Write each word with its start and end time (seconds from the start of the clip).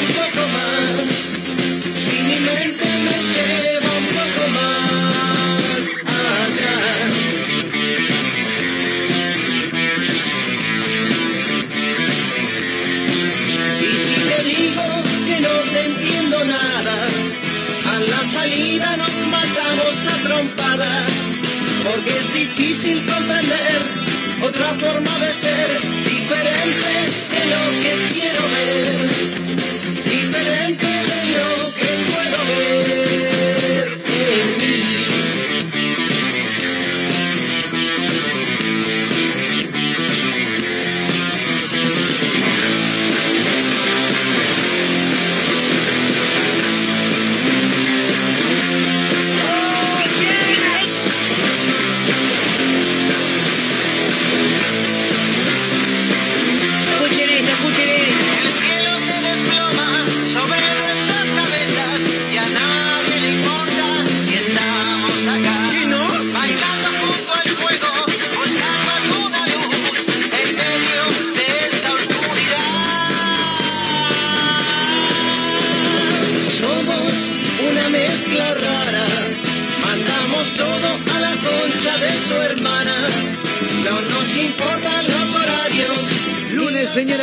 un 0.00 0.06
poco 0.20 0.42
más. 0.54 1.08
Si 2.04 2.16
mi 2.28 2.36
mente 2.48 2.86
me 3.04 3.16
lleva 3.34 3.90
un 4.02 4.06
poco 4.18 4.42
más 4.58 5.82
allá. 6.06 6.78
Y 13.80 13.92
si 14.04 14.14
te 14.28 14.38
digo 14.50 14.86
que 15.28 15.36
no 15.40 15.54
te 15.72 15.80
entiendo 15.86 16.36
nada, 16.44 16.96
a 17.92 18.00
la 18.00 18.24
salida 18.24 18.96
nos 18.96 19.16
matamos 19.36 19.96
a 20.12 20.16
trompadas, 20.26 21.10
porque 21.84 22.10
es 22.10 22.34
difícil 22.34 23.04
comprender 23.06 24.04
otra 24.42 24.74
forma 24.74 25.18
de 25.20 25.32
ser, 25.32 25.68
diferente 26.04 26.92
de 27.34 27.42
lo 27.52 27.62
que 27.82 27.92
quiero 28.14 28.42
ver, 28.54 29.43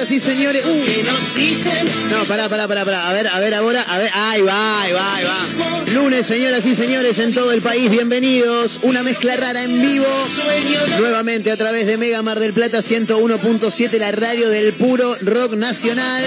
señoras 0.05 0.11
y 0.11 0.19
señores. 0.19 0.63
Uh, 0.65 0.85
que 0.85 1.03
nos 1.03 1.35
dicen 1.35 1.87
No, 2.09 2.25
pará, 2.25 2.49
pará, 2.49 2.67
pará, 2.67 2.85
pará. 2.85 3.09
A 3.09 3.13
ver, 3.13 3.27
a 3.27 3.39
ver 3.39 3.53
ahora, 3.53 3.81
a 3.81 3.97
ver, 3.97 4.09
ahí 4.13 4.41
va, 4.41 4.81
ahí 4.81 4.93
va, 4.93 5.15
ahí 5.15 5.25
va. 5.25 5.83
Lunes, 5.93 6.25
señoras 6.25 6.65
y 6.65 6.75
señores, 6.75 7.19
en 7.19 7.33
todo 7.33 7.51
el 7.51 7.61
país, 7.61 7.89
bienvenidos. 7.89 8.79
Una 8.83 9.03
mezcla 9.03 9.35
rara 9.37 9.63
en 9.63 9.81
vivo. 9.81 10.07
Nuevamente 10.99 11.51
a 11.51 11.57
través 11.57 11.85
de 11.85 11.97
Mega 11.97 12.21
Mar 12.21 12.39
del 12.39 12.53
Plata 12.53 12.79
101.7, 12.79 13.97
la 13.99 14.11
radio 14.11 14.49
del 14.49 14.73
puro 14.73 15.15
rock 15.21 15.53
nacional. 15.53 16.23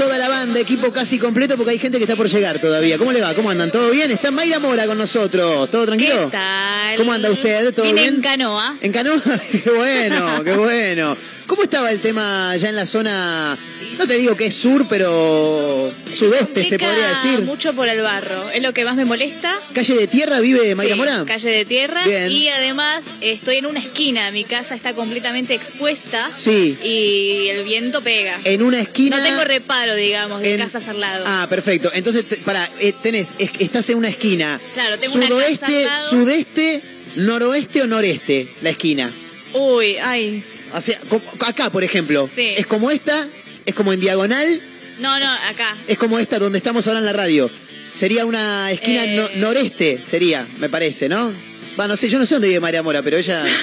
Toda 0.00 0.16
la 0.16 0.30
banda, 0.30 0.58
equipo 0.58 0.90
casi 0.90 1.18
completo, 1.18 1.58
porque 1.58 1.72
hay 1.72 1.78
gente 1.78 1.98
que 1.98 2.04
está 2.04 2.16
por 2.16 2.26
llegar 2.26 2.58
todavía. 2.58 2.96
¿Cómo 2.96 3.12
le 3.12 3.20
va? 3.20 3.34
¿Cómo 3.34 3.50
andan? 3.50 3.70
¿Todo 3.70 3.90
bien? 3.90 4.10
Está 4.10 4.30
Mayra 4.30 4.58
Mora 4.58 4.86
con 4.86 4.96
nosotros. 4.96 5.70
¿Todo 5.70 5.84
tranquilo? 5.84 6.24
¿Qué 6.24 6.30
tal? 6.38 6.96
¿Cómo 6.96 7.12
anda 7.12 7.30
usted? 7.30 7.74
¿Todo 7.74 7.84
Vine 7.84 8.00
bien? 8.00 8.14
en 8.14 8.20
canoa. 8.22 8.76
¿En 8.80 8.92
canoa? 8.92 9.20
qué 9.52 9.70
bueno, 9.70 10.42
qué 10.42 10.54
bueno. 10.54 11.14
¿Cómo 11.46 11.64
estaba 11.64 11.90
el 11.90 12.00
tema 12.00 12.56
ya 12.56 12.70
en 12.70 12.76
la 12.76 12.86
zona, 12.86 13.58
no 14.00 14.06
te 14.06 14.16
digo 14.18 14.34
que 14.34 14.46
es 14.46 14.54
sur, 14.54 14.86
pero 14.88 15.92
sudeste 16.10 16.64
se 16.64 16.78
podría 16.78 17.08
decir? 17.08 17.40
mucho 17.42 17.74
por 17.74 17.86
el 17.86 18.00
barro. 18.00 18.48
Es 18.50 18.62
lo 18.62 18.72
que 18.72 18.84
más 18.84 18.96
me 18.96 19.04
molesta. 19.04 19.58
¿Calle 19.74 19.94
de 19.94 20.06
tierra 20.06 20.40
vive 20.40 20.74
Mayra 20.74 20.94
Sí, 20.94 20.98
Mora? 20.98 21.24
Calle 21.26 21.50
de 21.50 21.64
tierra. 21.66 22.02
Bien. 22.06 22.32
Y 22.32 22.48
además 22.48 23.04
estoy 23.20 23.56
en 23.58 23.66
una 23.66 23.78
esquina. 23.80 24.30
Mi 24.30 24.44
casa 24.44 24.74
está 24.74 24.94
completamente 24.94 25.52
expuesta. 25.54 26.30
Sí. 26.34 26.78
Y 26.82 27.48
el 27.48 27.64
viento 27.64 28.00
pega. 28.00 28.40
En 28.44 28.62
una 28.62 28.80
esquina... 28.80 29.18
No 29.18 29.22
tengo 29.22 29.44
reparo, 29.44 29.94
digamos, 29.94 30.40
de 30.40 30.54
en- 30.54 30.60
casas 30.60 30.88
al 30.88 30.98
lado. 31.00 31.24
Ah, 31.26 31.46
perfecto. 31.50 31.90
Entonces, 31.92 32.24
pará, 32.44 32.66
eh, 32.80 32.94
tenés, 33.02 33.34
es- 33.38 33.50
estás 33.58 33.88
en 33.90 33.98
una 33.98 34.08
esquina. 34.08 34.58
Claro, 34.74 34.98
tengo 34.98 35.14
una 35.14 35.28
Sudoeste, 35.28 35.58
casa 35.60 35.76
al 35.76 35.84
lado. 35.84 36.10
sudeste, 36.10 36.82
noroeste 37.16 37.82
o 37.82 37.86
noreste, 37.86 38.48
la 38.62 38.70
esquina. 38.70 39.10
Uy, 39.52 39.96
ay. 39.98 40.42
O 40.72 40.80
sea, 40.80 40.98
acá, 41.40 41.68
por 41.70 41.84
ejemplo. 41.84 42.30
Sí. 42.34 42.54
Es 42.56 42.66
como 42.66 42.90
esta, 42.90 43.26
es 43.66 43.74
como 43.74 43.92
en 43.92 44.00
diagonal, 44.00 44.60
No, 45.00 45.18
no, 45.18 45.30
acá. 45.32 45.76
es 45.88 45.96
como 45.98 46.18
esta 46.18 46.38
donde 46.38 46.58
estamos 46.58 46.86
ahora 46.86 47.00
en 47.00 47.06
la 47.06 47.12
radio. 47.12 47.50
Sería 47.92 48.24
una 48.24 48.70
esquina 48.70 49.04
Eh. 49.04 49.16
no- 49.16 49.28
noreste, 49.40 50.00
sería, 50.04 50.46
me 50.58 50.68
parece, 50.68 51.08
¿no? 51.08 51.32
Va, 51.78 51.88
no 51.88 51.96
sé, 51.96 52.08
yo 52.08 52.18
no 52.18 52.26
sé 52.26 52.34
dónde 52.34 52.48
vive 52.48 52.60
María 52.60 52.82
Mora, 52.82 53.02
pero 53.02 53.16
ella. 53.16 53.44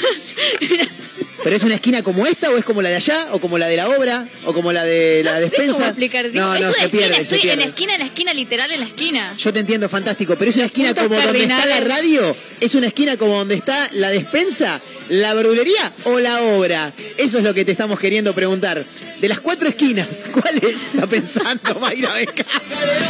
¿Pero 1.47 1.55
es 1.55 1.63
una 1.63 1.75
esquina 1.75 2.03
como 2.03 2.27
esta 2.27 2.49
o 2.51 2.57
es 2.57 2.65
como 2.65 2.81
la 2.81 2.89
de 2.89 2.95
allá? 2.95 3.29
¿O 3.31 3.39
como 3.39 3.57
la 3.57 3.67
de 3.67 3.77
la 3.77 3.87
obra? 3.87 4.27
¿O 4.43 4.51
como 4.53 4.73
la 4.73 4.83
de 4.83 5.21
la 5.23 5.31
No 5.31 5.37
sé 5.37 5.43
despensa? 5.45 5.73
cómo 5.75 5.85
explicar. 5.85 6.25
no, 6.33 6.53
Es 6.55 6.59
no, 6.59 6.73
se 6.73 6.83
esquina, 6.83 6.91
pierde, 7.07 7.15
se 7.23 7.35
estoy 7.37 7.49
en 7.51 7.59
la 7.59 7.65
esquina, 7.67 7.93
en 7.93 7.99
la 8.01 8.05
esquina, 8.05 8.33
literal 8.33 8.69
en 8.69 8.79
la 8.81 8.85
esquina. 8.85 9.33
Yo 9.37 9.53
te 9.53 9.61
entiendo, 9.61 9.87
fantástico, 9.87 10.35
pero 10.37 10.51
es 10.51 10.57
una 10.57 10.65
esquina 10.65 10.89
puntos 10.93 11.03
como 11.07 11.21
donde 11.21 11.43
está 11.43 11.65
la 11.65 11.79
radio, 11.79 12.35
es 12.59 12.75
una 12.75 12.87
esquina 12.87 13.15
como 13.15 13.37
donde 13.37 13.55
está 13.55 13.89
la 13.93 14.09
despensa, 14.09 14.81
la 15.07 15.33
verdulería 15.35 15.89
o 16.03 16.19
la 16.19 16.41
obra. 16.41 16.91
Eso 17.15 17.37
es 17.37 17.45
lo 17.45 17.53
que 17.53 17.63
te 17.63 17.71
estamos 17.71 17.97
queriendo 17.97 18.35
preguntar. 18.35 18.83
De 19.21 19.29
las 19.29 19.39
cuatro 19.39 19.69
esquinas, 19.69 20.25
¿cuál 20.33 20.57
es? 20.57 20.87
Está 20.93 21.07
pensando, 21.07 21.75
Mayra 21.79 22.11
Beca. 22.11 22.43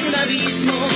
un 0.09 0.13
abismo. 0.15 0.87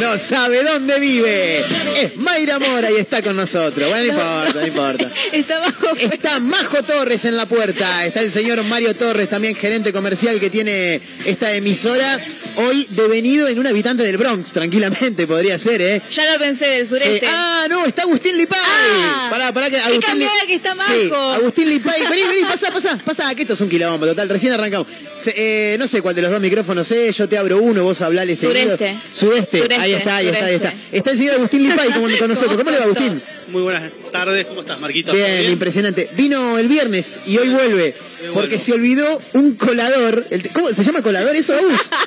No 0.00 0.18
sabe 0.18 0.62
dónde 0.62 0.98
vive. 0.98 1.58
Es 2.00 2.16
Mayra 2.16 2.58
Mora 2.58 2.90
y 2.90 2.96
está 2.96 3.22
con 3.22 3.36
nosotros. 3.36 3.88
Bueno, 3.88 4.12
no 4.12 4.18
importa, 4.18 4.60
no 4.60 4.66
importa. 4.66 5.10
Está 5.32 5.58
bajo. 5.58 5.96
Está 5.96 6.40
Majo 6.40 6.82
Torres 6.82 7.24
en 7.24 7.36
la 7.36 7.46
puerta. 7.46 8.06
Está 8.06 8.20
el 8.20 8.32
señor 8.32 8.62
Mario 8.64 8.94
Torres, 8.94 9.28
también 9.28 9.54
gerente 9.54 9.92
comercial 9.92 10.38
que 10.40 10.50
tiene 10.50 11.00
esta 11.24 11.52
emisora. 11.54 12.18
Hoy 12.56 12.88
devenido 12.90 13.46
en 13.46 13.58
un 13.60 13.66
habitante 13.68 14.02
del 14.02 14.16
Bronx, 14.16 14.52
tranquilamente 14.52 15.26
podría 15.28 15.56
ser, 15.58 15.80
¿eh? 15.80 16.02
Ya 16.10 16.32
lo 16.32 16.40
pensé 16.40 16.66
del 16.66 16.88
sureste. 16.88 17.20
Sí. 17.20 17.26
Ah, 17.32 17.66
no, 17.70 17.84
está 17.86 18.02
Agustín 18.02 18.36
Lipay. 18.36 18.58
Ah, 18.60 19.28
pará, 19.30 19.52
pará 19.52 19.70
que 19.70 19.76
Agustín 19.78 20.00
cambiada 20.00 20.32
que 20.44 20.54
está 20.56 20.72
Sí, 20.72 21.08
Majo. 21.08 21.32
Agustín 21.34 21.68
Lipay. 21.68 22.00
Vení, 22.10 22.22
vení, 22.24 22.42
pasá, 22.48 22.72
pasá, 22.72 22.98
pasá, 23.04 23.32
que 23.36 23.42
esto 23.42 23.54
es 23.54 23.60
un 23.60 23.68
quilombo, 23.68 24.06
total. 24.06 24.28
Recién 24.28 24.52
arrancamos. 24.54 24.88
Se- 25.16 25.34
eh, 25.36 25.76
no 25.78 25.86
sé 25.86 26.02
cuál 26.02 26.16
de 26.16 26.22
los 26.22 26.32
dos 26.32 26.40
micrófonos 26.40 26.90
es, 26.90 27.16
yo 27.16 27.28
te 27.28 27.38
abro 27.38 27.58
uno, 27.58 27.84
vos 27.84 28.02
hablale 28.02 28.34
seguido. 28.34 28.76
Sureste. 28.76 28.98
Sudeste. 29.12 29.57
Sureste, 29.58 29.82
Ahí 29.82 29.92
está, 29.92 30.16
ahí 30.16 30.28
está, 30.28 30.44
ahí 30.44 30.54
está. 30.54 30.74
Está 30.92 31.10
el 31.10 31.16
señor 31.16 31.34
Agustín 31.34 31.68
Lipay 31.68 31.92
con, 31.92 32.16
con 32.16 32.28
nosotros. 32.28 32.56
¿Cómo 32.56 32.70
le 32.70 32.78
va, 32.78 32.84
Agustín? 32.84 33.22
Muy 33.48 33.62
buenas 33.62 33.90
tardes, 34.12 34.46
¿cómo 34.46 34.60
estás, 34.60 34.78
Marquito? 34.80 35.12
¿Todo 35.12 35.20
Bien, 35.20 35.50
impresionante. 35.50 36.10
Vino 36.14 36.58
el 36.58 36.68
viernes 36.68 37.16
y 37.26 37.38
hoy 37.38 37.48
vuelve. 37.48 37.94
Porque 38.34 38.58
se 38.58 38.72
olvidó 38.72 39.20
un 39.34 39.54
colador. 39.54 40.26
¿Cómo 40.52 40.68
se 40.68 40.82
llama 40.82 41.02
colador 41.02 41.34
eso, 41.36 41.54
Agus? 41.54 41.90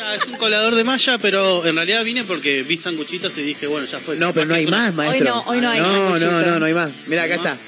Ah, 0.00 0.14
es 0.14 0.24
un 0.26 0.36
colador 0.36 0.74
de 0.74 0.84
malla, 0.84 1.18
pero 1.18 1.66
en 1.66 1.74
realidad 1.74 2.02
vine 2.02 2.24
porque 2.24 2.62
vi 2.62 2.78
sanguchitos 2.78 3.36
y 3.36 3.42
dije, 3.42 3.66
bueno, 3.66 3.86
ya 3.86 3.98
fue. 3.98 4.16
No, 4.16 4.32
pero 4.32 4.46
no 4.46 4.54
hay 4.54 4.66
más, 4.66 4.94
maestro. 4.94 5.34
no, 5.34 5.40
hoy 5.42 5.60
no 5.60 5.68
hay 5.68 5.80
No, 5.80 6.18
no, 6.18 6.42
no, 6.46 6.58
no 6.60 6.64
hay 6.64 6.72
más. 6.72 6.90
Mira, 7.06 7.24
acá 7.24 7.34
está. 7.34 7.58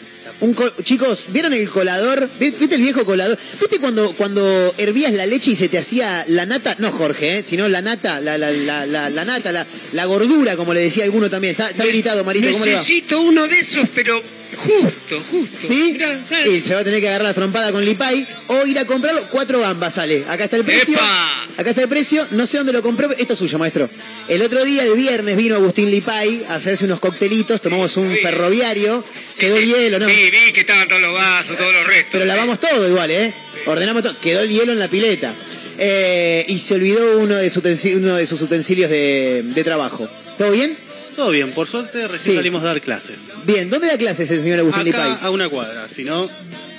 Un 0.40 0.54
co- 0.54 0.70
chicos, 0.82 1.26
¿vieron 1.28 1.52
el 1.52 1.68
colador? 1.68 2.28
¿Vi- 2.40 2.50
¿Viste 2.50 2.74
el 2.76 2.80
viejo 2.80 3.04
colador? 3.04 3.38
¿Viste 3.60 3.78
cuando, 3.78 4.14
cuando 4.16 4.74
hervías 4.78 5.12
la 5.12 5.26
leche 5.26 5.50
y 5.50 5.56
se 5.56 5.68
te 5.68 5.76
hacía 5.78 6.24
la 6.28 6.46
nata? 6.46 6.74
No 6.78 6.90
Jorge, 6.92 7.38
¿eh? 7.38 7.42
sino 7.42 7.68
la 7.68 7.82
nata, 7.82 8.20
la, 8.20 8.38
la, 8.38 8.50
la, 8.50 8.86
la, 8.86 9.24
nata, 9.26 9.66
la, 9.92 10.04
gordura, 10.06 10.56
como 10.56 10.72
le 10.72 10.80
decía 10.80 11.04
alguno 11.04 11.28
también. 11.28 11.50
Está, 11.52 11.68
está 11.70 11.82
habilitado, 11.82 12.24
Marito, 12.24 12.50
¿cómo? 12.52 12.64
Necesito 12.64 13.20
uno 13.20 13.46
de 13.48 13.60
esos, 13.60 13.86
pero 13.94 14.22
justo, 14.56 15.22
justo. 15.30 15.56
¿Sí? 15.58 15.92
Mirá. 15.92 16.20
Y 16.46 16.60
se 16.62 16.74
va 16.74 16.80
a 16.80 16.84
tener 16.84 17.00
que 17.00 17.08
agarrar 17.08 17.28
la 17.28 17.34
trompada 17.34 17.72
con 17.72 17.84
Lipay 17.84 18.26
o 18.48 18.66
ir 18.66 18.78
a 18.78 18.84
comprarlo. 18.84 19.24
Cuatro 19.30 19.60
gambas 19.60 19.94
sale. 19.94 20.24
Acá 20.28 20.44
está 20.44 20.56
el 20.56 20.64
precio. 20.64 20.94
¡Epa! 20.94 21.44
Acá 21.56 21.70
está 21.70 21.82
el 21.82 21.88
precio. 21.88 22.26
No 22.32 22.46
sé 22.46 22.58
dónde 22.58 22.72
lo 22.72 22.82
compró. 22.82 23.10
Esto 23.10 23.32
es 23.34 23.38
suyo, 23.38 23.58
maestro. 23.58 23.88
El 24.28 24.42
otro 24.42 24.64
día, 24.64 24.84
el 24.84 24.92
viernes, 24.94 25.36
vino 25.36 25.56
Agustín 25.56 25.90
Lipay 25.90 26.44
a 26.48 26.54
hacerse 26.54 26.84
unos 26.84 27.00
coctelitos. 27.00 27.60
Tomamos 27.60 27.96
un 27.96 28.10
Sí. 28.14 28.18
ferroviario. 28.20 29.04
Quedó 29.38 29.56
el 29.56 29.66
hielo, 29.66 29.98
¿no? 29.98 30.08
Sí, 30.08 30.14
vi 30.30 30.52
que 30.52 30.60
estaban 30.60 30.86
todos 30.88 31.00
los 31.02 31.14
vasos, 31.14 31.56
todos 31.56 31.72
los 31.72 31.86
restos. 31.86 32.08
Pero 32.12 32.24
lavamos 32.26 32.60
todo 32.60 32.88
igual, 32.88 33.10
¿eh? 33.10 33.32
Ordenamos 33.66 34.02
todo. 34.02 34.18
Quedó 34.20 34.40
el 34.42 34.50
hielo 34.50 34.72
en 34.72 34.78
la 34.78 34.88
pileta. 34.88 35.34
Eh, 35.82 36.44
y 36.48 36.58
se 36.58 36.74
olvidó 36.74 37.18
uno 37.18 37.36
de, 37.36 37.48
sus 37.50 37.62
utensi- 37.64 37.96
uno 37.96 38.14
de 38.16 38.26
sus 38.26 38.42
utensilios 38.42 38.90
de, 38.90 39.42
de 39.44 39.64
trabajo. 39.64 40.08
¿Todo 40.36 40.50
bien? 40.50 40.76
Todo 41.20 41.32
bien, 41.32 41.50
por 41.50 41.68
suerte 41.68 42.08
recién 42.08 42.32
Sí. 42.32 42.36
salimos 42.38 42.62
a 42.62 42.68
dar 42.68 42.80
clases. 42.80 43.18
Bien. 43.44 43.68
¿Dónde 43.68 43.88
da 43.88 43.98
clases 43.98 44.30
el 44.30 44.40
señor 44.40 44.60
Agustín 44.60 44.88
Acá 44.88 45.06
Lipay? 45.06 45.18
a 45.26 45.28
una 45.30 45.50
cuadra, 45.50 45.86
si 45.86 46.02
no, 46.02 46.30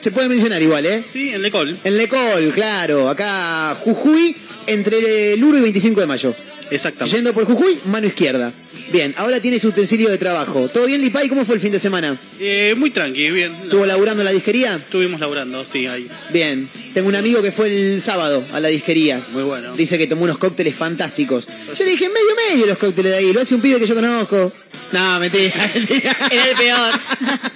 Se 0.02 0.10
puede 0.10 0.30
mencionar 0.30 0.60
igual, 0.64 0.84
¿eh? 0.88 1.04
sí, 1.14 1.30
en 1.30 1.44
Lecol. 1.44 1.78
En 1.84 1.96
Lecol, 1.96 2.52
claro. 2.56 3.08
Acá 3.08 3.76
Jujuy, 3.82 4.36
entre 4.66 5.38
Luro 5.38 5.60
y 5.60 5.62
25 5.62 6.02
de 6.02 6.08
mayo. 6.08 6.34
Exactamente. 6.72 7.16
Yendo 7.16 7.34
por 7.36 7.46
Jujuy, 7.46 7.78
mano 7.86 8.08
izquierda. 8.08 8.52
Bien, 8.92 9.14
ahora 9.18 9.40
tiene 9.40 9.58
su 9.58 9.70
utensilio 9.70 10.10
de 10.10 10.18
trabajo. 10.18 10.68
¿Todo 10.68 10.86
bien, 10.86 11.00
Lipay? 11.00 11.30
¿Cómo 11.30 11.46
fue 11.46 11.56
el 11.56 11.62
fin 11.62 11.72
de 11.72 11.80
semana? 11.80 12.18
Eh, 12.40 12.76
muy 12.78 12.92
tranqui, 12.92 13.32
bien. 13.32 13.56
¿Estuvo 13.64 13.86
laburando 13.86 14.22
en 14.22 14.26
la 14.26 14.32
disquería? 14.32 14.76
Estuvimos 14.76 15.20
laburando, 15.22 15.66
sí, 15.72 15.88
ahí. 15.88 16.08
Bien. 16.34 16.68
Tengo 16.94 17.08
un 17.08 17.16
amigo 17.16 17.42
que 17.42 17.52
fue 17.52 17.68
el 17.68 18.02
sábado 18.02 18.44
a 18.52 18.60
la 18.60 18.68
disquería. 18.68 19.22
Muy 19.32 19.44
bueno. 19.44 19.74
Dice 19.76 19.98
que 19.98 20.08
tomó 20.08 20.24
unos 20.24 20.38
cócteles 20.38 20.76
fantásticos. 20.76 21.48
Yo 21.78 21.86
le 21.86 21.92
dije, 21.92 22.10
medio 22.10 22.36
medio 22.50 22.66
los 22.66 22.78
cócteles 22.78 23.12
de 23.14 23.18
ahí. 23.18 23.32
Lo 23.32 23.40
hace 23.40 23.56
un 23.56 23.62
pibe 23.62 23.80
que 23.80 23.88
yo 23.88 23.96
conozco. 23.96 24.52
No, 24.92 25.20
mentira. 25.20 25.72
mentira. 25.74 26.18
Era 26.30 26.50
el 26.50 26.56
peor. 26.58 26.92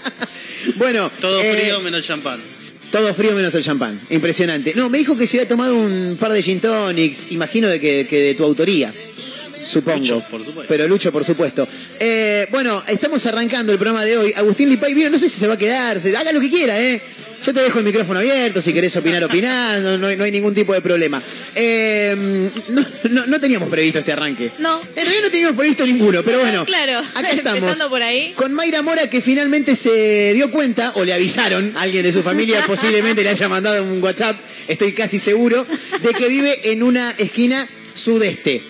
bueno. 0.78 1.12
Todo 1.20 1.42
eh, 1.42 1.54
frío 1.60 1.82
menos 1.82 2.06
champán. 2.06 2.40
Todo 2.92 3.14
frío 3.14 3.34
menos 3.34 3.54
el 3.56 3.64
champán. 3.64 4.00
Impresionante. 4.10 4.74
No, 4.74 4.90
me 4.90 5.00
dijo 5.00 5.18
que 5.18 5.28
se 5.28 5.38
había 5.38 5.50
tomado 5.50 5.76
un 5.76 6.16
par 6.18 6.32
de 6.32 6.42
gin 6.42 6.62
tonics, 6.62 7.28
imagino 7.32 7.68
de 7.68 7.82
que, 7.82 8.08
que 8.10 8.22
de 8.22 8.36
tu 8.36 8.46
autoría. 8.46 8.94
Supongo. 9.62 9.98
Lucho, 10.00 10.20
por 10.30 10.40
supuesto. 10.44 10.66
Pero 10.68 10.88
Lucho, 10.88 11.12
por 11.12 11.24
supuesto. 11.24 11.68
Eh, 12.00 12.48
bueno, 12.52 12.84
estamos 12.88 13.26
arrancando 13.26 13.72
el 13.72 13.78
programa 13.80 14.04
de 14.06 14.18
hoy. 14.18 14.34
Agustín 14.36 14.70
Lipay 14.70 14.94
vino, 14.94 15.10
no 15.10 15.18
sé 15.18 15.30
si 15.30 15.38
se 15.40 15.48
va 15.48 15.56
a 15.56 15.58
quedar, 15.58 16.00
se- 16.00 16.16
haga 16.16 16.32
lo 16.32 16.40
que 16.40 16.50
quiera, 16.50 16.80
¿eh? 16.80 17.02
Yo 17.46 17.54
te 17.54 17.60
dejo 17.62 17.78
el 17.78 17.86
micrófono 17.86 18.20
abierto, 18.20 18.60
si 18.60 18.74
querés 18.74 18.96
opinar, 18.96 19.24
opinás, 19.24 19.80
no, 19.80 19.98
no 20.00 20.08
hay, 20.08 20.16
no 20.16 20.24
hay 20.24 20.32
ningún 20.32 20.56
tipo 20.56 20.74
de 20.74 20.82
problema. 20.82 21.22
Eh, 21.54 22.50
no, 22.70 22.86
no- 23.12 23.26
no 23.28 23.40
teníamos 23.40 23.70
previsto 23.70 24.00
este 24.00 24.12
arranque. 24.14 24.50
No. 24.60 24.82
En 24.82 24.96
realidad 24.96 25.22
no 25.24 25.30
teníamos 25.30 25.56
previsto 25.58 25.86
ninguno, 25.86 26.24
pero 26.24 26.40
bueno. 26.40 26.66
Claro, 26.76 27.00
Acá 27.14 27.30
estamos. 27.32 27.60
empezando 27.60 27.90
por 27.90 28.02
ahí. 28.02 28.34
Con 28.36 28.54
Mayra 28.54 28.82
Mora 28.82 29.10
que 29.10 29.22
finalmente 29.22 29.76
se 29.76 30.34
dio 30.34 30.50
cuenta, 30.50 30.92
o 30.96 31.04
le 31.06 31.14
avisaron, 31.14 31.74
alguien 31.78 32.04
de 32.04 32.12
su 32.14 32.24
familia 32.24 32.64
posiblemente 32.68 33.24
le 33.24 33.30
haya 33.30 33.48
mandado 33.48 33.84
un 33.84 34.02
WhatsApp, 34.02 34.36
estoy 34.68 34.94
casi 34.94 35.20
seguro, 35.20 35.66
de 36.02 36.14
que 36.14 36.28
vive 36.28 36.72
en 36.72 36.82
una 36.84 37.12
esquina 37.18 37.68
sudeste. 37.94 38.62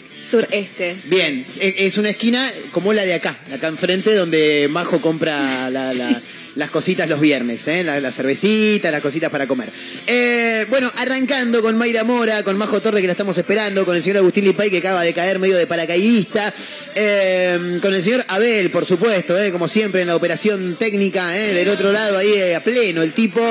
Bien, 1.06 1.46
e- 1.60 1.76
es 1.80 1.98
una 1.98 2.10
esquina 2.10 2.52
como 2.72 2.94
la 2.94 3.04
de 3.06 3.14
acá, 3.14 3.38
acá 3.54 3.68
enfrente, 3.68 4.14
donde 4.14 4.68
Majo 4.70 5.02
compra 5.02 5.70
la- 5.70 5.94
la- 5.94 6.22
las 6.56 6.70
cositas 6.70 7.10
los 7.10 7.20
viernes, 7.20 7.68
¿eh? 7.68 7.84
la, 7.84 8.00
la 8.00 8.14
cervecita, 8.14 8.90
las 8.90 9.02
cositas 9.02 9.30
para 9.30 9.46
comer. 9.46 9.70
Eh, 10.08 10.66
bueno, 10.70 10.90
arrancando 11.00 11.62
con 11.62 11.78
Mayra 11.78 12.06
Mora, 12.06 12.44
con 12.44 12.58
Majo 12.58 12.82
Torre 12.82 13.02
que 13.02 13.08
la 13.08 13.12
estamos 13.12 13.38
esperando, 13.38 13.86
con 13.86 13.94
el 13.98 14.02
señor 14.02 14.20
Agustín 14.20 14.46
Lipay 14.46 14.70
que 14.70 14.78
acaba 14.78 15.04
de 15.04 15.14
caer 15.14 15.38
medio 15.38 15.58
de 15.58 15.68
paracaidista, 15.68 16.54
eh, 16.96 17.78
con 17.82 17.94
el 17.94 18.02
señor 18.02 18.24
Abel, 18.30 18.70
por 18.72 18.86
supuesto, 18.86 19.36
como 19.52 19.68
siempre 19.68 20.02
en 20.04 20.08
la 20.08 20.16
operación 20.16 20.78
técnica, 20.78 21.28
del 21.28 21.68
otro 21.68 21.92
lado 21.92 22.18
ahí 22.18 22.54
a 22.54 22.64
pleno, 22.64 23.02
el 23.04 23.12
tipo, 23.12 23.42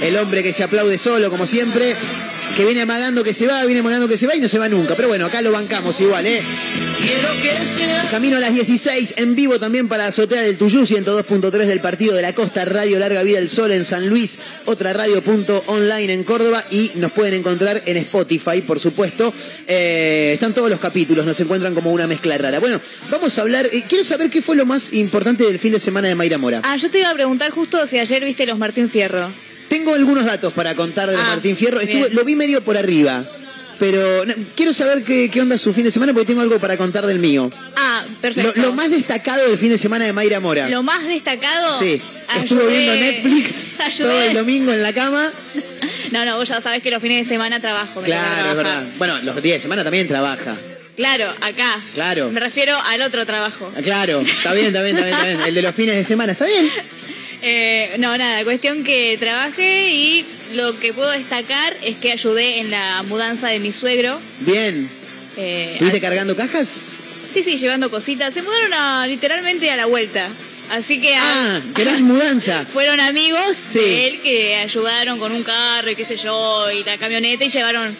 el 0.00 0.16
hombre 0.16 0.44
que 0.44 0.52
se 0.52 0.62
aplaude 0.62 0.98
solo, 0.98 1.30
como 1.30 1.46
siempre. 1.46 1.96
Que 2.56 2.66
viene 2.66 2.82
amagando 2.82 3.24
que 3.24 3.32
se 3.32 3.46
va, 3.46 3.64
viene 3.64 3.80
amagando 3.80 4.06
que 4.08 4.18
se 4.18 4.26
va 4.26 4.36
y 4.36 4.40
no 4.40 4.48
se 4.48 4.58
va 4.58 4.68
nunca. 4.68 4.94
Pero 4.94 5.08
bueno, 5.08 5.26
acá 5.26 5.40
lo 5.40 5.52
bancamos 5.52 5.98
igual, 6.00 6.26
¿eh? 6.26 6.42
Quiero 7.00 7.30
que 7.40 7.64
sea 7.64 8.06
Camino 8.10 8.36
a 8.36 8.40
las 8.40 8.52
16, 8.52 9.14
en 9.16 9.34
vivo 9.34 9.58
también 9.58 9.88
para 9.88 10.06
Azotea 10.06 10.42
del 10.42 10.58
Tuyú, 10.58 10.82
102.3 10.82 11.50
del 11.64 11.80
Partido 11.80 12.14
de 12.14 12.22
la 12.22 12.34
Costa, 12.34 12.64
Radio 12.66 12.98
Larga 12.98 13.22
Vida 13.22 13.38
del 13.38 13.48
Sol 13.48 13.72
en 13.72 13.84
San 13.84 14.08
Luis, 14.08 14.38
otra 14.66 14.92
radio 14.92 15.22
punto 15.22 15.64
online 15.66 16.12
en 16.12 16.24
Córdoba 16.24 16.62
y 16.70 16.92
nos 16.96 17.10
pueden 17.12 17.34
encontrar 17.34 17.82
en 17.86 17.96
Spotify, 17.96 18.60
por 18.60 18.78
supuesto. 18.78 19.32
Eh, 19.66 20.32
están 20.34 20.52
todos 20.52 20.68
los 20.68 20.78
capítulos, 20.78 21.24
nos 21.24 21.40
encuentran 21.40 21.74
como 21.74 21.90
una 21.90 22.06
mezcla 22.06 22.36
rara. 22.36 22.60
Bueno, 22.60 22.78
vamos 23.10 23.36
a 23.38 23.40
hablar, 23.40 23.66
eh, 23.72 23.82
quiero 23.88 24.04
saber 24.04 24.28
qué 24.28 24.42
fue 24.42 24.56
lo 24.56 24.66
más 24.66 24.92
importante 24.92 25.44
del 25.44 25.58
fin 25.58 25.72
de 25.72 25.80
semana 25.80 26.08
de 26.08 26.14
Mayra 26.14 26.38
Mora. 26.38 26.60
Ah, 26.64 26.76
yo 26.76 26.90
te 26.90 26.98
iba 26.98 27.10
a 27.10 27.14
preguntar 27.14 27.50
justo 27.50 27.86
si 27.86 27.98
ayer 27.98 28.22
viste 28.24 28.44
los 28.44 28.58
Martín 28.58 28.90
Fierro. 28.90 29.32
Tengo 29.72 29.94
algunos 29.94 30.26
datos 30.26 30.52
para 30.52 30.74
contar 30.74 31.08
de 31.08 31.16
Ah, 31.16 31.22
Martín 31.28 31.56
Fierro, 31.56 31.80
Estuve- 31.80 32.10
lo 32.10 32.24
vi 32.24 32.36
medio 32.36 32.62
por 32.62 32.76
arriba. 32.76 33.24
Pero 33.78 34.24
no, 34.26 34.34
quiero 34.54 34.72
saber 34.74 35.02
qué, 35.02 35.30
qué 35.30 35.40
onda 35.40 35.56
su 35.56 35.72
fin 35.72 35.84
de 35.84 35.90
semana 35.90 36.12
porque 36.12 36.26
tengo 36.26 36.42
algo 36.42 36.58
para 36.60 36.76
contar 36.76 37.06
del 37.06 37.18
mío. 37.18 37.50
Ah, 37.74 38.04
perfecto. 38.20 38.52
lo 38.60 38.72
más 38.74 38.90
destacado 38.90 39.48
del 39.48 39.56
fin 39.58 39.70
de 39.70 39.78
semana 39.78 40.04
de 40.04 40.12
Mayra 40.12 40.40
Mora. 40.40 40.68
Lo 40.68 40.82
más 40.82 41.04
destacado. 41.06 41.78
Sí, 41.78 42.00
ayudé- 42.28 42.42
estuvo 42.42 42.66
viendo 42.66 42.94
Netflix 42.94 43.68
ayudé- 43.78 43.98
todo 44.02 44.22
el 44.22 44.34
domingo 44.34 44.72
en 44.72 44.82
la 44.82 44.92
cama. 44.92 45.32
No, 46.12 46.24
no, 46.26 46.36
vos 46.36 46.48
ya 46.48 46.60
sabés 46.60 46.82
que 46.82 46.90
los 46.90 47.00
fines 47.02 47.26
de 47.26 47.34
semana 47.34 47.58
trabajo. 47.60 48.02
Claro, 48.02 48.50
es 48.50 48.56
verdad. 48.56 48.84
Bueno, 48.98 49.18
los 49.22 49.42
días 49.42 49.56
de 49.56 49.60
semana 49.60 49.82
también 49.82 50.06
trabaja. 50.06 50.54
Claro, 50.94 51.32
acá. 51.40 51.80
Claro. 51.94 52.30
Me 52.30 52.38
refiero 52.40 52.76
al 52.78 53.00
otro 53.02 53.24
trabajo. 53.24 53.72
Ah, 53.74 53.80
Claro, 53.82 54.20
está 54.20 54.52
bien, 54.52 54.66
está 54.66 54.82
bien, 54.82 54.96
está 54.98 55.06
bien, 55.06 55.16
está 55.18 55.26
bien. 55.34 55.40
El 55.48 55.54
de 55.54 55.62
los 55.62 55.74
fines 55.74 55.96
de 55.96 56.04
semana, 56.04 56.32
está 56.32 56.44
bien. 56.44 56.70
Eh, 57.42 57.96
no, 57.98 58.16
nada, 58.16 58.44
cuestión 58.44 58.84
que 58.84 59.16
trabajé 59.18 59.90
y 59.90 60.24
lo 60.54 60.78
que 60.78 60.92
puedo 60.92 61.10
destacar 61.10 61.76
es 61.82 61.96
que 61.96 62.12
ayudé 62.12 62.60
en 62.60 62.70
la 62.70 63.02
mudanza 63.02 63.48
de 63.48 63.58
mi 63.58 63.72
suegro. 63.72 64.20
Bien. 64.40 64.88
Eh, 65.36 65.70
¿Estuviste 65.72 65.96
así- 65.98 66.06
cargando 66.06 66.36
cajas? 66.36 66.78
Sí, 67.32 67.42
sí, 67.42 67.56
llevando 67.58 67.90
cositas. 67.90 68.32
Se 68.34 68.42
mudaron 68.42 68.72
a- 68.74 69.06
literalmente 69.06 69.70
a 69.70 69.76
la 69.76 69.86
vuelta. 69.86 70.28
Así 70.70 71.00
que 71.00 71.14
a- 71.16 71.20
Ah, 71.56 71.60
gran 71.74 72.02
mudanza. 72.04 72.64
fueron 72.72 73.00
amigos 73.00 73.56
Sí. 73.60 73.80
de 73.80 74.06
él 74.06 74.20
que 74.20 74.56
ayudaron 74.56 75.18
con 75.18 75.32
un 75.32 75.42
carro 75.42 75.90
y 75.90 75.96
qué 75.96 76.04
sé 76.04 76.16
yo, 76.16 76.70
y 76.70 76.84
la 76.84 76.96
camioneta 76.96 77.44
y 77.44 77.48
llevaron 77.48 77.96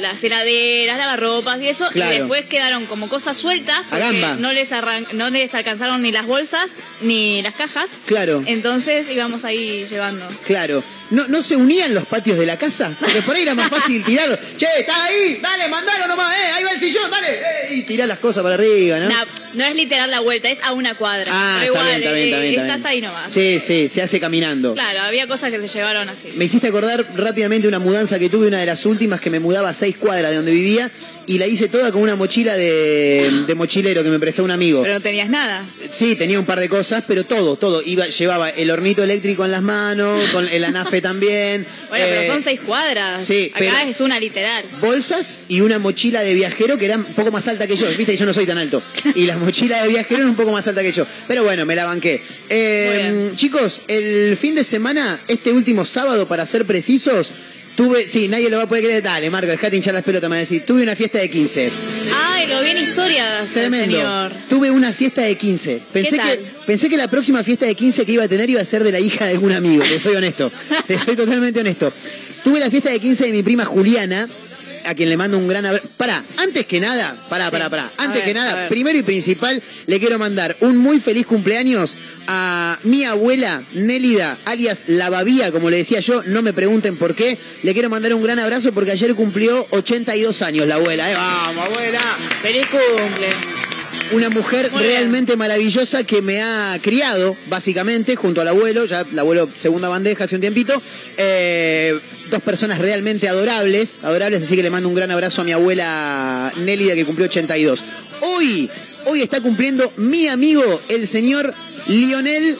las 0.00 0.22
heladeras, 0.22 0.98
lavarropas 0.98 1.60
y 1.60 1.68
eso. 1.68 1.88
Claro. 1.90 2.14
Y 2.14 2.18
después 2.18 2.44
quedaron 2.46 2.86
como 2.86 3.08
cosas 3.08 3.36
sueltas 3.36 3.80
porque 3.90 4.24
no 4.38 4.52
les, 4.52 4.70
arran- 4.72 5.06
no 5.12 5.30
les 5.30 5.54
alcanzaron 5.54 6.02
ni 6.02 6.12
las 6.12 6.26
bolsas 6.26 6.66
ni 7.00 7.42
las 7.42 7.54
cajas. 7.54 7.90
Claro, 8.06 8.42
Entonces 8.46 9.06
íbamos 9.10 9.44
ahí 9.44 9.86
llevando. 9.88 10.26
claro. 10.44 10.82
¿No, 11.10 11.26
¿No 11.28 11.42
se 11.42 11.56
unían 11.56 11.94
los 11.94 12.04
patios 12.06 12.38
de 12.38 12.44
la 12.44 12.58
casa? 12.58 12.92
Porque 13.00 13.22
por 13.22 13.34
ahí 13.34 13.42
era 13.42 13.54
más 13.54 13.68
fácil 13.70 14.04
tirarlo. 14.04 14.36
Che, 14.56 14.66
está 14.80 15.04
ahí, 15.04 15.38
dale, 15.40 15.68
mandalo 15.68 16.06
nomás, 16.06 16.32
eh, 16.36 16.50
ahí 16.54 16.64
va 16.64 16.70
el 16.72 16.80
sillón, 16.80 17.10
dale. 17.10 17.28
eh, 17.30 17.74
y 17.76 17.82
tirar 17.84 18.06
las 18.08 18.18
cosas 18.18 18.42
para 18.42 18.56
arriba, 18.56 18.98
¿no? 18.98 19.08
No, 19.08 19.24
no 19.54 19.64
es 19.64 19.74
literal 19.74 20.10
la 20.10 20.20
vuelta, 20.20 20.50
es 20.50 20.58
a 20.62 20.72
una 20.72 20.94
cuadra. 20.96 21.32
Ah, 21.34 21.58
Pero 21.62 21.72
está 21.74 21.80
igual, 21.80 21.86
bien, 21.86 22.02
está 22.02 22.12
bien, 22.12 22.24
está 22.28 22.36
eh, 22.38 22.48
bien. 22.50 22.60
está 22.60 22.74
estás 22.76 22.90
ahí 22.90 23.00
nomás. 23.00 23.32
Sí, 23.32 23.58
sí, 23.58 23.88
se 23.88 24.02
hace 24.02 24.20
caminando. 24.20 24.74
Claro, 24.74 25.00
había 25.00 25.26
cosas 25.26 25.50
que 25.50 25.58
se 25.66 25.78
llevaron 25.78 26.08
así. 26.10 26.28
Me 26.36 26.44
hiciste 26.44 26.68
acordar 26.68 27.04
rápidamente 27.14 27.66
una 27.68 27.78
mudanza 27.78 28.18
que 28.18 28.28
tuve, 28.28 28.48
una 28.48 28.58
de 28.58 28.66
las 28.66 28.84
últimas 28.84 29.20
que 29.20 29.30
me 29.30 29.40
mudaba 29.40 29.70
a 29.70 29.74
seis 29.74 29.96
cuadras 29.96 30.30
de 30.30 30.36
donde 30.36 30.52
vivía 30.52 30.90
y 31.28 31.38
la 31.38 31.46
hice 31.46 31.68
toda 31.68 31.92
con 31.92 32.02
una 32.02 32.16
mochila 32.16 32.56
de, 32.56 33.30
de 33.46 33.54
mochilero 33.54 34.02
que 34.02 34.08
me 34.10 34.18
prestó 34.18 34.42
un 34.42 34.50
amigo. 34.50 34.82
Pero 34.82 34.94
no 34.94 35.00
tenías 35.00 35.28
nada. 35.28 35.64
Sí, 35.90 36.16
tenía 36.16 36.40
un 36.40 36.46
par 36.46 36.58
de 36.58 36.68
cosas, 36.68 37.04
pero 37.06 37.22
todo, 37.24 37.56
todo. 37.56 37.80
Iba, 37.84 38.06
llevaba 38.08 38.48
el 38.50 38.70
hornito 38.70 39.04
eléctrico 39.04 39.44
en 39.44 39.52
las 39.52 39.62
manos, 39.62 40.20
con 40.32 40.48
el 40.48 40.64
anafe 40.64 41.00
también. 41.00 41.66
Bueno, 41.88 42.04
eh, 42.04 42.16
pero 42.20 42.34
son 42.34 42.42
seis 42.42 42.60
cuadras. 42.60 43.24
sí, 43.24 43.50
Acá 43.54 43.60
pero- 43.60 43.90
es 43.90 44.00
una 44.02 44.20
literal. 44.20 44.62
Bolsas 44.82 45.40
y 45.48 45.62
una 45.62 45.78
mochila 45.78 46.20
de 46.22 46.34
viajero 46.34 46.76
que 46.76 46.84
era 46.84 46.96
un 46.98 47.04
poco 47.04 47.30
más 47.30 47.48
alta 47.48 47.66
que 47.66 47.76
yo. 47.76 47.88
Viste 47.88 48.12
que 48.12 48.16
yo 48.18 48.26
no 48.26 48.34
soy 48.34 48.44
tan 48.44 48.58
alto. 48.58 48.82
Y 49.14 49.24
la 49.24 49.38
mochila 49.38 49.80
de 49.82 49.88
viajero 49.88 50.20
era 50.20 50.28
un 50.28 50.36
poco 50.36 50.52
más 50.52 50.66
alta 50.68 50.82
que 50.82 50.92
yo. 50.92 51.06
Pero 51.26 51.44
bueno, 51.44 51.64
me 51.64 51.74
la 51.74 51.86
banqué. 51.86 52.22
Eh, 52.50 53.30
chicos, 53.34 53.84
el 53.88 54.36
fin 54.36 54.54
de 54.54 54.64
semana, 54.64 55.18
este 55.28 55.50
último 55.52 55.84
sábado, 55.86 56.28
para 56.28 56.44
ser 56.44 56.66
precisos, 56.66 57.32
tuve. 57.78 58.08
Sí, 58.08 58.26
nadie 58.26 58.50
lo 58.50 58.56
va 58.56 58.64
a 58.64 58.66
poder 58.68 58.84
creer. 58.84 59.02
Dale, 59.02 59.30
Marco, 59.30 59.50
dejate 59.50 59.76
hinchar 59.76 59.94
las 59.94 60.02
pelotas, 60.02 60.28
me 60.28 60.34
va 60.34 60.38
a 60.38 60.40
decir. 60.40 60.66
Tuve 60.66 60.82
una 60.82 60.96
fiesta 60.96 61.18
de 61.18 61.30
15. 61.30 61.70
Ay, 62.12 62.48
lo 62.48 62.60
vi 62.60 62.70
en 62.70 62.78
historias, 62.78 63.50
Tremendo. 63.50 63.96
señor. 63.96 64.32
Tuve 64.48 64.70
una 64.72 64.92
fiesta 64.92 65.22
de 65.22 65.36
15. 65.36 65.82
Pensé 65.92 66.10
¿Qué 66.10 66.16
que, 66.16 66.44
pensé 66.66 66.88
que 66.90 66.96
la 66.96 67.08
próxima 67.08 67.44
fiesta 67.44 67.66
de 67.66 67.76
15 67.76 68.04
que 68.04 68.12
iba 68.12 68.24
a 68.24 68.28
tener 68.28 68.50
iba 68.50 68.60
a 68.60 68.64
ser 68.64 68.82
de 68.82 68.90
la 68.90 68.98
hija 68.98 69.26
de 69.26 69.32
algún 69.32 69.52
amigo, 69.52 69.84
te 69.84 70.00
soy 70.00 70.16
honesto. 70.16 70.50
te 70.88 70.98
soy 70.98 71.14
totalmente 71.14 71.60
honesto. 71.60 71.92
Tuve 72.42 72.58
la 72.58 72.68
fiesta 72.68 72.90
de 72.90 72.98
15 72.98 73.26
de 73.26 73.32
mi 73.32 73.42
prima 73.44 73.64
Juliana. 73.64 74.28
A 74.88 74.94
quien 74.94 75.10
le 75.10 75.16
mando 75.16 75.36
un 75.36 75.46
gran 75.46 75.66
abrazo. 75.66 75.86
Pará, 75.98 76.24
antes 76.38 76.66
que 76.66 76.80
nada, 76.80 77.14
pará, 77.28 77.50
pará, 77.50 77.68
pará. 77.68 77.92
Antes 77.98 78.16
ver, 78.16 78.24
que 78.24 78.34
nada, 78.34 78.68
primero 78.68 78.98
y 78.98 79.02
principal, 79.02 79.62
le 79.86 79.98
quiero 80.00 80.18
mandar 80.18 80.56
un 80.60 80.78
muy 80.78 80.98
feliz 80.98 81.26
cumpleaños 81.26 81.98
a 82.26 82.78
mi 82.84 83.04
abuela 83.04 83.62
Nélida, 83.74 84.38
alias 84.46 84.84
La 84.86 85.10
Babía, 85.10 85.52
como 85.52 85.68
le 85.68 85.76
decía 85.76 86.00
yo, 86.00 86.22
no 86.24 86.40
me 86.40 86.54
pregunten 86.54 86.96
por 86.96 87.14
qué. 87.14 87.36
Le 87.62 87.74
quiero 87.74 87.90
mandar 87.90 88.14
un 88.14 88.22
gran 88.22 88.38
abrazo 88.38 88.72
porque 88.72 88.92
ayer 88.92 89.14
cumplió 89.14 89.66
82 89.70 90.42
años 90.42 90.66
la 90.66 90.76
abuela. 90.76 91.10
¿eh? 91.10 91.14
Vamos, 91.14 91.68
abuela. 91.68 92.00
Feliz 92.40 92.66
cumple. 92.66 93.28
Una 94.12 94.30
mujer 94.30 94.70
Muy 94.72 94.82
bien. 94.82 94.94
realmente 94.94 95.36
maravillosa 95.36 96.02
que 96.04 96.22
me 96.22 96.40
ha 96.40 96.78
criado, 96.80 97.36
básicamente, 97.48 98.16
junto 98.16 98.40
al 98.40 98.48
abuelo, 98.48 98.86
ya 98.86 99.02
el 99.02 99.18
abuelo 99.18 99.50
segunda 99.54 99.90
bandeja 99.90 100.24
hace 100.24 100.34
un 100.36 100.40
tiempito. 100.40 100.80
Eh, 101.18 101.98
dos 102.30 102.42
personas 102.42 102.78
realmente 102.78 103.28
adorables, 103.28 104.00
adorables, 104.04 104.42
así 104.42 104.56
que 104.56 104.62
le 104.62 104.70
mando 104.70 104.88
un 104.88 104.94
gran 104.94 105.10
abrazo 105.10 105.42
a 105.42 105.44
mi 105.44 105.52
abuela 105.52 106.52
Nélida 106.56 106.94
que 106.94 107.04
cumplió 107.04 107.26
82. 107.26 107.84
Hoy, 108.20 108.70
hoy 109.06 109.22
está 109.22 109.40
cumpliendo 109.40 109.92
mi 109.96 110.28
amigo, 110.28 110.80
el 110.88 111.06
señor 111.06 111.54
Lionel 111.86 112.58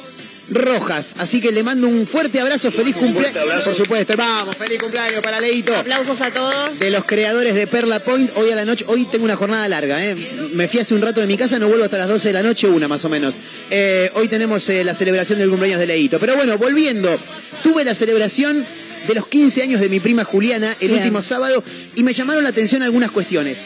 Rojas. 0.51 1.15
Así 1.19 1.41
que 1.41 1.53
le 1.53 1.63
mando 1.63 1.89
un 1.89 2.07
fuerte 2.07 2.41
abrazo, 2.41 2.71
feliz 2.71 2.97
cumpleaños. 2.97 3.63
Por 3.65 3.75
supuesto, 3.75 4.15
vamos, 4.17 4.57
feliz 4.57 4.79
cumpleaños 4.79 5.21
para 5.23 5.41
Leito 5.41 5.75
Aplausos 5.77 6.21
a 6.21 6.31
todos. 6.33 6.79
de 6.79 6.91
los 6.91 7.05
creadores 7.05 7.55
de 7.55 7.67
Perla 7.67 8.01
Point. 8.01 8.31
Hoy 8.37 8.51
a 8.51 8.57
la 8.57 8.65
noche, 8.65 8.85
hoy 8.89 9.07
tengo 9.07 9.25
una 9.25 9.37
jornada 9.37 9.69
larga, 9.69 10.03
¿eh? 10.03 10.15
Me 10.55 10.69
fui 10.69 10.81
hace 10.81 10.95
un 10.95 11.03
rato 11.03 11.21
de 11.21 11.27
mi 11.27 11.37
casa, 11.37 11.59
no 11.59 11.69
vuelvo 11.69 11.85
hasta 11.85 11.99
las 11.99 12.09
12 12.09 12.29
de 12.29 12.35
la 12.35 12.43
noche, 12.43 12.67
una 12.69 12.89
más 12.89 13.05
o 13.05 13.09
menos. 13.09 13.35
Eh, 13.71 14.11
hoy 14.15 14.29
tenemos 14.29 14.69
eh, 14.71 14.85
la 14.85 14.95
celebración 14.95 15.39
del 15.39 15.51
cumpleaños 15.51 15.81
de 15.81 15.87
Leito. 15.87 16.19
Pero 16.19 16.37
bueno, 16.37 16.57
volviendo, 16.57 17.15
tuve 17.63 17.85
la 17.85 17.95
celebración 17.95 18.67
de 19.09 19.15
los 19.15 19.27
15 19.27 19.63
años 19.63 19.81
de 19.81 19.89
mi 19.89 20.01
prima 20.01 20.23
Juliana 20.23 20.71
el 20.81 20.89
Bien. 20.89 21.01
último 21.01 21.23
sábado 21.23 21.65
y 21.97 22.03
me 22.03 22.13
llamaron 22.13 22.45
la 22.45 22.51
atención 22.51 22.83
algunas 22.83 23.11
cuestiones. 23.11 23.59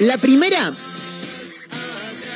La 0.00 0.18
primera, 0.18 0.74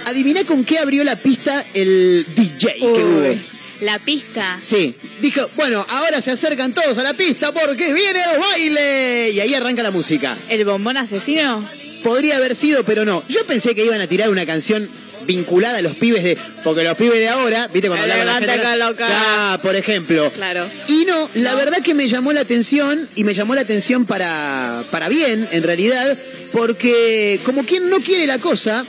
adivina 0.07 0.45
con 0.45 0.63
qué 0.65 0.79
abrió 0.79 1.03
la 1.05 1.17
pista 1.17 1.65
el 1.75 2.27
DJ 2.37 2.75
que 2.75 3.05
hubo. 3.05 3.35
La 3.81 3.99
pista. 4.01 4.59
Sí, 4.61 4.95
dijo, 5.21 5.49
bueno, 5.57 5.85
ahora 5.89 6.21
se 6.21 6.33
acercan 6.33 6.75
todos 6.75 6.99
a 6.99 7.03
la 7.03 7.15
pista 7.15 7.53
porque 7.53 7.95
viene 7.95 8.21
el 8.35 8.41
baile. 8.41 9.31
Y 9.31 9.41
ahí 9.41 9.55
arranca 9.55 9.83
la 9.83 9.93
música. 9.93 10.37
¿El 10.49 10.65
bombón 10.65 10.97
asesino? 10.97 11.67
Podría 12.03 12.37
haber 12.37 12.57
sido, 12.57 12.85
pero 12.85 13.05
no. 13.05 13.23
Yo 13.29 13.47
pensé 13.47 13.75
que 13.75 13.85
iban 13.85 14.01
a 14.01 14.07
tirar 14.09 14.31
una 14.31 14.45
canción 14.45 14.89
vinculada 15.29 15.79
a 15.79 15.83
los 15.83 15.95
pibes 15.95 16.25
de. 16.25 16.37
Porque 16.65 16.83
los 16.83 16.97
pibes 16.97 17.21
de 17.21 17.29
ahora, 17.29 17.69
¿viste? 17.69 17.87
Cuando 17.89 18.03
hablaban 18.03 18.27
la 18.47 18.53
gente. 18.55 18.77
loca. 18.79 19.07
Ah, 19.09 19.59
por 19.63 19.77
ejemplo. 19.77 20.33
Claro. 20.33 20.67
Y 20.89 21.05
no, 21.05 21.31
la 21.35 21.53
No. 21.53 21.57
verdad 21.59 21.83
que 21.83 21.95
me 21.95 22.09
llamó 22.09 22.33
la 22.33 22.41
atención, 22.41 23.07
y 23.15 23.23
me 23.23 23.35
llamó 23.35 23.55
la 23.55 23.61
atención 23.61 24.07
para, 24.07 24.83
para 24.91 25.09
bien, 25.09 25.47
en 25.53 25.63
realidad, 25.63 26.19
porque 26.53 27.39
como 27.45 27.65
quien 27.65 27.89
no 27.91 28.01
quiere 28.01 28.27
la 28.27 28.39
cosa, 28.39 28.85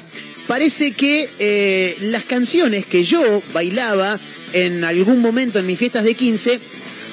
parece 0.48 0.94
que 0.94 1.30
eh, 1.38 1.98
las 2.00 2.24
canciones 2.24 2.86
que 2.86 3.04
yo 3.04 3.44
bailaba 3.54 4.20
en 4.54 4.84
algún 4.84 5.20
momento 5.22 5.60
en 5.60 5.68
mis 5.68 5.78
fiestas 5.78 6.04
de 6.06 6.16
15, 6.16 6.60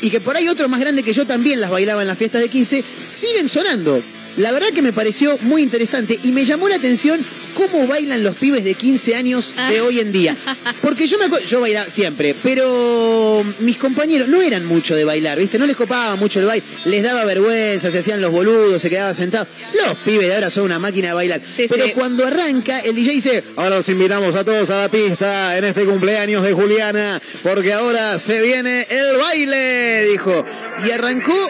y 0.03 0.11
que 0.11 0.21
por 0.21 0.37
ahí 0.37 0.47
otro 0.49 0.69
más 0.69 0.79
grande 0.81 1.03
que 1.03 1.13
yo 1.13 1.27
también 1.27 1.61
las 1.61 1.71
bailaba 1.71 2.03
en 2.03 2.09
las 2.09 2.17
fiestas 2.17 2.41
de 2.43 2.49
15, 2.49 2.85
siguen 3.09 3.49
sonando. 3.49 4.03
La 4.37 4.53
verdad 4.53 4.69
que 4.75 4.83
me 4.83 4.93
pareció 4.93 5.39
muy 5.43 5.63
interesante 5.63 6.19
y 6.23 6.33
me 6.33 6.45
llamó 6.45 6.69
la 6.69 6.77
atención 6.77 7.25
cómo 7.55 7.87
bailan 7.87 8.23
los 8.23 8.37
pibes 8.37 8.65
de 8.65 8.75
15 8.75 9.15
años 9.17 9.55
de 9.71 9.79
Ah. 9.79 9.83
hoy 9.85 10.01
en 10.01 10.13
día. 10.13 10.37
Porque 10.83 11.07
yo 11.07 11.17
me 11.19 11.25
acuerdo, 11.25 11.47
yo 11.47 11.59
bailaba 11.61 11.89
siempre, 11.89 12.35
pero 12.43 13.43
mis 13.61 13.79
compañeros 13.79 14.29
no 14.29 14.43
eran 14.43 14.67
mucho 14.67 14.95
de 14.95 15.05
bailar, 15.07 15.39
¿viste? 15.39 15.59
No 15.59 15.67
les 15.67 15.75
copaba 15.75 16.17
mucho 16.17 16.39
el 16.41 16.45
baile, 16.45 16.63
les 16.85 17.03
daba 17.03 17.25
vergüenza, 17.25 17.91
se 17.91 18.01
hacían 18.01 18.21
los 18.21 18.31
boludos, 18.31 18.83
se 18.83 18.91
quedaban 18.91 19.15
sentados. 19.15 19.49
Los 19.73 19.97
pibes 20.01 20.27
de 20.29 20.35
ahora 20.35 20.51
son 20.51 20.65
una 20.65 20.79
máquina 20.79 21.09
de 21.09 21.15
bailar. 21.15 21.41
Sí, 21.57 21.65
pero 21.67 21.87
sí. 21.87 21.93
cuando 21.93 22.27
arranca, 22.27 22.79
el 22.81 22.95
DJ 22.95 23.13
dice, 23.13 23.45
ahora 23.57 23.77
los 23.77 23.89
invitamos 23.89 24.35
a 24.35 24.45
todos 24.45 24.69
a 24.69 24.77
la 24.83 24.89
pista 24.91 25.57
en 25.57 25.65
este 25.65 25.85
cumpleaños 25.87 26.43
de 26.45 26.53
Juliana, 26.53 27.23
porque 27.43 27.73
ahora 27.73 28.19
se 28.19 28.43
viene 28.43 28.87
el 28.91 29.17
baile, 29.17 30.05
dijo. 30.11 30.45
Y 30.87 30.91
arrancó 30.91 31.49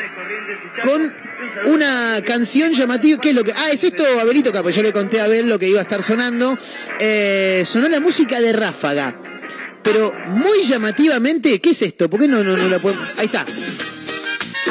con 0.85 1.25
una 1.65 2.21
canción 2.25 2.73
llamativa. 2.73 3.21
¿Qué 3.21 3.31
es 3.31 3.35
lo 3.35 3.45
que.? 3.45 3.53
Ah, 3.53 3.71
es 3.73 3.83
esto, 3.85 4.05
Abelito 4.21 4.53
Capo. 4.53 4.71
Yo 4.71 4.83
le 4.83 4.93
conté 4.93 5.21
a 5.21 5.25
Abel 5.25 5.49
lo 5.49 5.59
que 5.59 5.69
iba 5.69 5.81
a 5.81 5.83
estar 5.83 6.03
sonando. 6.03 6.57
Eh, 7.01 7.63
sonó 7.65 7.89
la 7.89 8.01
música 8.01 8.41
de 8.41 8.53
Ráfaga. 8.53 9.17
Pero 9.83 10.13
muy 10.27 10.63
llamativamente, 10.63 11.61
¿qué 11.61 11.71
es 11.71 11.83
esto? 11.83 12.11
¿Por 12.11 12.21
qué 12.21 12.29
no, 12.29 12.43
no, 12.43 12.57
no 12.57 12.69
la 12.69 12.79
podemos.? 12.79 13.09
Ahí 13.17 13.27
está. 13.27 13.47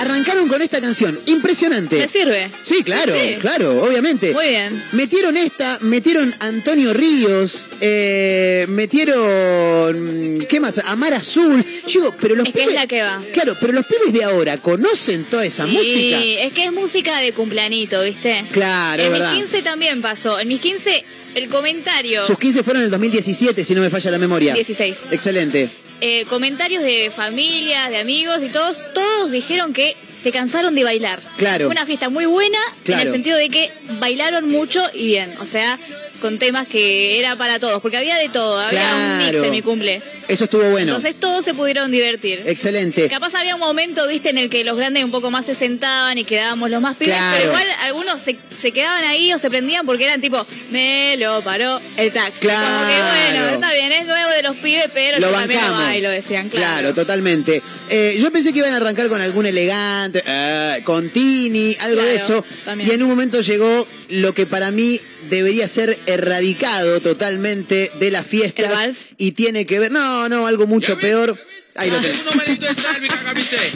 Arrancaron 0.05 0.47
con 0.47 0.61
esta 0.61 0.79
canción. 0.79 1.19
Impresionante. 1.25 1.97
¿Te 1.97 2.19
sirve? 2.19 2.51
Sí, 2.61 2.83
claro, 2.83 3.13
Sí. 3.15 3.37
claro, 3.39 3.81
obviamente. 3.83 4.33
Muy 4.33 4.49
bien. 4.49 4.83
Metieron 4.91 5.35
esta, 5.35 5.79
metieron 5.81 6.33
Antonio 6.41 6.93
Ríos, 6.93 7.65
eh, 7.81 8.67
metieron. 8.69 10.45
¿Qué 10.47 10.59
más? 10.59 10.77
Amar 10.85 11.13
Azul. 11.15 11.63
Yo 11.87 12.01
digo, 12.01 12.15
pero 12.21 12.35
los 12.35 12.47
Es 12.47 12.53
que 12.53 12.59
es 12.59 12.65
pibes. 12.67 12.79
la 12.81 12.87
que 12.87 13.01
va. 13.01 13.19
Claro, 13.33 13.57
pero 13.59 13.73
los 13.73 13.85
pibes 13.87 14.13
de 14.13 14.23
ahora 14.23 14.57
conocen 14.57 15.23
toda 15.23 15.43
esa 15.43 15.65
Sí, 15.65 15.71
música. 15.71 16.23
es 16.45 16.53
que 16.53 16.65
es 16.65 16.71
música 16.71 17.17
de 17.19 17.31
cumpleañito, 17.31 18.01
¿viste? 18.03 18.45
Claro, 18.51 19.01
En 19.01 19.11
mis 19.11 19.19
verdad. 19.19 19.33
15 19.35 19.61
también 19.63 20.01
pasó. 20.03 20.39
En 20.39 20.47
mis 20.47 20.61
15, 20.61 21.03
el 21.33 21.49
comentario. 21.49 22.23
Sus 22.25 22.37
15 22.37 22.63
fueron 22.63 22.81
en 22.81 22.85
el 22.85 22.91
2017, 22.91 23.63
si 23.63 23.73
no 23.73 23.81
me 23.81 23.89
falla 23.89 24.11
la 24.11 24.19
memoria. 24.19 24.53
16. 24.53 24.95
Excelente. 25.11 25.71
Eh, 26.01 26.25
comentarios 26.25 26.83
de 26.83 27.11
familias, 27.15 27.89
de 27.89 27.97
amigos 27.97 28.39
y 28.43 28.49
todos, 28.49 28.81
todos 28.93 29.31
dijeron 29.31 29.73
que 29.73 29.95
se 30.17 30.31
cansaron 30.31 30.75
de 30.75 30.83
bailar. 30.83 31.21
Claro. 31.37 31.65
Fue 31.65 31.71
una 31.75 31.85
fiesta 31.85 32.09
muy 32.09 32.25
buena 32.25 32.57
Claro. 32.83 33.01
en 33.01 33.07
el 33.07 33.13
sentido 33.13 33.37
de 33.37 33.49
que 33.49 33.71
bailaron 33.99 34.47
mucho 34.49 34.81
y 34.93 35.05
bien. 35.07 35.33
O 35.39 35.45
sea, 35.45 35.79
con 36.21 36.39
temas 36.39 36.67
que 36.67 37.19
era 37.19 37.35
para 37.35 37.59
todos, 37.59 37.81
porque 37.81 37.97
había 37.97 38.15
de 38.15 38.29
todo, 38.29 38.59
había 38.59 38.95
un 38.95 39.17
mix 39.19 39.43
en 39.43 39.51
mi 39.51 39.61
cumple. 39.61 40.01
Eso 40.27 40.45
estuvo 40.45 40.63
bueno. 40.71 40.95
Entonces 40.95 41.19
todos 41.19 41.45
se 41.45 41.53
pudieron 41.53 41.91
divertir. 41.91 42.41
Excelente. 42.45 43.07
Capaz 43.09 43.35
había 43.35 43.53
un 43.53 43.61
momento, 43.61 44.07
viste, 44.07 44.29
en 44.31 44.39
el 44.39 44.49
que 44.49 44.63
los 44.63 44.75
grandes 44.75 45.03
un 45.03 45.11
poco 45.11 45.29
más 45.29 45.45
se 45.45 45.53
sentaban 45.53 46.17
y 46.17 46.23
quedábamos 46.23 46.69
los 46.71 46.81
más 46.81 46.97
pibes, 46.97 47.13
Claro. 47.15 47.35
pero 47.37 47.49
igual 47.51 47.67
algunos 47.83 48.21
se, 48.21 48.35
se 48.59 48.71
quedaban 48.71 49.03
ahí 49.03 49.31
o 49.33 49.39
se 49.39 49.49
prendían 49.51 49.85
porque 49.85 50.05
eran 50.05 50.21
tipo, 50.21 50.43
me 50.71 51.15
lo 51.17 51.41
paró 51.43 51.79
el 51.97 52.11
taxi. 52.11 52.39
Claro. 52.39 52.65
Como 52.65 52.87
que 52.89 52.95
bueno, 53.01 53.49
está 53.49 53.71
bien, 53.73 53.91
es 53.91 54.07
nuevo 54.07 54.29
de 54.31 54.41
los 54.41 54.55
pibes, 54.57 54.89
pero 54.93 55.19
Lo 55.19 55.27
yo 55.27 55.33
también 55.33 55.59
lo 55.61 55.67
bancamos. 55.67 55.85
bailo, 55.87 56.09
decían, 56.09 56.49
claro. 56.49 56.65
Claro, 56.79 56.93
totalmente. 56.95 57.61
Eh, 57.89 58.17
yo 58.19 58.31
pensé 58.31 58.51
que 58.51 58.59
iban 58.59 58.73
a 58.73 58.77
arrancar 58.77 59.07
con 59.09 59.21
algún 59.21 59.45
elegante, 59.45 60.23
eh, 60.25 60.81
con 60.83 61.09
Tini, 61.11 61.77
algo 61.81 62.01
de 62.01 62.15
eso. 62.15 62.43
también. 62.65 62.89
Y 62.89 62.93
en 62.95 63.03
un 63.03 63.09
momento 63.09 63.41
llegó 63.41 63.87
lo 64.09 64.33
que 64.33 64.47
para 64.47 64.71
mí 64.71 64.99
debería 65.29 65.67
ser 65.67 65.97
erradicado 66.05 66.99
totalmente 67.01 67.91
de 67.99 68.11
las 68.11 68.25
fiestas. 68.25 68.65
¿El 68.65 68.71
vals? 68.71 68.97
Y 69.17 69.31
tiene 69.31 69.65
que 69.65 69.79
ver, 69.79 69.91
no, 69.91 70.29
no, 70.29 70.47
algo 70.47 70.67
mucho 70.67 70.97
peor. 70.97 71.37
Ahí 71.77 71.89
lo 71.89 71.97
tenés. 71.97 72.23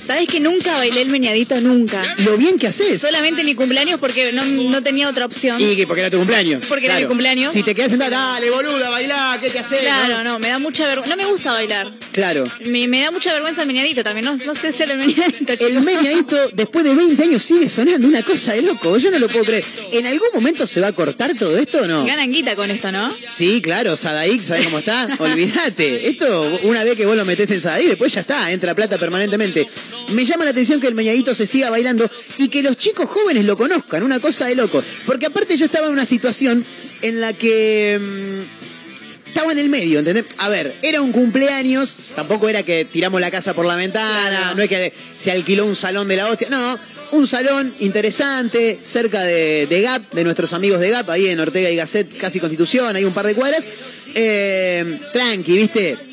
¿Sabes 0.08 0.28
que 0.28 0.40
nunca 0.40 0.78
bailé 0.78 1.02
el 1.02 1.10
meñadito? 1.10 1.60
Nunca. 1.60 2.16
Lo 2.24 2.38
bien 2.38 2.58
que 2.58 2.68
haces. 2.68 3.02
Solamente 3.02 3.42
en 3.42 3.48
mi 3.48 3.56
cumpleaños 3.56 4.00
porque 4.00 4.32
no, 4.32 4.46
no 4.46 4.82
tenía 4.82 5.10
otra 5.10 5.26
opción. 5.26 5.60
Y 5.60 5.76
que 5.76 5.86
porque 5.86 6.02
era 6.02 6.10
tu 6.10 6.18
cumpleaños. 6.18 6.66
Porque 6.68 6.86
era 6.86 6.98
mi 6.98 7.08
cumpleaños. 7.08 7.52
Si 7.52 7.62
te 7.62 7.76
quedas 7.76 7.90
sentada, 7.90 8.34
dale, 8.34 8.50
boluda, 8.52 8.90
bailá, 8.90 9.38
¿qué 9.42 9.50
te 9.50 9.60
haces? 9.60 9.82
Claro, 9.82 10.20
no? 10.20 10.24
no, 10.24 10.40
me 10.40 10.48
da 10.48 10.60
mucha 10.60 10.88
vergüenza. 10.88 11.14
No 11.14 11.22
me 11.22 11.30
gusta 11.30 11.52
bailar. 11.52 11.92
Claro. 12.14 12.46
Me, 12.62 12.88
me 12.88 13.02
da 13.02 13.12
mucha 13.12 13.34
vergüenza 13.34 13.64
el 13.64 13.68
meñadito 13.68 14.02
también. 14.02 14.26
No, 14.26 14.38
no 14.46 14.56
sé 14.56 14.72
ser 14.72 14.92
el 14.92 14.98
meñadito. 14.98 15.54
El 15.60 15.82
meñadito, 15.82 16.38
después 16.54 16.86
de 16.86 16.96
20 16.96 17.22
años, 17.22 17.44
sigue 17.44 17.68
sonando 17.68 18.08
una 18.08 18.24
cosa 18.24 18.54
de 18.54 18.62
loco. 18.62 18.98
Yo 18.98 19.12
no 19.12 19.20
lo 19.20 19.28
puedo 19.28 19.44
creer. 19.44 19.66
¿En 19.92 20.08
algún 20.08 20.30
momento 20.34 20.66
se 20.66 20.80
va 20.80 20.88
a 20.88 20.94
cortar 20.94 21.34
todo 21.38 21.58
esto 21.58 21.80
o 21.82 21.88
no? 21.88 22.06
Ganan 22.06 22.32
guita 22.32 22.56
con 22.56 22.72
esto, 22.72 22.94
¿no? 22.94 23.12
Sí, 23.12 23.62
claro, 23.62 23.98
Sadaik, 23.98 24.42
¿sabes 24.42 24.66
cómo 24.66 24.80
está? 24.80 25.10
Olvídate. 25.20 26.08
Esto, 26.08 26.60
una 26.64 26.86
vez 26.86 26.96
que 26.96 27.06
vos 27.06 27.18
lo 27.18 27.26
metés 27.26 27.52
en 27.52 27.60
Sadaik, 27.60 27.89
después 27.90 28.14
ya 28.14 28.22
está, 28.22 28.52
entra 28.52 28.76
plata 28.76 28.98
permanentemente. 28.98 29.68
Me 30.14 30.26
llama 30.26 30.46
la 30.46 30.52
atención 30.52 30.80
que 30.80 30.88
el 30.88 30.96
meñadito 30.96 31.36
se 31.36 31.46
siga 31.46 31.70
bailando 31.70 32.10
y 32.38 32.48
que 32.50 32.64
los 32.64 32.78
chicos 32.78 33.10
jóvenes 33.10 33.46
lo 33.46 33.58
conozcan, 33.58 34.04
una 34.04 34.20
cosa 34.20 34.48
de 34.48 34.56
loco. 34.56 34.84
Porque 35.06 35.26
aparte 35.28 35.56
yo 35.58 35.66
estaba 35.66 35.88
en 35.88 35.94
una 35.94 36.06
situación 36.06 36.64
en 37.02 37.22
la 37.22 37.34
que. 37.34 38.00
mm, 38.00 39.30
estaba 39.30 39.52
en 39.52 39.60
el 39.60 39.70
medio, 39.70 40.00
¿entendés? 40.00 40.26
A 40.38 40.50
ver, 40.50 40.76
era 40.82 41.02
un 41.02 41.12
cumpleaños, 41.12 41.96
tampoco 42.16 42.50
era 42.50 42.64
que 42.64 42.86
tiramos 42.86 43.22
la 43.22 43.30
casa 43.30 43.54
por 43.54 43.66
la 43.66 43.76
ventana, 43.76 44.54
no 44.56 44.62
es 44.62 44.70
que 44.70 44.92
se 45.16 45.32
alquiló 45.32 45.66
un 45.66 45.76
salón 45.76 46.08
de 46.08 46.16
la 46.16 46.28
hostia, 46.28 46.50
no. 46.50 46.80
Un 47.12 47.26
salón 47.26 47.74
interesante, 47.80 48.80
cerca 48.84 49.24
de, 49.24 49.66
de 49.68 49.82
GAP, 49.82 50.14
de 50.14 50.24
nuestros 50.24 50.54
amigos 50.54 50.80
de 50.80 50.92
GAP, 50.92 51.10
ahí 51.10 51.28
en 51.28 51.40
Ortega 51.40 51.70
y 51.70 51.76
Gasset, 51.76 52.18
casi 52.18 52.40
Constitución, 52.40 52.96
hay 52.96 53.04
un 53.04 53.14
par 53.14 53.26
de 53.26 53.34
cuadras. 53.34 53.68
Eh, 54.16 55.00
tranqui, 55.14 55.54
¿viste? 55.54 56.09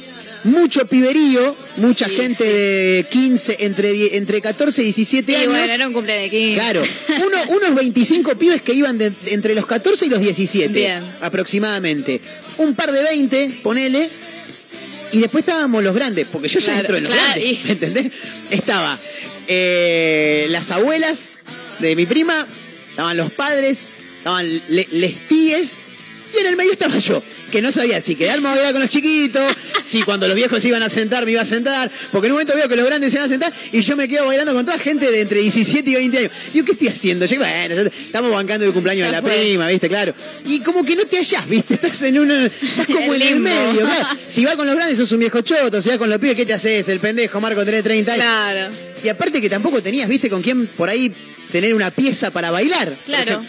Mucho 0.47 0.87
piberío, 0.87 1.57
mucha 1.79 2.07
Sí, 2.07 2.17
gente 2.17 2.45
sí. 2.45 2.50
de 2.50 3.07
15, 3.11 3.57
entre, 3.61 4.17
entre 4.17 4.41
14 4.41 4.81
y 4.83 4.85
17 4.87 5.33
Sí, 5.33 5.37
años. 5.37 5.49
bueno, 5.53 5.73
era 5.73 5.87
un 5.88 5.93
cumpleaños 5.93 6.25
de 6.25 6.31
15. 6.38 6.55
Claro, 6.55 6.83
uno- 7.26 7.43
unos 7.57 7.75
25 7.75 8.37
pibes 8.38 8.62
que 8.62 8.73
iban 8.75 8.97
de- 8.99 9.12
entre 9.26 9.55
los 9.55 9.67
14 9.67 10.07
y 10.07 10.09
los 10.09 10.21
17, 10.21 10.73
Bien. 10.73 11.03
aproximadamente. 11.21 12.21
Un 12.59 12.75
par 12.75 12.93
de 12.93 13.03
20, 13.03 13.59
ponele. 13.62 14.09
Y 15.12 15.19
después 15.21 15.43
estábamos 15.43 15.83
los 15.85 15.95
grandes, 15.95 16.26
porque 16.31 16.49
yo 16.49 16.59
ya 16.61 16.67
Claro, 16.67 16.81
entro 16.81 16.97
en 16.97 17.05
los 17.05 17.12
claro, 17.12 17.29
grandes, 17.41 17.65
y- 17.65 17.71
¿entendés? 17.73 18.12
Estaba 18.50 18.99
eh, 19.49 20.47
las 20.50 20.71
abuelas 20.71 21.38
de 21.79 21.95
mi 21.97 22.07
prima, 22.07 22.47
estaban 22.91 23.17
los 23.17 23.31
padres, 23.33 23.95
estaban 24.19 24.49
le- 24.69 24.88
les 24.91 25.29
tíes, 25.29 25.79
y 26.35 26.38
en 26.38 26.47
el 26.47 26.56
medio 26.56 26.73
estaba 26.73 26.99
yo, 26.99 27.23
que 27.50 27.62
no 27.62 27.73
sabía 27.73 28.00
si 28.00 28.14
quedarme 28.14 28.49
a 28.49 28.52
bailar 28.52 28.73
con 28.73 28.83
los 28.83 28.90
chiquitos, 28.90 29.54
si 29.83 30.02
cuando 30.02 30.26
los 30.26 30.37
viejos 30.37 30.61
se 30.61 30.68
iban 30.68 30.83
a 30.83 30.88
sentar 30.88 31.25
me 31.25 31.33
iba 31.33 31.42
a 31.42 31.45
sentar, 31.45 31.90
porque 32.12 32.26
en 32.26 32.33
un 32.33 32.37
momento 32.37 32.54
veo 32.54 32.68
que 32.68 32.76
los 32.76 32.87
grandes 32.87 33.12
se 33.12 33.18
iban 33.18 33.26
a 33.26 33.33
sentar 33.33 33.52
y 33.73 33.80
yo 33.80 33.97
me 33.97 34.09
quedo 34.09 34.26
bailando 34.26 34.52
con 34.54 34.64
toda 34.64 34.78
gente 34.78 35.11
de 35.11 35.21
entre 35.21 35.40
17 35.40 35.90
y 35.90 35.95
20 35.95 36.18
años. 36.18 36.30
Digo, 36.52 36.66
¿qué 36.66 36.73
estoy 36.73 36.88
haciendo? 36.88 37.26
Yo, 37.26 37.38
bueno, 37.38 37.75
estamos 37.83 38.30
bancando 38.30 38.66
el 38.66 38.73
cumpleaños 38.73 39.06
de 39.06 39.12
la 39.12 39.23
prima, 39.23 39.68
¿viste? 39.68 39.88
Claro. 39.88 40.14
Y 40.47 40.61
como 40.61 40.85
que 40.85 40.97
no 40.97 41.04
te 41.04 41.16
hallás, 41.16 41.49
¿viste? 41.49 41.75
Estás 41.75 42.02
en 42.02 42.18
una. 42.18 42.47
Estás 42.47 42.87
como 42.87 43.14
en 43.14 43.23
El 43.23 43.40
medio, 43.40 43.80
claro. 43.80 44.09
Si 44.26 44.45
vas 44.45 44.56
con 44.56 44.66
los 44.66 44.75
grandes 44.75 44.99
sos 44.99 45.12
un 45.12 45.21
viejo 45.21 45.40
choto, 45.40 45.80
si 45.80 45.88
vas 45.88 45.99
con 45.99 46.11
los 46.11 46.18
pibes, 46.18 46.37
¿qué 46.37 46.47
te 46.47 46.54
haces? 46.54 46.88
El 46.88 47.00
pendejo, 47.00 47.40
Marco, 47.40 47.64
tenés 47.64 47.83
30 47.83 48.12
años. 48.12 48.25
Claro. 48.25 48.75
Y 49.02 49.09
aparte 49.09 49.40
que 49.40 49.49
tampoco 49.49 49.83
tenías, 49.83 50.09
¿viste? 50.09 50.28
Con 50.28 50.42
quién 50.42 50.66
por 50.66 50.88
ahí 50.88 51.14
tener 51.50 51.75
una 51.75 51.90
pieza 51.90 52.30
para 52.30 52.50
bailar. 52.50 52.97
Claro. 53.04 53.45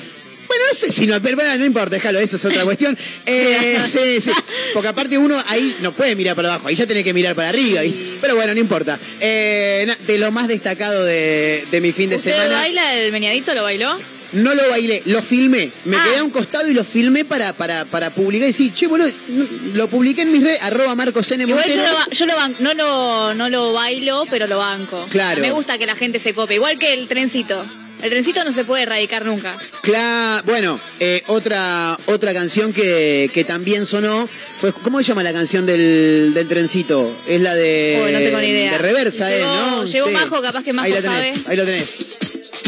Bueno, 0.58 0.66
no 0.72 0.74
sé 0.78 0.92
si 0.92 1.06
no, 1.08 1.22
pero 1.22 1.36
bueno, 1.36 1.56
no 1.58 1.66
importa, 1.66 1.96
déjalo, 1.96 2.20
eso 2.20 2.36
es 2.38 2.46
otra 2.46 2.64
cuestión. 2.64 2.98
Eh, 3.26 3.78
sí, 3.86 4.22
sí. 4.22 4.32
Porque 4.74 4.88
aparte 4.88 5.18
uno 5.18 5.42
ahí 5.48 5.76
no 5.82 5.92
puede 5.94 6.16
mirar 6.16 6.36
para 6.36 6.50
abajo, 6.54 6.68
ahí 6.70 6.76
ya 6.76 6.88
tenés 6.88 7.04
que 7.04 7.14
mirar 7.14 7.36
para 7.36 7.50
arriba, 7.50 7.82
¿viste? 7.82 8.18
Pero 8.22 8.36
bueno, 8.36 8.54
no 8.54 8.60
importa. 8.60 9.00
Eh, 9.20 9.84
na- 9.86 9.98
de 10.08 10.18
lo 10.18 10.32
más 10.32 10.48
destacado 10.48 11.04
de, 11.06 11.66
de 11.70 11.82
mi 11.82 11.92
fin 11.92 12.10
de 12.10 12.16
¿Usted 12.16 12.32
semana. 12.32 12.56
baila 12.56 12.96
el 12.96 13.12
meneadito? 13.12 13.54
¿Lo 13.54 13.64
bailó? 13.64 13.98
No 14.34 14.54
lo 14.56 14.70
bailé, 14.70 15.04
lo 15.06 15.22
filmé. 15.22 15.72
Me 15.86 15.96
Ah. 15.98 16.04
quedé 16.06 16.18
a 16.18 16.24
un 16.24 16.32
costado 16.32 16.70
y 16.70 16.74
lo 16.74 16.84
filmé 16.84 17.24
para, 17.26 17.54
para, 17.54 17.86
para 17.86 18.10
publicar 18.10 18.44
y 18.50 18.52
decir, 18.52 18.74
che, 18.74 18.88
boludo, 18.88 19.10
no- 19.30 19.46
lo 19.76 19.88
publiqué 19.88 20.22
en 20.24 20.32
mis 20.32 20.44
redes, 20.44 20.62
arroba 20.62 20.96
Marcos 20.96 21.30
N. 21.32 21.44
Igual 21.44 21.64
yo, 21.64 21.76
Montero. 21.76 21.88
lo, 21.92 21.94
ba- 21.98 22.08
yo 22.12 22.26
lo 22.26 22.36
ban- 22.36 22.56
no, 22.60 22.74
lo, 22.74 23.34
no 23.36 23.50
lo 23.50 23.74
bailo, 23.74 24.26
pero 24.30 24.48
lo 24.48 24.58
banco. 24.58 25.06
Claro. 25.10 25.42
Me 25.42 25.52
gusta 25.52 25.78
que 25.78 25.86
la 25.86 25.96
gente 25.96 26.20
se 26.20 26.34
cope. 26.34 26.56
Igual 26.56 26.78
que 26.80 26.94
el 26.94 27.08
trencito. 27.08 27.64
El 28.02 28.10
trencito 28.12 28.44
no 28.44 28.54
se 28.54 28.64
puede 28.64 28.84
erradicar 28.84 29.26
nunca. 29.26 29.58
Cla- 29.82 30.42
bueno, 30.46 30.80
eh, 31.00 31.24
otra, 31.28 31.98
otra 32.06 32.34
canción 32.34 32.72
que, 32.74 33.30
que 33.34 33.44
también 33.44 33.86
sonó 33.86 34.30
fue, 34.58 34.72
¿cómo 34.72 35.00
se 35.00 35.06
llama 35.06 35.24
la 35.24 35.34
canción 35.34 35.66
del, 35.66 36.32
del 36.34 36.48
trencito? 36.48 37.12
Es 37.28 37.42
la 37.42 37.56
de, 37.56 38.00
Oh, 38.02 38.12
no 38.12 38.20
tengo 38.20 38.40
ni 38.40 38.48
idea. 38.50 38.72
de 38.74 38.78
reversa, 38.78 39.36
¿eh? 39.36 39.42
¿no? 39.42 39.86
llegó 39.86 40.10
Majo, 40.12 40.42
capaz 40.42 40.64
que 40.64 40.74
Majo 40.74 40.86
ahí 40.86 40.92
lo 40.94 41.02
tenés, 41.02 41.36
sabe. 41.36 41.44
Ahí 41.52 41.58
lo 41.58 41.66
tenés. 41.66 42.18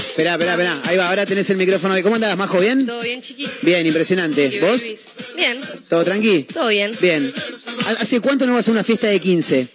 Esperá, 0.09 0.33
esperá, 0.33 0.51
esperá. 0.53 0.77
Ahí 0.86 0.98
va, 0.98 1.07
ahora 1.07 1.25
tenés 1.25 1.50
el 1.51 1.57
micrófono. 1.57 1.95
¿Cómo 2.03 2.15
andás, 2.15 2.36
Majo? 2.36 2.59
¿Bien? 2.59 2.86
Todo 2.86 3.01
bien, 3.01 3.21
chiquis. 3.21 3.50
Bien, 3.62 3.86
impresionante. 3.86 4.59
¿Vos? 4.59 4.83
Bien, 5.36 5.62
¿Todo 5.88 6.03
tranqui? 6.03 6.43
todo 6.43 6.67
bien. 6.67 6.91
Bien. 7.00 7.31
¿Hace 8.00 8.19
cuánto 8.19 8.45
no 8.45 8.55
vas 8.55 8.67
a 8.67 8.71
una 8.71 8.83
fiesta 8.83 9.07
de 9.07 9.19
15? 9.21 9.67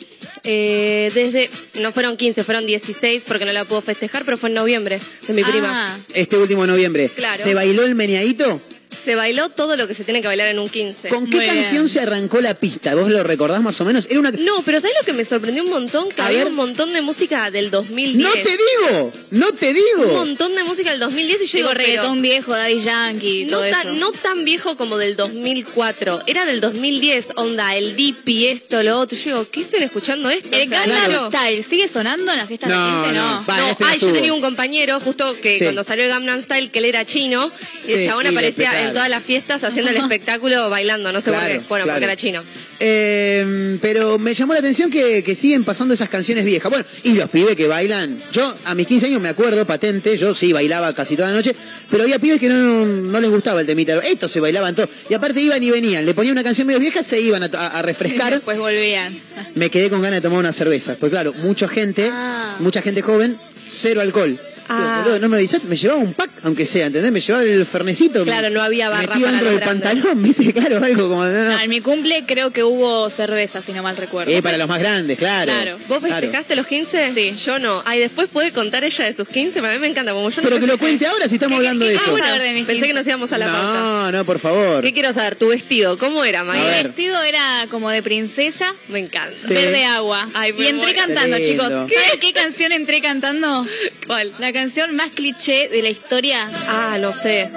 Eh, 0.45 1.11
desde. 1.15 1.51
No 1.81 1.93
fueron 1.93 2.17
15, 2.17 2.45
fueron 2.45 2.67
16 2.67 3.23
porque 3.27 3.45
no 3.45 3.53
la 3.53 3.65
puedo 3.65 3.81
festejar, 3.83 4.25
pero 4.25 4.37
fue 4.37 4.51
en 4.51 4.55
noviembre 4.55 5.01
de 5.27 5.33
mi 5.35 5.43
prima. 5.43 5.95
Ah, 5.95 5.99
Este 6.15 6.37
último 6.37 6.67
noviembre. 6.67 7.11
Claro. 7.15 7.37
¿Se 7.37 7.55
bailó 7.55 7.85
el 7.85 7.95
meneadito? 7.95 8.61
Se 8.95 9.15
bailó 9.15 9.49
todo 9.49 9.77
lo 9.77 9.87
que 9.89 9.95
se 9.95 10.05
tiene 10.05 10.21
que 10.21 10.29
bailar 10.29 10.49
en 10.49 10.59
un 10.59 10.69
15. 10.69 11.09
¿Con 11.09 11.27
qué 11.29 11.37
Muy 11.39 11.47
canción 11.47 11.85
bien. 11.85 11.89
se 11.89 12.01
arrancó 12.01 12.41
la 12.41 12.55
pista? 12.55 12.95
¿Vos 12.95 13.11
lo 13.11 13.23
recordás 13.23 13.61
más 13.63 13.81
o 13.81 13.85
menos? 13.85 14.07
Era 14.11 14.21
una... 14.21 14.31
No, 14.33 14.63
pero 14.63 14.81
¿sabes 14.81 14.95
lo 15.01 15.05
que 15.05 15.13
me 15.13 15.25
sorprendió 15.25 15.63
un 15.65 15.71
montón? 15.71 16.09
Que 16.11 16.23
A 16.23 16.27
había 16.27 16.39
ver. 16.41 16.49
un 16.49 16.55
montón 16.57 16.93
de 16.93 17.03
música 17.03 17.51
del 17.51 17.71
2010. 17.71 18.17
¡No 18.27 18.33
te 18.33 18.51
digo! 18.51 19.13
¡No 19.33 19.53
te 19.53 19.69
Un 19.71 19.75
digo! 19.75 20.13
montón 20.15 20.55
de 20.55 20.65
música 20.65 20.91
del 20.91 21.01
2010 21.01 21.43
y 21.43 21.47
yo 21.47 21.57
digo 21.59 21.69
digo, 21.71 21.75
reggaetón 21.75 22.13
pero 22.21 22.23
viejo, 22.23 22.53
Daddy 22.53 22.79
Yankee, 22.81 23.45
no, 23.45 23.51
todo 23.59 23.71
tan, 23.71 23.89
eso. 23.89 23.99
no 23.99 24.13
tan 24.13 24.45
viejo 24.45 24.77
como 24.77 24.97
del 24.99 25.17
2004. 25.17 26.23
Era 26.27 26.45
del 26.47 26.61
2010, 26.61 27.33
onda, 27.37 27.75
el 27.77 27.97
Dipi, 27.97 28.47
esto, 28.49 28.83
lo 28.83 28.99
otro. 29.01 29.17
Yo 29.19 29.25
digo, 29.25 29.47
¿qué 29.51 29.61
están 29.63 29.83
escuchando 29.83 30.31
esto? 30.31 30.55
¿El 30.57 30.67
O 30.67 30.69
sea, 30.69 30.81
Gangnam 30.81 31.05
claro. 31.07 31.29
Style 31.31 31.63
sigue 31.63 31.89
sonando 31.89 32.33
en 32.33 32.39
las 32.39 32.47
fiestas 32.49 32.71
No, 32.71 32.87
de 32.87 33.03
15? 33.09 33.13
no. 33.15 33.41
No. 33.41 33.47
Va, 33.47 33.59
No, 33.59 33.69
este 33.71 33.85
no 33.85 33.91
ay, 33.91 33.99
yo 33.99 34.13
tenía 34.13 34.33
un 34.33 34.41
compañero 34.41 35.01
justo 35.01 35.35
que 35.41 35.59
Sí. 35.59 35.65
cuando 35.65 35.85
salió 35.85 36.05
el 36.05 36.11
Gangnam 36.11 36.43
Style, 36.43 36.71
que 36.71 36.79
él 36.81 36.85
era 36.87 37.05
chino, 37.05 37.51
Sí, 37.77 37.93
y 37.93 37.95
el 38.01 38.07
chabón 38.07 38.25
y 38.27 38.29
aparecía. 38.29 38.71
En 38.85 38.93
todas 38.93 39.09
las 39.09 39.23
fiestas 39.23 39.63
haciendo 39.65 39.91
el 39.91 39.97
espectáculo 40.05 40.71
bailando, 40.71 41.13
no 41.13 41.21
sé 41.21 41.31
por 41.31 41.41
Claro, 41.41 41.55
qué. 41.61 41.67
Bueno, 41.69 41.85
claro. 41.85 41.97
porque 41.97 42.05
era 42.05 42.17
chino. 42.17 42.43
Eh, 42.81 43.79
pero 43.81 44.19
me 44.19 44.35
llamó 44.35 44.53
la 44.53 44.59
atención 44.61 44.91
que, 44.91 45.23
que 45.25 45.35
siguen 45.35 45.65
pasando 45.65 45.95
esas 45.95 46.09
canciones 46.09 46.45
viejas. 46.45 46.71
Bueno, 46.71 46.85
y 47.03 47.15
los 47.15 47.29
pibes 47.31 47.57
que 47.57 47.67
bailan. 47.67 48.23
Yo 48.33 48.55
a 48.65 48.75
mis 48.75 48.87
15 48.87 49.07
años 49.07 49.21
me 49.21 49.29
acuerdo, 49.29 49.67
patente, 49.67 50.17
yo 50.17 50.35
sí 50.35 50.53
bailaba 50.53 50.95
casi 50.95 51.17
toda 51.17 51.29
la 51.29 51.35
noche, 51.35 51.55
pero 51.91 52.03
había 52.03 52.19
pibes 52.19 52.39
que 52.41 52.49
no, 52.49 52.85
no 52.87 53.21
les 53.21 53.31
gustaba 53.31 53.61
el 53.61 53.67
temita. 53.67 53.99
Estos 54.01 54.31
se 54.31 54.41
bailaban 54.41 54.75
todo. 54.75 54.89
Y 55.09 55.15
aparte 55.15 55.41
iban 55.41 55.63
y 55.63 55.71
venían. 55.71 56.05
Le 56.05 56.15
ponía 56.15 56.33
una 56.33 56.43
canción 56.45 56.67
medio 56.67 56.81
vieja, 56.81 57.03
se 57.03 57.21
iban 57.21 57.43
a, 57.43 57.51
a- 57.57 57.79
a 57.79 57.83
refrescar. 57.83 58.35
Después 58.35 58.59
volvían. 58.59 59.17
me 59.55 59.71
quedé 59.71 59.91
con 59.91 60.03
ganas 60.03 60.19
de 60.19 60.23
tomar 60.23 60.39
una 60.41 60.53
cerveza. 60.53 60.97
Pues 60.99 61.11
claro, 61.11 61.33
mucha 61.35 61.69
gente, 61.69 62.11
Ah. 62.13 62.57
mucha 62.61 62.83
gente 62.83 63.03
joven, 63.03 63.39
cero 63.69 64.01
alcohol. 64.01 64.39
Digo, 64.67 64.81
Ah. 64.81 65.03
boludo, 65.05 65.21
no 65.21 65.29
me 65.29 65.37
avisaste, 65.37 65.69
me 65.69 65.77
llevaba 65.77 66.01
un 66.01 66.15
pack, 66.15 66.31
aunque 66.43 66.65
sea, 66.67 66.87
¿entendés? 66.87 67.13
Me 67.13 67.21
llevaba 67.21 67.45
el 67.45 67.67
fernecito. 67.67 68.25
Claro, 68.25 68.49
no 68.51 68.63
había 68.63 68.89
barra 68.89 69.03
Metido 69.15 69.27
para 69.27 69.31
dentro 69.33 69.51
del 69.51 69.61
grandes. 69.61 69.93
pantalón, 69.93 70.23
¿viste? 70.23 70.53
Claro, 70.53 70.85
algo 70.85 71.09
como... 71.09 71.25
no, 71.25 71.45
no. 71.51 71.61
En 71.61 71.71
mi 71.71 71.81
cumple 71.81 72.25
creo 72.27 72.51
que 72.53 72.63
hubo 72.65 73.11
cerveza, 73.11 73.61
si 73.63 73.73
no 73.73 73.83
mal 73.83 73.97
recuerdo. 73.97 74.33
Eh, 74.33 74.43
para 74.43 74.57
los 74.57 74.69
más 74.69 74.79
grandes, 74.79 75.19
claro. 75.19 75.53
Claro. 75.53 75.79
¿Vos 75.89 75.99
Claro. 75.99 76.15
festejaste 76.21 76.57
los 76.57 76.67
15? 76.67 77.13
Sí. 77.15 77.33
Yo 77.45 77.59
no. 77.59 77.83
Ay, 77.85 78.01
después 78.01 78.29
puede 78.31 78.53
contar 78.53 78.85
ella 78.85 79.05
de 79.05 79.13
sus 79.13 79.29
15, 79.29 79.61
para 79.61 79.75
mí 79.75 79.79
me 79.81 79.89
encanta. 79.89 80.13
Como 80.13 80.31
yo 80.31 80.37
no 80.43 80.49
Pero 80.49 80.61
que 80.61 80.67
lo 80.67 80.79
cuente 80.79 81.07
ahora 81.07 81.29
si 81.29 81.35
estamos 81.35 81.53
¿Qué- 81.55 81.57
hablando 81.59 81.85
qué- 81.85 81.91
de 81.93 81.97
qué 81.97 82.03
eso. 82.03 82.11
bueno? 82.11 82.33
de 82.39 82.53
mis 82.53 82.65
Pensé 82.67 82.73
15. 82.83 82.87
que 82.89 82.95
nos 82.95 83.07
íbamos 83.07 83.33
a 83.33 83.39
la 83.39 83.47
pauta. 83.47 83.63
No, 83.81 84.13
no, 84.13 84.25
por 84.25 84.39
favor. 84.39 84.83
¿Qué 84.83 84.93
quiero 84.93 85.13
saber? 85.13 85.37
¿Tu 85.37 85.49
vestido? 85.49 85.99
¿Cómo 85.99 86.25
era, 86.25 86.41
A 86.41 86.45
Maya? 86.45 86.79
El 86.81 86.87
vestido 86.89 87.23
era 87.23 87.67
como 87.71 87.91
de 87.91 88.03
princesa, 88.03 88.75
Me 88.89 88.99
encanta. 88.99 89.35
Sí. 89.37 89.55
verde 89.55 89.85
agua. 89.85 90.29
Ay, 90.35 90.55
y 90.59 90.67
entré 90.67 90.95
cantando, 90.95 91.37
Qué 91.37 91.45
chicos. 91.47 91.69
lindo. 91.69 91.89
¿Saben 91.89 92.21
qué 92.21 92.33
canción 92.33 92.73
entré 92.73 93.01
cantando? 93.03 93.67
¿Cuál? 94.07 94.33
La 94.39 94.53
canción 94.55 94.97
más 94.97 95.11
cliché 95.11 95.69
de 95.69 95.83
la 95.83 95.91
historia. 95.91 96.49
Ah, 96.69 96.97
no 96.99 97.13
sé. 97.13 97.51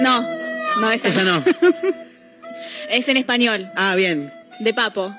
No, 0.00 0.20
no, 0.80 0.90
esa, 0.90 1.08
Esa 1.08 1.22
no. 1.22 1.44
Es 2.90 3.08
en 3.08 3.16
español, 3.16 3.70
Ah, 3.76 3.94
bien. 3.94 4.32
de 4.60 4.74
Papo. 4.74 5.14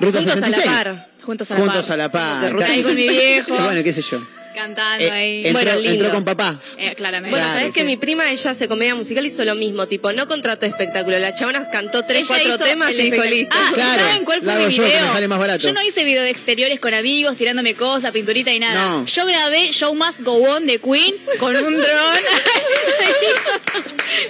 Ruta 0.00 0.18
Juntos 0.18 0.36
a 0.36 0.40
la 0.40 0.46
66. 0.46 0.66
par. 0.66 1.08
Juntos 1.22 1.50
a 1.50 1.54
la 1.54 1.60
Juntos 1.60 1.86
par. 1.86 1.92
a 1.92 1.96
la 1.96 2.08
par. 2.10 2.62
Ahí 2.62 2.82
con 2.82 2.94
mi 2.94 3.08
viejo. 3.08 3.54
Bueno, 3.56 3.82
qué 3.82 3.92
sé 3.92 4.02
yo. 4.02 4.18
Cantando 4.56 5.04
Eh, 5.04 5.10
ahí. 5.10 5.46
entró, 5.46 5.52
Bueno, 5.52 5.74
lindo. 5.80 5.90
entró 5.92 6.10
con 6.12 6.24
papá. 6.24 6.58
Eh, 6.78 6.94
claramente. 6.96 7.30
Bueno, 7.30 7.44
Claro, 7.44 7.60
¿sabes 7.60 7.74
que 7.74 7.84
mi 7.84 7.96
prima, 7.98 8.30
ella 8.30 8.50
hace 8.50 8.66
comedia 8.68 8.94
musical, 8.94 9.26
hizo 9.26 9.44
lo 9.44 9.54
mismo? 9.54 9.86
Tipo, 9.86 10.12
no 10.14 10.26
contrató 10.26 10.64
espectáculo. 10.64 11.18
La 11.18 11.34
chabona 11.34 11.68
cantó 11.70 12.02
tres, 12.04 12.28
Ella 12.30 12.40
cuatro 12.48 12.64
temas 12.64 12.90
y 12.92 13.10
dijo 13.10 13.22
listo. 13.24 13.54
Ah, 13.58 13.70
Claro, 13.74 14.02
¿saben 14.02 14.24
cuál 14.24 14.40
fue 14.42 14.54
mi 14.54 14.70
yo, 14.72 14.84
video? 14.84 15.06
me 15.06 15.12
sale 15.12 15.28
más 15.28 15.38
barato. 15.38 15.66
Yo 15.66 15.72
no 15.74 15.82
hice 15.82 16.04
video 16.04 16.22
de 16.22 16.30
exteriores 16.30 16.80
con 16.80 16.94
amigos, 16.94 17.36
tirándome 17.36 17.74
cosas, 17.74 18.12
pinturita 18.12 18.50
y 18.52 18.58
nada. 18.58 18.74
No. 19.00 19.04
Yo 19.04 19.26
grabé 19.26 19.70
Show 19.72 19.94
Must 19.94 20.20
Go 20.22 20.32
On 20.32 20.66
de 20.66 20.78
Queen 20.80 21.14
con 21.38 21.54
un 21.54 21.76
dron. 21.76 21.86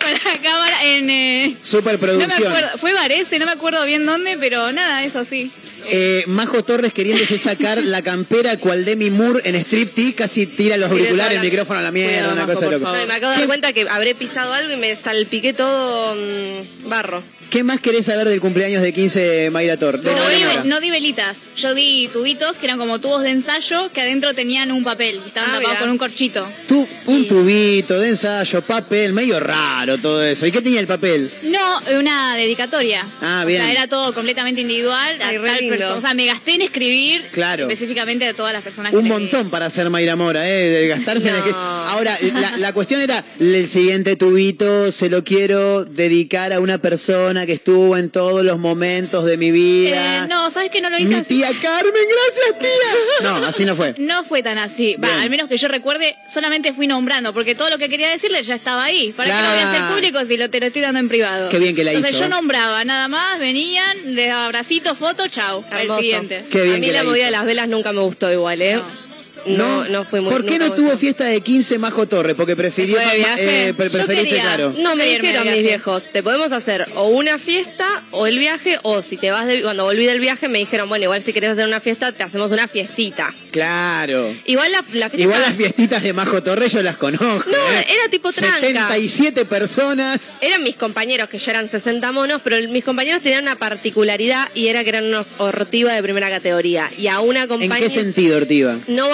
con 0.03 0.13
la 0.13 0.43
cámara 0.43 0.85
en... 0.85 1.11
eh, 1.11 1.49
no 1.53 1.59
me 1.59 1.65
Superproducción. 1.65 2.47
acuerdo, 2.49 2.79
fue 2.79 2.93
Varese, 2.93 3.39
no 3.39 3.47
me 3.47 3.53
acuerdo 3.53 3.85
bien 3.85 4.05
dónde, 4.07 4.37
pero 4.39 4.73
nada, 4.73 5.05
eso 5.05 5.25
sí. 5.25 5.51
Eh, 5.89 6.25
Majo 6.27 6.63
Torres 6.65 6.93
queriéndose 6.93 7.39
sacar 7.39 7.83
la 7.83 8.03
campera 8.03 8.57
cual 8.59 8.85
Demi 8.85 9.11
Moore 9.11 9.41
en 9.45 9.55
striptease, 9.57 10.15
casi 10.15 10.47
tira 10.47 10.77
los 10.77 10.91
auriculares, 10.91 11.39
el 11.39 11.45
micrófono 11.45 11.79
a 11.79 11.83
la 11.83 11.93
mierda, 11.93 12.13
Cuidado, 12.13 12.33
una 12.33 12.47
Majo, 12.47 12.55
cosa 12.61 12.71
loca. 12.71 12.93
me 13.07 13.13
acabo 13.15 13.33
de 13.33 13.39
dar 13.39 13.47
cuenta 13.47 13.73
que 13.73 13.87
habré 13.89 14.15
pisado 14.15 14.53
algo 14.53 14.73
y 14.73 14.77
me 14.77 14.97
salpiqué 14.97 15.53
todo 15.53 16.15
mm, 16.17 16.89
barro. 16.89 17.23
¿Qué 17.51 17.63
más 17.63 17.81
querés 17.81 18.07
saber 18.07 18.27
del 18.29 18.41
cumpleaños 18.41 18.83
de 18.83 18.93
15 18.93 19.21
de 19.21 19.51
Mayra 19.51 19.77
Tor? 19.77 20.01
de 20.01 20.11
No 20.13 20.29
di, 20.29 20.45
Mora? 20.45 20.65
no 20.65 20.81
di 20.81 20.91
velitas, 20.91 21.37
yo 21.57 21.75
di 21.75 22.09
tubitos 22.13 22.59
que 22.59 22.67
eran 22.67 22.77
como 22.77 23.01
tubos 23.01 23.23
de 23.23 23.31
ensayo 23.31 23.91
que 23.93 24.01
adentro 24.01 24.35
tenían 24.35 24.73
un 24.73 24.83
papel 24.83 25.21
y 25.25 25.29
estaban 25.29 25.51
Ah, 25.51 25.55
tapados 25.55 25.71
mira. 25.71 25.81
con 25.81 25.91
un 25.91 25.99
corchito. 25.99 26.47
Tú, 26.67 26.87
un 27.07 27.29
tubito 27.29 27.99
de 28.01 28.09
ensayo, 28.09 28.63
papel, 28.63 29.13
medio 29.13 29.39
raro 29.39 29.97
todo 29.99 30.23
eso. 30.25 30.45
¿Y 30.45 30.51
qué 30.51 30.61
tenía 30.61 30.81
el 30.81 30.89
papel? 30.89 31.31
No, 31.45 31.81
una 31.99 32.35
dedicatoria. 32.35 33.07
Ah, 33.23 33.43
O 33.45 33.47
bien. 33.47 33.63
sea, 33.63 33.71
era 33.71 33.87
todo 33.87 34.13
completamente 34.13 34.61
individual. 34.63 35.23
a 35.23 35.29
Ay, 35.29 35.37
tal 35.37 35.69
O 35.85 36.01
sea, 36.01 36.15
me 36.15 36.27
gasté 36.27 36.55
en 36.55 36.63
escribir 36.63 37.23
Claro. 37.33 37.63
específicamente 37.65 38.27
a 38.27 38.35
todas 38.35 38.53
las 38.53 38.63
personas 38.63 38.93
Un 38.95 39.03
que 39.03 39.09
montón 39.09 39.51
para 39.51 39.67
hacer 39.67 39.89
Mayra 39.91 40.17
Mora, 40.17 40.49
¿eh? 40.49 40.53
De 40.71 40.89
gastarse 40.89 41.29
en 41.29 41.35
el. 41.37 41.43
Ahora, 41.55 42.17
la, 42.35 42.57
la 42.57 42.73
cuestión 42.73 43.01
era, 43.01 43.23
el 43.41 43.67
siguiente 43.67 44.17
tubito 44.17 44.91
se 44.93 45.09
lo 45.09 45.23
quiero 45.25 45.85
dedicar 45.85 46.53
a 46.53 46.61
una 46.61 46.79
persona 46.79 47.47
que 47.47 47.53
estuvo 47.53 47.97
en 47.97 48.11
todos 48.11 48.45
los 48.45 48.59
momentos 48.59 49.25
de 49.25 49.37
mi 49.37 49.51
vida. 49.51 50.25
Eh, 50.25 50.29
no, 50.29 50.51
¿sabes 50.51 50.71
que 50.71 50.81
no 50.81 50.91
lo 50.91 50.97
hice 50.99 51.09
Mi 51.09 51.15
así? 51.17 51.29
tía 51.29 51.51
Carmen, 51.61 51.93
gracias 51.93 52.59
tía. 52.61 53.29
No, 53.31 53.47
así 53.47 53.65
no 53.65 53.75
fue. 53.77 53.95
No 53.99 54.25
fue 54.25 54.43
tan 54.43 54.59
así. 54.59 54.97
Va, 55.03 55.21
al 55.23 55.31
menos 55.31 55.49
que 55.49 55.57
yo 55.57 55.69
recuerde, 55.69 56.17
solamente 56.33 56.73
fui 56.73 56.87
nombrando, 56.87 57.33
porque 57.35 57.55
todo 57.55 57.71
lo 57.71 57.79
que 57.79 57.89
quería 57.89 58.09
decirle 58.09 58.43
ya 58.43 58.55
estaba 58.55 58.85
ahí. 58.85 59.13
¿Para 59.17 59.31
qué 59.31 59.43
lo 59.43 59.49
voy 59.51 59.59
a 59.59 59.69
hacer 59.69 59.77
Claro. 59.81 59.95
público 59.95 60.25
si 60.25 60.37
lo, 60.37 60.49
te 60.51 60.61
lo 60.61 60.67
estoy 60.67 60.83
dando 60.83 61.01
en 61.01 61.09
privado? 61.09 61.49
Qué 61.49 61.59
bien 61.59 61.75
que 61.75 61.85
la 61.85 61.91
Entonces 61.93 62.13
hizo, 62.13 62.21
yo 62.21 62.27
¿eh? 62.27 62.31
nombraba, 62.31 62.85
nada 62.85 63.09
más, 63.09 63.39
venían, 63.39 64.15
les 64.15 64.31
abracitos, 64.33 64.97
fotos, 64.99 65.31
chau. 65.31 65.65
Al 65.71 65.81
Hermoso. 65.83 66.01
siguiente. 66.01 66.45
Qué 66.51 66.63
bien 66.63 66.77
a 66.77 66.79
mí 66.79 66.87
que 66.87 66.93
la 66.93 66.99
la 66.99 67.05
movida 67.05 67.19
hizo. 67.19 67.25
de 67.27 67.31
las 67.33 67.45
velas 67.47 67.69
nunca 67.69 67.93
me 67.93 68.01
gustó 68.01 68.33
igual, 68.33 68.63
¿eh? 68.63 68.75
No. 68.77 69.06
No, 69.47 69.85
no, 69.89 70.05
fui 70.05 70.21
muy 70.21 70.31
¿Por 70.33 70.45
qué 70.45 70.59
no 70.59 70.73
tuvo 70.73 70.97
fiesta 70.97 71.25
de 71.25 71.41
15 71.41 71.79
Majo 71.79 72.07
Torre? 72.07 72.35
Porque 72.35 72.57
prefirió, 72.57 72.97
¿Fue 72.97 73.07
de 73.13 73.17
viaje? 73.19 73.69
eh, 73.69 73.75
pre- 73.75 73.91
preferiste, 73.91 74.29
quería. 74.29 74.43
claro. 74.43 74.75
No, 74.79 74.97
me 74.97 75.05
dijeron 75.07 75.49
mis 75.49 75.63
viejos, 75.63 76.05
te 76.13 76.23
podemos 76.23 76.53
hacer 76.53 76.87
o 76.97 77.09
una 77.09 77.39
fiesta 77.39 78.03
o 78.11 78.27
el 78.27 78.39
viaje, 78.39 78.79
o 78.83 79.03
si 79.03 79.17
te 79.17 79.31
vas 79.31 79.47
de, 79.47 79.63
cuando 79.63 79.85
volví 79.85 80.05
del 80.07 80.21
viaje 80.21 80.49
me 80.49 80.59
dijeron, 80.59 80.89
bueno, 80.89 81.05
igual 81.05 81.23
si 81.23 81.33
querés 81.33 81.51
hacer 81.53 81.67
una 81.67 81.81
fiesta, 81.81 82.13
te 82.13 82.23
hacemos 82.23 82.51
una 82.53 82.69
fiestita. 82.69 83.33
Claro. 83.53 84.35
Igual 84.45 84.71
la, 84.73 84.85
la 84.93 85.09
fiesta... 85.09 85.23
Igual 85.23 85.41
las 85.41 85.55
fiestitas 85.55 86.03
de 86.03 86.13
Majo 86.13 86.43
Torre 86.43 86.69
yo 86.69 86.83
las 86.83 86.97
conozco. 86.97 87.49
No, 87.51 87.57
¿eh? 87.57 87.87
era 87.89 88.11
tipo 88.11 88.31
tranca. 88.33 88.61
77 88.61 89.45
personas. 89.47 90.37
Eran 90.41 90.63
mis 90.63 90.77
compañeros, 90.77 91.29
que 91.29 91.39
ya 91.39 91.53
eran 91.53 91.69
60 91.69 92.13
monos, 92.13 92.41
pero 92.45 92.57
mis 92.69 92.85
compañeros 92.85 93.23
tenían 93.23 93.45
una 93.45 93.57
particularidad 93.57 94.49
y 94.55 94.69
era 94.69 94.83
que 94.85 94.91
eran 94.91 95.05
unos 95.07 95.29
ortiva 95.39 95.93
de 95.95 96.03
primera 96.03 96.29
categoría. 96.29 96.91
Y 96.99 97.09
a 97.09 97.21
una 97.21 97.43
¿En 97.43 97.49
compañera... 97.49 97.79
qué 97.79 97.91
sentido, 97.91 98.37
Ortiva? 98.37 98.77
no 98.89 99.09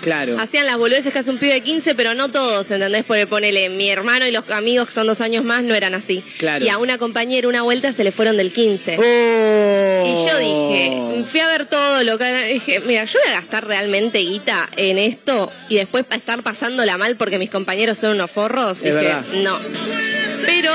Claro. 0.00 0.38
hacían 0.38 0.66
las 0.66 0.76
boludeces 0.76 1.12
que 1.12 1.18
hace 1.18 1.30
un 1.30 1.38
pibe 1.38 1.54
de 1.54 1.60
15, 1.60 1.94
pero 1.94 2.14
no 2.14 2.30
todos, 2.30 2.70
¿entendés? 2.70 3.04
Porque 3.04 3.26
ponele, 3.26 3.68
mi 3.68 3.90
hermano 3.90 4.26
y 4.26 4.30
los 4.32 4.48
amigos 4.50 4.88
que 4.88 4.94
son 4.94 5.06
dos 5.06 5.20
años 5.20 5.44
más 5.44 5.62
no 5.62 5.74
eran 5.74 5.94
así. 5.94 6.22
Claro. 6.38 6.64
Y 6.64 6.68
a 6.68 6.78
una 6.78 6.98
compañera 6.98 7.48
una 7.48 7.62
vuelta 7.62 7.92
se 7.92 8.04
le 8.04 8.12
fueron 8.12 8.36
del 8.36 8.52
15. 8.52 8.96
Oh. 8.98 10.06
Y 10.06 10.28
yo 10.28 10.38
dije, 10.38 11.24
fui 11.30 11.40
a 11.40 11.48
ver 11.48 11.66
todo 11.66 12.02
lo 12.04 12.18
que... 12.18 12.26
Dije, 12.56 12.80
mira, 12.80 13.04
yo 13.04 13.18
voy 13.24 13.32
a 13.32 13.40
gastar 13.40 13.66
realmente 13.66 14.18
guita 14.18 14.68
en 14.76 14.98
esto 14.98 15.50
y 15.68 15.76
después 15.76 16.04
para 16.04 16.16
estar 16.16 16.42
pasándola 16.42 16.96
mal 16.98 17.16
porque 17.16 17.38
mis 17.38 17.50
compañeros 17.50 17.98
son 17.98 18.12
unos 18.12 18.30
forros. 18.30 18.78
Es 18.78 18.84
dije, 18.84 18.94
verdad. 18.94 19.24
no. 19.34 19.58
Pero, 20.46 20.72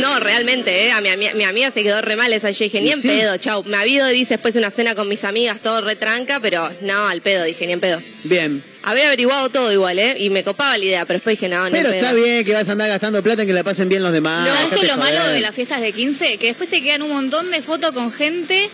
no, 0.00 0.20
realmente, 0.20 0.86
¿eh? 0.86 0.92
A 0.92 1.00
mi, 1.00 1.08
ami- 1.08 1.34
mi 1.34 1.44
amiga 1.44 1.70
se 1.70 1.82
quedó 1.82 2.00
re 2.02 2.16
mal 2.16 2.32
esa. 2.32 2.50
Yo 2.50 2.64
dije, 2.64 2.80
ni 2.80 2.92
en 2.92 3.00
sí. 3.00 3.08
pedo, 3.08 3.36
chau. 3.38 3.64
Me 3.64 3.76
habido, 3.76 4.06
dice 4.08 4.34
después 4.34 4.54
una 4.56 4.70
cena 4.70 4.94
con 4.94 5.08
mis 5.08 5.24
amigas, 5.24 5.58
todo 5.60 5.80
retranca, 5.80 6.40
pero 6.40 6.70
no, 6.82 7.08
al 7.08 7.20
pedo, 7.22 7.44
dije, 7.44 7.66
ni 7.66 7.72
en 7.72 7.80
pedo. 7.80 8.00
Bien. 8.24 8.62
Había 8.82 9.06
averiguado 9.06 9.48
todo 9.50 9.72
igual, 9.72 9.98
¿eh? 9.98 10.14
Y 10.18 10.30
me 10.30 10.44
copaba 10.44 10.78
la 10.78 10.84
idea, 10.84 11.04
pero 11.04 11.18
después 11.18 11.38
dije, 11.38 11.48
no, 11.52 11.64
ni 11.66 11.72
Pero 11.72 11.90
está 11.90 12.12
bien 12.14 12.44
que 12.44 12.54
vas 12.54 12.68
a 12.68 12.72
andar 12.72 12.88
gastando 12.88 13.22
plata 13.22 13.42
en 13.42 13.48
que 13.48 13.54
la 13.54 13.64
pasen 13.64 13.88
bien 13.88 14.02
los 14.02 14.12
demás. 14.12 14.46
No, 14.48 14.54
esto 14.68 14.82
es 14.82 14.88
lo 14.88 14.96
malo 14.96 15.26
de 15.28 15.40
las 15.40 15.54
fiestas 15.54 15.80
de 15.80 15.92
15, 15.92 16.38
que 16.38 16.46
después 16.48 16.68
te 16.70 16.82
quedan 16.82 17.02
un 17.02 17.10
montón 17.10 17.50
de 17.50 17.60
fotos 17.62 17.92
con 17.92 18.12
gente 18.12 18.70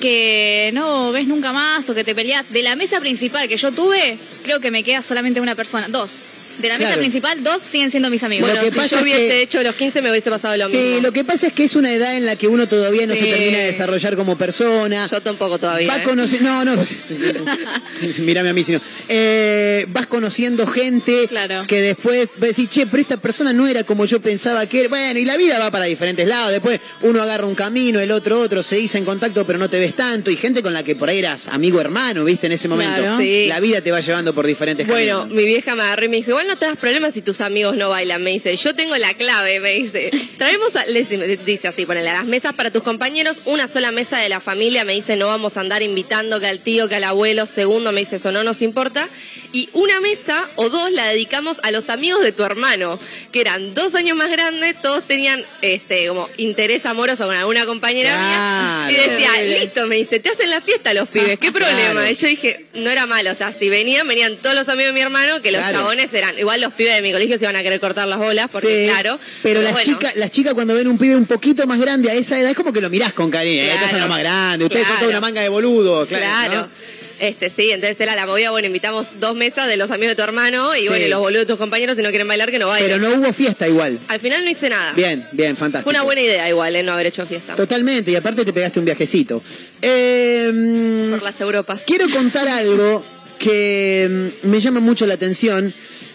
que 0.00 0.70
no 0.74 1.10
ves 1.12 1.26
nunca 1.26 1.52
más 1.52 1.88
o 1.90 1.94
que 1.94 2.04
te 2.04 2.14
peleas. 2.14 2.52
De 2.52 2.62
la 2.62 2.76
mesa 2.76 3.00
principal 3.00 3.48
que 3.48 3.56
yo 3.56 3.72
tuve, 3.72 4.18
creo 4.44 4.60
que 4.60 4.70
me 4.70 4.82
queda 4.84 5.02
solamente 5.02 5.40
una 5.40 5.54
persona, 5.54 5.86
dos. 5.88 6.18
De 6.58 6.68
la 6.68 6.74
mesa 6.74 6.88
Claro. 6.90 7.00
principal, 7.00 7.42
dos 7.44 7.62
siguen 7.62 7.90
siendo 7.90 8.10
mis 8.10 8.22
amigos. 8.22 8.48
Bueno, 8.48 8.60
Lo 8.62 8.66
que 8.66 8.72
si 8.72 8.78
pasa 8.78 8.88
yo 8.90 8.96
es 8.98 9.02
hubiese 9.02 9.28
que- 9.28 9.42
hecho 9.42 9.62
los 9.62 9.74
15 9.76 10.02
me 10.02 10.10
hubiese 10.10 10.28
pasado 10.30 10.56
lo 10.56 10.68
Sí, 10.68 10.76
mismo. 10.76 11.00
lo 11.02 11.12
que 11.12 11.24
pasa 11.24 11.46
es 11.48 11.52
que 11.52 11.64
es 11.64 11.76
una 11.76 11.92
edad 11.92 12.16
en 12.16 12.26
la 12.26 12.36
que 12.36 12.48
uno 12.48 12.66
todavía 12.66 13.06
no 13.06 13.14
se 13.14 13.24
Sí. 13.24 13.30
termina 13.30 13.58
de 13.58 13.66
desarrollar 13.66 14.16
como 14.16 14.36
persona. 14.36 15.08
Yo 15.10 15.20
tampoco 15.20 15.58
todavía. 15.58 15.88
Va 15.88 15.98
¿eh? 15.98 16.02
conociendo, 16.02 16.50
no, 16.64 16.76
no, 16.76 16.82
mírame 18.20 18.48
a 18.48 18.52
mí, 18.52 18.62
sino, 18.62 18.80
eh, 19.08 19.86
vas 19.88 20.06
conociendo 20.06 20.66
gente 20.66 21.26
Claro. 21.28 21.64
que 21.66 21.80
después 21.80 22.28
vas 22.36 22.42
a 22.44 22.46
decir, 22.48 22.68
che, 22.68 22.86
pero 22.86 23.00
esta 23.02 23.16
persona 23.18 23.52
no 23.52 23.66
era 23.66 23.84
como 23.84 24.04
yo 24.04 24.20
pensaba 24.20 24.66
que 24.66 24.80
era. 24.80 24.88
Bueno, 24.88 25.18
y 25.20 25.24
la 25.24 25.36
vida 25.36 25.58
va 25.58 25.70
para 25.70 25.84
diferentes 25.84 26.26
lados, 26.26 26.50
después 26.52 26.80
uno 27.02 27.22
agarra 27.22 27.46
un 27.46 27.54
camino, 27.54 28.00
el 28.00 28.10
otro 28.10 28.40
otro, 28.40 28.62
se 28.62 28.76
dice 28.76 28.98
en 28.98 29.04
contacto, 29.04 29.46
pero 29.46 29.58
no 29.58 29.68
te 29.70 29.78
ves 29.78 29.94
tanto, 29.94 30.30
y 30.30 30.36
gente 30.36 30.62
con 30.62 30.72
la 30.72 30.82
que 30.82 30.96
por 30.96 31.08
ahí 31.08 31.18
eras 31.18 31.48
amigo 31.48 31.80
hermano, 31.80 32.24
viste, 32.24 32.46
en 32.46 32.52
ese 32.52 32.68
momento. 32.68 32.96
Claro. 33.00 33.18
Sí. 33.18 33.46
La 33.46 33.60
vida 33.60 33.80
te 33.80 33.90
va 33.90 34.00
llevando 34.00 34.34
por 34.34 34.46
diferentes 34.46 34.86
Bueno, 34.86 35.20
caminos. 35.20 35.36
mi 35.36 35.44
vieja 35.46 35.74
me 35.74 35.82
agarró 35.82 36.04
y 36.04 36.08
me 36.08 36.16
dijo, 36.16 36.30
igual 36.30 36.46
no 36.48 36.56
te 36.56 36.66
das 36.66 36.76
problemas 36.76 37.14
si 37.14 37.22
tus 37.22 37.40
amigos 37.40 37.76
no 37.76 37.90
bailan. 37.90 38.22
Me 38.24 38.30
dice, 38.30 38.56
yo 38.56 38.74
tengo 38.74 38.96
la 38.96 39.14
clave, 39.14 39.60
me 39.60 39.72
dice. 39.74 40.10
Traemos, 40.36 40.74
a, 40.74 40.84
les- 40.86 41.08
dice 41.44 41.68
así, 41.68 41.86
ponele, 41.86 42.08
a 42.08 42.14
las 42.14 42.24
mesas 42.26 42.54
para 42.54 42.70
tus 42.72 42.82
compañeros, 42.82 43.40
una 43.44 43.68
sola 43.68 43.92
mesa 43.92 44.18
de 44.18 44.28
la 44.28 44.40
familia, 44.40 44.84
me 44.84 44.94
dice, 44.94 45.14
no 45.16 45.26
vamos 45.28 45.56
a 45.56 45.60
andar 45.60 45.82
invitando 45.82 46.40
que 46.40 46.46
al 46.46 46.58
tío, 46.60 46.88
que 46.88 46.96
al 46.96 47.04
abuelo, 47.04 47.46
segundo, 47.46 47.92
me 47.92 48.00
dice, 48.00 48.16
eso 48.16 48.32
no 48.32 48.42
nos 48.42 48.62
importa. 48.62 49.08
Y 49.52 49.70
una 49.72 50.00
mesa 50.00 50.46
o 50.56 50.68
dos 50.68 50.90
la 50.92 51.06
dedicamos 51.06 51.58
a 51.62 51.70
los 51.70 51.88
amigos 51.88 52.22
de 52.22 52.32
tu 52.32 52.44
hermano, 52.44 52.98
que 53.32 53.40
eran 53.40 53.72
dos 53.74 53.94
años 53.94 54.16
más 54.16 54.30
grandes, 54.30 54.80
todos 54.82 55.04
tenían 55.04 55.42
este 55.62 56.08
como 56.08 56.28
interés 56.36 56.84
amoroso 56.86 57.26
con 57.26 57.34
alguna 57.34 57.64
compañera 57.64 58.16
mía. 58.18 58.90
Y 58.90 59.08
decía, 59.10 59.42
listo, 59.42 59.86
me 59.86 59.96
dice, 59.96 60.20
te 60.20 60.28
hacen 60.28 60.50
la 60.50 60.60
fiesta 60.60 60.92
los 60.92 61.08
pibes, 61.08 61.38
¿qué 61.38 61.50
problema? 61.50 61.92
Claro. 61.92 62.10
Y 62.10 62.14
yo 62.16 62.28
dije, 62.28 62.66
no 62.74 62.90
era 62.90 63.06
malo, 63.06 63.30
o 63.32 63.34
sea, 63.34 63.52
si 63.52 63.68
venían, 63.70 64.06
venían 64.06 64.36
todos 64.36 64.54
los 64.54 64.68
amigos 64.68 64.88
de 64.90 64.92
mi 64.94 65.00
hermano, 65.00 65.40
que 65.40 65.50
los 65.50 65.60
Claro. 65.62 65.78
chabones 65.78 66.12
eran, 66.12 66.38
igual 66.38 66.60
los 66.60 66.74
pibes 66.74 66.94
de 66.96 67.02
mi 67.02 67.12
colegio 67.12 67.38
se 67.38 67.44
iban 67.44 67.56
a 67.56 67.62
querer 67.62 67.80
cortar 67.80 68.06
las 68.06 68.18
bolas, 68.18 68.50
porque 68.52 68.68
Sí, 68.68 68.90
claro. 68.90 69.18
Pero, 69.42 69.62
las, 69.62 69.72
bueno, 69.72 69.84
chicas, 69.92 70.14
las 70.16 70.30
chicas 70.30 70.54
cuando 70.54 70.74
ven 70.74 70.88
un 70.88 70.98
pibe 70.98 71.16
un 71.16 71.26
poquito 71.26 71.66
más 71.66 71.80
grande 71.80 72.10
a 72.10 72.14
esa 72.14 72.38
edad 72.38 72.50
es 72.50 72.56
como 72.56 72.72
que 72.72 72.80
lo 72.80 72.90
mirás 72.90 73.12
con 73.14 73.30
cariño. 73.30 73.64
Ustedes 73.64 73.90
son 73.90 74.00
los 74.00 74.08
más 74.08 74.18
grandes, 74.20 74.66
ustedes 74.66 74.86
son 74.86 74.96
toda 74.98 75.08
una 75.10 75.20
manga 75.20 75.40
de 75.40 75.48
boludo. 75.48 76.06
Claro. 76.06 76.24
Claro. 76.24 76.54
¿no? 76.62 76.87
Este, 77.20 77.50
sí, 77.50 77.70
entonces 77.70 78.00
era 78.00 78.14
la 78.14 78.26
movida, 78.26 78.50
bueno, 78.50 78.66
invitamos 78.68 79.08
dos 79.18 79.34
mesas 79.34 79.66
de 79.66 79.76
los 79.76 79.90
amigos 79.90 80.12
de 80.12 80.16
tu 80.16 80.22
hermano 80.22 80.76
y 80.76 80.82
Sí. 80.82 80.88
bueno, 80.88 81.08
los 81.08 81.20
boludos 81.20 81.46
de 81.46 81.52
tus 81.52 81.58
compañeros, 81.58 81.96
si 81.96 82.02
no 82.02 82.10
quieren 82.10 82.28
bailar, 82.28 82.50
que 82.50 82.58
no 82.58 82.68
bailen. 82.68 82.88
Pero 82.90 83.02
no 83.10 83.16
hubo 83.20 83.32
fiesta 83.32 83.66
igual. 83.66 83.98
Al 84.08 84.20
final 84.20 84.44
no 84.44 84.50
hice 84.50 84.68
nada. 84.68 84.92
Bien, 84.92 85.26
bien, 85.32 85.56
fantástico. 85.56 85.84
Fue 85.84 85.92
una 85.92 86.02
buena 86.04 86.20
idea 86.20 86.48
igual, 86.48 86.76
¿eh? 86.76 86.82
no 86.82 86.92
haber 86.92 87.06
hecho 87.06 87.26
fiesta. 87.26 87.56
Totalmente, 87.56 88.10
y 88.12 88.16
aparte 88.16 88.44
te 88.44 88.52
pegaste 88.52 88.78
un 88.78 88.84
viajecito. 88.84 89.42
Eh, 89.82 91.08
Por 91.10 91.22
las 91.22 91.40
Europas. 91.40 91.82
quiero 91.86 92.08
contar 92.10 92.46
algo 92.48 93.04
que 93.38 94.30
mm, 94.44 94.48
me 94.48 94.60
llama 94.60 94.80
mucho 94.80 95.06
la 95.06 95.14
atención. 95.14 95.72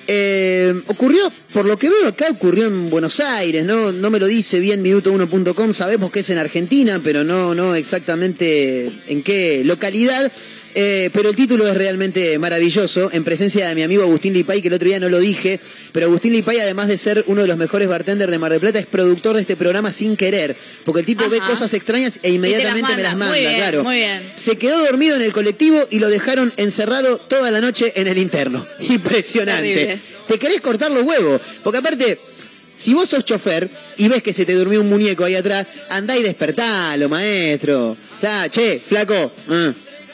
Eh, 0.08 0.74
ocurrió, 0.88 1.32
por 1.54 1.66
lo 1.66 1.80
que 1.80 1.90
veo 1.90 2.08
acá, 2.08 2.28
ocurrió 2.30 2.66
en 2.68 2.90
Buenos 2.90 3.22
Aires, 3.22 3.64
¿no? 3.64 3.94
No 3.94 4.10
me 4.10 4.20
lo 4.20 4.28
dice 4.28 4.60
bien 4.60 4.84
minuto1.com, 4.84 5.74
sabemos 5.74 6.12
que 6.12 6.20
es 6.20 6.30
en 6.30 6.38
Argentina, 6.40 7.00
pero 7.02 7.24
no, 7.24 7.56
no 7.56 7.74
exactamente 7.76 8.92
en 9.08 9.24
qué 9.24 9.62
localidad. 9.64 10.30
Eh, 10.76 11.10
pero 11.14 11.30
el 11.30 11.36
título 11.36 11.68
es 11.68 11.76
realmente 11.76 12.40
maravilloso, 12.40 13.10
en 13.12 13.24
presencia 13.24 13.68
de 13.68 13.76
mi 13.76 13.84
amigo 13.84 14.04
Agustín 14.04 14.34
Lipay, 14.34 14.62
que 14.62 14.70
el 14.70 14.74
otro 14.74 14.88
día 14.88 15.00
no 15.00 15.10
lo 15.10 15.20
dije, 15.20 15.60
pero 15.92 16.08
Agustín 16.08 16.34
Lipay, 16.34 16.60
además 16.60 16.88
de 16.88 16.98
ser 16.98 17.24
uno 17.28 17.42
de 17.42 17.48
los 17.48 17.58
mejores 17.58 17.88
bartenders 17.88 18.32
de 18.32 18.40
Mar 18.40 18.52
del 18.52 18.60
Plata, 18.60 18.80
es 18.80 18.88
productor 18.88 19.36
de 19.36 19.42
este 19.42 19.56
programa 19.56 19.92
sin 19.92 20.18
querer, 20.18 20.56
porque 20.86 21.02
el 21.02 21.06
tipo 21.06 21.30
ve 21.30 21.40
cosas 21.40 21.74
extrañas 21.74 22.20
e 22.24 22.32
inmediatamente 22.32 22.96
me 22.96 23.04
las 23.04 23.16
manda. 23.16 23.34
Muy 23.34 23.40
bien, 23.42 23.56
claro. 23.56 23.84
muy 23.84 23.96
bien. 23.98 24.24
Se 24.34 24.58
quedó 24.58 24.84
dormido 24.84 25.16
en 25.16 25.22
el 25.22 25.32
colectivo 25.32 25.80
y 25.92 26.00
lo 26.00 26.10
dejaron 26.10 26.52
encerrado 26.58 27.18
toda 27.18 27.52
la 27.52 27.62
noche 27.62 27.94
en 27.96 28.08
el 28.08 28.18
interno. 28.18 28.66
Impresionante. 28.80 29.74
Terrible. 29.74 30.00
Te 30.28 30.40
querés 30.40 30.62
cortar 30.62 30.92
los 30.92 31.04
huevos, 31.04 31.42
porque 31.64 31.80
aparte... 31.80 32.20
Si 32.76 32.96
vos 32.96 33.08
sos 33.08 33.24
chofer 33.24 33.70
y 33.98 34.08
ves 34.08 34.24
que 34.24 34.34
se 34.34 34.48
te 34.48 34.54
durmió 34.56 34.82
un 34.82 34.90
muñeco 34.90 35.24
ahí 35.24 35.36
atrás, 35.36 35.68
andá 35.90 36.18
y 36.18 36.24
despertalo, 36.24 37.08
maestro. 37.08 37.96
Che, 38.50 38.82
flaco. 38.84 39.32
ah. 39.48 39.72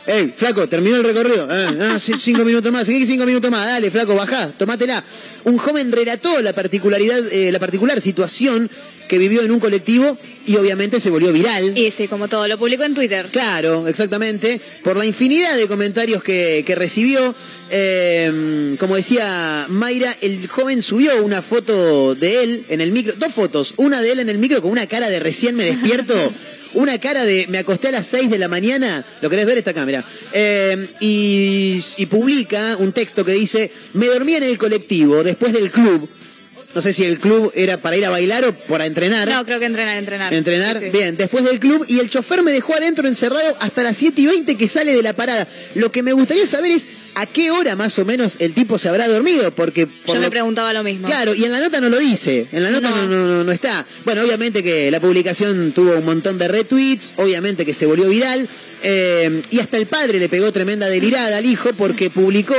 Ey, 0.09 0.33
flaco, 0.35 0.67
terminó 0.67 0.97
el 0.97 1.03
recorrido. 1.03 1.47
Ah, 1.47 1.71
ah, 1.81 1.99
cinco 1.99 2.43
minutos 2.43 2.71
más. 2.71 2.87
¿Qué 2.87 3.05
cinco 3.05 3.27
minutos 3.27 3.51
más? 3.51 3.63
Dale, 3.63 3.91
flaco, 3.91 4.15
bajá, 4.15 4.49
tomátela. 4.57 5.03
Un 5.43 5.57
joven 5.57 5.91
relató 5.91 6.41
la 6.41 6.53
particularidad, 6.53 7.19
eh, 7.31 7.51
la 7.51 7.59
particular 7.59 7.99
situación 8.01 8.69
que 9.09 9.17
vivió 9.17 9.41
en 9.41 9.51
un 9.51 9.59
colectivo 9.59 10.17
y 10.45 10.55
obviamente 10.55 10.99
se 10.99 11.09
volvió 11.09 11.33
viral. 11.33 11.77
Y 11.77 11.91
sí, 11.91 12.07
como 12.07 12.27
todo, 12.27 12.47
lo 12.47 12.57
publicó 12.57 12.83
en 12.83 12.93
Twitter. 12.93 13.27
Claro, 13.31 13.87
exactamente. 13.87 14.61
Por 14.83 14.95
la 14.95 15.05
infinidad 15.05 15.57
de 15.57 15.67
comentarios 15.67 16.23
que, 16.23 16.63
que 16.65 16.75
recibió. 16.75 17.33
Eh, 17.71 18.75
como 18.79 18.95
decía 18.95 19.65
Mayra, 19.67 20.15
el 20.21 20.47
joven 20.47 20.81
subió 20.81 21.23
una 21.23 21.41
foto 21.41 22.15
de 22.15 22.43
él 22.43 22.65
en 22.69 22.81
el 22.81 22.91
micro. 22.91 23.13
Dos 23.17 23.33
fotos. 23.33 23.73
Una 23.77 24.01
de 24.01 24.11
él 24.11 24.19
en 24.19 24.29
el 24.29 24.37
micro 24.37 24.61
con 24.61 24.71
una 24.71 24.87
cara 24.87 25.09
de 25.09 25.19
recién 25.19 25.55
me 25.55 25.65
despierto. 25.65 26.15
Una 26.73 26.99
cara 26.99 27.25
de 27.25 27.47
me 27.49 27.57
acosté 27.57 27.87
a 27.87 27.91
las 27.91 28.05
6 28.05 28.29
de 28.29 28.37
la 28.37 28.47
mañana. 28.47 29.03
¿Lo 29.21 29.29
querés 29.31 29.47
ver 29.47 29.57
esta 29.57 29.73
cámara? 29.73 30.05
Eh, 30.33 30.87
y, 30.99 31.81
y 31.97 32.05
publica 32.05 32.77
un 32.77 32.91
texto 32.91 33.25
que 33.25 33.31
dice: 33.31 33.71
Me 33.93 34.05
dormí 34.05 34.35
en 34.35 34.43
el 34.43 34.57
colectivo 34.59 35.23
después 35.29 35.53
del 35.53 35.71
club. 35.71 36.09
No 36.75 36.83
sé 36.83 36.93
si 36.93 37.03
el 37.03 37.17
club 37.17 37.51
era 37.55 37.77
para 37.81 37.97
ir 37.97 38.05
a 38.05 38.11
bailar 38.11 38.45
o 38.45 38.53
para 38.53 38.85
entrenar. 38.85 39.27
No, 39.27 39.43
creo 39.43 39.59
que 39.59 39.65
entrenar, 39.65 39.97
entrenar. 39.97 40.31
Entrenar, 40.31 40.77
Sí, 40.79 40.85
sí. 40.85 40.91
bien, 40.91 41.17
después 41.17 41.43
del 41.43 41.59
club 41.59 41.83
y 41.87 41.97
el 41.99 42.09
chofer 42.09 42.43
me 42.43 42.51
dejó 42.51 42.75
adentro 42.75 43.07
encerrado 43.07 43.57
hasta 43.59 43.81
las 43.81 43.97
7 43.97 44.21
y 44.21 44.27
20 44.27 44.55
que 44.55 44.67
sale 44.67 44.93
de 44.95 45.01
la 45.01 45.13
parada. 45.13 45.47
Lo 45.73 45.91
que 45.91 46.03
me 46.03 46.13
gustaría 46.13 46.45
saber 46.45 46.69
es 46.71 46.87
a 47.15 47.25
qué 47.25 47.51
hora 47.51 47.75
más 47.75 47.97
o 47.99 48.05
menos 48.05 48.37
el 48.39 48.53
tipo 48.53 48.77
se 48.77 48.89
habrá 48.89 49.07
dormido, 49.07 49.51
porque... 49.53 49.87
por 49.87 50.15
Yo 50.15 50.21
me 50.21 50.29
preguntaba 50.29 50.73
lo 50.73 50.83
mismo. 50.83 51.07
Claro, 51.07 51.33
y 51.33 51.45
en 51.45 51.51
la 51.51 51.59
nota 51.59 51.81
no 51.81 51.89
lo 51.89 51.99
dice, 51.99 52.47
en 52.51 52.63
la 52.63 52.71
nota 52.71 52.89
no. 52.89 52.97
No. 52.97 53.07
No, 53.07 53.27
no, 53.27 53.43
no 53.43 53.51
está. 53.51 53.85
Bueno, 54.05 54.21
obviamente 54.21 54.63
que 54.63 54.91
la 54.91 54.99
publicación 54.99 55.71
tuvo 55.71 55.97
un 55.97 56.05
montón 56.05 56.37
de 56.37 56.47
retweets, 56.47 57.13
obviamente 57.17 57.65
que 57.65 57.73
se 57.73 57.85
volvió 57.85 58.07
viral, 58.09 58.47
eh, 58.81 59.41
y 59.49 59.59
hasta 59.59 59.77
el 59.77 59.87
padre 59.87 60.19
le 60.19 60.29
pegó 60.29 60.51
tremenda 60.51 60.87
delirada 60.87 61.37
al 61.37 61.45
hijo 61.45 61.73
porque 61.73 62.09
publicó 62.09 62.55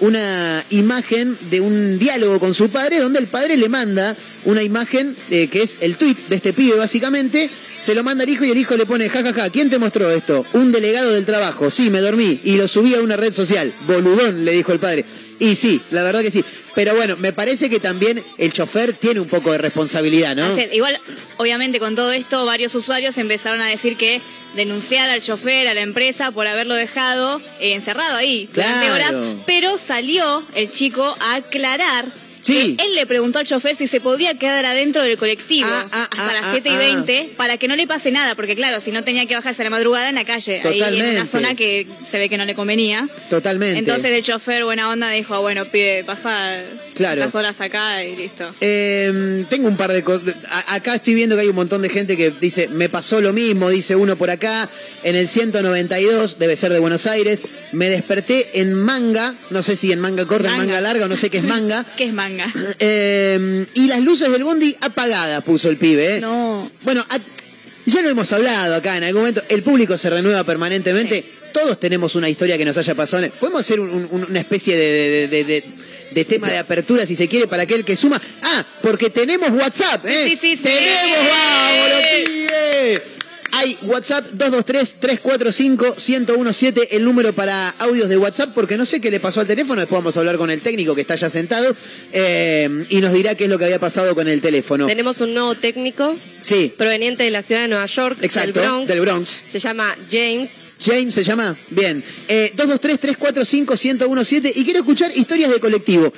una 0.00 0.64
imagen 0.70 1.38
de 1.50 1.60
un 1.60 1.98
diálogo 1.98 2.38
con 2.40 2.52
su 2.52 2.68
padre 2.68 2.98
donde 2.98 3.18
el 3.18 3.26
padre 3.26 3.56
le 3.56 3.68
manda 3.68 4.14
una 4.44 4.62
imagen 4.62 5.16
eh, 5.30 5.48
que 5.48 5.62
es 5.62 5.78
el 5.80 5.96
tweet 5.96 6.16
de 6.28 6.36
este 6.36 6.52
pibe 6.52 6.76
básicamente, 6.76 7.48
Se 7.82 7.96
lo 7.96 8.04
manda 8.04 8.22
al 8.22 8.30
hijo 8.30 8.44
y 8.44 8.50
el 8.52 8.58
hijo 8.58 8.76
le 8.76 8.86
pone, 8.86 9.08
jajaja, 9.08 9.50
¿quién 9.50 9.68
te 9.68 9.76
mostró 9.76 10.08
esto? 10.08 10.46
Un 10.52 10.70
delegado 10.70 11.10
del 11.10 11.26
trabajo. 11.26 11.68
Sí, 11.68 11.90
me 11.90 11.98
dormí 12.00 12.40
y 12.44 12.56
lo 12.56 12.68
subí 12.68 12.94
a 12.94 13.00
una 13.00 13.16
red 13.16 13.32
social. 13.32 13.72
Boludón, 13.88 14.44
le 14.44 14.52
dijo 14.52 14.72
el 14.72 14.78
padre. 14.78 15.04
Y 15.40 15.56
sí, 15.56 15.80
la 15.90 16.04
verdad 16.04 16.22
que 16.22 16.30
sí. 16.30 16.44
Pero 16.76 16.94
bueno, 16.94 17.16
me 17.16 17.32
parece 17.32 17.68
que 17.68 17.80
también 17.80 18.22
el 18.38 18.52
chofer 18.52 18.92
tiene 18.92 19.18
un 19.18 19.26
poco 19.26 19.50
de 19.50 19.58
responsabilidad, 19.58 20.36
¿no? 20.36 20.56
Igual, 20.72 20.96
obviamente, 21.38 21.80
con 21.80 21.96
todo 21.96 22.12
esto, 22.12 22.46
varios 22.46 22.72
usuarios 22.76 23.18
empezaron 23.18 23.60
a 23.60 23.66
decir 23.66 23.96
que 23.96 24.20
denunciar 24.54 25.10
al 25.10 25.20
chofer, 25.20 25.66
a 25.66 25.74
la 25.74 25.80
empresa, 25.80 26.30
por 26.30 26.46
haberlo 26.46 26.74
dejado 26.74 27.40
eh, 27.58 27.74
encerrado 27.74 28.16
ahí 28.16 28.48
durante 28.54 28.86
Claro. 28.86 28.94
horas. 28.94 29.42
Pero 29.44 29.76
salió 29.76 30.44
el 30.54 30.70
chico 30.70 31.16
a 31.18 31.34
aclarar. 31.34 32.06
Sí. 32.42 32.76
Él 32.78 32.94
le 32.94 33.06
preguntó 33.06 33.38
al 33.38 33.46
chofer 33.46 33.74
si 33.76 33.86
se 33.86 34.00
podía 34.00 34.34
quedar 34.34 34.66
adentro 34.66 35.02
del 35.02 35.16
colectivo 35.16 35.68
Ah, 35.70 35.86
ah, 35.92 36.08
hasta 36.10 36.30
ah, 36.30 36.32
las 36.34 36.44
ah, 36.46 36.50
7 36.52 36.68
y 36.68 36.72
ah. 36.72 36.78
20 36.78 37.30
para 37.36 37.56
que 37.56 37.68
no 37.68 37.76
le 37.76 37.86
pase 37.86 38.10
nada, 38.10 38.34
porque 38.34 38.54
claro, 38.56 38.80
si 38.80 38.90
no 38.90 39.04
tenía 39.04 39.26
que 39.26 39.34
bajarse 39.34 39.62
a 39.62 39.64
la 39.64 39.70
madrugada 39.70 40.08
en 40.08 40.16
la 40.16 40.24
calle, 40.24 40.60
ahí 40.64 40.82
en 40.82 41.16
una 41.16 41.26
zona 41.26 41.54
que 41.54 41.86
se 42.04 42.18
ve 42.18 42.28
que 42.28 42.36
no 42.36 42.44
le 42.44 42.54
convenía. 42.54 43.08
Totalmente. 43.30 43.78
Entonces 43.78 44.10
el 44.10 44.22
chofer, 44.22 44.64
buena 44.64 44.90
onda, 44.90 45.10
dijo, 45.10 45.40
bueno, 45.40 45.64
pide, 45.66 46.04
pasa 46.04 46.60
Claro. 46.94 47.20
estas 47.22 47.34
horas 47.34 47.60
acá 47.60 48.04
y 48.04 48.16
listo. 48.16 48.52
Eh, 48.60 49.44
tengo 49.48 49.68
un 49.68 49.76
par 49.76 49.92
de 49.92 50.02
cosas. 50.02 50.34
Acá 50.66 50.96
estoy 50.96 51.14
viendo 51.14 51.36
que 51.36 51.42
hay 51.42 51.48
un 51.48 51.56
montón 51.56 51.80
de 51.80 51.88
gente 51.88 52.16
que 52.16 52.30
dice, 52.30 52.68
me 52.68 52.88
pasó 52.88 53.20
lo 53.20 53.32
mismo, 53.32 53.70
dice 53.70 53.96
uno 53.96 54.16
por 54.16 54.30
acá. 54.30 54.68
En 55.02 55.16
el 55.16 55.28
192, 55.28 56.38
debe 56.38 56.56
ser 56.56 56.72
de 56.72 56.80
Buenos 56.80 57.06
Aires, 57.06 57.42
me 57.72 57.88
desperté 57.88 58.60
en 58.60 58.74
manga, 58.74 59.34
no 59.50 59.62
sé 59.62 59.76
si 59.76 59.92
en 59.92 60.00
manga 60.00 60.26
corta, 60.26 60.48
en 60.48 60.56
Manga. 60.56 60.66
manga 60.66 60.80
larga 60.80 61.04
o 61.06 61.08
no 61.08 61.16
sé 61.16 61.30
qué 61.30 61.38
es 61.38 61.44
manga. 61.44 61.84
¿Qué 61.96 62.04
es 62.04 62.12
manga? 62.12 62.31
Eh, 62.78 63.66
y 63.74 63.88
las 63.88 64.00
luces 64.00 64.30
del 64.30 64.44
bondi 64.44 64.76
apagadas, 64.80 65.42
puso 65.44 65.68
el 65.68 65.76
pibe. 65.76 66.16
¿eh? 66.16 66.20
No. 66.20 66.70
Bueno, 66.82 67.04
a- 67.08 67.18
ya 67.84 68.00
lo 68.02 68.08
hemos 68.10 68.32
hablado 68.32 68.76
acá 68.76 68.96
en 68.96 69.04
algún 69.04 69.22
momento. 69.22 69.42
El 69.48 69.62
público 69.62 69.96
se 69.98 70.08
renueva 70.10 70.44
permanentemente. 70.44 71.24
Todos 71.52 71.78
tenemos 71.80 72.14
una 72.14 72.28
historia 72.30 72.56
que 72.56 72.64
nos 72.64 72.78
haya 72.78 72.94
pasado. 72.94 73.28
Podemos 73.40 73.60
hacer 73.60 73.80
un- 73.80 73.90
un- 73.90 74.24
una 74.30 74.38
especie 74.40 74.76
de, 74.76 74.92
de- 74.92 75.28
de- 75.28 75.44
de- 75.44 75.64
de 76.12 76.24
tema 76.26 76.48
de 76.50 76.58
apertura, 76.58 77.04
si 77.06 77.16
se 77.16 77.26
quiere, 77.28 77.46
para 77.48 77.62
aquel 77.64 77.84
que 77.84 77.96
suma. 77.96 78.20
Ah, 78.42 78.64
porque 78.82 79.10
tenemos 79.10 79.50
WhatsApp, 79.50 80.04
¿eh? 80.06 80.28
Sí, 80.28 80.38
sí, 80.40 80.56
sí. 80.56 80.62
Tenemos, 80.62 81.18
vamos, 81.28 81.88
los 81.90 82.06
pibes. 82.24 83.00
Hay 83.54 83.76
WhatsApp 83.82 84.24
223-345-1017, 84.32 86.88
el 86.92 87.04
número 87.04 87.32
para 87.34 87.68
audios 87.78 88.08
de 88.08 88.16
WhatsApp, 88.16 88.50
porque 88.54 88.76
no 88.76 88.86
sé 88.86 89.00
qué 89.00 89.10
le 89.10 89.20
pasó 89.20 89.40
al 89.40 89.46
teléfono. 89.46 89.80
Después 89.80 89.98
vamos 90.00 90.16
a 90.16 90.20
hablar 90.20 90.38
con 90.38 90.50
el 90.50 90.62
técnico 90.62 90.94
que 90.94 91.02
está 91.02 91.14
ya 91.16 91.28
sentado 91.28 91.74
eh, 92.12 92.86
y 92.88 93.00
nos 93.00 93.12
dirá 93.12 93.34
qué 93.34 93.44
es 93.44 93.50
lo 93.50 93.58
que 93.58 93.64
había 93.66 93.78
pasado 93.78 94.14
con 94.14 94.28
el 94.28 94.40
teléfono. 94.40 94.86
Tenemos 94.86 95.20
un 95.20 95.34
nuevo 95.34 95.54
técnico 95.54 96.16
Sí, 96.40 96.72
proveniente 96.76 97.24
de 97.24 97.30
la 97.30 97.42
ciudad 97.42 97.62
de 97.62 97.68
Nueva 97.68 97.86
York, 97.86 98.18
exacto, 98.22 98.60
del 98.60 98.68
Bronx. 98.68 98.88
del 98.88 99.00
Bronx. 99.00 99.42
Se 99.48 99.58
llama 99.58 99.94
James. 100.10 100.52
James 100.84 101.14
se 101.14 101.22
llama. 101.22 101.56
Bien. 101.70 102.02
Eh, 102.28 102.52
223-345-1017 102.56 104.52
y 104.56 104.64
quiero 104.64 104.80
escuchar 104.80 105.12
historias 105.16 105.50
de 105.50 105.60
colectivo. 105.60 106.12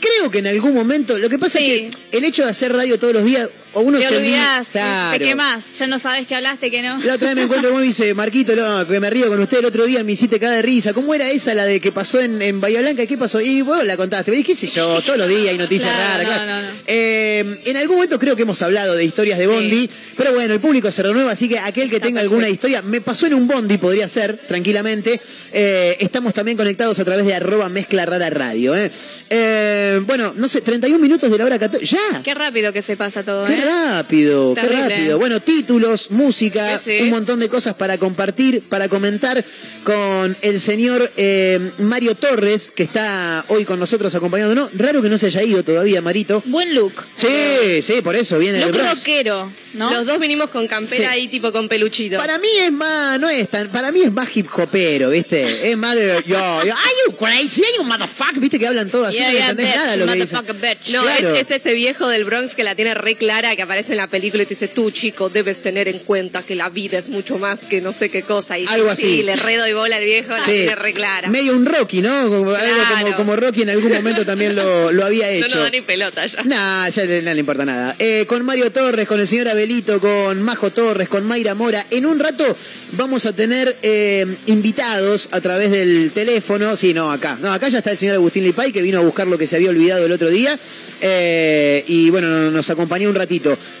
Creo 0.00 0.30
que 0.30 0.38
en 0.38 0.46
algún 0.46 0.74
momento, 0.74 1.18
lo 1.18 1.28
que 1.28 1.38
pasa 1.38 1.58
Sí. 1.58 1.88
es 1.90 1.96
que 1.96 2.18
el 2.18 2.24
hecho 2.24 2.44
de 2.44 2.50
hacer 2.50 2.72
radio 2.72 2.98
todos 3.00 3.14
los 3.14 3.24
días, 3.24 3.48
o 3.78 3.82
uno 3.82 3.98
Te 3.98 4.06
se 4.08 4.16
olvida- 4.16 4.22
olvidás, 4.58 4.66
Claro. 4.72 5.18
te 5.18 5.24
quemás, 5.24 5.64
ya 5.78 5.86
no 5.86 5.98
sabes 5.98 6.26
qué 6.26 6.34
hablaste, 6.34 6.70
que 6.70 6.80
no. 6.80 6.98
La 7.04 7.14
otra 7.16 7.28
vez 7.28 7.36
me 7.36 7.42
encuentro 7.42 7.70
uno 7.74 7.82
y 7.84 7.88
dice, 7.88 8.14
Marquito, 8.14 8.56
no, 8.56 8.86
que 8.86 8.98
me 9.00 9.10
río 9.10 9.28
con 9.28 9.38
usted 9.40 9.58
el 9.58 9.66
otro 9.66 9.84
día, 9.84 10.02
me 10.02 10.12
hiciste 10.12 10.40
cada 10.40 10.54
de 10.54 10.62
risa. 10.62 10.94
¿Cómo 10.94 11.14
era 11.14 11.28
esa 11.30 11.52
la 11.52 11.66
de 11.66 11.78
que 11.78 11.92
pasó 11.92 12.18
en, 12.20 12.40
en 12.40 12.58
Bahía 12.58 12.80
Blanca? 12.80 13.04
¿Qué 13.06 13.18
pasó? 13.18 13.38
Y 13.40 13.60
vos 13.60 13.84
la 13.84 13.98
contaste. 13.98 14.34
Y 14.34 14.42
qué 14.42 14.56
sé 14.56 14.66
yo, 14.66 15.00
todos 15.02 15.18
los 15.18 15.28
días 15.28 15.48
hay 15.50 15.58
noticias 15.58 15.92
Claro, 15.92 16.24
raras. 16.24 16.38
no, 16.38 16.44
claro. 16.44 16.62
no, 16.62 16.68
no. 16.72 16.78
Eh, 16.86 17.60
en 17.66 17.76
algún 17.76 17.96
momento 17.96 18.18
creo 18.18 18.34
que 18.34 18.42
hemos 18.42 18.62
hablado 18.62 18.94
de 18.94 19.04
historias 19.04 19.38
de 19.38 19.46
Bondi, 19.46 19.90
pero 20.16 20.32
bueno, 20.32 20.54
el 20.54 20.60
público 20.60 20.90
se 20.90 21.02
renueva, 21.02 21.32
así 21.32 21.46
que 21.48 21.58
aquel 21.58 21.90
que 21.90 21.96
Está 21.96 22.06
tenga 22.08 22.20
alguna 22.22 22.48
historia, 22.48 22.80
me 22.82 23.00
pasó 23.02 23.26
en 23.26 23.34
un 23.34 23.46
Bondi, 23.46 23.76
podría 23.78 24.08
ser, 24.08 24.38
tranquilamente. 24.38 25.20
Eh, 25.52 25.96
estamos 26.00 26.32
también 26.32 26.56
conectados 26.56 26.98
a 26.98 27.04
través 27.04 27.26
de 27.26 27.34
arroba 27.34 27.68
mezcla 27.68 28.06
rara 28.06 28.30
radio. 28.30 28.74
¿eh? 28.74 28.90
Eh, 29.30 30.00
bueno, 30.06 30.32
no 30.36 30.48
sé, 30.48 30.60
31 30.60 30.98
minutos 30.98 31.30
de 31.30 31.36
la 31.38 31.44
hora 31.44 31.58
14. 31.58 31.84
¡Ya! 31.84 32.22
Qué 32.22 32.32
rápido 32.34 32.72
que 32.72 32.80
se 32.82 32.96
pasa 32.96 33.22
todo, 33.22 33.44
Qué 33.46 33.56
rápido, 33.70 34.54
qué 34.54 34.62
rápido. 34.62 35.18
Bueno, 35.18 35.40
títulos, 35.40 36.10
música, 36.10 36.78
Sí, 36.78 36.98
sí. 36.98 37.02
un 37.04 37.10
montón 37.10 37.40
de 37.40 37.48
cosas 37.48 37.74
para 37.74 37.98
compartir, 37.98 38.62
para 38.62 38.88
comentar 38.88 39.44
con 39.84 40.36
el 40.42 40.60
señor 40.60 41.10
eh, 41.16 41.70
Mario 41.78 42.14
Torres, 42.14 42.70
que 42.70 42.82
está 42.82 43.44
hoy 43.48 43.64
con 43.64 43.78
nosotros 43.78 44.14
acompañándonos. 44.14 44.70
Raro 44.74 45.02
que 45.02 45.08
no 45.08 45.18
se 45.18 45.26
haya 45.26 45.42
ido 45.42 45.62
todavía, 45.62 46.00
Marito. 46.02 46.42
Buen 46.46 46.74
look. 46.74 46.92
Sí, 47.14 47.82
sí, 47.82 48.00
por 48.02 48.16
eso 48.16 48.38
viene 48.38 48.58
el 48.58 48.64
Look 48.68 48.74
Bronx. 48.78 48.98
rockero, 49.00 49.52
¿no? 49.74 49.90
Los 49.92 50.06
dos 50.06 50.18
vinimos 50.18 50.50
con 50.50 50.66
campera 50.66 51.04
Sí. 51.10 51.18
ahí, 51.18 51.28
tipo 51.28 51.52
con 51.52 51.68
peluchito. 51.68 52.16
Para 52.18 52.38
mí 52.38 52.48
es 52.60 52.72
más, 52.72 53.18
no 53.20 53.28
es 53.28 53.48
tan, 53.48 53.68
para 53.68 53.92
mí 53.92 54.02
es 54.02 54.12
más 54.12 54.28
hip 54.34 54.46
hopero, 54.54 55.10
¿viste? 55.10 55.70
Es 55.70 55.76
más 55.76 55.94
de, 55.94 56.06
yo, 56.26 56.36
yo, 56.36 56.38
are 56.74 56.92
you 57.06 57.16
crazy? 57.16 57.62
Are 57.62 57.76
you 57.76 57.84
motherfucker? 57.84 58.40
¿Viste 58.40 58.58
que 58.58 58.66
hablan 58.66 58.88
todos 58.90 59.08
así? 59.08 59.18
Yeah, 59.18 59.26
no 59.28 59.32
yeah, 59.38 59.50
entendés 59.50 59.66
bitch, 59.74 59.76
nada 59.84 59.96
lo 59.96 60.06
que 60.06 60.12
dicen. 60.20 60.36
motherfucker 60.38 60.76
bitch. 60.76 60.92
No, 60.94 61.02
Claro. 61.02 61.34
es, 61.34 61.40
es 61.50 61.56
ese 61.56 61.72
viejo 61.74 62.08
del 62.08 62.24
Bronx 62.24 62.54
que 62.54 62.64
la 62.64 62.74
tiene 62.74 62.94
re 62.94 63.14
clara, 63.16 63.55
que 63.56 63.62
aparece 63.62 63.92
en 63.92 63.96
la 63.98 64.06
película 64.08 64.42
y 64.42 64.46
te 64.46 64.54
dice, 64.54 64.68
tú 64.68 64.90
chico, 64.90 65.28
debes 65.28 65.62
tener 65.62 65.88
en 65.88 65.98
cuenta 66.00 66.42
que 66.42 66.54
la 66.54 66.68
vida 66.68 66.98
es 66.98 67.08
mucho 67.08 67.38
más 67.38 67.60
que 67.60 67.80
no 67.80 67.92
sé 67.92 68.10
qué 68.10 68.22
cosa. 68.22 68.58
Y 68.58 68.66
Algo 68.66 68.94
sí, 68.94 69.06
así. 69.06 69.22
le 69.22 69.36
redo 69.36 69.66
y 69.66 69.72
bola 69.72 69.96
al 69.96 70.04
viejo, 70.04 70.30
la 70.30 70.38
Sí. 70.44 70.50
tiene 70.52 70.76
re 70.76 70.92
clara. 70.92 71.28
Medio 71.28 71.54
un 71.56 71.66
Rocky, 71.66 72.02
¿no? 72.02 72.28
Como, 72.28 72.52
algo 72.52 73.16
como, 73.16 73.34
Rocky 73.36 73.62
en 73.62 73.70
algún 73.70 73.92
momento 73.92 74.24
también 74.24 74.54
lo, 74.54 74.92
lo 74.92 75.04
había 75.04 75.26
No 75.26 75.32
hecho. 75.32 75.48
nos 75.56 75.64
da 75.64 75.70
ni 75.70 75.80
pelota 75.80 76.26
ya. 76.26 76.42
Nah, 76.44 76.88
ya 76.88 77.04
no 77.22 77.34
le 77.34 77.40
importa 77.40 77.64
nada. 77.64 77.96
Eh, 77.98 78.24
con 78.28 78.44
Mario 78.44 78.70
Torres, 78.70 79.06
con 79.06 79.18
el 79.20 79.26
señor 79.26 79.48
Abelito, 79.48 80.00
con 80.00 80.42
Majo 80.42 80.70
Torres, 80.72 81.08
con 81.08 81.24
Mayra 81.26 81.54
Mora. 81.54 81.84
En 81.90 82.06
un 82.06 82.18
rato 82.18 82.56
vamos 82.92 83.26
a 83.26 83.32
tener 83.34 83.76
eh, 83.82 84.26
invitados 84.46 85.28
a 85.32 85.40
través 85.40 85.70
del 85.70 86.12
teléfono. 86.12 86.76
Sí, 86.76 86.92
no, 86.94 87.10
acá. 87.10 87.38
No, 87.40 87.52
acá 87.52 87.68
ya 87.68 87.78
está 87.78 87.90
el 87.92 87.98
señor 87.98 88.16
Agustín 88.16 88.44
Lipay, 88.44 88.72
que 88.72 88.82
vino 88.82 88.98
a 88.98 89.02
buscar 89.02 89.26
lo 89.26 89.38
que 89.38 89.46
se 89.46 89.56
había 89.56 89.70
olvidado 89.70 90.04
el 90.06 90.12
otro 90.12 90.28
día. 90.30 90.58
Eh, 91.00 91.84
y 91.86 92.10
bueno, 92.10 92.28
no- 92.28 92.50
nos 92.50 92.68
acompañó 92.70 93.08
un 93.08 93.14
ratito. 93.14 93.35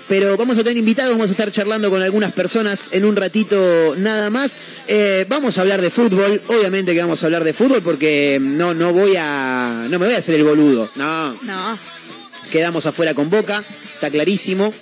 Pero 0.08 0.36
vamos 0.36 0.58
a 0.58 0.62
tener 0.62 0.76
invitados, 0.76 1.12
vamos 1.12 1.28
a 1.28 1.32
estar 1.32 1.50
charlando 1.50 1.90
con 1.90 2.02
algunas 2.02 2.32
personas 2.32 2.90
en 2.92 3.04
un 3.04 3.16
ratito 3.16 3.94
nada 3.96 4.30
más. 4.30 4.56
Eh, 4.88 5.26
vamos 5.28 5.58
a 5.58 5.62
hablar 5.62 5.80
de 5.80 5.90
fútbol. 5.90 6.40
Obviamente 6.48 6.94
que 6.94 7.00
vamos 7.00 7.22
a 7.22 7.26
hablar 7.26 7.44
de 7.44 7.52
fútbol 7.52 7.82
porque 7.82 8.38
no, 8.40 8.74
no 8.74 8.92
voy 8.92 9.14
a. 9.18 9.86
No 9.90 9.98
me 9.98 10.06
voy 10.06 10.14
a 10.14 10.18
hacer 10.18 10.34
el 10.34 10.44
boludo. 10.44 10.90
No. 10.94 11.32
No. 11.42 11.78
Quedamos 12.50 12.86
afuera 12.86 13.14
con 13.14 13.28
Boca, 13.28 13.64
está 13.94 14.10
clarísimo. 14.10 14.72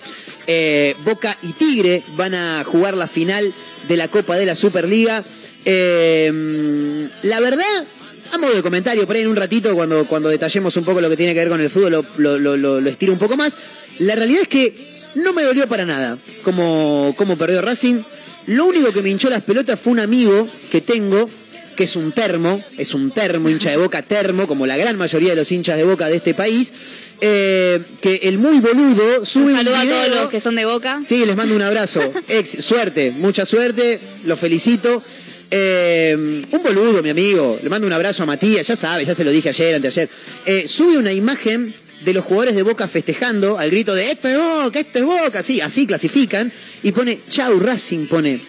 Eh, 0.47 0.95
Boca 1.05 1.37
y 1.43 1.53
Tigre 1.55 2.03
van 2.17 2.35
a 2.35 2.63
jugar 2.65 2.97
la 2.97 3.07
final 3.07 3.55
de 3.89 3.97
la 3.97 4.09
Copa 4.09 4.37
de 4.37 4.47
la 4.47 4.55
Superliga. 4.55 5.25
Eh, 5.65 7.09
la 7.23 7.41
verdad, 7.41 7.87
a 8.33 8.39
modo 8.39 8.55
de 8.55 8.63
comentario, 8.63 9.07
por 9.07 9.17
ahí 9.17 9.23
en 9.23 9.29
un 9.29 9.37
ratito, 9.37 9.75
cuando, 9.75 10.07
cuando 10.07 10.29
detallemos 10.29 10.77
un 10.77 10.85
poco 10.85 11.01
lo 11.01 11.09
que 11.11 11.17
tiene 11.17 11.33
que 11.35 11.41
ver 11.41 11.49
con 11.49 11.61
el 11.61 11.71
fútbol, 11.71 11.93
lo, 11.93 12.05
lo, 12.39 12.57
lo- 12.57 12.81
lo- 12.81 12.89
estiro 12.91 13.13
un 13.13 13.19
poco 13.19 13.37
más. 13.37 13.57
La 13.99 14.15
realidad 14.15 14.43
es 14.43 14.49
que 14.49 14.95
no 15.17 15.33
me 15.33 15.43
dolió 15.45 15.69
para 15.69 15.85
nada 15.85 16.19
como, 16.43 17.15
como 17.17 17.37
perdió 17.39 17.63
Racing. 17.63 18.03
Lo 18.47 18.67
único 18.67 18.93
que 18.93 19.03
me 19.03 19.09
hinchó 19.11 19.31
las 19.31 19.43
pelotas 19.43 19.79
fue 19.81 19.93
un 19.93 20.01
amigo 20.01 20.49
que 20.71 20.81
tengo, 20.81 21.29
que 21.77 21.85
es 21.85 21.97
un 21.97 22.13
termo, 22.13 22.63
es 22.77 22.93
un 22.95 23.11
termo, 23.11 23.49
hincha 23.49 23.71
de 23.71 23.77
boca 23.79 24.03
termo, 24.03 24.47
como 24.47 24.67
la 24.67 24.77
gran 24.77 24.97
mayoría 24.99 25.31
de 25.31 25.37
los 25.37 25.51
hinchas 25.53 25.77
de 25.77 25.85
boca 25.85 26.09
de 26.09 26.17
este 26.17 26.35
país, 26.35 26.73
eh, 27.21 27.81
que 28.01 28.17
el 28.25 28.39
muy 28.39 28.59
boludo 28.61 29.25
sube 29.25 29.45
Un 29.45 29.51
un 29.51 29.57
saludo 29.57 29.77
a 29.77 29.85
todos 29.85 30.09
los 30.23 30.31
que 30.31 30.41
son 30.41 30.57
de 30.57 30.67
Boca. 30.67 31.01
Sí, 31.07 31.25
les 31.25 31.37
mando 31.37 31.55
un 31.55 31.63
abrazo. 31.63 32.01
Ex- 32.29 32.63
suerte, 32.65 33.13
mucha 33.13 33.47
suerte, 33.47 34.01
los 34.25 34.39
felicito. 34.39 35.03
Eh, 35.51 36.43
un 36.51 36.63
boludo, 36.63 37.03
mi 37.03 37.11
amigo. 37.11 37.59
Le 37.63 37.69
mando 37.69 37.87
un 37.87 37.93
abrazo 37.93 38.23
a 38.23 38.27
Matías, 38.27 38.67
ya 38.67 38.77
sabe, 38.77 39.05
ya 39.05 39.15
se 39.15 39.25
lo 39.25 39.31
dije 39.31 39.51
ayer, 39.51 39.75
anteayer. 39.77 40.09
Eh, 40.47 40.65
sube 40.67 40.97
una 40.97 41.13
imagen 41.13 41.75
de 42.05 42.13
los 42.13 42.25
jugadores 42.25 42.55
de 42.55 42.63
Boca 42.63 42.87
festejando 42.89 43.59
al 43.59 43.71
grito 43.71 43.95
de 43.95 44.11
esto 44.11 44.29
es 44.29 44.37
Boca, 44.37 44.79
esto 44.81 44.99
es 44.99 45.05
Boca. 45.05 45.43
Sí, 45.43 45.61
así 45.61 45.87
clasifican. 45.87 46.53
Y 46.83 46.93
pone, 46.93 47.21
chau 47.29 47.59
Racing, 47.61 48.07
pone. 48.07 48.41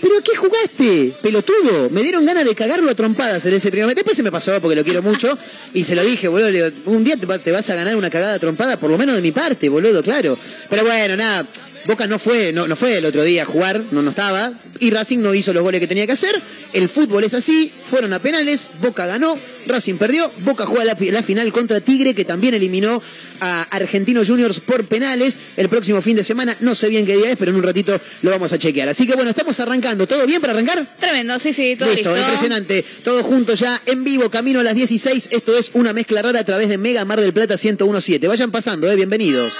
¿Pero 0.00 0.14
qué 0.22 0.34
jugaste? 0.36 1.12
Pelotudo. 1.22 1.88
Me 1.90 2.02
dieron 2.02 2.24
ganas 2.26 2.44
de 2.44 2.54
cagarlo 2.56 2.90
a 2.90 2.94
trompadas 2.94 3.44
en 3.46 3.54
ese 3.54 3.68
primer 3.70 3.84
momento. 3.86 4.00
Después 4.00 4.16
se 4.16 4.22
me 4.24 4.32
pasó 4.32 4.60
porque 4.60 4.74
lo 4.74 4.82
quiero 4.82 5.00
mucho. 5.02 5.38
Y 5.74 5.84
se 5.84 5.94
lo 5.94 6.02
dije, 6.02 6.26
boludo. 6.28 6.48
un 6.86 7.04
día 7.04 7.16
te, 7.16 7.26
va- 7.26 7.38
te 7.38 7.52
vas 7.52 7.68
a 7.70 7.74
ganar 7.76 7.94
una 7.96 8.10
cagada 8.10 8.38
trompada, 8.38 8.78
por 8.80 8.90
lo 8.90 8.98
menos 8.98 9.14
de 9.14 9.22
mi 9.22 9.30
parte, 9.30 9.68
boludo, 9.68 10.02
claro. 10.02 10.36
Pero 10.68 10.84
bueno, 10.84 11.16
nada. 11.16 11.46
Boca 11.84 12.06
no 12.06 12.18
fue, 12.20 12.52
no, 12.52 12.66
no 12.68 12.76
fue 12.76 12.98
el 12.98 13.04
otro 13.04 13.24
día 13.24 13.42
a 13.42 13.44
jugar, 13.44 13.82
no, 13.90 14.02
no 14.02 14.10
estaba. 14.10 14.52
Y 14.82 14.90
Racing 14.90 15.20
no 15.20 15.32
hizo 15.32 15.52
los 15.52 15.62
goles 15.62 15.80
que 15.80 15.86
tenía 15.86 16.06
que 16.06 16.12
hacer. 16.14 16.42
El 16.72 16.88
fútbol 16.88 17.22
es 17.22 17.34
así. 17.34 17.70
Fueron 17.84 18.12
a 18.14 18.18
penales. 18.18 18.68
Boca 18.80 19.06
ganó. 19.06 19.38
Racing 19.68 19.94
perdió. 19.94 20.28
Boca 20.38 20.66
juega 20.66 20.84
la, 20.84 20.96
la 20.98 21.22
final 21.22 21.52
contra 21.52 21.80
Tigre, 21.80 22.14
que 22.14 22.24
también 22.24 22.54
eliminó 22.54 23.00
a 23.38 23.62
Argentinos 23.70 24.26
Juniors 24.26 24.58
por 24.58 24.84
penales. 24.86 25.38
El 25.56 25.68
próximo 25.68 26.02
fin 26.02 26.16
de 26.16 26.24
semana, 26.24 26.56
no 26.58 26.74
sé 26.74 26.88
bien 26.88 27.06
qué 27.06 27.16
día 27.16 27.30
es, 27.30 27.36
pero 27.36 27.52
en 27.52 27.58
un 27.58 27.62
ratito 27.62 27.96
lo 28.22 28.30
vamos 28.32 28.52
a 28.52 28.58
chequear. 28.58 28.88
Así 28.88 29.06
que 29.06 29.14
bueno, 29.14 29.30
estamos 29.30 29.60
arrancando. 29.60 30.08
¿Todo 30.08 30.26
bien 30.26 30.40
para 30.40 30.52
arrancar? 30.52 30.96
Tremendo, 30.98 31.38
sí, 31.38 31.52
sí, 31.52 31.76
todo 31.78 31.94
listo. 31.94 32.18
impresionante. 32.18 32.84
Todos 33.04 33.24
juntos 33.24 33.60
ya 33.60 33.80
en 33.86 34.02
vivo, 34.02 34.32
camino 34.32 34.58
a 34.58 34.64
las 34.64 34.74
16. 34.74 35.28
Esto 35.30 35.56
es 35.56 35.70
una 35.74 35.92
mezcla 35.92 36.22
rara 36.22 36.40
a 36.40 36.44
través 36.44 36.68
de 36.68 36.76
Mega 36.76 37.04
Mar 37.04 37.20
del 37.20 37.32
Plata 37.32 37.54
1017. 37.54 38.26
Vayan 38.26 38.50
pasando, 38.50 38.90
eh, 38.90 38.96
bienvenidos. 38.96 39.52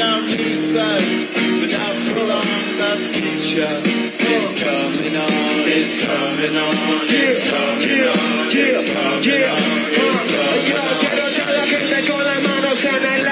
young 0.00 0.24
who 0.30 0.54
says, 0.54 1.06
but 1.60 1.70
not 1.76 1.96
for 2.08 2.24
long, 2.32 2.50
the 2.80 2.90
future 3.12 3.76
It's 4.32 4.50
coming 4.62 5.16
on, 5.16 5.56
it's 5.76 5.92
coming 6.04 6.56
on, 6.64 6.74
it's 7.20 7.40
coming 7.50 7.84
on, 7.84 7.84
it's 7.84 7.84
coming 7.84 8.08
on, 8.08 8.48
it's 8.48 8.92
coming 8.92 9.44
on. 9.52 9.80
Yo 10.70 10.84
quiero 11.04 11.24
todo 11.36 11.52
lo 11.58 11.64
que 11.68 11.76
esté 11.82 11.98
con 12.10 12.20
las 12.24 12.40
manos 12.48 12.84
en 12.84 13.04
el 13.14 13.29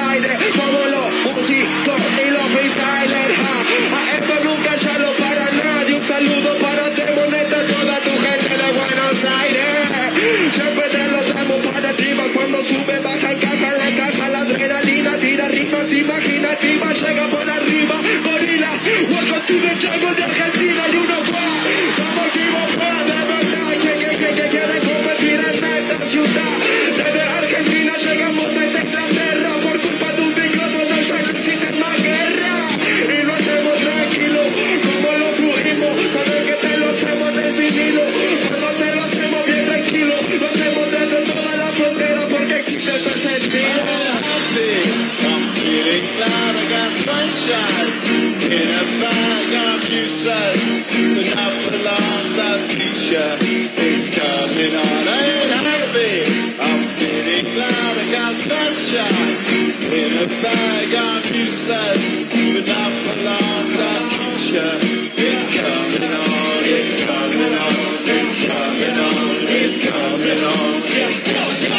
excuses, 49.78 50.58
but 50.90 51.26
not 51.38 51.54
for 51.62 51.78
long. 51.86 52.24
The 52.34 52.50
future 52.66 53.34
is 53.78 54.04
coming 54.10 54.74
on. 54.74 55.02
I 55.06 55.22
ain't 55.38 55.54
happy. 55.54 56.14
I'm 56.58 56.82
feeling 56.98 57.46
glad 57.54 57.94
I 57.94 58.06
got 58.10 58.34
sunshine 58.34 59.38
in 59.86 60.10
a 60.18 60.28
bag. 60.42 60.88
I'm 61.06 61.22
useless, 61.30 62.02
but 62.26 62.64
not 62.66 62.92
for 63.06 63.18
long. 63.28 63.66
The 63.78 63.92
future 64.14 64.74
is 65.14 65.42
coming 65.54 66.14
on. 66.26 66.58
It's 66.74 66.90
coming 67.06 67.54
on. 67.62 67.78
It's 68.18 68.34
coming 68.50 68.98
on. 69.06 69.34
It's 69.46 69.76
coming 69.78 70.42
on. 70.42 70.82
It's 70.98 71.22
coming 71.22 71.52
on. 71.54 71.78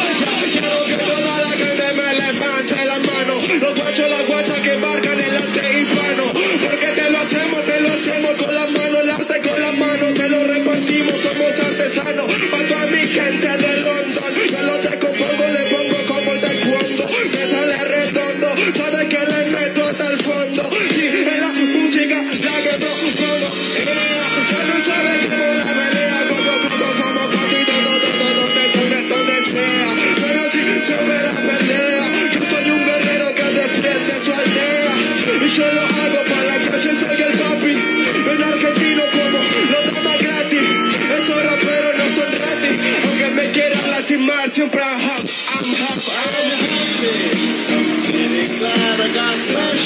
Lo 3.60 3.74
guacho, 3.74 4.08
la 4.08 4.22
guacha 4.24 4.62
que 4.62 4.78
barca 4.78 5.16
delante 5.16 5.82
y 5.82 5.99
hacemos 8.00 8.32
con 8.42 8.56
las 8.56 8.72
manos, 8.72 9.00
el 9.04 9.10
arte 9.10 9.42
con 9.42 9.62
las 9.62 9.78
manos, 9.78 10.14
te 10.14 10.30
lo 10.30 10.44
repartimos, 10.46 11.20
somos 11.20 11.60
artesanos. 11.60 12.34
Para 12.50 12.68
toda 12.68 12.86
mi 12.86 13.00
gente 13.00 13.48
de 13.48 13.82
London, 13.82 14.32
yo 14.50 14.62
lo 14.62 14.78
decompongo, 14.78 15.48
le 15.48 15.64
pongo 15.70 15.98
como 16.08 16.32
el 16.32 16.40
taekwondo, 16.40 17.06
me 17.34 17.48
sale 17.52 17.78
redondo, 17.84 18.48
sabes 18.74 19.06
que 19.10 19.20
le 19.20 19.52
meto 19.52 19.84
hasta 19.84 20.08
el 20.14 20.20
fondo. 20.20 20.70
Si 20.90 21.02
sí, 21.02 21.26
la 21.26 21.48
música 21.48 22.16
la 22.24 22.56
que 22.64 22.78
no 22.80 22.90
no 25.30 25.39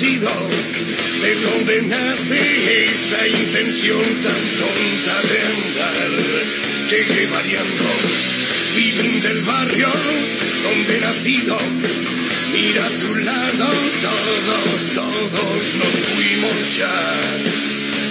de 0.00 1.34
donde 1.34 1.82
nace 1.88 2.84
esa 2.84 3.26
intención 3.26 4.00
tan 4.00 4.42
tonta 4.60 5.16
de 5.26 5.38
andar, 5.42 6.10
llegué 6.88 7.26
variando, 7.26 7.84
viven 8.76 9.20
del 9.22 9.42
barrio 9.42 9.88
donde 10.62 10.96
he 10.96 11.00
nacido, 11.00 11.58
mira 12.52 12.86
a 12.86 12.90
tu 12.90 13.14
lado, 13.16 13.70
todos, 14.00 14.94
todos 14.94 15.62
nos 15.74 15.94
fuimos 16.14 16.76
ya. 16.76 17.58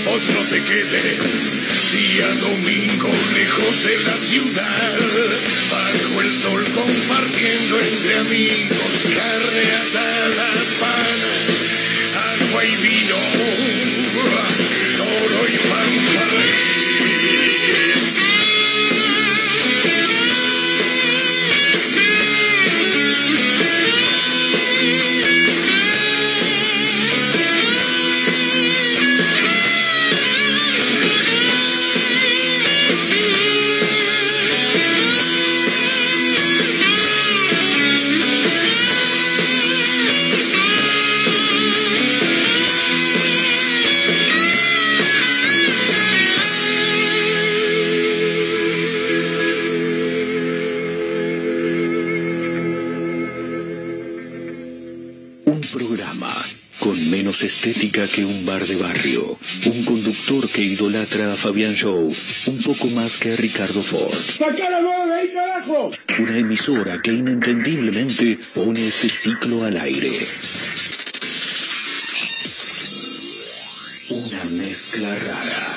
Vos 0.04 0.22
no 0.36 0.42
te 0.50 0.62
quedes, 0.64 1.24
día 1.94 2.28
domingo 2.42 3.10
lejos 3.34 3.84
de 3.86 3.98
la 4.04 4.18
ciudad, 4.18 4.98
bajo 5.72 6.22
el 6.22 6.34
sol 6.34 6.66
compartiendo 6.76 7.80
entre 7.80 8.18
amigos 8.18 8.78
carne 9.16 9.66
asada, 9.82 10.50
pan, 10.80 11.47
agua 12.58 12.66
y 12.66 12.78
estética 57.68 58.08
que 58.08 58.24
un 58.24 58.46
bar 58.46 58.66
de 58.66 58.78
barrio. 58.78 59.38
Un 59.66 59.84
conductor 59.84 60.48
que 60.50 60.62
idolatra 60.62 61.34
a 61.34 61.36
Fabián 61.36 61.74
Show 61.74 62.16
un 62.46 62.64
poco 62.64 62.88
más 62.88 63.18
que 63.18 63.34
a 63.34 63.36
Ricardo 63.36 63.84
Ford. 63.84 64.14
¡Sacá 64.14 64.70
la 64.70 64.80
mano 64.80 65.08
de 65.08 65.20
ahí, 65.20 65.34
carajo! 65.34 65.92
Una 66.18 66.38
emisora 66.38 67.02
que 67.02 67.12
inentendiblemente 67.12 68.40
pone 68.56 68.80
este 68.80 69.10
ciclo 69.10 69.66
al 69.66 69.76
aire. 69.78 70.12
Una 74.12 74.44
mezcla 74.64 75.14
rara. 75.14 75.77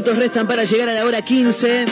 Minutos 0.00 0.16
restan 0.16 0.48
para 0.48 0.64
llegar 0.64 0.88
a 0.88 0.94
la 0.94 1.04
hora 1.04 1.20
15. 1.20 1.84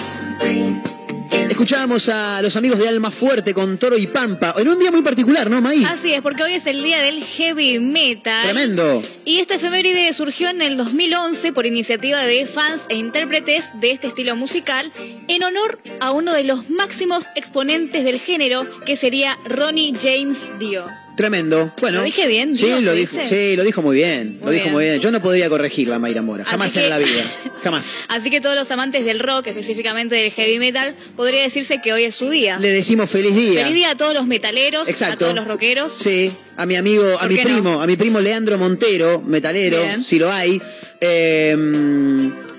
Escuchábamos 1.51 2.09
a 2.09 2.41
los 2.41 2.57
amigos 2.57 2.79
de 2.79 2.89
Alma 2.89 3.11
Fuerte 3.11 3.53
con 3.53 3.77
Toro 3.77 3.99
y 3.99 4.07
Pampa. 4.07 4.55
En 4.57 4.67
un 4.67 4.79
día 4.79 4.91
muy 4.91 5.03
particular, 5.03 5.51
¿no, 5.51 5.61
Maí? 5.61 5.85
Así 5.85 6.15
es, 6.15 6.23
porque 6.23 6.43
hoy 6.43 6.55
es 6.55 6.65
el 6.65 6.83
día 6.83 7.03
del 7.03 7.23
heavy 7.23 7.79
metal. 7.81 8.45
Tremendo. 8.45 9.03
Y 9.27 9.41
esta 9.41 9.57
efeméride 9.57 10.11
surgió 10.15 10.49
en 10.49 10.63
el 10.63 10.79
2011 10.79 11.53
por 11.53 11.67
iniciativa 11.67 12.23
de 12.23 12.47
fans 12.47 12.81
e 12.89 12.95
intérpretes 12.95 13.67
de 13.75 13.91
este 13.91 14.07
estilo 14.07 14.37
musical 14.37 14.91
en 14.97 15.45
honor 15.45 15.79
a 16.01 16.11
uno 16.13 16.33
de 16.33 16.45
los 16.45 16.71
máximos 16.71 17.27
exponentes 17.35 18.05
del 18.05 18.19
género, 18.21 18.67
que 18.87 18.97
sería 18.97 19.37
Ronnie 19.45 19.93
James 20.01 20.39
Dio. 20.59 20.87
Tremendo. 21.19 21.75
Bueno. 21.81 21.99
¿Lo 21.99 22.05
dije 22.05 22.29
bien? 22.29 22.57
Sí, 22.57 22.69
lo 22.81 22.93
¿se 22.93 22.97
dijo, 22.97 23.17
sí, 23.29 23.57
lo 23.57 23.65
dijo 23.65 23.83
muy 23.83 23.97
bien. 23.97 24.39
lo 24.41 24.53
dijo 24.53 24.67
bien. 24.67 24.73
muy 24.73 24.85
bien. 24.85 25.01
Yo 25.01 25.11
no 25.11 25.21
podría 25.21 25.49
corregirla 25.49 25.97
a 25.97 25.99
Mayra 25.99 26.23
Mora. 26.23 26.45
Jamás 26.45 26.77
en 26.77 26.89
la 26.89 26.97
vida. 26.99 27.25
Jamás. 27.65 28.05
Así 28.07 28.31
que 28.31 28.41
todos 28.41 28.55
los 28.55 28.71
amantes 28.71 29.05
del 29.05 29.19
rock, 29.19 29.49
específicamente 29.49 30.15
del 30.15 30.31
heavy 30.31 30.61
metal, 30.61 30.95
podría 31.17 31.43
decirse 31.43 31.81
que 31.83 31.93
hoy 31.93 32.05
es 32.05 32.15
su 32.15 32.31
día. 32.31 32.61
Le 32.61 32.71
decimos 32.71 33.11
feliz 33.11 33.35
día. 33.35 33.63
Feliz 33.63 33.75
día 33.75 33.91
a 33.91 33.97
todos 33.97 34.15
los 34.15 34.29
metaleros, 34.29 34.89
Exacto. 34.89 35.15
a 35.15 35.19
todos 35.19 35.35
los 35.35 35.49
rockeros. 35.49 35.93
Sí, 35.93 36.31
a 36.57 36.67
mi 36.67 36.77
amigo, 36.77 37.05
a 37.17 37.23
¿Por 37.23 37.31
mi 37.31 37.37
no? 37.39 37.43
primo, 37.43 37.83
a 37.83 37.87
mi 37.89 37.97
primo 37.97 38.21
Leandro 38.21 38.57
Montero, 38.57 39.21
metalero, 39.21 39.83
Bien. 39.83 40.05
si 40.05 40.21
lo 40.21 40.31
hay. 40.31 40.63
Eh, 41.01 41.57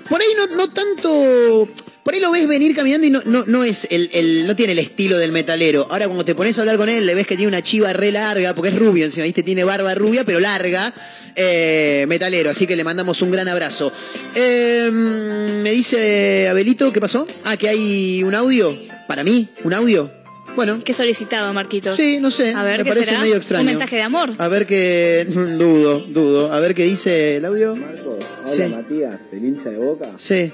por 0.06 0.20
ahí 0.20 0.28
no, 0.36 0.56
no 0.56 0.70
tanto. 0.70 1.66
Por 2.10 2.16
ahí 2.16 2.20
lo 2.22 2.32
ves 2.32 2.48
venir 2.48 2.74
caminando 2.74 3.06
y 3.06 3.10
no, 3.10 3.20
no, 3.24 3.44
no 3.46 3.62
es 3.62 3.86
el, 3.88 4.10
el- 4.12 4.44
no 4.48 4.56
tiene 4.56 4.72
el 4.72 4.80
estilo 4.80 5.16
del 5.16 5.30
metalero. 5.30 5.86
Ahora 5.88 6.06
cuando 6.06 6.24
te 6.24 6.34
pones 6.34 6.58
a 6.58 6.62
hablar 6.62 6.76
con 6.76 6.88
él, 6.88 7.06
le 7.06 7.14
ves 7.14 7.24
que 7.24 7.36
tiene 7.36 7.46
una 7.46 7.62
chiva 7.62 7.92
re 7.92 8.10
larga, 8.10 8.52
porque 8.52 8.70
es 8.70 8.74
rubio 8.76 9.04
encima, 9.04 9.26
¿viste? 9.26 9.44
Tiene 9.44 9.62
barba 9.62 9.94
rubia, 9.94 10.24
pero 10.24 10.40
larga. 10.40 10.92
eh, 11.36 12.06
metalero, 12.08 12.50
así 12.50 12.66
que 12.66 12.74
le 12.74 12.82
mandamos 12.82 13.22
un 13.22 13.30
gran 13.30 13.46
abrazo. 13.46 13.92
Eh, 14.34 14.90
me 14.92 15.70
dice 15.70 16.48
Abelito, 16.48 16.92
¿qué 16.92 17.00
pasó? 17.00 17.28
Ah, 17.44 17.56
que 17.56 17.68
hay 17.68 18.24
un 18.24 18.34
audio. 18.34 18.76
Para 19.06 19.22
mí, 19.22 19.48
un 19.62 19.72
audio. 19.72 20.10
Bueno. 20.56 20.82
¿Qué 20.84 20.92
solicitado, 20.94 21.52
Marquitos? 21.52 21.96
Sí, 21.96 22.18
no 22.20 22.32
sé. 22.32 22.52
A 22.54 22.64
ver, 22.64 22.78
me 22.78 22.84
¿qué 22.86 22.88
parece 22.90 23.06
será? 23.06 23.20
medio 23.20 23.36
extraño. 23.36 23.60
¿Un 23.62 23.66
mensaje 23.66 23.94
de 23.94 24.02
amor? 24.02 24.32
A 24.38 24.48
ver 24.48 24.66
qué. 24.66 25.26
Dudo, 25.28 26.00
dudo. 26.08 26.52
A 26.52 26.58
ver 26.58 26.74
qué 26.74 26.82
dice 26.86 27.36
el 27.36 27.44
audio. 27.44 27.76
Marcos, 27.76 28.16
hola 28.44 28.50
Sí. 28.52 28.62
Matías, 28.64 29.14
del 29.30 29.44
hincha 29.44 29.70
de 29.70 29.76
Boca. 29.78 30.10
Sí. 30.16 30.52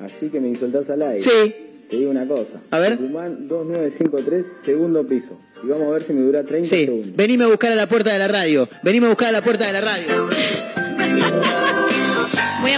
Así 0.00 0.28
que 0.30 0.40
me 0.40 0.48
insultás 0.48 0.88
al 0.90 1.02
aire. 1.02 1.20
Sí. 1.20 1.54
Te 1.90 1.96
digo 1.96 2.10
una 2.10 2.26
cosa. 2.26 2.60
A 2.70 2.78
ver. 2.78 2.96
Tucumán 2.96 3.48
2953, 3.48 4.44
segundo 4.64 5.04
piso. 5.06 5.38
Y 5.64 5.66
vamos 5.68 5.84
a 5.84 5.90
ver 5.90 6.02
si 6.02 6.12
me 6.12 6.22
dura 6.22 6.42
30 6.44 6.68
Sí. 6.68 6.84
segundos. 6.86 7.16
Venime 7.16 7.44
a 7.44 7.46
buscar 7.48 7.72
a 7.72 7.74
la 7.74 7.86
puerta 7.88 8.12
de 8.12 8.18
la 8.18 8.28
radio. 8.28 8.68
Venime 8.82 9.06
a 9.06 9.08
buscar 9.10 9.28
a 9.28 9.32
la 9.32 9.42
puerta 9.42 9.66
de 9.66 9.72
la 9.72 9.80
radio. 9.80 10.06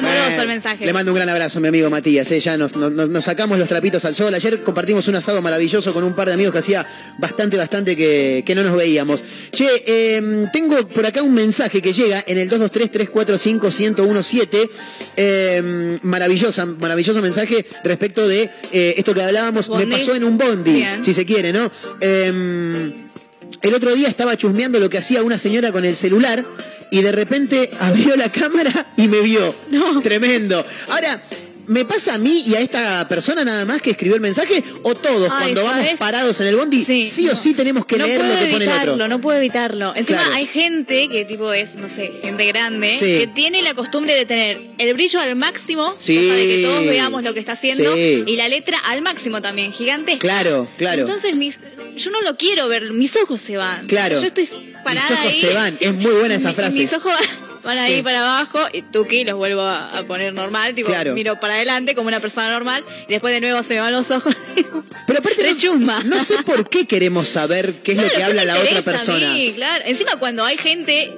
Muy 0.00 0.10
amoroso 0.10 0.42
el 0.42 0.48
mensaje. 0.48 0.86
Le 0.86 0.92
mando 0.92 1.12
un 1.12 1.16
gran 1.16 1.28
abrazo 1.28 1.60
mi 1.60 1.68
amigo 1.68 1.90
Matías. 1.90 2.30
eh, 2.30 2.40
Ya 2.40 2.56
nos, 2.56 2.76
nos- 2.76 3.08
nos 3.08 3.24
sacamos 3.24 3.58
los 3.58 3.68
trapitos 3.68 4.04
al 4.04 4.14
sol. 4.14 4.32
Ayer 4.34 4.62
compartimos 4.62 5.08
un 5.08 5.16
asado 5.16 5.42
maravilloso 5.42 5.92
con 5.92 6.04
un 6.04 6.14
par 6.14 6.28
de 6.28 6.34
amigos 6.34 6.52
que 6.52 6.58
hacía 6.60 6.86
bastante, 7.18 7.56
bastante 7.56 7.96
que, 7.96 8.42
que 8.46 8.54
no 8.54 8.62
nos 8.62 8.76
veíamos. 8.76 9.20
Che, 9.52 9.66
eh, 9.86 10.46
tengo 10.52 10.86
por 10.88 11.04
acá 11.06 11.22
un 11.22 11.34
mensaje 11.34 11.82
que 11.82 11.92
llega 11.92 12.22
en 12.26 12.38
el 12.38 12.48
223-345-1017. 12.48 14.68
Eh, 15.16 15.98
maravillosa, 16.02 16.66
maravilloso 16.66 17.20
mensaje 17.20 17.66
respecto 17.84 18.26
de 18.26 18.48
eh, 18.72 18.94
esto 18.96 19.14
que 19.14 19.22
hablábamos. 19.22 19.68
Me 19.70 19.86
pasó 19.86 20.14
en 20.14 20.24
un 20.24 20.38
bondi, 20.38 20.72
Bien. 20.72 21.04
si 21.04 21.12
se 21.12 21.24
quiere, 21.26 21.52
¿no? 21.52 21.70
Eh, 22.00 22.92
el 23.62 23.74
otro 23.74 23.94
día 23.94 24.08
estaba 24.08 24.36
chusmeando 24.36 24.80
lo 24.80 24.90
que 24.90 24.98
hacía 24.98 25.22
una 25.22 25.38
señora 25.38 25.70
con 25.72 25.84
el 25.84 25.94
celular 25.94 26.44
y 26.92 27.00
de 27.00 27.10
repente 27.10 27.70
abrió 27.80 28.14
la 28.16 28.28
cámara 28.28 28.86
y 28.98 29.08
me 29.08 29.20
vio. 29.20 29.54
Tremendo. 30.02 30.64
Ahora, 30.88 31.22
¿me 31.66 31.84
pasa 31.84 32.14
a 32.14 32.18
mí 32.18 32.42
y 32.46 32.54
a 32.54 32.60
esta 32.60 33.06
persona 33.08 33.44
nada 33.44 33.64
más 33.64 33.80
que 33.82 33.90
escribió 33.90 34.14
el 34.16 34.20
mensaje? 34.20 34.62
¿O 34.82 34.94
todos 34.94 35.30
Ay, 35.30 35.38
cuando 35.54 35.64
vamos 35.64 35.86
parados 35.98 36.40
en 36.40 36.46
el 36.48 36.56
bondi 36.56 36.84
sí, 36.84 37.28
o 37.28 37.36
sí 37.36 37.54
tenemos 37.54 37.86
que 37.86 37.96
no 37.96 38.06
leer 38.06 38.20
lo 38.24 38.28
que 38.28 38.34
pone 38.34 38.46
el 38.56 38.62
evitarlo, 38.62 38.92
otro? 38.94 39.08
no 39.08 39.20
puedo 39.20 39.38
evitarlo. 39.38 39.94
Encima 39.94 40.18
Claro. 40.18 40.34
hay 40.34 40.46
gente 40.46 41.08
que 41.08 41.24
tipo 41.24 41.52
es, 41.52 41.76
no 41.76 41.88
sé, 41.88 42.12
gente 42.22 42.46
grande, 42.46 42.90
Sí. 42.98 43.04
que 43.18 43.26
tiene 43.34 43.62
la 43.62 43.74
costumbre 43.74 44.14
de 44.14 44.26
tener 44.26 44.70
el 44.78 44.94
brillo 44.94 45.20
al 45.20 45.36
máximo, 45.36 45.94
Sí. 45.98 46.16
cosa 46.16 46.34
de 46.34 46.46
que 46.46 46.62
todos 46.64 46.84
veamos 46.86 47.22
lo 47.22 47.34
que 47.34 47.40
está 47.40 47.52
haciendo, 47.52 47.96
y 47.96 48.36
la 48.36 48.48
letra 48.48 48.78
al 48.78 49.02
máximo 49.02 49.40
también, 49.42 49.72
gigante. 49.72 50.18
Claro, 50.18 50.68
claro. 50.78 51.02
Entonces 51.02 51.36
mis, 51.36 51.60
yo 51.96 52.10
no 52.10 52.20
lo 52.22 52.36
quiero 52.36 52.68
ver, 52.68 52.90
mis 52.92 53.16
ojos 53.16 53.40
se 53.40 53.56
van. 53.56 53.86
Claro. 53.86 54.20
Yo 54.20 54.26
estoy 54.26 54.48
parada 54.84 55.08
Mis 55.10 55.18
ojos 55.18 55.26
ahí, 55.32 55.40
se 55.40 55.54
van. 55.54 55.76
Es 55.80 55.92
muy 55.94 56.12
buena 56.12 56.34
esa 56.36 56.52
frase. 56.52 56.78
Mis 56.80 56.92
ojos 56.92 57.12
van 57.12 57.51
Sí. 57.62 57.78
ahí 57.78 58.02
para 58.02 58.20
abajo 58.20 58.58
y 58.72 58.82
tuki 58.82 59.24
los 59.24 59.36
vuelvo 59.36 59.62
a, 59.62 59.96
a 59.98 60.04
poner 60.04 60.32
normal, 60.34 60.74
tipo 60.74 60.88
Claro. 60.88 61.14
miro 61.14 61.38
para 61.38 61.54
adelante 61.54 61.94
como 61.94 62.08
una 62.08 62.18
persona 62.20 62.50
normal 62.50 62.84
y 63.06 63.12
después 63.12 63.32
de 63.34 63.40
nuevo 63.40 63.62
se 63.62 63.74
me 63.74 63.80
van 63.80 63.92
los 63.92 64.10
ojos. 64.10 64.34
Pero 65.06 65.18
aparte, 65.20 65.56
chusma. 65.56 66.02
no 66.04 66.22
sé 66.22 66.42
por 66.42 66.68
qué 66.68 66.86
queremos 66.86 67.28
saber 67.28 67.74
qué 67.82 67.92
es 67.92 67.98
lo 67.98 68.10
que 68.10 68.22
habla 68.22 68.44
la 68.44 68.58
otra 68.58 68.82
persona. 68.82 69.32
mí, 69.32 69.52
claro. 69.54 69.84
Encima 69.86 70.16
cuando 70.16 70.44
hay 70.44 70.56
gente 70.58 71.16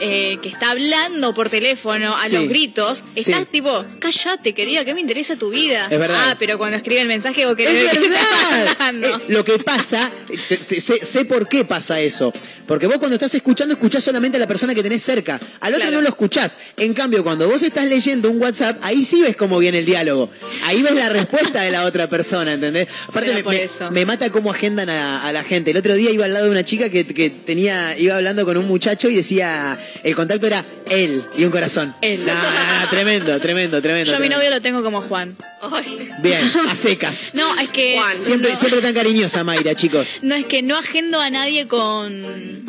eh, 0.00 0.38
que 0.42 0.48
está 0.48 0.70
hablando 0.72 1.32
por 1.34 1.48
teléfono 1.48 2.16
a 2.16 2.28
Sí. 2.28 2.36
los 2.36 2.48
gritos, 2.48 3.02
Sí. 3.14 3.20
estás 3.30 3.46
tipo, 3.46 3.84
cállate, 3.98 4.52
querida, 4.54 4.84
que 4.84 4.94
me 4.94 5.00
interesa 5.00 5.36
tu 5.36 5.50
vida. 5.50 5.88
Es 5.90 5.98
verdad. 5.98 6.16
Ah, 6.30 6.36
pero 6.38 6.58
cuando 6.58 6.76
escribe 6.76 7.00
el 7.00 7.08
mensaje 7.08 7.46
vos 7.46 7.56
querés 7.56 7.74
Es 7.74 7.82
ver 7.92 8.02
qué 8.02 8.06
está 8.14 8.56
verdad. 8.56 8.76
hablando. 8.78 9.08
Eh, 9.08 9.20
lo 9.28 9.44
que 9.44 9.58
pasa, 9.58 10.10
te- 10.48 10.56
te- 10.56 10.80
sé, 10.80 11.04
sé 11.04 11.24
por 11.24 11.48
qué 11.48 11.64
pasa 11.64 12.00
eso. 12.00 12.32
Porque 12.66 12.88
vos 12.88 12.98
cuando 12.98 13.14
estás 13.14 13.32
escuchando, 13.34 13.74
escuchás 13.74 14.02
solamente 14.02 14.36
a 14.38 14.40
la 14.40 14.46
persona 14.48 14.74
que 14.74 14.82
tenés 14.82 15.00
cerca. 15.00 15.38
Al 15.60 15.72
otro 15.72 15.84
Claro. 15.84 15.92
no 15.98 16.02
lo 16.02 16.08
escuchás. 16.08 16.58
En 16.76 16.94
cambio, 16.94 17.22
cuando 17.22 17.48
vos 17.48 17.62
estás 17.62 17.84
leyendo 17.88 18.28
un 18.28 18.42
WhatsApp, 18.42 18.78
ahí 18.82 19.04
sí 19.04 19.22
ves 19.22 19.36
cómo 19.36 19.58
viene 19.58 19.78
el 19.78 19.86
diálogo. 19.86 20.28
Ahí 20.64 20.82
ves 20.82 20.92
la 20.92 21.08
respuesta 21.08 21.60
de 21.62 21.70
la 21.70 21.84
otra 21.84 22.08
persona, 22.08 22.54
¿entendés? 22.54 22.88
Aparte, 23.06 23.32
me, 23.34 23.42
me- 23.44 23.90
me 23.92 24.04
mata 24.06 24.30
cómo 24.30 24.50
agendan 24.50 24.90
a, 24.90 25.22
a 25.26 25.32
la 25.32 25.44
gente. 25.44 25.70
El 25.70 25.76
otro 25.76 25.94
día 25.94 26.10
iba 26.10 26.24
al 26.24 26.32
lado 26.32 26.46
de 26.46 26.50
una 26.50 26.64
chica 26.64 26.90
que, 26.90 27.06
que 27.06 27.30
tenía, 27.30 27.96
iba 27.98 28.16
hablando 28.16 28.44
con 28.44 28.56
un 28.56 28.66
muchacho 28.66 29.08
y 29.08 29.14
decía, 29.14 29.78
el 30.02 30.14
contacto 30.14 30.46
era 30.46 30.64
él 30.90 31.24
y 31.36 31.44
un 31.44 31.50
corazón. 31.50 31.94
Él. 32.00 32.24
No, 32.24 32.32
no, 32.34 32.40
no, 32.42 32.88
tremendo, 32.90 33.40
tremendo, 33.40 33.82
tremendo. 33.82 34.10
Yo 34.10 34.16
a 34.16 34.20
mi 34.20 34.26
tremendo. 34.28 34.36
novio 34.36 34.50
lo 34.50 34.62
tengo 34.62 34.82
como 34.82 35.00
Juan. 35.02 35.36
Ay, 35.60 36.10
Bien, 36.22 36.52
a 36.68 36.74
secas. 36.74 37.32
No, 37.34 37.58
es 37.58 37.68
que. 37.70 37.96
Juan. 37.98 38.20
Siempre, 38.20 38.50
no, 38.52 38.56
siempre 38.56 38.80
tan 38.82 38.94
cariñosa, 38.94 39.44
Mayra, 39.44 39.74
chicos. 39.74 40.18
No, 40.22 40.34
es 40.34 40.46
que 40.46 40.62
no 40.62 40.76
agendo 40.78 41.20
a 41.20 41.30
nadie 41.30 41.66
con. 41.68 42.64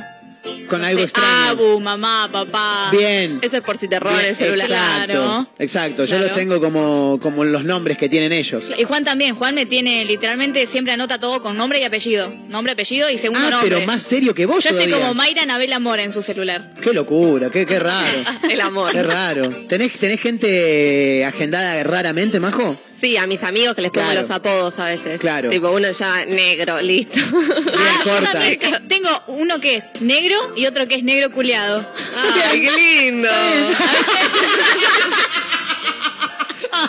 Con 0.68 0.84
algo 0.84 1.02
extraño. 1.02 1.28
Abu, 1.50 1.80
mamá, 1.80 2.30
papá. 2.32 2.90
Bien. 2.92 3.40
Eso 3.42 3.58
es 3.58 3.64
por 3.64 3.78
si 3.78 3.88
te 3.88 4.00
roban 4.00 4.24
el 4.26 4.36
celular. 4.36 4.68
Exacto, 4.70 5.08
Claro. 5.14 5.48
exacto. 5.60 6.04
Yo 6.06 6.10
Claro. 6.18 6.28
los 6.28 6.36
tengo 6.36 6.60
como, 6.60 7.20
como 7.22 7.44
los 7.46 7.64
nombres 7.64 7.98
que 7.98 8.10
tienen 8.10 8.34
ellos. 8.34 8.72
Y 8.78 8.84
Juan 8.84 9.04
también. 9.06 9.36
Juan 9.36 9.56
me 9.56 9.66
tiene 9.66 10.04
literalmente 10.06 10.66
siempre 10.68 10.94
anota 10.94 11.20
todo 11.20 11.42
con 11.42 11.56
nombre 11.58 11.80
y 11.80 11.84
apellido. 11.84 12.34
Nombre, 12.48 12.74
apellido 12.74 13.10
y 13.10 13.18
segundo 13.18 13.42
Ah, 13.48 13.50
nombre. 13.52 13.70
pero 13.70 13.86
más 13.88 14.04
serio 14.04 14.34
que 14.36 14.46
vos 14.46 14.64
Yo 14.64 14.70
estoy 14.72 14.86
todavía. 14.86 15.08
como 15.08 15.14
Mayra 15.14 15.44
Anabel 15.44 15.72
Amor 15.74 16.00
en 16.00 16.12
su 16.12 16.22
celular. 16.22 16.70
Qué 16.82 16.94
locura, 16.94 17.50
qué, 17.50 17.66
qué 17.66 17.80
raro. 17.80 18.08
El 18.50 18.62
amor. 18.62 18.92
Qué 18.92 19.04
raro. 19.04 19.50
¿Tenés, 19.68 19.94
¿Tenés 19.94 20.20
gente 20.20 21.24
agendada 21.26 21.84
raramente, 21.84 22.40
Majo? 22.40 22.76
Sí, 23.00 23.16
a 23.16 23.28
mis 23.28 23.44
amigos 23.44 23.76
que 23.76 23.82
les 23.84 23.92
pongo 23.92 24.08
Claro. 24.08 24.22
los 24.22 24.32
apodos 24.32 24.80
a 24.80 24.86
veces. 24.88 25.20
Claro. 25.22 25.50
Tipo, 25.52 25.70
uno 25.70 25.92
ya 25.92 26.26
negro, 26.26 26.82
listo. 26.82 27.20
Corta. 28.04 28.48
Eh, 28.50 28.60
Tengo 28.88 29.10
uno 29.28 29.60
que 29.60 29.76
es 29.76 29.86
negro 30.02 30.54
y 30.56 30.66
otro 30.66 30.88
que 30.88 30.96
es 30.96 31.04
negro 31.04 31.30
culiado. 31.32 31.86
Ay, 32.50 32.62
qué 32.62 32.72
lindo. 32.72 33.30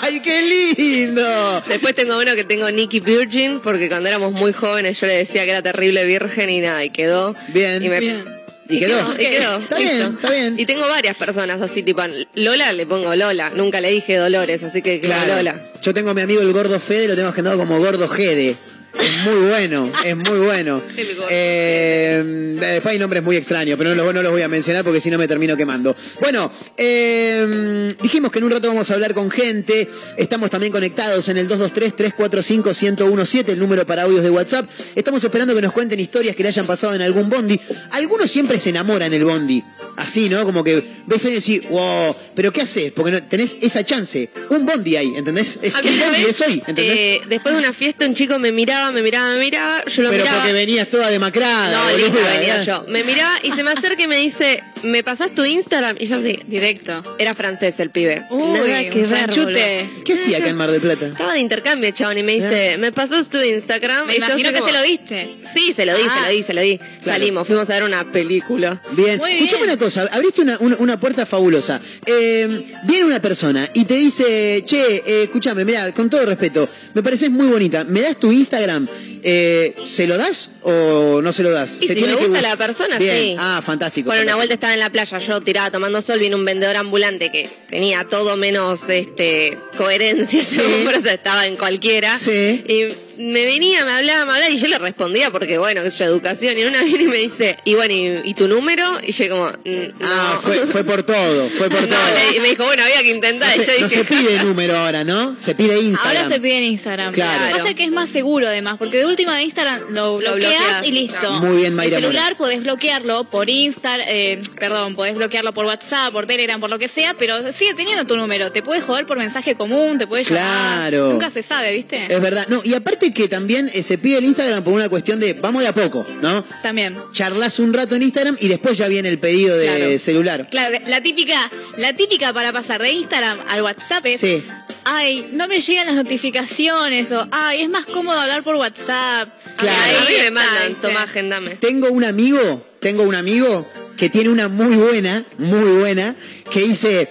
¡Ay, 0.02 0.20
qué 0.20 0.42
lindo! 0.42 1.62
Después 1.66 1.94
tengo 1.94 2.18
uno 2.18 2.34
que 2.34 2.44
tengo 2.44 2.70
Nicky 2.70 3.00
Virgin, 3.00 3.60
porque 3.60 3.88
cuando 3.88 4.08
éramos 4.08 4.32
muy 4.32 4.52
jóvenes 4.52 5.00
yo 5.00 5.06
le 5.06 5.14
decía 5.14 5.44
que 5.44 5.50
era 5.50 5.62
terrible 5.62 6.04
virgen 6.04 6.50
y 6.50 6.60
nada, 6.60 6.84
y 6.84 6.90
quedó. 6.90 7.34
Bien. 7.48 7.82
Y, 7.82 7.88
me- 7.88 8.00
Bien. 8.00 8.37
¿Y 8.68 8.78
quedó? 8.80 9.14
Y 9.14 9.16
quedó. 9.30 9.56
Está 9.58 9.78
listo. 9.78 9.94
bien, 9.96 10.14
está 10.14 10.30
bien. 10.30 10.54
Y 10.58 10.66
tengo 10.66 10.86
varias 10.88 11.16
personas 11.16 11.60
así, 11.62 11.82
tipo, 11.82 12.02
Lola 12.34 12.72
le 12.72 12.86
pongo 12.86 13.14
Lola. 13.14 13.50
Nunca 13.50 13.80
le 13.80 13.90
dije 13.90 14.16
Dolores, 14.16 14.62
así 14.62 14.82
que 14.82 15.00
Claro. 15.00 15.36
Lola. 15.36 15.60
Yo 15.82 15.94
tengo 15.94 16.10
a 16.10 16.14
mi 16.14 16.20
amigo 16.22 16.42
el 16.42 16.52
gordo 16.52 16.78
Fede, 16.78 17.08
lo 17.08 17.16
tengo 17.16 17.28
agendado 17.28 17.56
como 17.56 17.78
gordo 17.78 18.06
Gede. 18.08 18.56
Es 18.94 19.24
muy 19.24 19.48
bueno, 19.48 19.92
es 20.04 20.16
muy 20.16 20.38
bueno. 20.38 20.82
El 20.96 21.16
Eh, 21.30 22.56
después 22.58 22.92
hay 22.92 22.98
nombres 22.98 23.22
muy 23.22 23.36
extraños, 23.36 23.76
pero 23.76 23.94
no 23.94 24.02
los, 24.02 24.14
no 24.14 24.22
los 24.22 24.32
voy 24.32 24.42
a 24.42 24.48
mencionar 24.48 24.84
porque 24.84 25.00
si 25.00 25.10
no 25.10 25.18
me 25.18 25.28
termino 25.28 25.56
quemando. 25.56 25.94
Bueno, 26.20 26.50
eh, 26.76 27.94
dijimos 28.00 28.32
que 28.32 28.38
en 28.38 28.46
un 28.46 28.50
rato 28.50 28.68
vamos 28.68 28.90
a 28.90 28.94
hablar 28.94 29.14
con 29.14 29.30
gente. 29.30 29.88
Estamos 30.16 30.50
también 30.50 30.72
conectados 30.72 31.28
en 31.28 31.38
el 31.38 31.48
223-345-1017, 31.48 33.50
el 33.50 33.58
número 33.58 33.86
para 33.86 34.02
audios 34.02 34.22
de 34.22 34.30
WhatsApp. 34.30 34.68
Estamos 34.94 35.22
esperando 35.22 35.54
que 35.54 35.62
nos 35.62 35.72
cuenten 35.72 36.00
historias 36.00 36.34
que 36.34 36.42
le 36.42 36.48
hayan 36.48 36.66
pasado 36.66 36.94
en 36.94 37.02
algún 37.02 37.28
bondi. 37.28 37.60
Algunos 37.90 38.30
siempre 38.30 38.58
se 38.58 38.70
enamoran 38.70 39.12
en 39.12 39.20
el 39.20 39.24
bondi. 39.24 39.62
Así, 39.98 40.28
¿no? 40.28 40.44
Como 40.44 40.62
que 40.62 40.84
ves 41.06 41.24
y 41.24 41.32
decís, 41.32 41.68
wow, 41.68 42.14
pero 42.36 42.52
¿qué 42.52 42.60
haces? 42.60 42.92
Porque 42.92 43.10
no, 43.10 43.20
tenés 43.24 43.58
esa 43.60 43.82
chance. 43.82 44.30
Un 44.50 44.64
bondi 44.64 44.94
ahí, 44.94 45.12
¿entendés? 45.16 45.58
Es 45.60 45.74
una 45.74 45.90
bondi, 45.90 46.22
vez, 46.22 46.28
es 46.28 46.40
hoy, 46.40 46.62
¿entendés? 46.64 47.00
eh, 47.00 47.20
después 47.28 47.52
de 47.52 47.60
una 47.60 47.72
fiesta 47.72 48.06
un 48.06 48.14
chico 48.14 48.38
me 48.38 48.52
miraba, 48.52 48.77
me 48.92 49.02
miraba, 49.02 49.32
me 49.34 49.40
miraba, 49.40 49.84
yo 49.84 50.02
lo 50.02 50.10
pero 50.10 50.22
miraba. 50.22 50.38
porque 50.38 50.52
venías 50.52 50.88
toda 50.88 51.10
demacrada. 51.10 51.72
No, 51.72 51.84
boluda, 51.84 52.06
linda 52.08 52.30
venía 52.32 52.62
yo. 52.62 52.84
Me 52.88 53.04
miraba 53.04 53.34
y 53.42 53.52
se 53.52 53.62
me 53.62 53.70
acerca 53.70 54.02
y 54.02 54.08
me 54.08 54.16
dice, 54.16 54.62
¿me 54.82 55.02
pasás 55.02 55.34
tu 55.34 55.44
Instagram? 55.44 55.96
Y 55.98 56.06
yo 56.06 56.16
así, 56.16 56.38
Directo. 56.46 57.02
era 57.18 57.34
francés 57.34 57.78
el 57.80 57.90
pibe. 57.90 58.24
Uy, 58.30 58.42
Nada 58.58 58.84
que 58.90 59.02
ver. 59.06 59.86
¿Qué 60.04 60.12
hacía 60.14 60.38
acá 60.38 60.48
en 60.48 60.56
Mar 60.56 60.70
del 60.70 60.80
Plata? 60.80 61.06
Estaba 61.06 61.32
de 61.34 61.40
intercambio, 61.40 61.90
chabón, 61.90 62.18
y 62.18 62.22
me 62.22 62.32
dice, 62.34 62.76
¿me 62.78 62.92
pasás 62.92 63.28
tu 63.28 63.38
Instagram? 63.40 64.06
Me 64.06 64.16
Y 64.16 64.20
yo 64.20 64.26
imagino 64.26 64.50
que 64.52 64.58
como- 64.58 64.68
se 64.72 64.76
lo 64.76 64.82
diste. 64.82 65.36
Sí, 65.42 65.72
se 65.74 65.84
lo 65.86 65.96
di, 65.96 66.02
Ah. 66.06 66.14
se 66.18 66.26
lo 66.26 66.30
di, 66.36 66.42
se 66.42 66.54
lo 66.54 66.60
di. 66.60 66.80
Salimos, 67.02 67.46
fuimos 67.46 67.68
a 67.70 67.74
ver 67.74 67.82
una 67.84 68.10
película. 68.10 68.82
Bien, 68.92 69.18
Muy 69.18 69.32
escuchame 69.32 69.62
bien. 69.66 69.70
una 69.70 69.78
cosa, 69.78 70.08
abriste 70.12 70.42
una, 70.42 70.56
una- 70.60 70.76
una 70.78 71.00
puerta 71.00 71.26
fabulosa. 71.26 71.80
Eh, 72.06 72.64
viene 72.84 73.04
una 73.04 73.20
persona 73.20 73.68
y 73.74 73.84
te 73.84 73.94
dice, 73.94 74.62
che, 74.64 74.96
eh, 75.06 75.22
escúchame, 75.24 75.64
mira, 75.64 75.90
con 75.92 76.08
todo 76.10 76.24
respeto, 76.26 76.68
me 76.94 77.02
pareces 77.02 77.30
muy 77.30 77.46
bonita, 77.48 77.84
¿me 77.84 78.00
das 78.00 78.18
tu 78.18 78.32
Instagram? 78.32 78.88
Eh, 79.24 79.74
¿Se 79.84 80.06
lo 80.06 80.16
das 80.16 80.50
o 80.62 81.20
no 81.22 81.32
se 81.32 81.42
lo 81.42 81.50
das? 81.50 81.78
Y 81.80 81.86
Te 81.86 81.94
si 81.94 82.00
me 82.00 82.06
que 82.08 82.14
gusta 82.14 82.38
gust- 82.38 82.42
la 82.42 82.56
persona, 82.56 82.98
Bien. 82.98 83.16
sí. 83.16 83.36
Ah, 83.38 83.60
fantástico. 83.64 84.06
Bueno, 84.10 84.22
una 84.22 84.36
vuelta 84.36 84.54
estaba 84.54 84.74
en 84.74 84.80
la 84.80 84.90
playa, 84.90 85.18
yo 85.18 85.40
tiraba 85.40 85.70
tomando 85.70 86.00
sol, 86.00 86.18
vino 86.18 86.36
un 86.36 86.44
vendedor 86.44 86.76
ambulante 86.76 87.30
que 87.30 87.48
tenía 87.70 88.04
todo 88.04 88.36
menos 88.36 88.88
este 88.88 89.58
coherencia, 89.76 90.42
Sí. 90.44 90.58
yo 90.60 90.84
por 90.84 90.94
eso 90.94 91.08
estaba 91.08 91.46
en 91.46 91.56
cualquiera. 91.56 92.16
Sí. 92.18 92.64
Y 92.68 92.86
me 93.18 93.44
venía, 93.44 93.84
me 93.84 93.92
hablaba, 93.92 94.24
me 94.24 94.32
hablaba 94.32 94.50
y 94.50 94.58
yo 94.58 94.66
le 94.68 94.78
respondía 94.78 95.30
porque 95.30 95.58
bueno, 95.58 95.82
que 95.82 95.88
es 95.88 96.00
educación. 96.00 96.56
Y 96.56 96.60
en 96.62 96.68
una 96.68 96.82
viene 96.84 97.04
y 97.04 97.08
me 97.08 97.16
dice, 97.18 97.56
y 97.64 97.74
bueno, 97.74 97.92
¿y, 97.94 98.30
y 98.30 98.34
tu 98.34 98.48
número? 98.48 98.98
Y 99.02 99.12
yo 99.12 99.28
como, 99.28 99.46
"Mm, 99.48 99.98
no. 100.00 100.06
Ah, 100.08 100.40
fue, 100.42 100.66
fue 100.66 100.84
por 100.84 101.02
todo, 101.02 101.48
fue 101.50 101.68
por 101.68 101.80
No, 101.88 101.96
todo. 101.96 102.06
le- 102.30 102.36
y 102.36 102.40
me 102.40 102.48
dijo, 102.48 102.64
bueno, 102.64 102.82
había 102.82 103.02
que 103.02 103.10
intentar. 103.10 103.48
No 103.56 103.62
y 103.62 103.66
yo 103.66 103.72
se, 103.72 103.80
no 103.80 103.88
dije, 103.88 103.98
se 104.00 104.04
pide 104.04 104.42
número 104.44 104.76
ahora, 104.78 105.04
¿no? 105.04 105.36
Se 105.38 105.54
pide 105.54 105.78
Instagram. 105.80 106.16
Ahora 106.16 106.28
se 106.34 106.40
pide 106.40 106.56
en 106.58 106.64
Instagram. 106.64 107.12
Claro. 107.12 107.40
Lo 107.40 107.46
que 107.48 107.54
pasa 107.58 107.68
es 107.70 107.74
que 107.74 107.84
es 107.84 107.90
más 107.90 108.08
seguro 108.10 108.46
además, 108.48 108.76
porque 108.78 108.98
de 108.98 109.06
última 109.06 109.36
de 109.36 109.42
Instagram 109.44 109.80
lo 109.90 110.20
Lo 110.20 110.34
bloqueas 110.34 110.52
bloqueas. 110.52 110.86
y 110.86 110.90
listo. 110.92 111.32
Muy 111.34 111.56
bien, 111.58 111.74
Mayra 111.74 111.96
El 111.98 112.02
celular 112.04 112.24
Mora. 112.32 112.38
podés 112.38 112.62
bloquearlo 112.62 113.24
por 113.24 113.50
Insta, 113.50 113.96
eh, 114.06 114.40
perdón, 114.58 114.94
podés 114.94 115.14
bloquearlo 115.16 115.52
por 115.54 115.66
WhatsApp, 115.66 116.12
por 116.12 116.26
Telegram, 116.26 116.60
por 116.60 116.70
lo 116.70 116.78
que 116.78 116.88
sea, 116.88 117.14
pero 117.14 117.52
sigue 117.52 117.74
teniendo 117.74 118.04
tu 118.04 118.16
número. 118.16 118.52
Te 118.52 118.62
puede 118.62 118.80
joder 118.80 119.06
por 119.06 119.18
mensaje 119.18 119.54
común, 119.56 119.98
te 119.98 120.06
puede 120.06 120.24
llamar. 120.24 120.90
Claro. 120.90 121.10
Nunca 121.10 121.30
se 121.30 121.42
sabe, 121.42 121.74
¿viste? 121.74 121.96
Es 122.08 122.20
verdad. 122.20 122.46
No, 122.48 122.60
y 122.64 122.74
aparte 122.74 123.07
que 123.12 123.28
también 123.28 123.70
eh, 123.74 123.82
se 123.82 123.98
pide 123.98 124.18
el 124.18 124.24
Instagram 124.24 124.62
por 124.64 124.72
una 124.74 124.88
cuestión 124.88 125.20
de 125.20 125.34
vamos 125.34 125.62
de 125.62 125.68
a 125.68 125.74
poco, 125.74 126.06
¿no? 126.22 126.44
También. 126.62 126.96
Charlas 127.12 127.58
un 127.58 127.72
rato 127.74 127.94
en 127.94 128.02
Instagram 128.02 128.36
y 128.40 128.48
después 128.48 128.76
ya 128.78 128.88
viene 128.88 129.08
el 129.08 129.18
pedido 129.18 129.56
de 129.56 129.66
Claro. 129.66 129.98
celular. 129.98 130.48
Claro, 130.50 130.78
la 130.86 131.02
típica, 131.02 131.50
la 131.76 131.92
típica 131.94 132.32
para 132.32 132.52
pasar 132.52 132.80
de 132.82 132.92
Instagram 132.92 133.38
al 133.48 133.62
WhatsApp 133.62 134.06
es, 134.06 134.20
Sí. 134.20 134.42
ay, 134.84 135.28
no 135.32 135.46
me 135.48 135.60
llegan 135.60 135.86
las 135.86 135.96
notificaciones 135.96 137.12
o, 137.12 137.26
ay, 137.30 137.62
es 137.62 137.68
más 137.68 137.86
cómodo 137.86 138.18
hablar 138.20 138.42
por 138.42 138.56
WhatsApp. 138.56 139.28
Claro. 139.56 139.98
a 139.98 140.08
mí 140.08 140.14
Ahí 140.14 140.22
me 140.24 140.30
mandan, 140.30 140.74
toma, 140.80 141.02
agendame. 141.02 141.50
Tengo 141.56 141.90
un 141.90 142.04
amigo, 142.04 142.64
tengo 142.80 143.02
un 143.02 143.14
amigo 143.14 143.66
que 143.96 144.08
tiene 144.08 144.28
una 144.30 144.48
muy 144.48 144.76
buena, 144.76 145.24
muy 145.38 145.78
buena, 145.80 146.14
que 146.50 146.60
dice, 146.60 147.08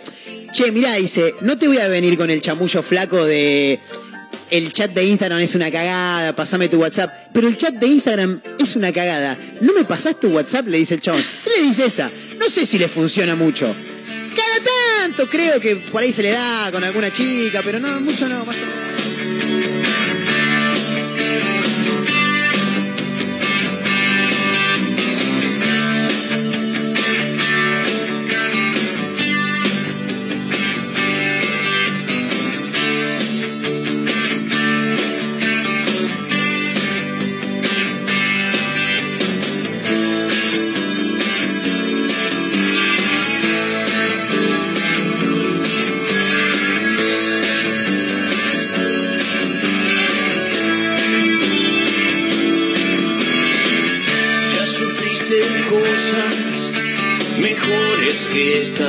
che, 0.54 0.72
mirá, 0.72 0.94
dice, 0.96 1.36
no 1.42 1.58
te 1.58 1.68
voy 1.68 1.80
a 1.80 1.88
venir 1.90 2.18
con 2.18 2.30
el 2.30 2.40
chamullo 2.40 2.82
flaco 2.82 3.26
de 3.26 3.80
el 4.50 4.72
chat 4.72 4.92
de 4.92 5.04
Instagram 5.06 5.40
es 5.40 5.56
una 5.56 5.72
cagada, 5.72 6.36
pasame 6.36 6.70
tu 6.70 6.78
WhatsApp, 6.78 7.12
pero 7.34 7.48
el 7.48 7.58
chat 7.58 7.74
de 7.74 7.88
Instagram 7.88 8.42
es 8.60 8.76
una 8.76 8.92
cagada. 8.92 9.38
¿No 9.62 9.74
me 9.74 9.84
pasás 9.84 10.20
tu 10.20 10.30
WhatsApp? 10.30 10.68
Le 10.68 10.78
dice 10.78 10.96
el 10.96 11.02
chabón. 11.02 11.22
Él 11.46 11.52
le 11.58 11.62
dice 11.64 11.86
esa. 11.86 12.12
No 12.40 12.50
sé 12.50 12.66
si 12.66 12.78
le 12.78 12.88
funciona 12.88 13.36
mucho. 13.36 13.74
Cada 14.36 15.04
tanto 15.04 15.30
creo 15.30 15.60
que 15.60 15.78
por 15.78 16.02
ahí 16.02 16.14
se 16.14 16.24
le 16.24 16.32
da 16.32 16.72
con 16.72 16.84
alguna 16.84 17.12
chica, 17.12 17.62
pero 17.64 17.80
no, 17.80 18.00
mucho 18.02 18.28
no, 18.30 18.46
más. 18.46 18.58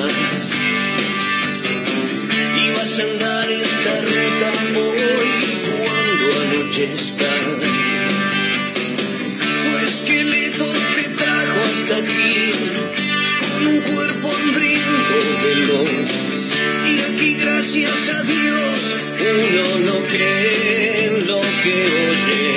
días 0.07 0.49
ibas 2.69 2.99
a 2.99 3.03
andar 3.03 3.51
esta 3.51 4.01
ruta 4.03 4.49
hoy 4.77 5.31
cuando 5.79 6.27
anochezca. 6.43 7.33
Tu 9.63 9.71
esqueleto 9.87 10.67
te 10.97 11.09
trajo 11.21 11.59
hasta 11.71 11.97
aquí 11.97 12.53
con 13.41 13.67
un 13.67 13.81
cuerpo 13.81 14.31
hambriento 14.37 15.17
de 15.45 15.55
luz. 15.67 16.11
Y 16.91 17.01
aquí, 17.01 17.35
gracias 17.43 18.09
a 18.11 18.23
Dios, 18.23 18.97
uno 19.45 19.93
no 19.93 20.07
cree 20.07 21.07
en 21.07 21.27
lo 21.27 21.41
que 21.63 21.77
oye. 22.11 22.49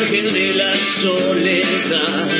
Ángel 0.00 0.32
de 0.32 0.54
la 0.54 0.74
soledad. 1.02 2.33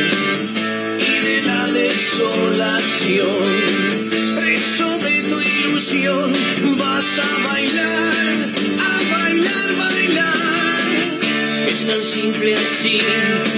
Desolación. 3.14 3.94
Preso 4.36 4.98
de 4.98 5.22
tu 5.22 5.40
ilusión, 5.40 6.32
vas 6.78 7.18
a 7.18 7.48
bailar, 7.48 8.26
a 8.80 9.16
bailar, 9.16 9.68
bailar. 9.78 10.84
Es 11.68 11.86
tan 11.86 12.04
simple 12.04 12.54
así, 12.56 13.00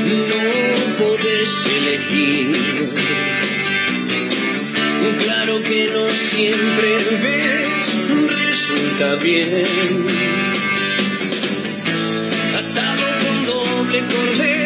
no 0.06 1.04
podés 1.04 1.66
elegir. 1.78 2.52
Claro 5.22 5.62
que 5.62 5.88
no 5.92 6.10
siempre 6.10 6.96
ves, 7.22 7.94
resulta 8.28 9.14
bien. 9.16 9.64
Atado 12.58 13.06
con 13.22 13.46
doble 13.46 14.00
cordel, 14.12 14.65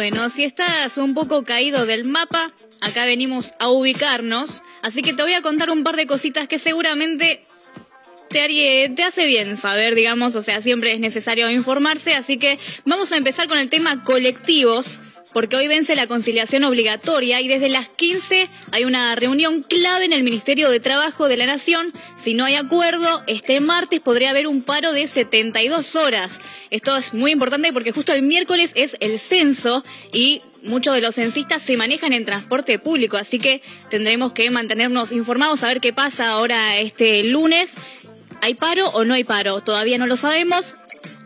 Bueno, 0.00 0.30
si 0.30 0.44
estás 0.44 0.96
un 0.96 1.12
poco 1.12 1.44
caído 1.44 1.84
del 1.84 2.06
mapa, 2.06 2.50
acá 2.80 3.04
venimos 3.04 3.52
a 3.58 3.68
ubicarnos. 3.68 4.62
Así 4.80 5.02
que 5.02 5.12
te 5.12 5.20
voy 5.20 5.34
a 5.34 5.42
contar 5.42 5.68
un 5.68 5.84
par 5.84 5.94
de 5.96 6.06
cositas 6.06 6.48
que 6.48 6.58
seguramente 6.58 7.44
te, 8.30 8.90
te 8.96 9.02
hace 9.02 9.26
bien 9.26 9.58
saber, 9.58 9.94
digamos, 9.94 10.36
o 10.36 10.42
sea, 10.42 10.62
siempre 10.62 10.94
es 10.94 11.00
necesario 11.00 11.50
informarse. 11.50 12.14
Así 12.14 12.38
que 12.38 12.58
vamos 12.86 13.12
a 13.12 13.18
empezar 13.18 13.46
con 13.46 13.58
el 13.58 13.68
tema 13.68 14.00
colectivos. 14.00 14.86
Porque 15.32 15.56
hoy 15.56 15.68
vence 15.68 15.94
la 15.94 16.06
conciliación 16.06 16.64
obligatoria 16.64 17.40
y 17.40 17.48
desde 17.48 17.68
las 17.68 17.88
15 17.88 18.48
hay 18.72 18.84
una 18.84 19.14
reunión 19.14 19.62
clave 19.62 20.04
en 20.04 20.12
el 20.12 20.24
Ministerio 20.24 20.70
de 20.70 20.80
Trabajo 20.80 21.28
de 21.28 21.36
la 21.36 21.46
Nación. 21.46 21.92
Si 22.16 22.34
no 22.34 22.44
hay 22.44 22.56
acuerdo, 22.56 23.22
este 23.26 23.60
martes 23.60 24.00
podría 24.00 24.30
haber 24.30 24.46
un 24.46 24.62
paro 24.62 24.92
de 24.92 25.06
72 25.06 25.94
horas. 25.94 26.40
Esto 26.70 26.96
es 26.96 27.14
muy 27.14 27.30
importante 27.30 27.72
porque 27.72 27.92
justo 27.92 28.12
el 28.12 28.22
miércoles 28.22 28.72
es 28.74 28.96
el 29.00 29.20
censo 29.20 29.84
y 30.12 30.42
muchos 30.64 30.94
de 30.94 31.00
los 31.00 31.14
censistas 31.14 31.62
se 31.62 31.76
manejan 31.76 32.12
en 32.12 32.24
transporte 32.24 32.78
público, 32.78 33.16
así 33.16 33.38
que 33.38 33.62
tendremos 33.88 34.32
que 34.32 34.50
mantenernos 34.50 35.12
informados 35.12 35.62
a 35.62 35.68
ver 35.68 35.80
qué 35.80 35.92
pasa 35.92 36.30
ahora 36.30 36.78
este 36.78 37.22
lunes. 37.24 37.74
¿Hay 38.42 38.54
paro 38.54 38.88
o 38.88 39.04
no 39.04 39.14
hay 39.14 39.24
paro? 39.24 39.60
Todavía 39.60 39.98
no 39.98 40.06
lo 40.06 40.16
sabemos. 40.16 40.74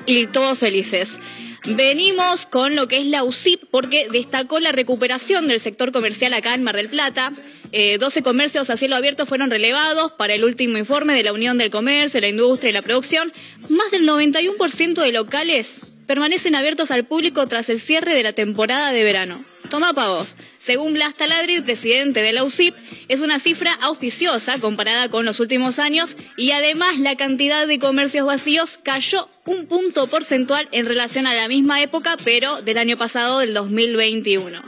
y 0.07 0.27
todos 0.27 0.59
felices. 0.59 1.21
Venimos 1.67 2.47
con 2.47 2.75
lo 2.75 2.89
que 2.89 2.97
es 2.97 3.07
la 3.07 3.25
UCIP 3.25 3.65
porque 3.71 4.09
destacó 4.11 4.59
la 4.59 4.73
recuperación 4.73 5.49
del 5.49 5.61
sector 5.61 5.93
comercial 5.93 6.33
acá 6.33 6.55
en 6.55 6.63
Mar 6.63 6.77
del 6.77 6.89
Plata. 6.89 7.35
Eh, 7.73 7.99
12 7.99 8.23
comercios 8.23 8.71
a 8.71 8.79
cielo 8.79 8.97
abierto 8.97 9.27
fueron 9.27 9.51
relevados 9.51 10.13
para 10.13 10.33
el 10.33 10.45
último 10.45 10.79
informe 10.79 11.13
de 11.13 11.23
la 11.23 11.35
Unión 11.35 11.59
del 11.59 11.69
Comercio, 11.69 12.23
la 12.23 12.29
Industria 12.29 12.71
y 12.71 12.73
la 12.73 12.81
Producción. 12.81 13.35
Más 13.69 13.91
del 13.91 14.09
91% 14.09 14.95
de 14.95 15.13
locales 15.13 15.92
permanecen 16.13 16.55
abiertos 16.55 16.91
al 16.91 17.07
público 17.07 17.47
tras 17.47 17.71
el 17.71 17.81
cierre 17.81 18.13
de 18.13 18.23
la 18.23 18.35
temporada 18.35 18.93
de 18.93 19.03
verano. 19.03 19.43
Toma 19.71 19.95
pa' 19.95 20.11
vos. 20.11 20.37
Según 20.59 20.93
Blas 20.93 21.15
Taladri, 21.15 21.63
presidente 21.63 22.21
de 22.21 22.35
la 22.35 22.45
UCIP, 22.45 22.75
es 23.09 23.21
una 23.21 23.39
cifra 23.39 23.73
auspiciosa 23.81 24.59
comparada 24.59 25.09
con 25.09 25.25
los 25.25 25.41
últimos 25.41 25.79
años 25.79 26.15
y 26.37 26.51
además 26.51 26.99
la 26.99 27.17
cantidad 27.17 27.67
de 27.67 27.79
comercios 27.79 28.27
vacíos 28.27 28.77
cayó 28.77 29.27
un 29.47 29.65
punto 29.65 30.07
porcentual 30.07 30.69
en 30.71 30.85
relación 30.85 31.27
a 31.27 31.33
la 31.33 31.49
misma 31.49 31.81
época, 31.81 32.19
pero 32.23 32.61
del 32.61 32.77
año 32.77 32.99
pasado, 32.99 33.39
del 33.39 33.55
2021. 33.55 34.61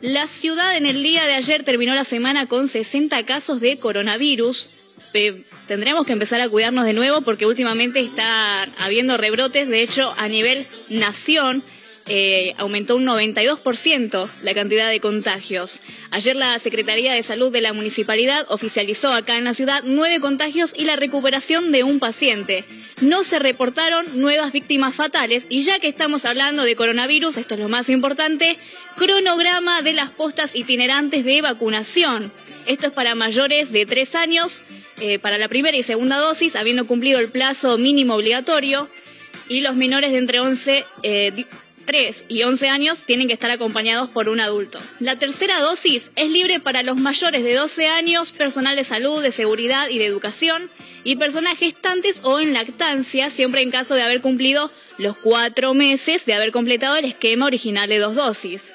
La 0.00 0.26
ciudad 0.26 0.74
en 0.74 0.86
el 0.86 1.02
día 1.02 1.26
de 1.26 1.34
ayer 1.34 1.64
terminó 1.64 1.94
la 1.94 2.04
semana 2.04 2.46
con 2.46 2.68
60 2.68 3.26
casos 3.26 3.60
de 3.60 3.78
coronavirus. 3.78 4.70
Tendremos 5.72 6.06
que 6.06 6.12
empezar 6.12 6.38
a 6.42 6.50
cuidarnos 6.50 6.84
de 6.84 6.92
nuevo 6.92 7.22
porque 7.22 7.46
últimamente 7.46 7.98
está 8.00 8.64
habiendo 8.80 9.16
rebrotes. 9.16 9.68
De 9.68 9.80
hecho, 9.80 10.12
a 10.18 10.28
nivel 10.28 10.66
nación 10.90 11.64
eh, 12.08 12.52
aumentó 12.58 12.96
un 12.96 13.06
92% 13.06 14.28
la 14.42 14.52
cantidad 14.52 14.90
de 14.90 15.00
contagios. 15.00 15.80
Ayer 16.10 16.36
la 16.36 16.58
Secretaría 16.58 17.14
de 17.14 17.22
Salud 17.22 17.50
de 17.50 17.62
la 17.62 17.72
Municipalidad 17.72 18.44
oficializó 18.50 19.14
acá 19.14 19.36
en 19.36 19.44
la 19.44 19.54
ciudad 19.54 19.82
nueve 19.82 20.20
contagios 20.20 20.74
y 20.76 20.84
la 20.84 20.96
recuperación 20.96 21.72
de 21.72 21.84
un 21.84 22.00
paciente. 22.00 22.66
No 23.00 23.24
se 23.24 23.38
reportaron 23.38 24.04
nuevas 24.20 24.52
víctimas 24.52 24.94
fatales 24.94 25.44
y 25.48 25.62
ya 25.62 25.78
que 25.78 25.88
estamos 25.88 26.26
hablando 26.26 26.64
de 26.64 26.76
coronavirus, 26.76 27.38
esto 27.38 27.54
es 27.54 27.60
lo 27.60 27.70
más 27.70 27.88
importante, 27.88 28.58
cronograma 28.98 29.80
de 29.80 29.94
las 29.94 30.10
postas 30.10 30.54
itinerantes 30.54 31.24
de 31.24 31.40
vacunación. 31.40 32.30
Esto 32.66 32.88
es 32.88 32.92
para 32.92 33.14
mayores 33.14 33.72
de 33.72 33.86
tres 33.86 34.14
años, 34.14 34.62
eh, 35.00 35.18
para 35.18 35.38
la 35.38 35.48
primera 35.48 35.76
y 35.76 35.82
segunda 35.82 36.18
dosis, 36.18 36.56
habiendo 36.56 36.86
cumplido 36.86 37.18
el 37.18 37.28
plazo 37.28 37.78
mínimo 37.78 38.14
obligatorio, 38.14 38.88
y 39.48 39.60
los 39.60 39.74
menores 39.74 40.12
de 40.12 40.18
entre 40.18 40.40
11, 40.40 40.84
3 41.82 42.24
y 42.28 42.42
11 42.42 42.68
años 42.68 42.98
tienen 43.06 43.26
que 43.26 43.34
estar 43.34 43.50
acompañados 43.50 44.10
por 44.10 44.28
un 44.28 44.40
adulto. 44.40 44.80
La 45.00 45.16
tercera 45.16 45.60
dosis 45.60 46.10
es 46.16 46.30
libre 46.30 46.60
para 46.60 46.82
los 46.82 46.96
mayores 46.96 47.44
de 47.44 47.54
12 47.54 47.88
años, 47.88 48.32
personal 48.32 48.76
de 48.76 48.84
salud, 48.84 49.22
de 49.22 49.32
seguridad 49.32 49.88
y 49.88 49.98
de 49.98 50.06
educación, 50.06 50.70
y 51.04 51.16
personas 51.16 51.58
gestantes 51.58 52.20
o 52.22 52.40
en 52.40 52.52
lactancia, 52.52 53.30
siempre 53.30 53.62
en 53.62 53.70
caso 53.70 53.94
de 53.94 54.02
haber 54.02 54.20
cumplido 54.20 54.70
los 54.98 55.16
cuatro 55.16 55.74
meses 55.74 56.26
de 56.26 56.34
haber 56.34 56.52
completado 56.52 56.96
el 56.96 57.04
esquema 57.04 57.46
original 57.46 57.88
de 57.88 57.98
dos 57.98 58.14
dosis. 58.14 58.68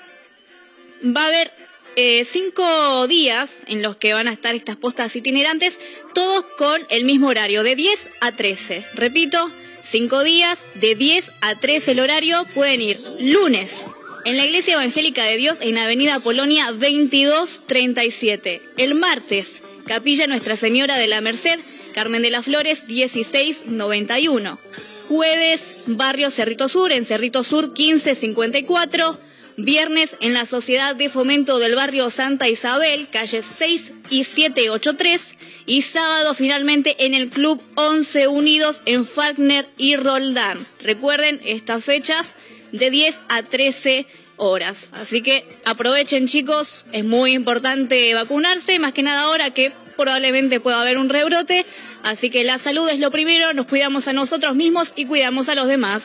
Va 1.03 1.24
a 1.24 1.28
haber 1.28 1.51
eh, 1.97 2.23
cinco 2.23 3.07
días 3.07 3.63
en 3.67 3.81
los 3.81 3.97
que 3.97 4.13
van 4.13 4.29
a 4.29 4.31
estar 4.31 4.55
estas 4.55 4.77
postas 4.77 5.13
itinerantes, 5.17 5.77
todos 6.13 6.45
con 6.57 6.81
el 6.89 7.03
mismo 7.03 7.27
horario, 7.27 7.63
de 7.63 7.75
10 7.75 8.09
a 8.21 8.31
13. 8.31 8.85
Repito, 8.93 9.51
Cinco 9.89 10.21
días, 10.21 10.59
de 10.75 10.95
10 10.95 11.31
a 11.39 11.55
13 11.55 11.91
el 11.91 12.01
horario, 12.01 12.45
pueden 12.53 12.81
ir 12.81 12.97
lunes 13.21 13.85
en 14.25 14.35
la 14.35 14.45
Iglesia 14.45 14.73
Evangélica 14.73 15.23
de 15.23 15.37
Dios 15.37 15.59
en 15.61 15.77
Avenida 15.77 16.19
Polonia 16.19 16.65
2237. 16.73 18.61
El 18.75 18.95
martes, 18.95 19.61
Capilla 19.85 20.27
Nuestra 20.27 20.57
Señora 20.57 20.97
de 20.97 21.07
la 21.07 21.21
Merced, 21.21 21.57
Carmen 21.93 22.21
de 22.21 22.31
las 22.31 22.43
Flores 22.43 22.89
1691. 22.89 24.59
Jueves, 25.07 25.75
Barrio 25.85 26.31
Cerrito 26.31 26.67
Sur, 26.67 26.91
en 26.91 27.05
Cerrito 27.05 27.41
Sur 27.43 27.69
1554. 27.69 29.26
Viernes 29.60 30.16
en 30.20 30.36
la 30.36 30.45
Sociedad 30.45 30.95
de 30.95 31.10
Fomento 31.10 31.58
del 31.58 31.74
Barrio 31.74 32.12
Santa 32.12 32.47
Isabel, 32.47 33.08
calle 33.12 33.41
6 33.41 33.91
y 34.12 34.24
783. 34.24 35.36
Y 35.66 35.82
sábado 35.82 36.36
finalmente 36.36 36.95
en 37.05 37.16
el 37.16 37.30
Club 37.30 37.60
11 37.74 38.28
Unidos 38.28 38.82
en 38.86 39.03
Falkner 39.08 39.68
y 39.76 39.95
Roldán. 39.95 40.60
Recuerden 40.84 41.41
estas 41.43 41.84
fechas 41.84 42.34
de 42.72 42.91
10 42.91 43.18
a 43.30 43.41
13 43.41 44.05
horas. 44.36 44.91
Así 44.93 45.24
que 45.24 45.43
aprovechen 45.66 46.28
chicos, 46.28 46.86
es 46.91 47.03
muy 47.03 47.32
importante 47.32 48.14
vacunarse, 48.14 48.78
más 48.78 48.93
que 48.93 49.01
nada 49.01 49.22
ahora 49.22 49.49
que 49.49 49.72
probablemente 49.95 50.60
pueda 50.60 50.80
haber 50.80 50.99
un 50.99 51.10
rebrote. 51.10 51.66
Así 52.03 52.30
que 52.30 52.43
la 52.43 52.60
salud 52.60 52.88
es 52.89 52.99
lo 52.99 53.10
primero, 53.10 53.51
nos 53.53 53.66
cuidamos 53.66 54.08
a 54.08 54.14
nosotros 54.14 54.55
mismos 54.55 54.93
y 54.95 55.05
cuidamos 55.05 55.49
a 55.49 55.55
los 55.55 55.68
demás. 55.68 56.03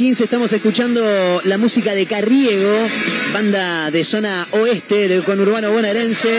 15, 0.00 0.24
estamos 0.24 0.50
escuchando 0.54 1.42
la 1.44 1.58
música 1.58 1.92
de 1.92 2.06
Carriego, 2.06 2.88
banda 3.34 3.90
de 3.90 4.02
zona 4.02 4.48
oeste 4.52 5.08
del 5.08 5.22
conurbano 5.22 5.70
bonaerense. 5.70 6.30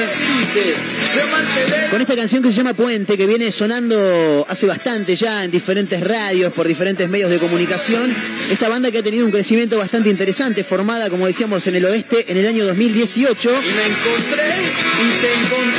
Con 1.91 2.01
esta 2.01 2.15
canción 2.15 2.41
que 2.41 2.49
se 2.49 2.55
llama 2.55 2.73
Puente, 2.73 3.15
que 3.17 3.27
viene 3.27 3.51
sonando 3.51 4.47
hace 4.49 4.65
bastante 4.65 5.15
ya 5.15 5.43
en 5.43 5.51
diferentes 5.51 6.01
radios, 6.01 6.51
por 6.53 6.67
diferentes 6.67 7.07
medios 7.07 7.29
de 7.29 7.37
comunicación. 7.37 8.11
Esta 8.49 8.67
banda 8.67 8.89
que 8.89 8.97
ha 8.97 9.03
tenido 9.03 9.27
un 9.27 9.31
crecimiento 9.31 9.77
bastante 9.77 10.09
interesante, 10.09 10.63
formada, 10.63 11.11
como 11.11 11.27
decíamos, 11.27 11.67
en 11.67 11.75
el 11.75 11.85
oeste 11.85 12.31
en 12.31 12.37
el 12.37 12.47
año 12.47 12.65
2018. 12.65 13.47
Y 13.47 13.53
me 13.53 13.85
encontré 13.85 14.55
y 14.97 15.21
te 15.21 15.33
encontré. 15.35 15.70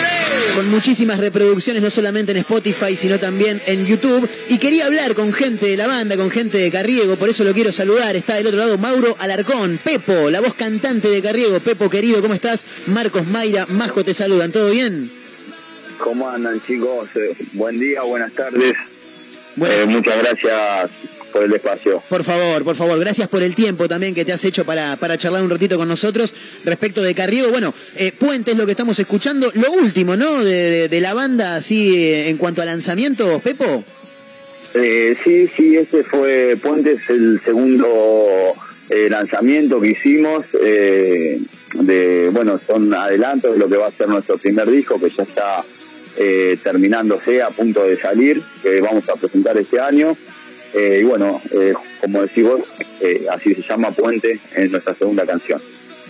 Con 0.63 0.71
muchísimas 0.71 1.19
reproducciones, 1.19 1.83
no 1.83 1.91
solamente 1.91 2.31
en 2.31 2.39
Spotify, 2.39 2.95
sino 2.95 3.19
también 3.19 3.61
en 3.67 3.85
YouTube. 3.85 4.31
Y 4.49 4.59
quería 4.59 4.87
hablar 4.87 5.17
con 5.17 5.33
gente 5.33 5.67
de 5.67 5.77
la 5.77 5.89
banda, 5.89 6.17
con 6.17 6.31
gente 6.31 6.57
de 6.57 6.71
Carriego, 6.71 7.17
por 7.17 7.29
eso 7.29 7.43
lo 7.43 7.53
quiero 7.53 7.73
saludar. 7.73 8.15
Está 8.15 8.37
del 8.37 8.47
otro 8.47 8.61
lado 8.61 8.79
Mauro 8.79 9.17
Alarcón, 9.19 9.81
Pepo, 9.83 10.31
la 10.31 10.41
voz 10.41 10.55
cantante 10.55 11.09
de 11.09 11.21
Carriego. 11.21 11.59
Pepo, 11.59 11.91
querido, 11.91 12.23
¿cómo 12.23 12.35
estás? 12.35 12.65
Marcos 12.87 13.27
Mayra, 13.27 13.67
Majo, 13.67 14.05
te 14.05 14.15
saludan. 14.15 14.53
¿Todo 14.53 14.71
bien? 14.71 15.11
¿Cómo 15.99 16.31
andan 16.31 16.63
chicos? 16.65 17.09
Eh, 17.17 17.37
buen 17.55 17.81
día, 17.81 18.03
buenas 18.03 18.33
tardes. 18.33 18.75
Eh, 19.57 19.87
muchas 19.89 20.17
gracias 20.17 20.91
por 21.33 21.43
el 21.43 21.53
espacio. 21.53 22.03
Por 22.09 22.23
favor, 22.23 22.63
por 22.63 22.77
favor, 22.77 22.99
gracias 23.01 23.27
por 23.29 23.43
el 23.43 23.55
tiempo 23.55 23.89
también 23.89 24.15
que 24.15 24.25
te 24.25 24.33
has 24.33 24.45
hecho 24.45 24.65
para, 24.65 24.97
para 24.97 25.17
charlar 25.19 25.43
un 25.43 25.51
ratito 25.51 25.77
con 25.79 25.89
nosotros 25.89 26.33
respecto 26.65 27.03
de 27.03 27.15
Carriego. 27.15 27.51
Bueno, 27.51 27.73
eh, 27.97 28.13
Puente 28.17 28.53
es 28.53 28.57
lo 28.57 28.67
que 28.67 28.73
estamos 28.73 28.99
escuchando. 28.99 29.51
Lo 29.55 29.73
último, 29.73 30.17
¿no? 30.17 30.45
De, 30.45 30.53
de- 30.71 30.89
de 30.89 31.01
la 31.01 31.15
banda, 31.15 31.57
así, 31.57 31.97
eh, 31.97 32.29
en 32.29 32.37
cuanto 32.37 32.63
a 32.63 32.67
lanzamiento, 32.67 33.41
Pepo. 33.41 33.85
Eh, 34.75 35.17
sí, 35.25 35.49
sí, 35.57 35.77
ese 35.77 36.05
fue 36.05 36.57
Puentes, 36.63 36.99
el 37.09 37.41
segundo 37.45 38.55
eh, 38.91 39.09
lanzamiento 39.11 39.81
que 39.81 39.89
hicimos. 39.89 40.45
eh, 40.63 41.41
de 41.75 42.29
Bueno, 42.31 42.61
son 42.67 42.93
adelantos 42.93 43.53
de 43.55 43.59
lo 43.59 43.69
que 43.69 43.77
va 43.79 43.87
a 43.87 43.93
ser 43.93 44.07
nuestro 44.09 44.37
primer 44.39 44.71
disco, 44.71 45.01
que 45.01 45.09
ya 45.11 45.23
está 45.23 45.65
eh, 46.19 46.59
terminándose, 46.63 47.41
a 47.43 47.49
punto 47.51 47.85
de 47.85 47.99
salir, 48.01 48.43
que 48.63 48.81
vamos 48.83 49.09
a 49.09 49.17
presentar 49.17 49.57
este 49.57 49.81
año. 49.81 50.15
Eh, 50.75 50.99
y 51.01 51.05
bueno, 51.05 51.41
eh, 51.51 51.75
como 52.01 52.23
decís 52.23 52.45
vos, 52.45 52.61
eh, 53.01 53.27
así 53.31 53.55
se 53.55 53.63
llama 53.69 53.91
Puente 53.93 54.41
en 54.55 54.71
nuestra 54.71 54.95
segunda 54.95 55.27
canción. 55.27 55.61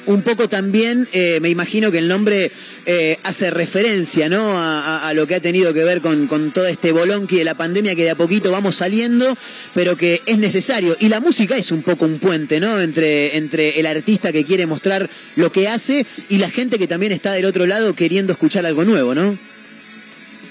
Un 0.05 0.23
poco 0.23 0.49
también, 0.49 1.07
eh, 1.13 1.39
me 1.41 1.49
imagino 1.49 1.93
que 1.93 1.99
el 1.99 2.09
nombre 2.09 2.51
eh, 2.87 3.19
hace 3.23 3.53
referencia 3.53 4.29
¿no? 4.29 4.59
a, 4.59 4.81
a- 5.05 5.09
a 5.09 5.15
lo 5.15 5.29
que 5.29 5.37
ha 5.37 5.41
tenido 5.41 5.73
que 5.73 5.85
ver 5.85 6.01
con, 6.01 6.27
con 6.27 6.51
todo 6.53 6.67
este 6.67 6.91
bolonqui 6.91 7.37
de 7.37 7.45
la 7.45 7.55
pandemia 7.57 7.95
que 7.95 8.03
de 8.03 8.11
a 8.11 8.17
poquito 8.17 8.51
vamos 8.51 8.75
saliendo, 8.75 9.33
pero 9.75 9.97
que 9.97 10.21
es 10.27 10.39
necesario. 10.39 10.97
Y 10.99 11.09
la 11.09 11.21
música 11.21 11.57
es 11.57 11.71
un 11.71 11.85
poco 11.85 12.05
un 12.05 12.19
puente 12.19 12.59
¿no? 12.59 12.81
entre, 12.81 13.37
entre 13.37 13.79
el 13.79 13.87
artista 13.87 14.33
que 14.33 14.45
quiere 14.45 14.67
mostrar 14.67 15.09
lo 15.37 15.53
que 15.53 15.69
hace 15.69 16.05
y 16.29 16.39
la 16.39 16.51
gente 16.51 16.81
que 16.81 16.89
también 16.89 17.13
está 17.13 17.31
del 17.33 17.45
otro 17.45 17.67
lado 17.67 17.95
queriendo 17.95 18.33
escuchar 18.33 18.67
algo 18.67 18.83
nuevo, 18.85 19.15
¿no? 19.15 19.39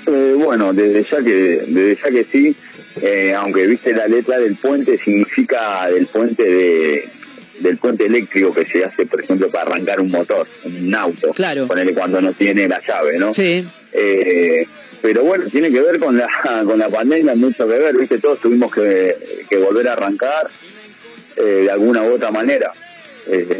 Eh, 0.08 0.34
bueno, 0.36 0.74
desde 0.74 1.04
ya 1.12 1.18
que, 1.24 1.64
desde 1.68 1.98
ya 2.02 2.10
que 2.10 2.26
sí, 2.32 2.56
eh, 3.02 3.34
aunque 3.34 3.68
viste 3.68 3.94
la 3.94 4.08
letra 4.08 4.40
del 4.40 4.56
puente 4.56 4.98
significa 4.98 5.88
del 5.90 6.08
puente 6.08 6.44
de 6.44 7.10
del 7.60 7.78
puente 7.78 8.08
eléctrico 8.08 8.52
que 8.54 8.66
se 8.66 8.84
hace, 8.84 9.06
por 9.06 9.24
ejemplo, 9.24 9.50
para 9.52 9.70
arrancar 9.70 10.00
un 10.00 10.10
motor, 10.10 10.48
un 10.64 10.96
auto. 10.96 11.30
Claro. 11.30 11.68
Ponele 11.68 11.94
cuando 11.94 12.20
no 12.20 12.34
tiene 12.34 12.68
la 12.68 12.82
llave, 12.86 13.20
¿no? 13.20 13.32
Sí. 13.32 13.64
Eh, 13.94 14.66
pero 15.02 15.24
bueno, 15.24 15.46
tiene 15.52 15.72
que 15.72 15.80
ver 15.80 16.00
con 16.00 16.18
la 16.18 16.28
con 16.66 16.80
la 16.80 16.90
pandemia, 16.90 17.36
mucho 17.36 17.68
que 17.68 17.78
ver, 17.78 17.96
viste, 17.96 18.18
todos 18.20 18.40
tuvimos 18.40 18.74
que, 18.74 19.46
que 19.50 19.58
volver 19.58 19.88
a 19.90 19.94
arrancar 19.94 20.50
eh, 21.36 21.64
de 21.64 21.72
alguna 21.72 22.04
u 22.04 22.16
otra 22.16 22.32
manera. 22.32 22.72
Eh, 23.28 23.60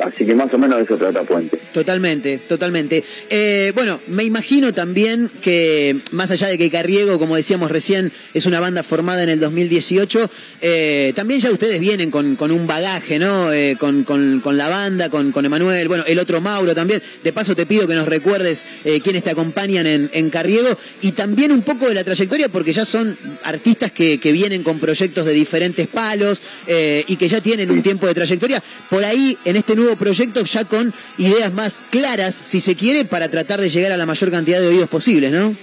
así 0.00 0.24
que 0.26 0.34
más 0.34 0.52
o 0.52 0.58
menos 0.58 0.78
de 0.78 0.84
eso 0.84 0.96
trata 0.96 1.22
Puente. 1.22 1.58
Totalmente, 1.72 2.38
totalmente. 2.38 3.02
Eh, 3.30 3.72
bueno, 3.74 4.00
me 4.06 4.24
imagino 4.24 4.72
también 4.72 5.30
que, 5.40 5.98
más 6.12 6.30
allá 6.30 6.48
de 6.48 6.58
que 6.58 6.70
Carriego, 6.70 7.18
como 7.18 7.36
decíamos 7.36 7.70
recién, 7.70 8.10
es 8.34 8.46
una 8.46 8.60
banda 8.60 8.82
formada 8.82 9.22
en 9.22 9.28
el 9.28 9.40
2018, 9.40 10.30
eh, 10.62 11.12
también 11.14 11.40
ya 11.40 11.50
ustedes 11.50 11.78
vienen 11.80 12.10
con, 12.10 12.36
con 12.36 12.50
un 12.50 12.66
bagaje, 12.66 13.18
¿no? 13.18 13.52
Eh, 13.52 13.76
con, 13.78 14.04
con- 14.04 14.40
con 14.40 14.56
la 14.56 14.68
banda, 14.68 15.08
con, 15.10 15.32
con 15.32 15.44
Emanuel, 15.44 15.88
bueno, 15.88 16.04
el 16.06 16.18
otro 16.18 16.40
Mauro 16.40 16.74
también. 16.74 17.02
De 17.22 17.32
paso 17.32 17.54
te 17.54 17.66
pido 17.66 17.86
que 17.86 17.94
nos 17.94 18.06
recuerdes 18.08 18.66
quiénes 19.02 19.22
te 19.22 19.30
acompañan 19.30 19.86
en, 19.86 20.10
en 20.12 20.30
Carriego 20.30 20.76
y 21.02 21.12
también 21.12 21.52
un 21.52 21.62
poco 21.62 21.88
de 21.88 21.94
la 21.94 22.02
trayectoria, 22.04 22.48
porque 22.48 22.72
ya 22.72 22.84
son 22.84 23.16
artistas 23.44 23.92
que, 23.92 24.18
que 24.18 24.32
vienen 24.32 24.62
con 24.62 24.78
proyectos 24.80 25.24
de 25.26 25.32
diferentes 25.32 25.86
palos 25.86 26.40
eh, 26.66 27.04
y 27.06 27.16
que 27.16 27.28
ya 27.28 27.40
tienen 27.40 27.70
un 27.70 27.82
tiempo 27.82 28.06
de 28.06 28.14
trayectoria. 28.14 28.62
Por 28.90 29.04
ahí, 29.04 29.36
en 29.44 29.56
este 29.56 29.76
nuevo 29.76 29.85
proyecto, 29.94 30.42
ya 30.42 30.64
con 30.64 30.92
ideas 31.18 31.52
más 31.52 31.84
claras, 31.90 32.34
si 32.42 32.60
se 32.60 32.74
quiere, 32.74 33.04
para 33.04 33.28
tratar 33.28 33.60
de 33.60 33.68
llegar 33.68 33.92
a 33.92 33.96
la 33.96 34.06
mayor 34.06 34.32
cantidad 34.32 34.58
de 34.60 34.66
oídos 34.66 34.88
posibles, 34.88 35.30
¿no? 35.30 35.54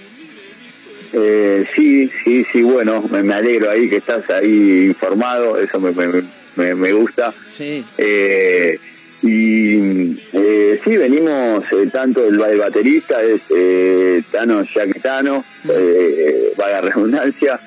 Eh, 1.12 1.64
sí, 1.76 2.10
sí, 2.24 2.44
sí, 2.52 2.62
bueno, 2.62 3.04
me, 3.10 3.22
me 3.22 3.34
alegro 3.34 3.70
ahí 3.70 3.88
que 3.88 3.96
estás 3.96 4.28
ahí 4.30 4.86
informado, 4.86 5.58
eso 5.58 5.78
me, 5.78 5.92
me, 5.92 6.22
me- 6.56 6.74
me 6.74 6.92
gusta. 6.92 7.32
Sí. 7.50 7.84
Eh, 7.98 8.78
y 9.22 10.16
eh, 10.32 10.80
sí, 10.84 10.96
venimos, 10.96 11.64
eh, 11.72 11.88
tanto 11.92 12.26
el, 12.26 12.40
el 12.42 12.58
baterista 12.58 13.22
es 13.22 13.40
eh, 13.56 14.22
Tano 14.30 14.64
Yaquetano, 14.74 15.44
eh, 15.68 16.52
vaya 16.56 16.80
redundancia, 16.82 17.60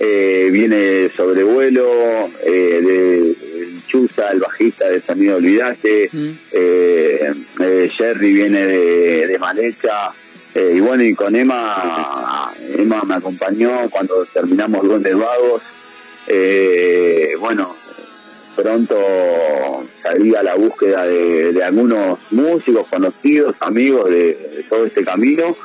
eh, 0.00 0.48
viene 0.52 1.10
sobrevuelo, 1.16 2.30
eh, 2.44 2.80
de 2.82 3.18
el 3.62 3.84
Chuza, 3.86 4.30
el 4.30 4.40
bajista 4.40 4.88
de 4.88 5.00
Sonido 5.00 5.36
Olvidaste, 5.36 6.10
eh, 6.52 7.34
eh, 7.60 7.90
Jerry 7.96 8.32
viene 8.32 8.64
de, 8.64 9.26
de 9.26 9.38
Malecha, 9.38 10.12
eh, 10.54 10.74
y 10.76 10.80
bueno, 10.80 11.02
y 11.02 11.14
con 11.14 11.34
Emma, 11.34 12.52
Emma 12.76 13.02
me 13.04 13.14
acompañó 13.14 13.90
cuando 13.90 14.24
terminamos 14.26 14.86
Duendes 14.86 15.16
Vagos, 15.16 15.62
bueno, 17.40 17.74
pronto 18.54 18.96
salí 20.02 20.34
a 20.34 20.42
la 20.42 20.54
búsqueda 20.54 21.04
de, 21.06 21.52
de 21.52 21.64
algunos 21.64 22.18
músicos 22.30 22.86
conocidos, 22.88 23.56
amigos 23.60 24.10
de, 24.10 24.34
de 24.34 24.66
todo 24.68 24.86
este 24.86 25.04
camino 25.04 25.56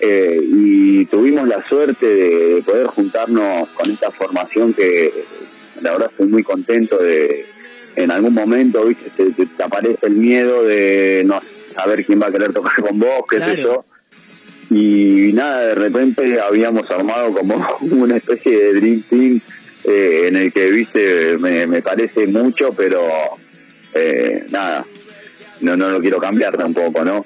eh, 0.00 0.40
y 0.42 1.04
tuvimos 1.06 1.46
la 1.48 1.66
suerte 1.68 2.06
de, 2.06 2.54
de 2.56 2.62
poder 2.62 2.86
juntarnos 2.86 3.68
con 3.70 3.90
esta 3.90 4.10
formación 4.10 4.72
que 4.74 5.12
la 5.80 5.92
verdad 5.92 6.08
estoy 6.10 6.26
muy 6.28 6.42
contento 6.42 6.96
de 6.98 7.46
en 7.96 8.10
algún 8.10 8.34
momento 8.34 8.84
viste 8.84 9.10
te, 9.16 9.30
te- 9.32 9.46
te 9.46 9.62
aparece 9.62 10.06
el 10.06 10.14
miedo 10.14 10.64
de 10.64 11.22
no 11.26 11.40
saber 11.74 12.04
quién 12.04 12.20
va 12.22 12.26
a 12.28 12.32
querer 12.32 12.52
tocar 12.52 12.74
con 12.82 12.98
vos 12.98 13.22
qué 13.28 13.40
sé 13.40 13.62
yo 13.62 13.84
y 14.70 15.32
nada, 15.34 15.66
de 15.66 15.74
repente 15.74 16.40
habíamos 16.40 16.88
armado 16.90 17.32
como 17.34 17.56
una 17.80 18.16
especie 18.16 18.56
de 18.56 18.74
Dream 18.74 19.02
Team 19.02 19.40
eh, 19.84 20.26
en 20.28 20.36
el 20.36 20.52
que, 20.52 20.70
viste, 20.70 21.36
me, 21.38 21.66
me 21.66 21.82
parece 21.82 22.26
mucho, 22.28 22.72
pero 22.72 23.02
eh, 23.94 24.44
nada, 24.50 24.86
no, 25.62 25.76
no 25.76 25.88
lo 25.90 26.00
quiero 26.00 26.18
cambiar 26.20 26.56
tampoco, 26.56 27.04
¿no? 27.04 27.24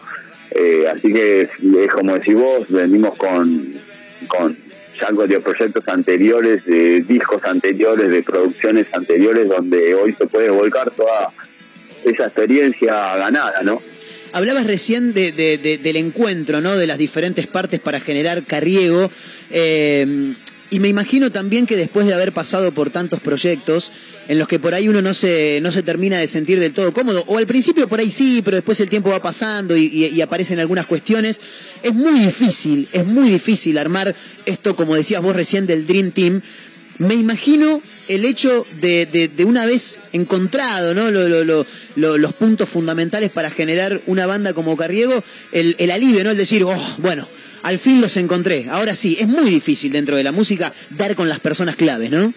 Eh, 0.54 0.86
así 0.94 1.12
que 1.12 1.42
es, 1.42 1.48
como 1.92 2.14
decís 2.14 2.34
vos, 2.34 2.68
venimos 2.68 3.16
con, 3.16 3.74
con 4.28 4.56
ya 5.00 5.10
de 5.26 5.40
proyectos 5.40 5.82
anteriores, 5.88 6.64
de 6.64 7.00
discos 7.00 7.42
anteriores, 7.44 8.08
de 8.08 8.22
producciones 8.22 8.86
anteriores, 8.92 9.48
donde 9.48 9.94
hoy 9.94 10.14
se 10.16 10.26
puede 10.26 10.50
volcar 10.50 10.92
toda 10.92 11.32
esa 12.04 12.26
experiencia 12.26 13.16
ganada, 13.16 13.62
¿no? 13.62 13.82
Hablabas 14.32 14.66
recién 14.66 15.12
de- 15.12 15.32
del 15.32 15.96
encuentro, 15.96 16.60
¿no? 16.60 16.76
De 16.76 16.86
las 16.86 16.98
diferentes 16.98 17.46
partes 17.46 17.80
para 17.80 17.98
generar 18.00 18.44
Carriego. 18.44 19.10
eh, 19.50 20.34
y 20.70 20.80
me 20.80 20.88
imagino 20.88 21.30
también 21.30 21.66
que 21.66 21.76
después 21.76 22.04
de 22.06 22.14
haber 22.14 22.32
pasado 22.32 22.72
por 22.72 22.90
tantos 22.90 23.20
proyectos 23.20 23.92
en 24.28 24.38
los 24.38 24.48
que 24.48 24.58
por 24.58 24.74
ahí 24.74 24.88
uno 24.88 25.02
no 25.02 25.12
se, 25.14 25.60
no 25.62 25.70
se 25.70 25.82
termina 25.82 26.18
de 26.18 26.26
sentir 26.26 26.58
del 26.60 26.72
todo 26.72 26.92
cómodo, 26.92 27.24
o 27.26 27.38
al 27.38 27.46
principio 27.46 27.88
por 27.88 28.00
ahí 28.00 28.10
sí, 28.10 28.40
pero 28.44 28.56
después 28.56 28.80
el 28.80 28.88
tiempo 28.88 29.10
va 29.10 29.20
pasando 29.22 29.76
y, 29.76 30.20
aparecen 30.22 30.58
algunas 30.58 30.86
cuestiones, 30.86 31.40
es 31.82 31.92
muy 31.94 32.20
difícil, 32.20 32.88
es 32.92 33.04
muy 33.04 33.28
difícil 33.30 33.76
armar 33.78 34.14
esto, 34.46 34.74
como 34.76 34.94
decías 34.94 35.22
vos 35.22 35.36
recién, 35.36 35.66
del 35.66 35.86
Dream 35.86 36.10
Team. 36.12 36.40
Me 36.98 37.14
imagino 37.14 37.82
el 38.08 38.24
hecho 38.24 38.66
de, 38.80 39.06
de- 39.06 39.44
una 39.44 39.64
vez 39.66 40.00
encontrado 40.12 40.94
¿no? 40.94 41.10
Lo- 41.10 41.28
lo- 41.44 41.66
lo- 41.96 42.18
los 42.18 42.32
puntos 42.34 42.68
fundamentales 42.68 43.30
para 43.30 43.50
generar 43.50 44.02
una 44.06 44.26
banda 44.26 44.52
como 44.52 44.76
Carriego, 44.76 45.22
el, 45.52 45.74
el 45.78 45.90
alivio, 45.90 46.22
¿no? 46.24 46.30
El 46.30 46.36
decir, 46.36 46.62
oh, 46.64 46.96
bueno, 46.98 47.28
al 47.62 47.78
fin 47.78 48.00
los 48.00 48.16
encontré. 48.18 48.66
Ahora 48.70 48.94
sí, 48.94 49.16
es 49.18 49.26
muy 49.26 49.48
difícil 49.50 49.90
dentro 49.92 50.16
de 50.16 50.22
la 50.22 50.32
música 50.32 50.72
dar 50.90 51.14
con 51.16 51.28
las 51.28 51.40
personas 51.40 51.76
claves, 51.76 52.10
¿no? 52.10 52.32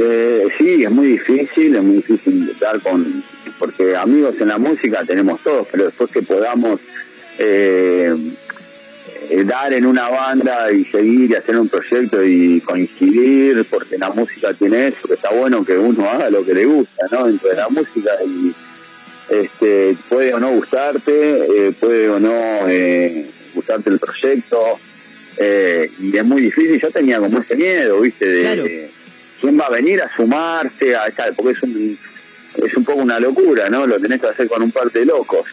Eh, 0.00 0.46
sí, 0.56 0.84
es 0.84 0.90
muy 0.90 1.08
difícil, 1.08 1.74
es 1.74 1.82
muy 1.82 1.96
difícil 1.96 2.56
dar 2.60 2.80
con, 2.80 3.24
porque 3.58 3.96
amigos 3.96 4.36
en 4.38 4.48
la 4.48 4.58
música 4.58 5.04
tenemos 5.04 5.40
todos, 5.42 5.66
pero 5.72 5.86
después 5.86 6.08
que 6.12 6.22
podamos 6.22 6.78
eh, 7.36 8.14
eh, 9.28 9.44
dar 9.44 9.72
en 9.72 9.84
una 9.86 10.08
banda 10.08 10.70
y 10.70 10.84
seguir 10.84 11.32
y 11.32 11.34
hacer 11.34 11.58
un 11.58 11.68
proyecto 11.68 12.24
y 12.24 12.60
coincidir, 12.60 13.66
porque 13.68 13.98
la 13.98 14.10
música 14.10 14.54
tiene 14.54 14.88
eso, 14.88 15.08
que 15.08 15.14
está 15.14 15.30
bueno 15.30 15.64
que 15.64 15.76
uno 15.76 16.08
haga 16.08 16.30
lo 16.30 16.44
que 16.44 16.54
le 16.54 16.64
gusta, 16.64 17.06
¿no? 17.10 17.26
Dentro 17.26 17.48
de 17.48 17.56
la 17.56 17.68
música 17.68 18.10
y 18.24 18.54
este 19.28 19.96
puede 20.08 20.32
o 20.32 20.38
no 20.38 20.52
gustarte, 20.52 21.10
eh, 21.12 21.72
puede 21.72 22.08
o 22.08 22.20
no 22.20 22.68
eh, 22.68 23.26
gustarte 23.52 23.90
el 23.90 23.98
proyecto, 23.98 24.78
y 26.00 26.16
es 26.16 26.24
muy 26.24 26.42
difícil, 26.42 26.80
yo 26.80 26.90
tenía 26.90 27.18
como 27.18 27.40
ese 27.40 27.54
miedo, 27.54 28.00
¿viste? 28.00 28.26
De, 28.26 28.90
quién 29.40 29.58
va 29.58 29.66
a 29.66 29.70
venir 29.70 30.02
a 30.02 30.14
sumarse 30.16 30.96
a 30.96 31.06
esta, 31.06 31.32
porque 31.32 31.52
es 31.52 31.62
un, 31.62 31.98
es 32.56 32.74
un 32.76 32.84
poco 32.84 33.00
una 33.00 33.20
locura, 33.20 33.68
¿no? 33.68 33.86
Lo 33.86 34.00
tenés 34.00 34.20
que 34.20 34.28
hacer 34.28 34.48
con 34.48 34.62
un 34.62 34.72
par 34.72 34.90
de 34.90 35.04
locos. 35.04 35.46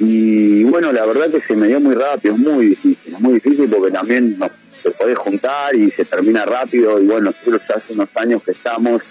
Y 0.00 0.64
bueno, 0.64 0.92
la 0.92 1.06
verdad 1.06 1.30
que 1.30 1.40
se 1.40 1.54
me 1.54 1.68
dio 1.68 1.80
muy 1.80 1.94
rápido, 1.94 2.34
es 2.34 2.40
muy 2.40 2.66
difícil, 2.66 3.14
es 3.14 3.20
muy 3.20 3.34
difícil 3.34 3.68
porque 3.68 3.92
también 3.92 4.36
no, 4.38 4.50
se 4.82 4.90
puede 4.90 5.14
juntar 5.14 5.74
y 5.74 5.90
se 5.92 6.04
termina 6.04 6.44
rápido 6.44 7.00
y 7.00 7.06
bueno, 7.06 7.30
nosotros 7.30 7.62
hace 7.70 7.94
unos 7.94 8.08
años 8.16 8.42
que 8.42 8.50
estamos 8.50 9.02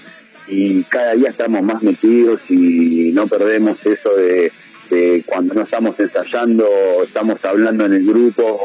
y 0.47 0.83
cada 0.83 1.13
día 1.15 1.29
estamos 1.29 1.63
más 1.63 1.81
metidos 1.81 2.41
y 2.49 3.11
no 3.13 3.27
perdemos 3.27 3.77
eso 3.85 4.13
de, 4.15 4.51
de 4.89 5.23
cuando 5.25 5.53
no 5.55 5.61
estamos 5.61 5.99
ensayando, 5.99 6.67
estamos 7.03 7.43
hablando 7.43 7.85
en 7.85 7.93
el 7.93 8.05
grupo, 8.05 8.61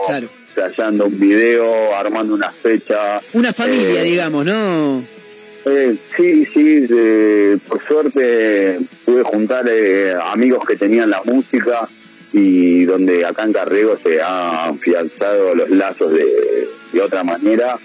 ensayando 0.49 1.07
un 1.07 1.19
video, 1.19 1.95
armando 1.97 2.35
una 2.35 2.51
fecha. 2.51 3.23
Una 3.33 3.53
familia, 3.53 4.03
Eh, 4.03 4.05
digamos, 4.05 4.45
¿no? 4.45 5.18
Eh, 5.65 5.97
sí, 6.17 6.47
sí, 6.47 6.81
de- 6.87 7.59
por 7.69 7.85
suerte 7.87 8.79
pude 9.05 9.23
juntar 9.25 9.67
eh, 9.69 10.15
amigos 10.33 10.65
que 10.67 10.77
tenían 10.77 11.11
la 11.11 11.23
música 11.25 11.89
y 12.33 12.85
donde 12.85 13.25
acá 13.27 13.45
en 13.45 13.53
Carrego 13.53 13.99
se 14.03 14.23
han 14.23 14.75
afianzado 14.77 15.55
los 15.55 15.69
lazos 15.71 16.13
de, 16.13 16.69
de 16.93 17.01
otra 17.01 17.25
manera 17.25 17.79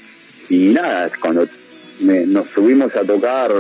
y 0.50 0.70
nada, 0.70 1.10
cuando 1.20 1.48
me- 2.02 2.26
nos 2.26 2.48
subimos 2.54 2.96
a 2.96 3.02
tocar 3.04 3.52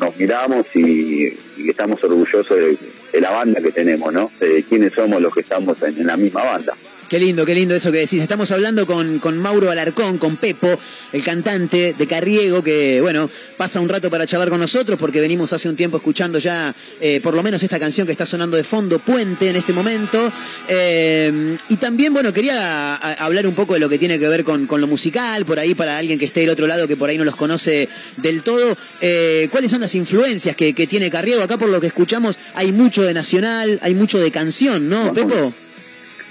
nos 0.00 0.16
miramos 0.16 0.64
y, 0.74 1.36
estamos 1.68 2.02
orgullosos 2.04 2.48
de, 2.56 2.78
la 3.20 3.30
banda 3.32 3.60
que 3.60 3.72
tenemos, 3.72 4.12
¿no? 4.12 4.30
De 4.38 4.62
quiénes 4.68 4.92
somos 4.92 5.20
los 5.20 5.34
que 5.34 5.40
estamos 5.40 5.76
en 5.82 6.06
la 6.06 6.16
misma 6.16 6.44
banda. 6.44 6.74
Qué 7.08 7.18
lindo, 7.18 7.46
qué 7.46 7.54
lindo 7.54 7.74
eso 7.74 7.90
que 7.90 7.98
decís. 8.00 8.20
Estamos 8.20 8.50
hablando 8.50 8.86
con, 8.86 9.18
con 9.18 9.38
Mauro 9.38 9.70
Alarcón, 9.70 10.18
con 10.18 10.36
Pepo, 10.36 10.68
el 11.12 11.22
cantante 11.24 11.94
de 11.96 12.06
Carriego, 12.06 12.62
que, 12.62 13.00
bueno, 13.00 13.30
pasa 13.56 13.80
un 13.80 13.88
rato 13.88 14.10
para 14.10 14.26
charlar 14.26 14.50
con 14.50 14.60
nosotros 14.60 14.98
porque 14.98 15.18
venimos 15.18 15.50
hace 15.54 15.70
un 15.70 15.76
tiempo 15.76 15.96
escuchando 15.96 16.38
ya 16.38 16.74
eh, 17.00 17.20
por 17.22 17.32
lo 17.34 17.42
menos 17.42 17.62
esta 17.62 17.78
canción 17.78 18.04
que 18.06 18.12
está 18.12 18.26
sonando 18.26 18.58
de 18.58 18.64
fondo, 18.64 18.98
Puente, 18.98 19.48
en 19.48 19.56
este 19.56 19.72
momento. 19.72 20.30
Eh, 20.68 21.56
y 21.70 21.76
también, 21.76 22.12
bueno, 22.12 22.30
quería 22.30 22.96
a- 22.96 23.14
hablar 23.24 23.46
un 23.46 23.54
poco 23.54 23.72
de 23.72 23.80
lo 23.80 23.88
que 23.88 23.96
tiene 23.98 24.18
que 24.18 24.28
ver 24.28 24.44
con, 24.44 24.66
con 24.66 24.82
lo 24.82 24.86
musical, 24.86 25.46
por 25.46 25.58
ahí 25.58 25.74
para 25.74 25.96
alguien 25.96 26.18
que 26.18 26.26
esté 26.26 26.40
del 26.40 26.50
otro 26.50 26.66
lado, 26.66 26.86
que 26.86 26.96
por 26.98 27.08
ahí 27.08 27.16
no 27.16 27.24
los 27.24 27.36
conoce 27.36 27.88
del 28.18 28.42
todo. 28.42 28.76
Eh, 29.00 29.48
¿Cuáles 29.50 29.70
son 29.70 29.80
las 29.80 29.94
influencias 29.94 30.54
que, 30.54 30.74
que 30.74 30.86
tiene 30.86 31.10
Carriego? 31.10 31.42
Acá, 31.42 31.56
por 31.56 31.70
lo 31.70 31.80
que 31.80 31.86
escuchamos, 31.86 32.36
hay 32.52 32.70
mucho 32.70 33.02
de 33.02 33.14
nacional, 33.14 33.78
hay 33.82 33.94
mucho 33.94 34.18
de 34.18 34.30
canción, 34.30 34.90
¿no, 34.90 35.14
Pepo? 35.14 35.54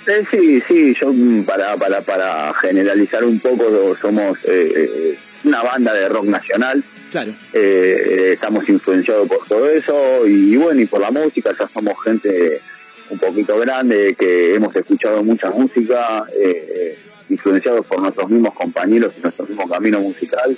Eh, 0.07 0.23
sí, 0.31 0.63
sí, 0.67 0.95
yo 0.99 1.11
mm, 1.13 1.43
para, 1.43 1.75
para, 1.77 2.01
para 2.01 2.53
generalizar 2.61 3.23
un 3.25 3.39
poco 3.39 3.95
somos 4.01 4.37
eh, 4.45 4.71
eh, 4.75 5.17
una 5.43 5.61
banda 5.63 5.93
de 5.93 6.07
rock 6.09 6.25
nacional. 6.25 6.83
Claro. 7.11 7.33
Eh, 7.53 8.31
estamos 8.33 8.67
influenciados 8.69 9.27
por 9.27 9.47
todo 9.47 9.69
eso 9.69 10.25
y 10.27 10.55
bueno, 10.57 10.81
y 10.81 10.85
por 10.85 11.01
la 11.01 11.11
música, 11.11 11.51
ya 11.57 11.67
somos 11.73 11.93
gente 12.03 12.61
un 13.09 13.19
poquito 13.19 13.57
grande 13.59 14.15
que 14.19 14.55
hemos 14.55 14.75
escuchado 14.75 15.23
mucha 15.23 15.49
música, 15.49 16.25
eh, 16.37 16.73
eh, 16.75 16.99
influenciados 17.29 17.85
por 17.85 18.01
nuestros 18.01 18.29
mismos 18.29 18.53
compañeros 18.53 19.13
y 19.17 19.21
nuestro 19.21 19.45
mismo 19.45 19.67
camino 19.69 19.99
musical. 20.01 20.57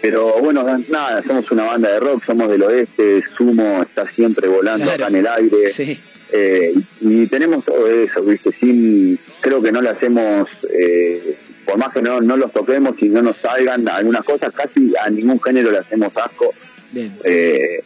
Pero 0.00 0.38
bueno, 0.40 0.64
nada, 0.88 1.22
somos 1.26 1.50
una 1.50 1.64
banda 1.64 1.90
de 1.90 2.00
rock, 2.00 2.24
somos 2.26 2.48
del 2.50 2.62
oeste, 2.62 3.22
Sumo 3.36 3.82
está 3.82 4.10
siempre 4.14 4.48
volando 4.48 4.84
Claro. 4.84 5.04
acá 5.04 5.08
en 5.08 5.16
el 5.16 5.26
aire. 5.26 5.70
Sí. 5.70 5.98
Eh, 6.32 6.74
y 7.00 7.26
tenemos 7.26 7.64
todo 7.64 7.86
eso, 7.88 8.22
¿viste? 8.22 8.50
Sin, 8.58 9.18
creo 9.40 9.62
que 9.62 9.70
no 9.72 9.80
le 9.82 9.90
hacemos, 9.90 10.48
eh, 10.76 11.36
por 11.64 11.78
más 11.78 11.92
que 11.92 12.02
no, 12.02 12.20
no 12.20 12.36
los 12.36 12.52
toquemos 12.52 12.94
y 13.00 13.08
no 13.08 13.22
nos 13.22 13.36
salgan 13.38 13.88
algunas 13.88 14.22
cosas, 14.24 14.52
casi 14.52 14.92
a 15.00 15.10
ningún 15.10 15.40
género 15.40 15.70
le 15.70 15.78
hacemos 15.78 16.10
asco. 16.16 16.52
Bien. 16.92 17.16
Eh, 17.24 17.82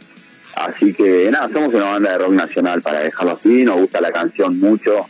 así 0.54 0.94
que 0.94 1.28
nada, 1.30 1.50
somos 1.52 1.74
una 1.74 1.84
banda 1.84 2.12
de 2.12 2.18
rock 2.18 2.32
nacional 2.32 2.80
para 2.82 3.00
dejarlo 3.00 3.38
así, 3.38 3.64
nos 3.64 3.80
gusta 3.80 4.00
la 4.00 4.12
canción 4.12 4.58
mucho 4.58 5.06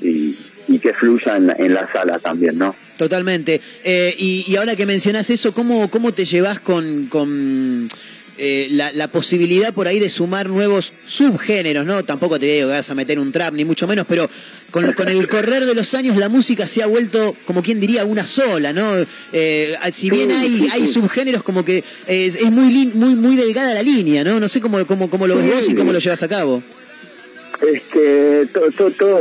y, 0.00 0.36
y 0.68 0.78
que 0.78 0.92
fluya 0.94 1.36
en, 1.36 1.46
la- 1.48 1.56
en 1.58 1.74
la 1.74 1.90
sala 1.92 2.18
también, 2.18 2.58
¿no? 2.58 2.74
Totalmente. 2.96 3.60
Eh, 3.82 4.14
y, 4.18 4.44
y 4.46 4.56
ahora 4.56 4.76
que 4.76 4.86
mencionás 4.86 5.28
eso, 5.30 5.52
¿cómo, 5.52 5.90
cómo 5.90 6.12
te 6.12 6.24
llevas 6.24 6.60
con, 6.60 7.06
con 7.08 7.88
eh, 8.36 8.68
la, 8.70 8.92
la 8.92 9.08
posibilidad 9.08 9.72
por 9.72 9.86
ahí 9.86 9.98
de 9.98 10.10
sumar 10.10 10.48
nuevos 10.48 10.92
subgéneros, 11.06 11.86
¿no? 11.86 12.04
Tampoco 12.04 12.38
te 12.38 12.46
digo 12.46 12.68
que 12.68 12.74
vas 12.74 12.90
a 12.90 12.94
meter 12.94 13.18
un 13.18 13.30
trap, 13.30 13.54
ni 13.54 13.64
mucho 13.64 13.86
menos, 13.86 14.06
pero 14.08 14.28
con, 14.70 14.84
el 14.84 15.28
correr 15.28 15.64
de 15.64 15.74
los 15.74 15.94
años 15.94 16.16
la 16.16 16.28
música 16.28 16.66
se 16.66 16.82
ha 16.82 16.86
vuelto, 16.86 17.36
como 17.46 17.62
quien 17.62 17.80
diría, 17.80 18.04
una 18.04 18.26
sola, 18.26 18.72
¿no? 18.72 19.06
Eh, 19.32 19.74
si 19.92 20.10
bien 20.10 20.32
hay, 20.32 20.68
hay 20.72 20.86
subgéneros, 20.86 21.42
como 21.42 21.64
que 21.64 21.84
es, 22.06 22.36
es 22.36 22.50
muy, 22.50 22.86
muy, 22.94 23.14
muy 23.14 23.36
delgada 23.36 23.72
la 23.74 23.82
línea, 23.82 24.24
¿no? 24.24 24.40
No 24.40 24.48
sé 24.48 24.60
cómo, 24.60 24.84
cómo, 24.86 25.08
cómo 25.08 25.26
lo 25.26 25.36
ves 25.36 25.46
vos 25.46 25.68
y 25.68 25.74
cómo 25.74 25.92
lo 25.92 25.98
llevas 25.98 26.22
a 26.22 26.28
cabo. 26.28 26.62
Este, 27.60 28.46
todo, 28.52 28.70
todo, 28.72 28.90
todo, 28.90 29.20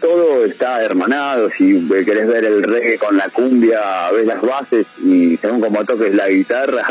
todo 0.00 0.44
está 0.44 0.82
hermanado. 0.82 1.50
Si 1.56 1.86
querés 2.04 2.26
ver 2.26 2.44
el 2.44 2.62
reggae 2.62 2.98
con 2.98 3.16
la 3.16 3.28
cumbia, 3.28 4.10
ves 4.12 4.26
las 4.26 4.40
bases 4.40 4.86
y 5.04 5.36
según 5.36 5.60
como 5.60 5.84
toques 5.84 6.14
la 6.14 6.28
guitarra, 6.28 6.82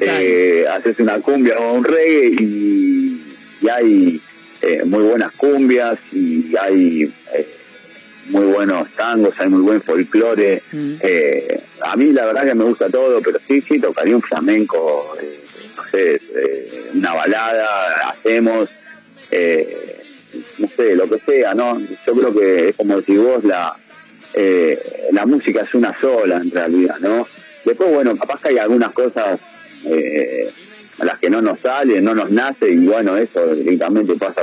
eh, 0.00 0.64
haces 0.70 0.98
una 1.00 1.20
cumbia 1.20 1.56
o 1.58 1.74
un 1.74 1.84
reggae 1.84 2.34
y, 2.38 3.36
y 3.60 3.68
hay 3.68 4.20
eh, 4.62 4.82
muy 4.84 5.02
buenas 5.02 5.32
cumbias 5.36 5.98
y 6.12 6.54
hay 6.56 7.12
eh, 7.34 7.46
muy 8.26 8.46
buenos 8.46 8.88
tangos, 8.96 9.34
hay 9.38 9.48
muy 9.48 9.62
buen 9.62 9.82
folclore. 9.82 10.62
Eh, 10.72 11.60
a 11.80 11.96
mí 11.96 12.12
la 12.12 12.26
verdad 12.26 12.44
que 12.44 12.54
me 12.54 12.64
gusta 12.64 12.88
todo, 12.88 13.20
pero 13.20 13.38
sí, 13.46 13.60
sí, 13.62 13.78
tocaría 13.78 14.16
un 14.16 14.22
flamenco, 14.22 15.16
no 15.76 15.82
sé, 15.90 16.20
una 16.94 17.14
balada, 17.14 18.10
hacemos. 18.10 18.68
Eh, 19.30 19.97
no 20.58 20.68
sé, 20.76 20.94
lo 20.94 21.08
que 21.08 21.18
sea, 21.26 21.54
¿no? 21.54 21.80
Yo 22.06 22.14
creo 22.14 22.34
que 22.34 22.68
es 22.70 22.76
como 22.76 22.96
decís 22.96 23.18
vos, 23.18 23.44
la, 23.44 23.76
eh, 24.34 25.08
la 25.12 25.26
música 25.26 25.62
es 25.62 25.74
una 25.74 25.98
sola 26.00 26.36
en 26.36 26.50
realidad, 26.50 26.96
¿no? 27.00 27.26
Después, 27.64 27.90
bueno, 27.92 28.16
capaz 28.16 28.40
que 28.40 28.48
hay 28.50 28.58
algunas 28.58 28.92
cosas 28.92 29.38
eh, 29.84 30.50
a 30.98 31.04
las 31.04 31.18
que 31.18 31.30
no 31.30 31.40
nos 31.42 31.60
salen, 31.60 32.04
no 32.04 32.14
nos 32.14 32.30
nace, 32.30 32.70
y 32.70 32.86
bueno, 32.86 33.16
eso 33.16 33.54
directamente 33.54 34.14
pasa, 34.16 34.42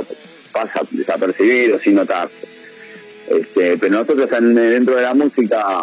pasa 0.52 0.80
desapercibido, 0.90 1.78
sin 1.80 1.96
notarse. 1.96 2.34
Este, 3.28 3.76
pero 3.78 3.92
nosotros 3.92 4.30
en- 4.32 4.54
dentro 4.54 4.94
de 4.96 5.02
la 5.02 5.12
música, 5.14 5.82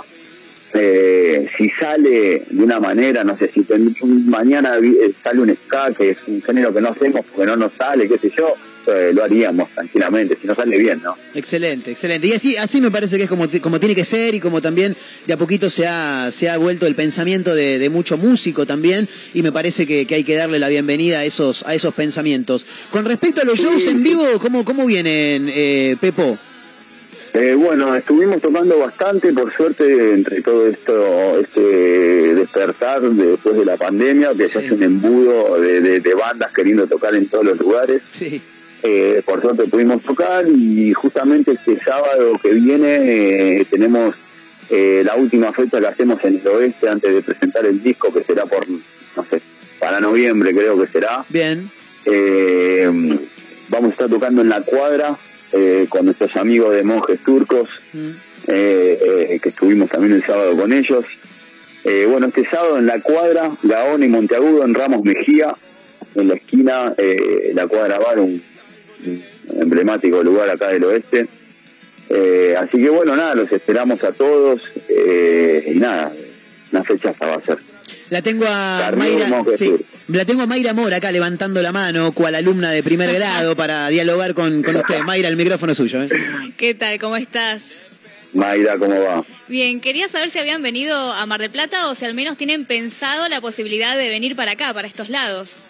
eh, 0.73 1.47
si 1.57 1.69
sale 1.71 2.43
de 2.49 2.63
una 2.63 2.79
manera, 2.79 3.23
no 3.23 3.37
sé, 3.37 3.51
si 3.53 3.65
mañana 4.25 4.77
sale 5.23 5.39
un 5.41 5.55
ska, 5.55 5.91
que 5.93 6.11
es 6.11 6.17
un 6.27 6.41
género 6.41 6.73
que 6.73 6.81
no 6.81 6.89
hacemos 6.89 7.21
porque 7.25 7.45
no 7.45 7.57
nos 7.57 7.73
sale, 7.73 8.07
qué 8.07 8.17
sé 8.17 8.31
yo, 8.35 8.55
eh, 8.87 9.11
lo 9.13 9.23
haríamos 9.23 9.69
tranquilamente, 9.71 10.37
si 10.41 10.47
nos 10.47 10.57
sale 10.57 10.77
bien, 10.77 11.01
¿no? 11.03 11.15
Excelente, 11.35 11.91
excelente. 11.91 12.27
Y 12.27 12.33
así, 12.33 12.57
así 12.57 12.81
me 12.81 12.91
parece 12.91 13.17
que 13.17 13.23
es 13.23 13.29
como, 13.29 13.47
como 13.61 13.79
tiene 13.79 13.95
que 13.95 14.05
ser 14.05 14.35
y 14.35 14.39
como 14.39 14.61
también 14.61 14.95
de 15.25 15.33
a 15.33 15.37
poquito 15.37 15.69
se 15.69 15.87
ha, 15.87 16.29
se 16.31 16.49
ha 16.49 16.57
vuelto 16.57 16.85
el 16.87 16.95
pensamiento 16.95 17.55
de, 17.55 17.79
de 17.79 17.89
mucho 17.89 18.17
músico 18.17 18.65
también 18.65 19.07
y 19.33 19.41
me 19.41 19.51
parece 19.51 19.85
que, 19.87 20.05
que 20.05 20.15
hay 20.15 20.23
que 20.23 20.35
darle 20.35 20.59
la 20.59 20.69
bienvenida 20.69 21.19
a 21.19 21.25
esos, 21.25 21.63
a 21.65 21.73
esos 21.73 21.93
pensamientos. 21.93 22.65
Con 22.91 23.05
respecto 23.05 23.41
a 23.41 23.45
los 23.45 23.59
shows 23.59 23.87
en 23.87 24.03
vivo, 24.03 24.23
¿cómo, 24.39 24.63
cómo 24.65 24.85
vienen, 24.85 25.49
eh, 25.53 25.95
Pepo? 25.99 26.37
Eh, 27.35 27.55
bueno, 27.55 27.95
estuvimos 27.95 28.39
tocando 28.43 28.77
bastante, 28.77 29.33
por 29.33 29.51
suerte, 29.57 30.13
entre 30.13 30.43
todo 30.43 30.67
esto, 30.67 31.39
este 31.39 32.35
despertar 32.35 33.01
de- 33.01 33.25
después 33.31 33.55
de 33.57 33.65
la 33.65 33.75
pandemia, 33.75 34.33
que 34.37 34.47
se 34.47 34.59
hace 34.59 34.73
un 34.75 34.83
embudo 34.83 35.59
de, 35.59 35.81
de- 35.81 35.99
de 35.99 36.13
bandas 36.13 36.51
queriendo 36.53 36.85
tocar 36.85 37.15
en 37.15 37.27
todos 37.27 37.43
los 37.43 37.57
lugares. 37.57 38.03
Sí. 38.11 38.39
Eh, 38.85 39.21
por 39.25 39.41
suerte 39.41 39.63
pudimos 39.63 40.03
tocar 40.03 40.45
y 40.47 40.91
justamente 40.91 41.53
este 41.53 41.79
sábado 41.79 42.33
que 42.41 42.49
viene 42.49 43.59
eh, 43.59 43.65
tenemos 43.69 44.13
eh, 44.69 45.03
la 45.05 45.15
última 45.15 45.53
fecha 45.53 45.79
que 45.79 45.87
hacemos 45.87 46.21
en 46.25 46.41
el 46.41 46.47
oeste 46.47 46.89
antes 46.89 47.13
de 47.13 47.21
presentar 47.21 47.65
el 47.65 47.81
disco, 47.81 48.13
que 48.13 48.23
será 48.25 48.45
por, 48.45 48.67
no 48.69 49.25
sé, 49.29 49.41
para 49.79 50.01
noviembre 50.01 50.53
creo 50.53 50.77
que 50.79 50.87
será. 50.87 51.23
Bien. 51.29 51.71
Eh, 52.05 52.89
vamos 53.69 53.89
a 53.89 53.91
estar 53.93 54.09
tocando 54.09 54.41
en 54.41 54.49
la 54.49 54.61
cuadra 54.61 55.17
eh, 55.53 55.85
con 55.87 56.05
nuestros 56.05 56.35
amigos 56.35 56.75
de 56.75 56.83
monjes 56.83 57.19
turcos, 57.19 57.69
eh, 58.47 59.29
eh, 59.29 59.39
que 59.41 59.49
estuvimos 59.49 59.89
también 59.89 60.13
el 60.13 60.25
sábado 60.25 60.57
con 60.57 60.73
ellos. 60.73 61.05
Bueno, 62.09 62.27
este 62.27 62.45
sábado 62.49 62.77
en 62.77 62.85
la 62.85 63.01
cuadra, 63.01 63.51
Gaona 63.61 64.05
y 64.05 64.09
Monteagudo, 64.09 64.63
en 64.63 64.73
Ramos 64.73 65.03
Mejía, 65.03 65.53
en 66.15 66.27
la 66.29 66.35
esquina, 66.35 66.93
eh, 66.97 67.51
la 67.53 67.67
cuadra 67.67 67.99
bar, 67.99 68.19
un, 68.19 68.31
un 68.31 68.41
emblemático 69.59 70.23
lugar 70.23 70.49
acá 70.49 70.69
del 70.69 70.83
oeste. 70.83 71.27
Eh, 72.09 72.55
así 72.59 72.77
que 72.77 72.89
bueno, 72.89 73.15
nada, 73.15 73.35
los 73.35 73.51
esperamos 73.51 74.03
a 74.03 74.11
todos 74.11 74.61
eh, 74.89 75.71
y 75.73 75.79
nada, 75.79 76.13
una 76.71 76.83
fecha 76.83 77.09
hasta 77.09 77.27
va 77.27 77.35
a 77.35 77.45
ser. 77.45 77.57
La 78.09 78.21
tengo 78.21 78.45
a 78.47 78.91
Mayra, 78.95 79.43
sí, 79.55 79.73
la 80.07 80.25
tengo 80.25 80.43
a 80.43 80.45
Mayra 80.45 80.73
Mora 80.73 80.97
acá 80.97 81.11
levantando 81.11 81.61
la 81.61 81.71
mano, 81.71 82.11
cual 82.11 82.35
alumna 82.35 82.69
de 82.71 82.83
primer 82.83 83.11
grado, 83.15 83.55
para 83.55 83.87
dialogar 83.87 84.33
con, 84.33 84.61
con 84.61 84.75
usted. 84.75 84.99
Mayra, 85.01 85.29
el 85.29 85.37
micrófono 85.37 85.71
es 85.71 85.77
suyo. 85.77 86.03
¿eh? 86.03 86.09
¿Qué 86.57 86.75
tal? 86.75 86.99
¿Cómo 86.99 87.15
estás? 87.15 87.63
Mayra, 88.33 88.77
¿cómo 88.77 88.99
va? 89.01 89.25
Bien, 89.47 89.79
quería 89.79 90.07
saber 90.07 90.29
si 90.29 90.39
habían 90.39 90.61
venido 90.61 90.95
a 90.95 91.25
Mar 91.25 91.39
del 91.39 91.51
Plata 91.51 91.89
o 91.89 91.95
si 91.95 92.05
al 92.05 92.13
menos 92.13 92.37
tienen 92.37 92.65
pensado 92.65 93.27
la 93.29 93.41
posibilidad 93.41 93.97
de 93.97 94.09
venir 94.09 94.35
para 94.35 94.51
acá, 94.51 94.73
para 94.73 94.87
estos 94.87 95.09
lados. 95.09 95.65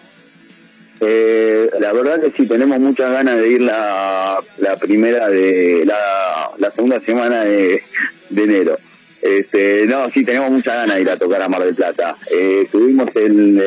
Eh, 0.99 1.69
la 1.79 1.91
verdad 1.93 2.21
que 2.21 2.31
sí, 2.31 2.47
tenemos 2.47 2.79
muchas 2.79 3.11
ganas 3.11 3.37
de 3.37 3.49
ir 3.49 3.61
la, 3.61 4.39
la 4.57 4.77
primera 4.77 5.27
de 5.29 5.83
la, 5.85 6.51
la 6.57 6.71
segunda 6.71 6.99
semana 7.01 7.43
de, 7.43 7.83
de 8.29 8.43
enero. 8.43 8.77
Este, 9.21 9.85
no, 9.87 10.09
sí, 10.09 10.23
tenemos 10.23 10.51
muchas 10.51 10.75
ganas 10.75 10.95
de 10.95 11.01
ir 11.01 11.09
a 11.09 11.17
tocar 11.17 11.41
a 11.41 11.49
Mar 11.49 11.63
del 11.63 11.75
Plata. 11.75 12.17
Eh, 12.31 12.61
estuvimos 12.65 13.07
en, 13.15 13.59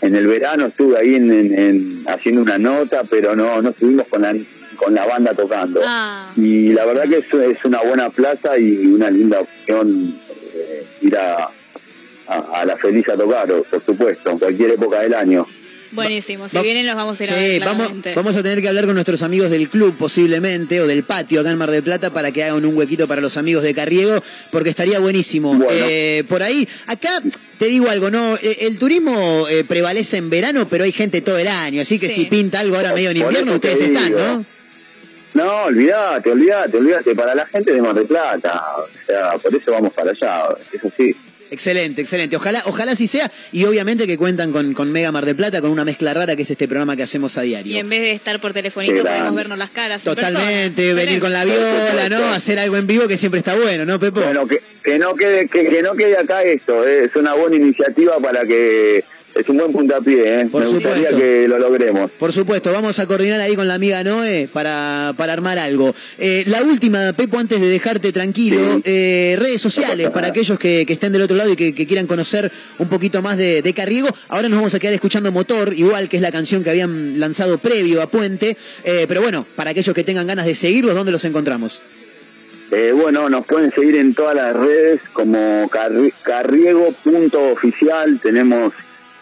en, 0.00 0.14
el 0.14 0.26
verano, 0.26 0.66
estuve 0.66 0.98
ahí 0.98 1.14
en, 1.14 1.30
en- 1.32 1.58
en- 1.58 2.04
haciendo 2.06 2.42
una 2.42 2.58
nota, 2.58 3.02
pero 3.08 3.34
no, 3.36 3.60
no 3.62 3.70
estuvimos 3.70 4.06
con 4.08 4.22
la, 4.22 4.34
con 4.76 4.94
la 4.94 5.04
banda 5.06 5.34
tocando. 5.34 5.80
Ah, 5.84 6.30
Y 6.36 6.68
la 6.68 6.84
verdad 6.86 7.04
que 7.08 7.18
es, 7.18 7.34
es 7.56 7.64
una 7.64 7.80
buena 7.82 8.10
plaza 8.10 8.58
y 8.58 8.86
una 8.86 9.10
linda 9.10 9.40
opción 9.40 10.16
eh, 10.54 10.84
ir 11.02 11.16
a, 11.16 11.50
a, 12.28 12.60
a 12.60 12.64
la 12.64 12.76
feliz 12.76 13.08
a 13.08 13.16
tocar, 13.16 13.46
por 13.48 13.84
supuesto, 13.84 14.30
en 14.30 14.38
cualquier 14.38 14.70
época 14.72 15.00
del 15.00 15.14
año. 15.14 15.46
Buenísimo. 15.92 16.48
Si 16.48 16.56
Va- 16.56 16.62
vienen, 16.62 16.84
los 16.84 16.96
vamos 16.96 17.18
a 17.20 17.24
ir 17.24 17.30
a 17.30 17.34
Sí, 17.34 17.40
ver. 17.40 17.64
vamos, 17.64 17.92
vamos 18.16 18.36
a 18.36 18.42
tener 18.42 18.60
que 18.60 18.68
hablar 18.68 18.84
con 18.86 18.94
nuestros 18.94 19.22
amigos 19.22 19.50
del 19.50 19.68
club 19.70 19.96
posiblemente, 19.96 20.80
o 20.80 20.86
del 20.86 21.04
patio 21.04 21.40
acá 21.40 21.50
en 21.50 21.58
Mar 21.58 21.70
del 21.70 21.84
Plata, 21.84 22.12
para 22.12 22.32
que 22.32 22.42
hagan 22.42 22.64
un 22.66 22.76
huequito 22.76 23.06
para 23.06 23.20
los 23.20 23.36
amigos 23.36 23.62
de 23.62 23.72
Carriego, 23.72 24.20
porque 24.50 24.68
estaría 24.68 24.98
buenísimo. 24.98 25.54
Bueno. 25.54 25.70
Eh, 25.88 26.24
por 26.28 26.42
ahí, 26.42 26.68
acá 26.88 27.22
te 27.58 27.66
digo 27.66 27.88
algo, 27.88 28.10
¿no? 28.10 28.34
Eh, 28.36 28.58
El 28.62 28.78
turismo 28.78 29.46
eh, 29.48 29.64
prevalece 29.64 30.16
en 30.18 30.28
verano, 30.28 30.68
pero 30.68 30.84
hay 30.84 30.92
gente 30.92 31.20
todo 31.20 31.38
el 31.38 31.48
año, 31.48 31.80
así 31.80 31.98
que 32.00 32.08
Sí. 32.10 32.22
si 32.22 32.24
pinta 32.26 32.58
algo 32.60 32.76
ahora 32.76 32.92
medio 32.92 33.10
en 33.10 33.18
invierno, 33.18 33.52
ustedes 33.54 33.80
están. 33.80 34.12
¿no? 34.12 34.44
No, 35.34 35.64
olvídate, 35.64 36.30
olvídate, 36.30 36.78
olvídate, 36.78 37.14
para 37.14 37.34
la 37.34 37.46
gente 37.46 37.72
de 37.72 37.80
Mar 37.82 37.94
del 37.94 38.06
Plata, 38.06 38.62
o 38.78 38.88
sea, 39.06 39.32
por 39.38 39.54
eso 39.54 39.70
vamos 39.70 39.92
para 39.92 40.10
allá, 40.12 40.48
eso 40.72 40.90
sí. 40.96 41.14
Excelente, 41.50 42.00
excelente. 42.02 42.36
Ojalá, 42.36 42.62
ojalá 42.66 42.92
así 42.92 43.06
sea. 43.06 43.30
Y 43.52 43.64
obviamente 43.64 44.06
que 44.06 44.16
cuentan 44.16 44.52
con, 44.52 44.74
con 44.74 44.90
Mega 44.92 45.12
Mar 45.12 45.24
del 45.24 45.36
Plata, 45.36 45.60
con 45.60 45.70
una 45.70 45.84
mezcla 45.84 46.12
rara 46.14 46.36
que 46.36 46.42
es 46.42 46.50
este 46.50 46.66
programa 46.68 46.96
que 46.96 47.02
hacemos 47.02 47.36
a 47.38 47.42
diario. 47.42 47.72
Y 47.72 47.78
en 47.78 47.88
vez 47.88 48.00
de 48.00 48.12
estar 48.12 48.40
por 48.40 48.52
telefonito, 48.52 49.02
podemos 49.02 49.34
vernos 49.34 49.58
las 49.58 49.70
caras. 49.70 50.06
en 50.06 50.14
Totalmente, 50.14 50.82
persona. 50.82 50.94
venir 51.04 51.20
con 51.20 51.32
la 51.32 51.44
viola, 51.44 52.08
¿no? 52.10 52.24
Hacer 52.32 52.58
algo 52.58 52.76
en 52.76 52.86
vivo 52.86 53.06
que 53.06 53.16
siempre 53.16 53.38
está 53.38 53.54
bueno, 53.54 53.84
¿no, 53.84 53.98
Pepo? 53.98 54.20
Bueno, 54.20 54.46
que, 54.46 54.60
que 54.82 54.98
no 54.98 55.14
quede 55.14 55.48
que, 55.48 55.68
que 55.68 55.82
no 55.82 55.94
quede 55.94 56.16
acá 56.18 56.42
esto, 56.42 56.86
eh, 56.86 57.04
es 57.04 57.16
una 57.16 57.34
buena 57.34 57.56
iniciativa 57.56 58.18
para 58.20 58.44
que 58.46 59.04
es 59.38 59.48
un 59.48 59.56
buen 59.58 59.72
puntapié, 59.72 60.40
eh. 60.42 60.46
Por 60.50 60.62
me 60.62 60.68
gustaría 60.68 60.96
supuesto. 61.10 61.18
que 61.18 61.46
lo 61.48 61.58
logremos. 61.58 62.10
Por 62.12 62.32
supuesto, 62.32 62.72
vamos 62.72 62.98
a 62.98 63.06
coordinar 63.06 63.40
ahí 63.40 63.54
con 63.54 63.68
la 63.68 63.74
amiga 63.74 64.02
Noé 64.04 64.48
para, 64.52 65.14
para 65.16 65.32
armar 65.32 65.58
algo. 65.58 65.94
Eh, 66.18 66.44
la 66.46 66.62
última, 66.62 67.12
Pepo, 67.12 67.38
antes 67.38 67.60
de 67.60 67.68
dejarte 67.68 68.12
tranquilo, 68.12 68.60
Sí. 68.76 68.82
eh, 68.84 69.36
redes 69.38 69.60
sociales 69.60 70.06
No 70.06 70.12
para 70.12 70.28
aquellos 70.28 70.58
que, 70.58 70.84
que 70.86 70.92
estén 70.92 71.12
del 71.12 71.22
otro 71.22 71.36
lado 71.36 71.52
y 71.52 71.56
que, 71.56 71.74
que 71.74 71.86
quieran 71.86 72.06
conocer 72.06 72.50
un 72.78 72.88
poquito 72.88 73.22
más 73.22 73.36
de, 73.36 73.62
de 73.62 73.74
Carriego. 73.74 74.08
Ahora 74.28 74.48
nos 74.48 74.56
vamos 74.58 74.74
a 74.74 74.78
quedar 74.78 74.94
escuchando 74.94 75.30
Motor, 75.32 75.74
igual 75.74 76.08
que 76.08 76.16
es 76.16 76.22
la 76.22 76.32
canción 76.32 76.62
que 76.64 76.70
habían 76.70 77.20
lanzado 77.20 77.58
previo 77.58 78.02
a 78.02 78.10
Puente. 78.10 78.56
Eh, 78.84 79.04
pero 79.08 79.20
bueno, 79.22 79.46
para 79.56 79.70
aquellos 79.70 79.94
que 79.94 80.04
tengan 80.04 80.26
ganas 80.26 80.46
de 80.46 80.54
seguirlos, 80.54 80.94
¿dónde 80.94 81.12
los 81.12 81.24
encontramos? 81.24 81.82
Eh, 82.72 82.92
bueno, 82.92 83.28
nos 83.28 83.46
pueden 83.46 83.70
seguir 83.72 83.94
en 83.96 84.12
todas 84.12 84.34
las 84.34 84.56
redes 84.56 85.00
como 85.12 85.70
carri- 85.70 86.12
carriego.oficial, 86.24 88.18
tenemos 88.22 88.72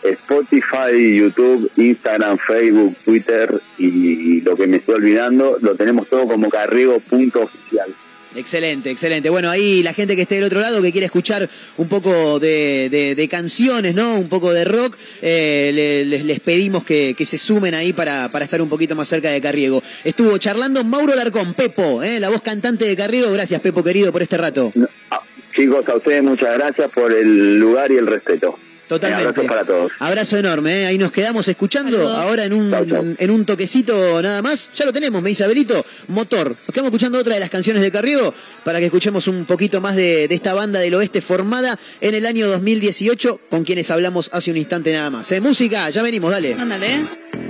Spotify, 0.05 1.16
YouTube, 1.16 1.70
Instagram, 1.76 2.38
Facebook, 2.38 2.96
Twitter 3.05 3.61
y, 3.78 4.40
lo 4.42 4.55
que 4.57 4.66
me 4.66 4.76
estoy 4.76 4.96
olvidando, 4.96 5.57
lo 5.61 5.74
tenemos 5.74 6.09
todo 6.09 6.26
como 6.28 6.48
carriego.oficial. 6.50 7.94
Excelente, 8.36 8.90
excelente. 8.90 9.30
Bueno, 9.30 9.48
ahí 9.48 9.84
la 9.84 9.92
gente 9.92 10.16
que 10.16 10.22
esté 10.22 10.34
del 10.34 10.44
otro 10.44 10.59
lado, 10.61 10.82
que 10.82 10.90
quiere 10.90 11.05
escuchar 11.07 11.48
un 11.76 11.88
poco 11.88 12.40
de, 12.40 12.88
de- 12.90 13.14
de 13.14 13.28
canciones, 13.28 13.94
¿no? 13.94 14.16
Un 14.18 14.28
poco 14.28 14.52
de 14.52 14.64
rock, 14.64 14.96
eh, 15.22 15.70
le- 15.72 16.05
les, 16.05 16.24
les 16.24 16.40
pedimos 16.40 16.84
que, 16.84 17.14
que 17.16 17.26
se 17.26 17.38
sumen 17.38 17.74
ahí 17.74 17.92
para, 17.92 18.28
para 18.32 18.44
estar 18.44 18.61
un 18.61 18.68
poquito 18.68 18.96
más 18.96 19.07
cerca 19.07 19.30
de 19.30 19.40
Carriego. 19.40 19.80
Estuvo 20.02 20.36
charlando 20.38 20.82
Mauro 20.82 21.14
Larcón, 21.14 21.55
Pepo, 21.55 22.02
¿eh? 22.02 22.18
la 22.18 22.28
voz 22.28 22.42
cantante 22.42 22.84
de 22.86 22.96
Carriego. 22.96 23.30
Gracias, 23.30 23.61
Pepo, 23.61 23.84
querido, 23.84 24.11
por 24.11 24.22
este 24.22 24.36
rato. 24.36 24.72
Ah, 25.12 25.20
chicos, 25.55 25.88
a 25.88 25.94
ustedes 25.94 26.24
muchas 26.24 26.55
gracias 26.59 26.90
por 26.90 27.12
el 27.12 27.61
lugar 27.61 27.92
y 27.92 27.98
el 27.98 28.07
respeto. 28.09 28.59
Totalmente. 28.89 29.24
Un 29.24 29.28
abrazo 29.30 29.49
para 29.49 29.64
todos. 29.64 29.93
Abrazo 29.99 30.37
enorme, 30.39 30.82
¿eh? 30.82 30.87
ahí 30.87 30.99
nos 30.99 31.12
quedamos 31.12 31.47
escuchando. 31.49 32.09
Ahora 32.09 32.45
en 32.45 32.53
un, 32.53 32.70
Chau, 32.70 32.87
chau. 32.87 33.14
en 33.18 33.30
un 33.30 33.45
toquecito 33.45 34.20
nada 34.22 34.43
más. 34.43 34.70
Ya 34.74 34.85
lo 34.85 34.93
tenemos, 34.93 35.22
me 35.22 35.30
dice 35.30 35.45
Abelito. 35.45 35.85
Motor. 36.09 36.49
Nos 36.51 36.72
quedamos 36.72 36.91
escuchando 36.91 37.18
otra 37.18 37.35
de 37.35 37.41
las 37.41 37.51
canciones 37.51 37.82
de 37.82 37.91
Carriego 37.91 38.35
para 38.64 38.78
que 38.78 38.87
escuchemos 38.87 39.26
un 39.28 39.47
poquito 39.47 39.80
más 39.80 39.97
de, 39.97 40.28
de 40.28 40.35
esta 40.35 40.55
banda 40.55 40.80
del 40.80 40.95
oeste 40.95 41.20
formada 41.20 41.78
en 42.01 42.14
el 42.14 42.26
año 42.26 42.47
2018 42.49 43.41
con 43.51 43.64
quienes 43.64 43.91
hablamos 43.91 44.30
hace 44.32 44.51
un 44.51 44.57
instante 44.57 44.93
nada 44.93 45.11
más. 45.11 45.30
¿eh? 45.32 45.41
Música, 45.41 45.89
ya 45.91 46.03
venimos, 46.03 46.30
dale. 46.30 46.55
Ándale. 46.55 47.43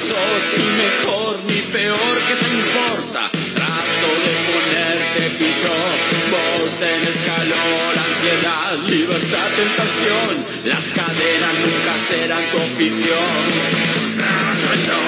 Sos, 0.00 0.42
ni 0.58 0.68
mejor 0.84 1.38
ni 1.48 1.60
peor, 1.72 2.14
que 2.28 2.34
te 2.34 2.48
importa? 2.54 3.30
Trato 3.54 4.10
de 4.26 4.34
ponerte 4.48 5.22
pillo. 5.38 5.76
Vos 6.32 6.70
tenés 6.78 7.16
calor, 7.24 7.92
ansiedad, 8.08 8.78
libertad, 8.88 9.48
tentación. 9.56 10.44
Las 10.64 10.84
cadenas 10.98 11.54
nunca 11.64 11.94
serán 12.08 12.44
tu 12.50 12.58
no. 14.88 15.02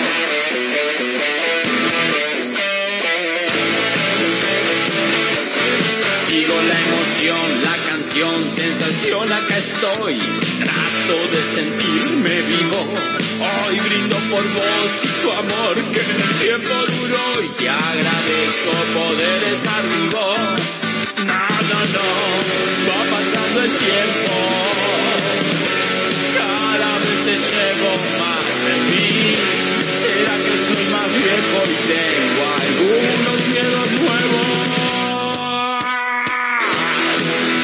Sigo 6.27 6.55
la 6.63 6.79
emoción, 6.81 7.63
la 7.65 7.77
canción, 7.91 8.49
sensación, 8.49 9.33
acá 9.33 9.59
estoy. 9.59 10.19
Trato 10.61 11.29
de 11.33 11.43
sentirme 11.43 12.43
vivo. 12.43 13.28
Hoy 13.41 13.79
brindo 13.79 14.17
por 14.31 14.43
vos 14.43 14.93
y 15.05 15.09
tu 15.23 15.31
amor 15.31 15.75
que 15.93 16.01
en 16.01 16.11
el 16.11 16.35
tiempo 16.41 16.75
duró. 16.75 17.45
Y 17.45 17.49
te 17.51 17.69
agradezco 17.69 18.71
poder 18.99 19.43
estar 19.55 19.83
vivo. 19.87 20.35
No, 21.23 21.47
no, 21.71 21.81
no, 21.95 22.09
va 22.89 23.01
pasando 23.15 23.63
el 23.63 23.71
tiempo. 23.79 24.35
Cada 26.35 26.99
vez 26.99 27.19
te 27.27 27.37
llevo 27.47 27.91
más 28.19 28.57
en 28.75 28.81
mí. 28.91 29.39
¿Será 30.03 30.35
que 30.43 30.53
estoy 30.59 30.85
más 30.91 31.11
viejo 31.15 31.59
y 31.63 31.79
tengo 31.95 32.43
algunos 32.59 33.39
miedos 33.55 33.89
nuevos? 34.03 34.59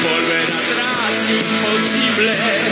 Volver 0.07 0.47
atrás 0.55 1.15
imposible. 1.35 2.64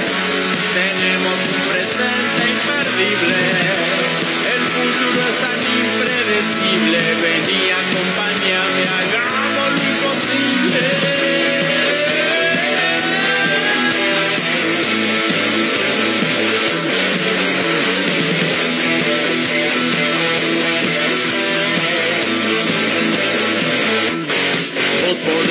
Impredecible. 6.93 7.15
Vení, 7.21 7.71
acompáñame, 7.71 8.83
hagamos 8.97 9.71
lo 9.71 9.83
imposible. 9.91 11.13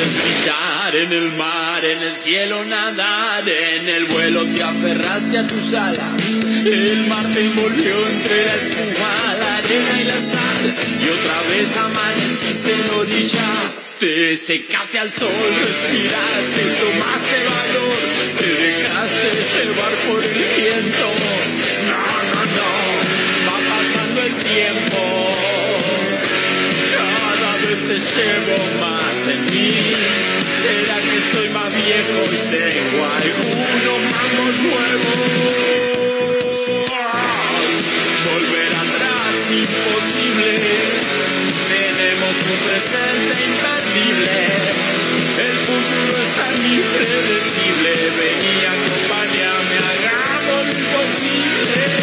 Brillar 0.03 0.97
en 0.97 1.13
el 1.13 1.33
mar, 1.33 1.85
en 1.85 2.03
el 2.03 2.13
cielo 2.13 2.65
nadar, 2.65 3.49
en 3.49 3.89
el 3.89 4.05
vuelo 4.07 4.45
te 4.45 4.63
aferraste 4.63 5.39
a 5.39 5.47
tus 5.47 5.75
alas. 5.75 6.23
El 6.67 7.07
mar 7.07 7.25
te 7.33 7.47
envolvió 7.47 8.09
entre 8.09 8.45
la 8.45 8.55
espuma, 8.57 9.32
y 9.69 11.09
otra 11.09 11.43
vez 11.49 11.77
amaneciste 11.77 12.73
en 12.73 12.89
la 12.89 12.97
orilla. 12.97 13.49
Te 13.99 14.37
secaste 14.37 14.99
al 14.99 15.13
sol, 15.13 15.29
respiraste, 15.65 16.63
tomaste 16.81 17.39
valor, 17.45 18.01
te 18.39 18.47
dejaste 18.47 19.29
llevar 19.55 19.93
por 20.09 20.25
el 20.25 20.31
viento. 20.33 21.07
No, 21.87 22.03
no, 22.31 22.41
no, 22.57 22.71
va 23.47 23.57
pasando 23.71 24.23
el 24.23 24.35
tiempo. 24.35 25.01
Cada 26.97 27.53
vez 27.59 27.79
te 27.89 27.97
llevo 28.21 28.57
más 28.81 29.21
en 29.29 29.41
mí. 29.47 29.73
¿Será 30.63 30.97
que 31.01 31.17
estoy 31.19 31.49
más 31.51 31.73
viejo 31.73 32.19
y 32.27 32.39
tengo 32.51 33.07
algunos 33.07 34.01
mamos 34.11 34.59
nuevos? 34.61 36.02
Un 42.51 42.59
presente 42.67 43.35
imperdible. 43.47 44.37
El 45.39 45.57
futuro 45.67 46.15
es 46.23 46.31
tan 46.35 46.57
impredecible. 46.57 47.91
Vení, 48.19 48.57
acompáñame, 48.67 49.77
hagamos 49.89 50.67
lo 50.67 50.73
imposible. 50.79 52.03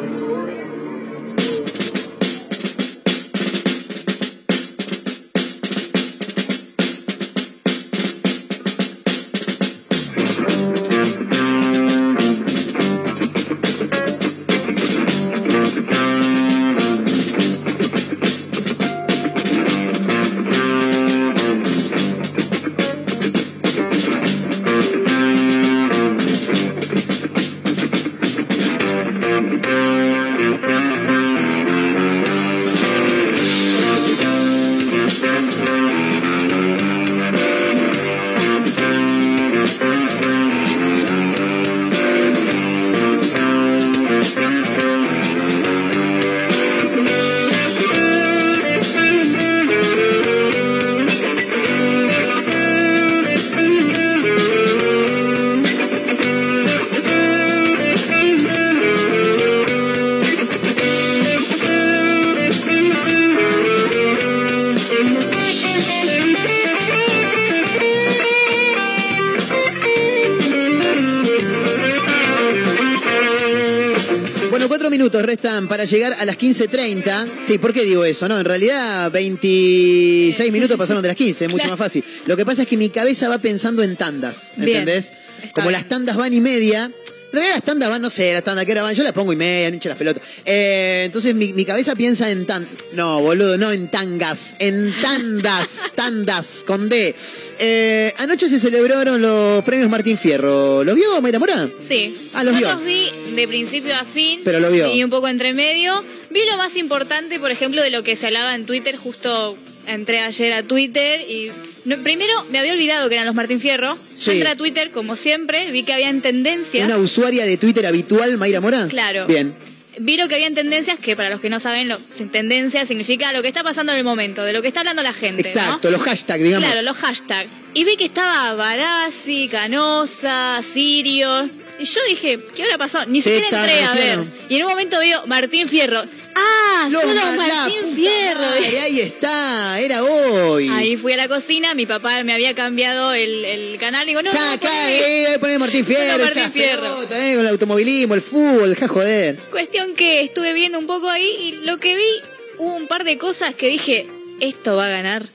Llegar 75.91 76.13
a 76.19 76.25
las 76.25 76.37
15.30. 76.37 77.27
Sí, 77.41 77.57
¿por 77.57 77.73
qué 77.73 77.83
digo 77.83 78.05
eso? 78.05 78.27
No, 78.27 78.39
en 78.39 78.45
realidad 78.45 79.11
26 79.11 80.51
minutos 80.51 80.77
pasaron 80.77 81.01
de 81.01 81.09
las 81.09 81.17
15, 81.17 81.45
es 81.45 81.51
mucho 81.51 81.67
más 81.67 81.77
fácil. 81.77 82.03
Lo 82.25 82.35
que 82.37 82.45
pasa 82.45 82.63
es 82.63 82.67
que 82.67 82.77
mi 82.77 82.89
cabeza 82.89 83.29
va 83.29 83.37
pensando 83.37 83.83
en 83.83 83.95
tandas, 83.95 84.53
Bien. 84.55 84.79
¿entendés? 84.79 85.13
Como 85.53 85.69
las 85.71 85.87
tandas 85.87 86.17
van 86.17 86.33
y 86.33 86.41
media. 86.41 86.91
En 87.31 87.35
realidad 87.35 87.55
las 87.55 87.63
tandas 87.63 87.89
van, 87.89 88.01
no 88.01 88.09
sé, 88.09 88.33
las 88.33 88.43
tandas 88.43 88.65
que 88.65 88.73
eran 88.73 88.83
van, 88.83 88.93
yo 88.93 89.03
las 89.03 89.13
pongo 89.13 89.31
y 89.31 89.37
media, 89.37 89.69
hincho 89.69 89.87
las 89.87 89.97
pelotas. 89.97 90.21
Eh, 90.43 91.03
entonces 91.05 91.33
mi, 91.33 91.53
mi 91.53 91.63
cabeza 91.63 91.95
piensa 91.95 92.29
en 92.29 92.45
tan... 92.45 92.67
No, 92.93 93.21
boludo, 93.21 93.57
no 93.57 93.71
en 93.71 93.89
tangas, 93.89 94.57
en 94.59 94.93
tandas, 95.01 95.91
tandas, 95.95 96.63
con 96.67 96.89
D. 96.89 97.15
Eh, 97.57 98.13
anoche 98.17 98.49
se 98.49 98.59
celebraron 98.59 99.21
los 99.21 99.63
premios 99.63 99.89
Martín 99.89 100.17
Fierro. 100.17 100.83
¿Lo 100.83 100.93
vio, 100.93 101.21
Mayra 101.21 101.39
Mora? 101.39 101.69
Sí. 101.79 102.29
Ah, 102.33 102.43
los 102.43 102.51
no 102.51 102.59
vio. 102.59 102.73
los 102.73 102.83
vi 102.83 103.10
de 103.35 103.47
principio 103.47 103.95
a 103.95 104.05
fin. 104.05 104.41
Pero 104.43 104.59
lo 104.59 104.71
vio. 104.71 104.93
Y 104.93 105.03
un 105.03 105.09
poco 105.09 105.27
entre 105.27 105.53
medio. 105.53 106.03
Vi 106.29 106.41
lo 106.49 106.57
más 106.57 106.75
importante, 106.75 107.39
por 107.39 107.51
ejemplo, 107.51 107.81
de 107.81 107.89
lo 107.89 108.03
que 108.03 108.15
se 108.15 108.27
hablaba 108.27 108.55
en 108.55 108.65
Twitter. 108.65 108.95
Justo 108.97 109.57
entré 109.87 110.19
ayer 110.19 110.53
a 110.53 110.63
Twitter 110.63 111.21
y. 111.21 111.51
no, 111.85 111.97
primero 112.03 112.33
me 112.51 112.59
había 112.59 112.73
olvidado 112.73 113.09
que 113.09 113.15
eran 113.15 113.25
los 113.25 113.35
Martín 113.35 113.59
Fierro. 113.59 113.97
Sí. 114.13 114.31
Entré 114.31 114.49
a 114.49 114.55
Twitter, 114.55 114.91
como 114.91 115.15
siempre, 115.15 115.71
vi 115.71 115.83
que 115.83 115.93
habían 115.93 116.21
tendencias. 116.21 116.85
¿Una 116.85 116.97
usuaria 116.97 117.45
de 117.45 117.57
Twitter 117.57 117.85
habitual, 117.85 118.37
Mayra 118.37 118.61
Mora? 118.61 118.87
Claro. 118.87 119.25
Bien. 119.27 119.55
Vi 119.99 120.15
lo 120.15 120.29
que 120.29 120.35
habían 120.35 120.55
tendencias, 120.55 120.97
que 120.99 121.17
para 121.17 121.29
los 121.29 121.41
que 121.41 121.49
no 121.49 121.59
saben, 121.59 121.89
lo, 121.89 121.97
tendencia 122.31 122.85
significa 122.85 123.33
lo 123.33 123.41
que 123.41 123.49
está 123.49 123.61
pasando 123.61 123.91
en 123.91 123.97
el 123.97 124.05
momento, 124.05 124.43
de 124.43 124.53
lo 124.53 124.61
que 124.61 124.69
está 124.69 124.79
hablando 124.79 125.03
la 125.03 125.13
gente. 125.13 125.43
¿no? 125.43 125.49
Exacto, 125.49 125.91
los 125.91 126.01
hashtags, 126.01 126.41
digamos. 126.41 126.65
Claro, 126.65 126.81
los 126.83 126.97
hashtags. 126.97 127.49
Y 127.73 127.83
vi 127.83 127.97
que 127.97 128.05
estaba 128.05 128.53
Barassi, 128.53 129.49
Canosa, 129.49 130.61
Sirio. 130.63 131.49
Y 131.81 131.85
yo 131.85 131.99
dije, 132.07 132.39
¿qué 132.55 132.63
habrá 132.63 132.77
pasado? 132.77 133.05
Ni 133.07 133.21
siquiera 133.21 133.47
entré 133.47 133.83
a 133.83 133.87
no 133.87 133.93
ver. 133.95 134.27
Y 134.49 134.55
en 134.57 134.63
un 134.63 134.69
momento 134.69 134.99
veo 134.99 135.25
Martín 135.27 135.67
Fierro. 135.67 136.03
¡Ah! 136.35 136.87
Ma- 136.91 137.13
la 137.13 137.35
Martín 137.35 137.93
Fierro. 137.95 138.39
madre, 138.39 138.79
ahí 138.83 138.99
está, 139.01 139.79
era 139.79 140.03
hoy. 140.03 140.69
Ahí 140.69 140.95
fui 140.97 141.11
a 141.13 141.17
la 141.17 141.27
cocina, 141.27 141.73
mi 141.73 141.85
papá 141.85 142.23
me 142.23 142.33
había 142.33 142.53
cambiado 142.55 143.13
el, 143.13 143.43
el 143.45 143.77
canal 143.77 144.03
y 144.03 144.11
digo, 144.11 144.21
no, 144.21 144.31
no, 144.33 144.39
Saca, 144.39 144.69
poneme- 144.69 144.89
eh, 145.01 145.23
voy 145.27 145.35
a 145.35 145.39
poner 145.39 145.59
Martín 145.59 145.85
Fierro, 145.85 146.23
Martín 146.23 146.41
echás 146.43 146.51
Fierro. 146.53 146.81
pelota, 146.95 147.27
eh, 147.31 147.35
con 147.35 147.41
el 147.45 147.51
automovilismo, 147.51 148.15
el 148.15 148.21
fútbol, 148.21 148.75
ja 148.75 148.87
joder. 148.87 149.37
Cuestión 149.51 149.93
que 149.95 150.21
estuve 150.21 150.53
viendo 150.53 150.79
un 150.79 150.87
poco 150.87 151.09
ahí 151.09 151.27
y 151.61 151.65
lo 151.65 151.77
que 151.79 151.95
vi, 151.95 152.21
hubo 152.59 152.75
un 152.75 152.87
par 152.87 153.03
de 153.03 153.17
cosas 153.17 153.53
que 153.55 153.67
dije, 153.67 154.07
esto 154.39 154.75
va 154.75 154.85
a 154.85 154.89
ganar. 154.89 155.27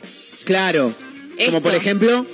Claro. 0.45 0.95
Como 1.45 1.61
por 1.61 1.75
ejemplo, 1.75 2.25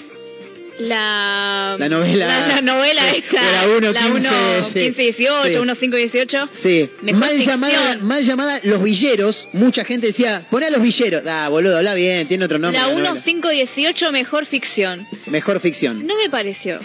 La, 0.79 1.77
La 1.79 1.89
novela- 1.89 2.27
La, 2.27 2.47
la 2.57 2.61
novela 2.63 3.03
sí, 3.13 3.19
esta. 3.19 3.43
la 3.43 3.69
1, 3.77 3.93
la 3.93 4.01
15, 4.03 4.29
1, 4.59 4.65
sí. 4.65 4.81
15, 4.81 5.03
18, 5.03 5.49
Sí. 5.49 5.57
1, 5.57 5.75
5, 5.75 5.97
18. 5.97 6.49
sí, 6.51 6.91
Mejor 7.03 7.21
mal 7.21 7.31
ficción. 7.31 7.55
llamada, 7.61 7.99
mal 8.01 8.25
llamada 8.25 8.61
Los 8.65 8.83
Villeros, 8.83 9.49
mucha 9.53 9.85
gente 9.85 10.09
decía, 10.09 10.45
poné 10.51 10.67
a 10.67 10.71
Los 10.71 10.81
Villeros. 10.83 11.23
Ah, 11.27 11.49
boludo, 11.51 11.77
habla 11.77 11.95
bien, 11.95 12.27
tiene 12.27 12.45
otro 12.45 12.59
nombre. 12.59 12.81
la 12.81 12.87
la 12.89 12.93
1, 12.95 13.05
novela. 13.11 13.21
5, 13.23 13.49
18, 13.51 14.13
mejor 14.13 14.47
ficción. 14.47 15.07
Mejor 15.27 15.61
ficción. 15.61 16.07
No 16.07 16.17
me 16.17 16.29
pareció. 16.31 16.81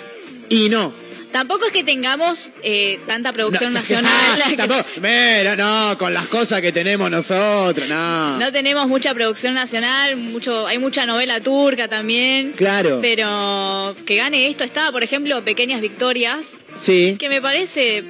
Y 0.50 0.70
no. 0.70 0.94
Tampoco 1.38 1.66
es 1.68 1.72
que 1.72 1.84
tengamos 1.84 2.52
eh, 2.64 3.00
tanta 3.06 3.32
producción 3.32 3.72
No, 3.72 3.80
nacional. 3.80 4.12
ah, 4.44 4.50
tampoco- 4.58 4.86
mira, 4.96 5.56
no, 5.56 5.96
con 6.00 6.12
las 6.14 6.26
cosas 6.28 6.62
que 6.62 6.72
tenemos 6.72 7.12
nosotros, 7.12 7.88
no. 7.88 8.40
No 8.40 8.52
tenemos 8.52 8.88
mucha 8.88 9.14
producción 9.14 9.54
nacional, 9.54 10.18
mucho, 10.18 10.66
hay 10.66 10.80
mucha 10.80 11.06
novela 11.06 11.40
turca 11.40 11.88
también. 11.88 12.54
Claro. 12.54 13.00
Pero 13.02 13.96
que 14.06 14.16
gane 14.16 14.48
esto. 14.48 14.64
Estaba, 14.64 14.92
por 14.92 15.04
ejemplo, 15.04 15.44
Pequeñas 15.44 15.80
Victorias, 15.82 16.40
Sí. 16.80 17.16
que 17.20 17.30
me 17.30 17.40
parece 17.40 18.04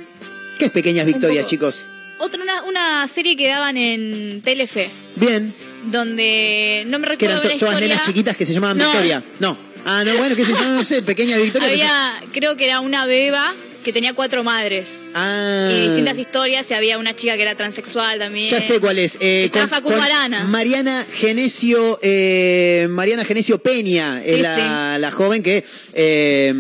¿Qué 0.58 0.66
es 0.66 0.72
Pequeñas 0.72 1.06
Victorias, 1.06 1.44
poco. 1.44 1.50
chicos? 1.50 1.86
otra 2.20 2.42
una, 2.42 2.64
una 2.64 3.08
serie 3.10 3.36
que 3.36 3.48
daban 3.50 3.76
en 3.78 4.42
Telefe, 4.42 4.90
Bien. 5.18 5.54
donde 5.92 6.84
no 6.88 6.98
me 7.00 7.06
Que 7.08 7.28
recuerdo 7.28 7.36
eran 7.44 7.60
to- 7.60 7.66
la 7.66 7.72
todas 7.72 7.80
nenas 7.82 8.06
chiquitas 8.06 8.36
que 8.38 8.46
se 8.46 8.54
llamaban 8.54 8.78
No. 8.78 8.86
Victoria. 8.90 9.24
No. 9.40 9.67
Ah, 9.90 10.04
no, 10.04 10.18
bueno, 10.18 10.36
qué 10.36 10.44
sé 10.44 10.52
yo, 10.52 10.66
no 10.66 10.84
sé, 10.84 11.02
Pequeñas 11.02 11.42
Victorias. 11.42 11.72
que 11.72 11.82
Había, 11.82 12.22
creo 12.34 12.58
que 12.58 12.66
era 12.66 12.82
una 12.82 13.06
beba 13.06 13.56
que 13.86 13.94
tenía 13.94 14.14
cuatro 14.14 14.44
madres. 14.44 14.90
Ah. 15.14 15.72
Y 15.72 15.88
distintas 15.88 16.18
historias, 16.18 16.70
y 16.70 16.74
había 16.74 16.98
una 16.98 17.16
chica 17.16 17.38
que 17.38 17.44
era 17.44 17.56
transexual 17.56 18.20
también. 18.20 18.46
Ya 18.46 18.60
sé 18.60 18.82
cuál 18.82 19.00
es. 19.00 19.18
Eh, 19.22 19.46
Está. 19.46 19.82
Mariana 20.44 21.06
Genesio, 21.14 21.98
eh, 22.02 22.88
Mariana 22.90 23.24
Genesio 23.24 23.60
Peña, 23.60 24.22
es 24.22 24.36
Sí, 24.36 24.42
la, 24.42 24.98
la 25.00 25.10
joven 25.10 25.42
que 25.42 25.64
eh, 25.94 26.54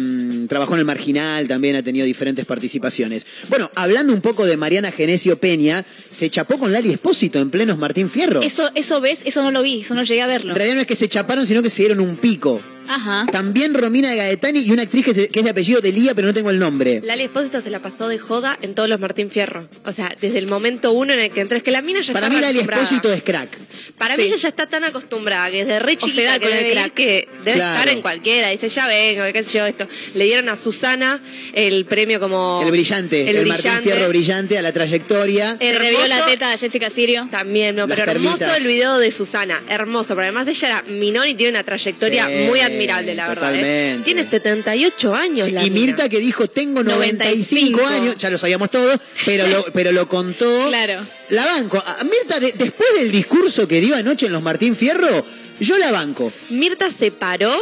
trabajó 0.48 0.76
en 0.76 0.80
el 0.80 0.86
Marginal, 0.86 1.50
también 1.50 1.76
ha 1.76 1.84
tenido 1.84 2.06
diferentes 2.06 2.46
participaciones. 2.46 3.28
Bueno, 3.50 3.70
hablando 3.76 4.14
un 4.14 4.22
poco 4.22 4.46
de 4.46 4.56
Mariana 4.56 4.94
Genesio 4.94 5.38
Peña, 5.38 5.84
se 6.08 6.30
chapó 6.30 6.58
con 6.58 6.72
Lali 6.72 6.92
Espósito 6.92 7.40
en 7.40 7.50
plenos 7.50 7.78
Martín 7.78 8.10
Fierro. 8.10 8.42
Eso, 8.42 8.72
eso 8.74 9.02
ves, 9.02 9.20
eso 9.26 9.44
no 9.44 9.52
lo 9.52 9.62
vi, 9.64 9.82
eso 9.82 9.96
no 9.96 10.04
llegué 10.04 10.22
a 10.22 10.28
verlo. 10.28 10.52
En 10.52 10.56
realidad 10.56 10.76
no 10.76 10.82
es 10.82 10.88
que 10.88 10.96
se 10.96 11.10
chaparon, 11.10 11.46
sino 11.46 11.62
que 11.62 11.70
se 11.70 11.82
dieron 11.82 12.00
un 12.00 12.16
pico. 12.16 12.62
Ajá. 12.88 13.26
También 13.32 13.74
Romina 13.74 14.14
Gaetani 14.16 14.60
y 14.62 14.72
una 14.72 14.84
actriz 14.84 15.06
que, 15.06 15.14
se- 15.14 15.30
que 15.30 15.40
es 15.40 15.46
de 15.46 15.52
apellido 15.52 15.82
Delía, 15.82 16.14
pero 16.16 16.28
no 16.28 16.34
tengo 16.34 16.50
el 16.50 16.60
nombre. 16.60 17.02
Lali 17.04 17.24
Espósito 17.24 17.62
se 17.62 17.70
la 17.70 17.80
pasó 17.82 18.08
de 18.08 18.18
joda 18.20 18.58
en 18.62 18.76
todos 18.76 18.90
los 18.90 19.00
Martín 19.00 19.30
Fierro. 19.30 19.68
O 19.86 19.92
sea, 19.92 20.16
desde 20.20 20.38
el 20.40 20.48
momento 20.48 20.92
uno 20.92 21.14
en 21.14 21.20
el 21.20 21.32
que 21.32 21.42
entró. 21.42 21.58
Es 21.58 21.64
que 21.64 21.72
la 21.72 21.82
mina 21.82 22.02
ya 22.02 22.14
Para 22.14 22.28
está 22.28 22.36
mí 22.38 22.42
Lali. 22.42 22.60
Espósito 22.60 23.12
es 23.12 23.24
crack. 23.24 23.50
Para 23.98 24.16
Sí. 24.16 24.22
mí 24.22 24.28
ella 24.28 24.36
ya 24.38 24.50
está 24.50 24.66
tan 24.68 24.84
acostumbrada 24.84 25.50
que 25.52 25.66
desde 25.66 25.80
re 25.80 25.94
O 25.94 26.00
se 26.00 26.06
chiquita 26.08 26.24
da 26.34 26.40
que 26.40 26.46
con 26.48 26.54
el 26.58 26.72
crack. 26.74 26.94
que 26.94 27.28
debe 27.44 27.54
Claro. 27.58 27.80
estar 27.80 27.90
en 27.94 28.02
cualquiera. 28.02 28.50
Dice, 28.50 28.68
ya 28.70 28.88
vengo, 28.88 29.24
qué 29.34 29.44
sé 29.44 29.58
yo, 29.58 29.66
esto. 29.66 29.88
Le 30.14 30.26
dieron 30.26 30.50
a 30.50 30.56
Susana 30.56 31.22
el 31.54 31.86
premio 31.86 32.20
como... 32.20 32.62
El 32.64 32.72
brillante, 32.72 33.22
el, 33.30 33.38
Martín 33.46 33.54
brillante. 33.54 33.84
Fierro 33.90 34.10
brillante 34.10 34.58
a 34.58 34.62
la 34.62 34.72
trayectoria. 34.72 35.58
Se 35.60 35.74
revió 35.78 36.06
la 36.08 36.26
teta 36.26 36.50
de 36.52 36.58
Jessica 36.58 36.90
Sirio. 36.90 37.28
También, 37.32 37.76
no, 37.76 37.88
Las 37.88 37.98
pero 37.98 38.12
hermoso 38.12 38.38
perlitas. 38.40 38.62
el 38.62 38.68
video 38.68 38.98
de 38.98 39.12
Susana, 39.12 39.62
hermoso, 39.70 40.10
pero 40.16 40.24
además 40.24 40.48
ella 40.48 40.68
era 40.68 40.82
minor 40.94 41.28
y 41.28 41.36
tiene 41.36 41.52
una 41.52 41.64
trayectoria 41.64 42.28
Sí. 42.28 42.34
muy 42.48 42.60
admirable, 42.60 42.77
la 42.86 43.28
verdad. 43.30 43.52
¿eh? 43.56 44.00
Tiene 44.04 44.24
78 44.24 45.16
años 45.16 45.46
Sí, 45.48 45.52
la 45.54 45.66
y 45.66 45.70
mina. 45.70 45.86
Mirta 45.88 46.10
que 46.10 46.20
dijo 46.20 46.48
tengo 46.48 46.84
95, 46.84 47.80
95. 47.82 47.88
años, 47.88 48.16
ya 48.18 48.30
lo 48.30 48.38
sabíamos 48.38 48.70
todos, 48.72 49.00
pero 49.26 49.48
lo, 49.48 49.64
pero 49.74 49.92
lo 49.92 50.08
contó. 50.08 50.68
Claro. 50.68 51.06
La 51.30 51.46
banco. 51.46 51.78
A- 51.86 52.04
Mirta, 52.04 52.40
de- 52.40 52.54
después 52.54 52.90
del 53.00 53.12
discurso 53.12 53.68
que 53.68 53.82
dio 53.82 53.96
anoche 53.96 54.28
en 54.28 54.32
los 54.34 54.42
Martín 54.44 54.76
Fierro, 54.76 55.26
yo 55.60 55.78
la 55.78 55.92
banco. 55.92 56.32
Mirta 56.50 56.90
se 56.90 57.12
paró 57.12 57.54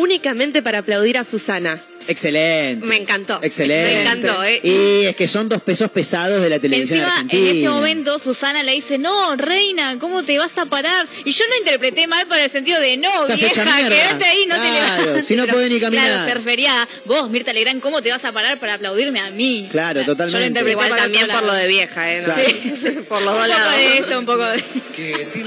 únicamente 0.00 0.62
para 0.62 0.78
aplaudir 0.78 1.18
a 1.18 1.24
Susana. 1.24 1.78
Excelente. 2.08 2.84
Me 2.86 2.96
encantó. 2.96 3.38
Excelente. 3.42 3.94
Me 3.94 4.00
encantó, 4.02 4.42
¿eh? 4.42 4.58
Y 4.64 5.04
es 5.04 5.14
que 5.14 5.28
son 5.28 5.48
dos 5.48 5.62
pesos 5.62 5.90
pesados 5.90 6.42
de 6.42 6.48
la 6.48 6.58
televisión 6.58 6.98
Encima, 6.98 7.12
argentina. 7.14 7.50
en 7.50 7.56
ese 7.58 7.68
momento, 7.68 8.18
Susana 8.18 8.62
le 8.62 8.72
dice, 8.72 8.98
no, 8.98 9.36
reina, 9.36 9.96
¿cómo 10.00 10.22
te 10.24 10.36
vas 10.38 10.56
a 10.58 10.66
parar? 10.66 11.06
Y 11.24 11.30
yo 11.30 11.44
lo 11.46 11.56
interpreté 11.58 12.06
mal 12.08 12.26
para 12.26 12.44
el 12.44 12.50
sentido 12.50 12.80
de, 12.80 12.96
no, 12.96 13.28
Estás 13.28 13.38
vieja, 13.38 13.88
quédate 13.88 14.24
ahí, 14.24 14.46
no 14.46 14.54
te 14.56 14.60
Claro, 14.60 15.02
levantes. 15.02 15.24
si 15.26 15.36
no 15.36 15.46
podés 15.46 15.70
ni 15.70 15.78
caminar. 15.78 16.06
Claro, 16.06 16.28
se 16.28 16.34
refería 16.34 16.82
a, 16.82 16.88
vos, 17.04 17.30
Mirta 17.30 17.52
Legrand, 17.52 17.80
¿cómo 17.80 18.02
te 18.02 18.10
vas 18.10 18.24
a 18.24 18.32
parar 18.32 18.58
para 18.58 18.74
aplaudirme 18.74 19.20
a 19.20 19.30
mí? 19.30 19.68
Claro, 19.70 20.00
Yo 20.00 20.06
lo 20.06 20.12
totalmente. 20.12 20.46
interpreté 20.48 20.72
Igual 20.72 20.88
para 20.90 21.02
también 21.02 21.28
por 21.28 21.42
lo 21.44 21.52
de 21.52 21.66
vieja, 21.68 22.12
¿eh? 22.12 22.22
No 22.26 22.34
Claro. 22.34 22.42
sé, 22.80 22.90
por 23.08 23.22
los 23.22 23.34
Un 23.34 23.40
dos 23.40 23.46
poco 23.48 23.58
lados. 23.58 23.76
de 23.76 23.98
esto, 23.98 24.18
un 24.18 24.26
poco 24.26 24.44
de... 24.46 24.64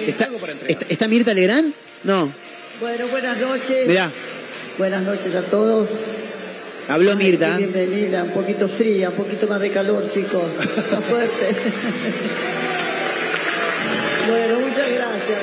¿Está, 0.08 0.30
está- 0.68 0.86
está 0.90 1.08
Mirta 1.08 1.34
Legrand? 1.34 1.74
No. 2.04 2.32
Bueno, 2.80 3.08
buenas 3.08 3.38
noches. 3.38 3.88
Mirá, 3.88 4.10
Buenas 4.78 5.04
noches 5.04 5.36
a 5.36 5.44
todos. 5.44 6.00
habló 6.88 7.16
Mirta. 7.16 7.58
bienvenida, 7.58 8.24
un 8.24 8.32
poquito 8.32 8.68
fría, 8.68 9.10
un 9.10 9.16
poquito 9.16 9.48
más 9.48 9.62
de 9.62 9.70
calor, 9.70 10.10
chicos. 10.10 10.42
Más 10.92 11.06
fuerte. 11.06 11.56
bueno, 14.28 14.60
muchas 14.60 14.92
gracias. 14.92 15.40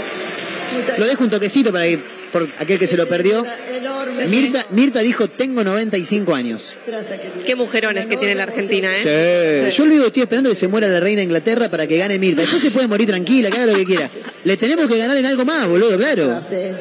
Muchas 0.77 0.99
Lo 0.99 1.07
dejo 1.07 1.25
un 1.25 1.31
toquecito 1.31 1.71
para 1.73 1.85
que, 1.85 2.01
por 2.33 2.49
aquel 2.59 2.79
que 2.81 2.89
se 2.89 2.97
lo 2.97 3.07
perdió. 3.09 3.47
Enorme. 3.73 4.27
Mirta, 4.27 4.67
Mirta 4.71 5.01
dijo, 5.01 5.29
tengo 5.29 5.63
95 5.63 6.35
años. 6.35 6.75
Gracias, 6.85 7.21
querida. 7.21 7.45
Qué 7.47 7.55
mujerones 7.55 8.07
que 8.07 8.17
tiene 8.17 8.35
la 8.35 8.45
Argentina, 8.45 8.91
¿eh? 8.93 9.69
Sí. 9.71 9.77
Yo 9.77 9.85
lo 9.87 10.01
que 10.01 10.07
estoy 10.09 10.23
esperando 10.23 10.51
es 10.51 10.57
que 10.57 10.61
se 10.61 10.69
muera 10.69 10.89
la 10.89 10.99
reina 10.99 11.19
de 11.19 11.25
Inglaterra 11.25 11.69
para 11.71 11.87
que 11.87 11.97
gane 11.99 12.19
Mirta. 12.19 12.41
Después 12.43 12.61
se 12.61 12.73
puede 12.73 12.89
morir 12.89 13.07
tranquila, 13.07 13.49
que 13.49 13.59
haga 13.59 13.67
lo 13.67 13.79
que 13.79 13.87
quiera. 13.87 14.11
Le 14.43 14.57
tenemos 14.57 14.91
que 14.91 14.99
ganar 14.99 15.17
en 15.17 15.27
algo 15.27 15.45
más, 15.45 15.69
boludo, 15.69 15.97
claro. 15.97 16.27
Gracias. 16.27 16.75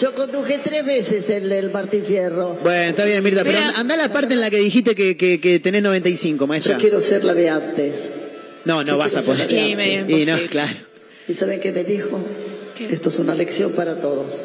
Yo 0.00 0.14
conduje 0.14 0.58
tres 0.62 0.84
veces 0.84 1.30
el, 1.30 1.50
el 1.52 1.70
Martín 1.70 2.04
Fierro. 2.04 2.58
Bueno, 2.62 2.90
está 2.90 3.04
bien, 3.04 3.22
Mirta, 3.22 3.44
pero 3.44 3.58
Mira. 3.58 3.72
anda 3.78 3.94
a 3.94 3.98
la 3.98 4.12
parte 4.12 4.34
en 4.34 4.40
la 4.40 4.50
que 4.50 4.58
dijiste 4.58 4.94
que, 4.94 5.16
que, 5.16 5.40
que 5.40 5.58
tenés 5.60 5.82
95, 5.82 6.46
maestra. 6.46 6.74
Yo 6.74 6.78
quiero 6.78 7.00
ser 7.00 7.24
la 7.24 7.32
de 7.34 7.48
antes. 7.48 8.10
No, 8.64 8.82
no 8.82 8.88
yo 8.92 8.98
vas 8.98 9.16
a 9.16 9.22
poder. 9.22 9.48
Sí, 9.48 9.74
medio. 9.76 10.18
Y 10.18 10.26
no, 10.26 10.36
claro. 10.50 10.72
¿Y 11.28 11.34
saben 11.34 11.60
qué 11.60 11.72
me 11.72 11.84
dijo? 11.84 12.20
Esto 12.78 13.08
es 13.08 13.18
una 13.18 13.34
lección 13.34 13.72
para 13.72 13.98
todos. 14.00 14.42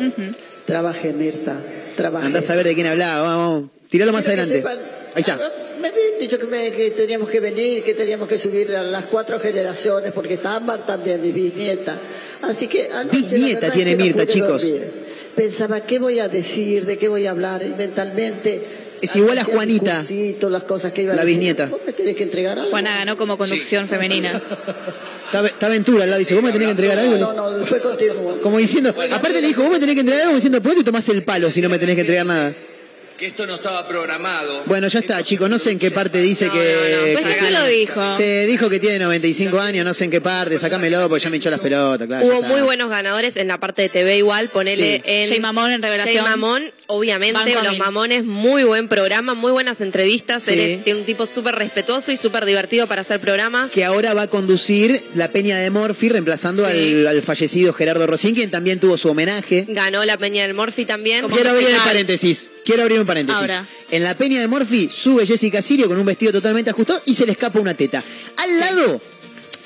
Trabaje, 0.65 1.11
Mirta. 1.13 1.61
Trabaje. 1.97 2.27
Andá 2.27 2.39
a 2.39 2.43
saber 2.43 2.65
de 2.65 2.73
quién 2.75 2.87
hablaba, 2.87 3.21
vamos, 3.21 3.53
vamos. 3.53 3.71
Tiralo 3.89 4.13
más 4.13 4.25
Quiero 4.25 4.41
adelante. 4.43 4.61
sepan- 4.61 4.79
Ahí 5.13 5.21
está. 5.21 5.33
Ah, 5.41 5.51
Me 5.81 5.89
habían 5.89 6.19
dicho 6.19 6.39
que, 6.39 6.45
me- 6.45 6.71
que 6.71 6.91
teníamos 6.91 7.29
que 7.29 7.41
venir, 7.41 7.83
que 7.83 7.93
teníamos 7.93 8.29
que 8.29 8.39
subir 8.39 8.73
a 8.75 8.81
las 8.83 9.05
cuatro 9.07 9.37
generaciones, 9.39 10.13
porque 10.13 10.35
está 10.35 10.55
Ámbar 10.55 10.85
también, 10.85 11.21
mi 11.21 11.31
bisnieta. 11.33 11.99
Así 12.43 12.67
que 12.67 12.89
Bisnieta 13.11 13.67
es 13.67 13.73
tiene 13.73 13.91
que 13.91 13.97
no 13.97 14.03
Mirta, 14.05 14.23
pude 14.23 14.27
chicos. 14.33 14.61
dormir. 14.69 15.00
Pensaba, 15.35 15.81
¿qué 15.81 15.99
voy 15.99 16.19
a 16.19 16.27
decir? 16.27 16.85
¿De 16.85 16.97
qué 16.97 17.07
voy 17.07 17.25
a 17.25 17.31
hablar? 17.31 17.63
Y 17.65 17.73
mentalmente... 17.75 18.89
Es 19.01 19.15
igual 19.15 19.35
a 19.39 19.43
Juanita, 19.43 19.99
discursito, 19.99 20.49
las 20.51 20.61
cosas 20.63 20.91
que 20.93 21.01
iba 21.01 21.13
a 21.13 21.15
la 21.15 21.23
decir. 21.23 21.39
bisnieta. 21.39 21.65
Vos 21.65 21.81
me 21.83 21.91
tenés 21.91 22.15
que 22.15 22.21
entregar 22.21 22.59
algo. 22.59 22.69
Juana 22.69 22.97
ganó 22.97 23.17
como 23.17 23.35
conducción 23.35 23.87
femenina. 23.87 24.39
Está, 25.25 25.47
está 25.47 25.69
Ventura 25.69 26.03
al 26.03 26.09
lado, 26.11 26.19
dice, 26.19 26.35
vos 26.35 26.43
me 26.43 26.51
tenés 26.51 26.67
que 26.67 26.71
entregar 26.73 26.99
algo. 26.99 27.17
No, 27.17 27.33
no, 27.33 27.57
después 27.57 27.81
continúo. 27.81 28.39
Como 28.41 28.59
diciendo, 28.59 28.91
aparte 28.91 29.41
le 29.41 29.47
dijo, 29.47 29.63
vos 29.63 29.71
me 29.71 29.79
tenés 29.79 29.95
que 29.95 30.01
entregar 30.01 30.25
algo, 30.25 30.35
diciendo, 30.35 30.61
¿por 30.61 30.73
qué 30.73 30.77
te 30.79 30.83
tomás 30.83 31.09
el 31.09 31.23
palo 31.23 31.49
si 31.49 31.61
no 31.61 31.69
me 31.69 31.79
tenés 31.79 31.95
que 31.95 32.01
entregar 32.01 32.27
nada? 32.27 32.53
Que 33.21 33.27
esto 33.27 33.45
no 33.45 33.53
estaba 33.53 33.87
programado. 33.87 34.63
Bueno, 34.65 34.87
ya 34.87 34.97
está, 34.97 35.21
chicos, 35.21 35.47
no 35.47 35.59
sé 35.59 35.69
en 35.69 35.77
qué 35.77 35.91
parte 35.91 36.19
dice 36.19 36.49
que... 36.49 37.13
Pues 37.13 37.23
que- 37.27 37.37
¿quién 37.37 37.53
lo 37.53 37.67
dijo? 37.67 38.17
Se 38.17 38.47
dijo 38.47 38.67
que 38.67 38.79
tiene 38.79 38.97
95 38.97 39.59
años, 39.59 39.85
no 39.85 39.93
sé 39.93 40.05
en 40.05 40.09
qué 40.09 40.21
parte, 40.21 40.57
sacámelo 40.57 41.07
porque 41.07 41.23
ya 41.23 41.29
me 41.29 41.35
hinchó 41.35 41.51
las 41.51 41.59
pelotas, 41.59 42.07
claro. 42.07 42.25
Hubo 42.25 42.41
muy 42.41 42.61
buenos 42.63 42.89
ganadores 42.89 43.37
en 43.37 43.47
la 43.47 43.59
parte 43.59 43.83
de 43.83 43.89
TV 43.89 44.17
igual, 44.17 44.49
ponele 44.49 44.97
Sí. 44.97 45.01
en... 45.05 45.29
Jay 45.29 45.39
Mamón 45.39 45.71
en 45.71 45.83
Revelación. 45.83 46.15
Jay 46.17 46.31
Mamón, 46.31 46.63
obviamente, 46.87 47.53
Los. 47.63 47.77
Mamones, 47.77 48.23
muy 48.25 48.63
buen 48.63 48.87
programa, 48.87 49.35
muy 49.35 49.51
buenas 49.51 49.81
entrevistas, 49.81 50.41
Sí. 50.41 50.53
él 50.53 50.59
es 50.59 50.83
tiene 50.83 50.99
un 51.01 51.05
tipo 51.05 51.27
súper 51.27 51.53
respetuoso 51.53 52.11
y 52.11 52.17
súper 52.17 52.43
divertido 52.45 52.87
para 52.87 53.01
hacer 53.01 53.19
programas. 53.19 53.69
Que 53.69 53.85
ahora 53.85 54.15
va 54.15 54.23
a 54.23 54.27
conducir 54.29 55.03
la 55.13 55.27
Peña 55.27 55.59
de 55.59 55.69
Morphy, 55.69 56.09
reemplazando 56.09 56.65
Sí. 56.67 56.71
al, 57.01 57.05
al 57.07 57.21
fallecido 57.21 57.71
Gerardo 57.71 58.07
Rocín, 58.07 58.33
quien 58.33 58.49
también 58.49 58.79
tuvo 58.79 58.97
su 58.97 59.09
homenaje. 59.09 59.65
Ganó 59.67 60.03
la 60.05 60.17
Peña 60.17 60.41
del 60.41 60.55
Morphy 60.55 60.85
también. 60.85 61.27
Quiero 61.29 61.51
abrir 61.51 61.69
el 61.69 61.75
paréntesis. 61.77 62.49
Quiero 62.65 62.81
abrir 62.81 62.97
un 62.99 63.05
paréntesis. 63.05 63.10
Ahora. 63.29 63.65
En 63.89 64.03
la 64.03 64.15
peña 64.15 64.39
de 64.39 64.47
Morphy 64.47 64.89
sube 64.91 65.25
Jessica 65.25 65.61
Sirio 65.61 65.87
con 65.87 65.97
un 65.97 66.05
vestido 66.05 66.31
totalmente 66.31 66.69
ajustado 66.69 67.01
y 67.05 67.13
se 67.13 67.25
le 67.25 67.33
escapa 67.33 67.59
una 67.59 67.73
teta. 67.73 68.03
Al 68.37 68.59
lado, 68.59 69.01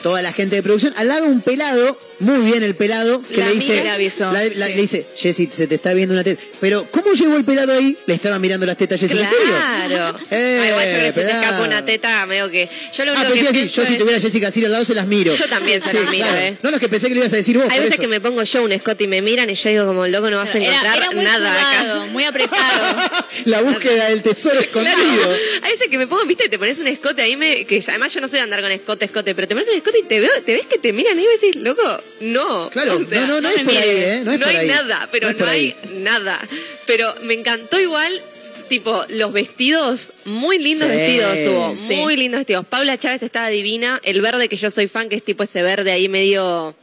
toda 0.01 0.21
la 0.21 0.33
gente 0.33 0.55
de 0.55 0.63
producción, 0.63 0.93
al 0.97 1.07
lado 1.07 1.25
un 1.25 1.41
pelado, 1.41 1.97
muy 2.19 2.45
bien 2.51 2.63
el 2.63 2.75
pelado, 2.75 3.21
que 3.21 3.37
La 3.41 3.47
le 3.49 3.55
dice, 3.55 3.83
le 3.83 3.89
avisó, 3.89 4.31
la- 4.31 4.43
la- 4.43 4.49
sí. 4.67 4.73
le 4.73 4.81
dice, 4.81 5.05
Jessy, 5.17 5.49
se 5.51 5.67
te 5.67 5.75
está 5.75 5.93
viendo 5.93 6.13
una 6.13 6.23
teta. 6.23 6.41
Pero, 6.61 6.85
¿cómo 6.91 7.13
llegó 7.13 7.35
el 7.37 7.43
pelado 7.43 7.73
ahí? 7.73 7.97
Le 8.07 8.13
estaba 8.13 8.39
mirando 8.39 8.65
las 8.65 8.77
tetas 8.77 8.97
a 8.97 8.99
Jessica 9.01 9.27
Sirio. 9.29 9.45
Claro. 9.47 10.17
Eh, 10.31 10.59
Ay, 10.63 10.69
igual 10.69 10.85
yo 10.91 10.97
que 10.99 11.11
se 11.13 11.21
te 11.21 11.31
escapa 11.31 11.61
una 11.61 11.85
teta, 11.85 12.25
medio 12.25 12.49
que. 12.49 12.69
Yo 12.95 13.05
lo 13.05 13.11
Ah, 13.11 13.15
único 13.21 13.33
pero 13.35 13.51
que 13.51 13.61
sí, 13.61 13.67
yo 13.67 13.85
si 13.85 13.93
es- 13.93 13.97
tuviera 13.99 14.17
a 14.17 14.21
Jessica 14.21 14.51
Sirio 14.51 14.67
al 14.67 14.73
lado 14.73 14.85
se 14.85 14.95
las 14.95 15.07
miro. 15.07 15.35
Yo 15.35 15.45
también 15.47 15.81
se 15.81 15.89
Sí, 15.91 15.97
las 15.97 16.09
miro, 16.11 16.25
claro. 16.27 16.41
eh. 16.41 16.57
No, 16.63 16.69
es 16.69 16.79
que 16.79 16.89
pensé 16.89 17.07
que 17.07 17.15
lo 17.15 17.19
ibas 17.21 17.33
a 17.33 17.37
decir 17.37 17.57
vos. 17.57 17.67
Hay 17.69 17.79
veces 17.79 17.93
eso. 17.95 18.01
que 18.01 18.07
me 18.07 18.21
pongo 18.21 18.41
yo 18.43 18.63
un 18.63 18.71
escote 18.71 19.03
y 19.03 19.07
me 19.07 19.21
miran 19.21 19.49
y 19.49 19.55
yo 19.55 19.69
digo, 19.69 19.85
como 19.85 20.07
loco, 20.07 20.29
no 20.29 20.37
vas 20.37 20.53
a 20.55 20.57
Era, 20.57 20.67
encontrar 20.67 20.97
era 20.97 21.11
muy 21.11 21.23
nada 21.25 21.49
jugado, 21.53 22.01
acá. 22.01 22.11
muy 22.11 22.23
apretado. 22.23 22.97
La 23.45 23.61
búsqueda 23.61 24.09
del 24.09 24.21
tesoro 24.21 24.59
escondido. 24.59 24.95
Claro. 24.95 25.35
Hay 25.63 25.71
veces 25.71 25.87
que 25.89 25.97
me 25.97 26.07
pongo, 26.07 26.25
viste, 26.25 26.49
te 26.49 26.57
pones 26.57 26.79
un 26.79 26.87
escote 26.87 27.21
ahí, 27.21 27.35
me, 27.35 27.65
que 27.65 27.83
además 27.87 28.13
yo 28.13 28.21
no 28.21 28.27
soy 28.27 28.37
de 28.39 28.43
andar 28.43 28.61
con 28.61 28.71
escote, 28.71 29.05
escote, 29.05 29.35
pero 29.35 29.47
te 29.47 29.55
pones 29.55 29.69
un 29.69 29.75
escote 29.75 29.99
y 29.99 30.03
te, 30.03 30.19
veo, 30.19 30.31
te 30.45 30.53
ves 30.53 30.65
que 30.67 30.77
te 30.79 30.93
miran 30.93 31.17
ahí 31.17 31.25
y 31.25 31.41
decís, 31.47 31.61
loco, 31.61 31.81
no. 32.21 32.69
Claro, 32.69 32.97
O 32.97 33.05
sea, 33.05 33.21
no, 33.21 33.27
no, 33.27 33.41
no 33.41 33.49
es 33.49 33.63
por 33.63 33.73
ahí. 33.73 33.79
¿eh? 33.89 34.21
No 34.23 34.31
es 34.31 34.37
por 34.39 34.47
hay 34.47 34.55
ahí. 34.57 34.67
nada, 34.67 35.09
pero 35.11 35.33
No 35.33 35.45
hay 35.45 35.75
nada. 35.97 36.39
Pero 36.85 37.13
me 37.23 37.33
encantó 37.33 37.79
igual. 37.79 38.21
Tipo, 38.69 39.05
los 39.09 39.31
vestidos, 39.31 40.09
muy 40.25 40.57
lindos 40.57 40.89
Sí, 40.89 40.95
vestidos 40.95 41.37
hubo, 41.45 41.77
sí. 41.87 41.95
muy 41.97 42.17
lindos 42.17 42.39
vestidos. 42.39 42.65
Paula 42.65 42.97
Chávez 42.97 43.21
estaba 43.21 43.47
divina, 43.49 44.01
el 44.03 44.21
verde 44.21 44.49
que 44.49 44.55
yo 44.55 44.71
soy 44.71 44.87
fan, 44.87 45.07
que 45.07 45.15
es 45.15 45.23
tipo 45.23 45.43
ese 45.43 45.61
verde 45.61 45.91
ahí 45.91 46.09
medio, 46.09 46.75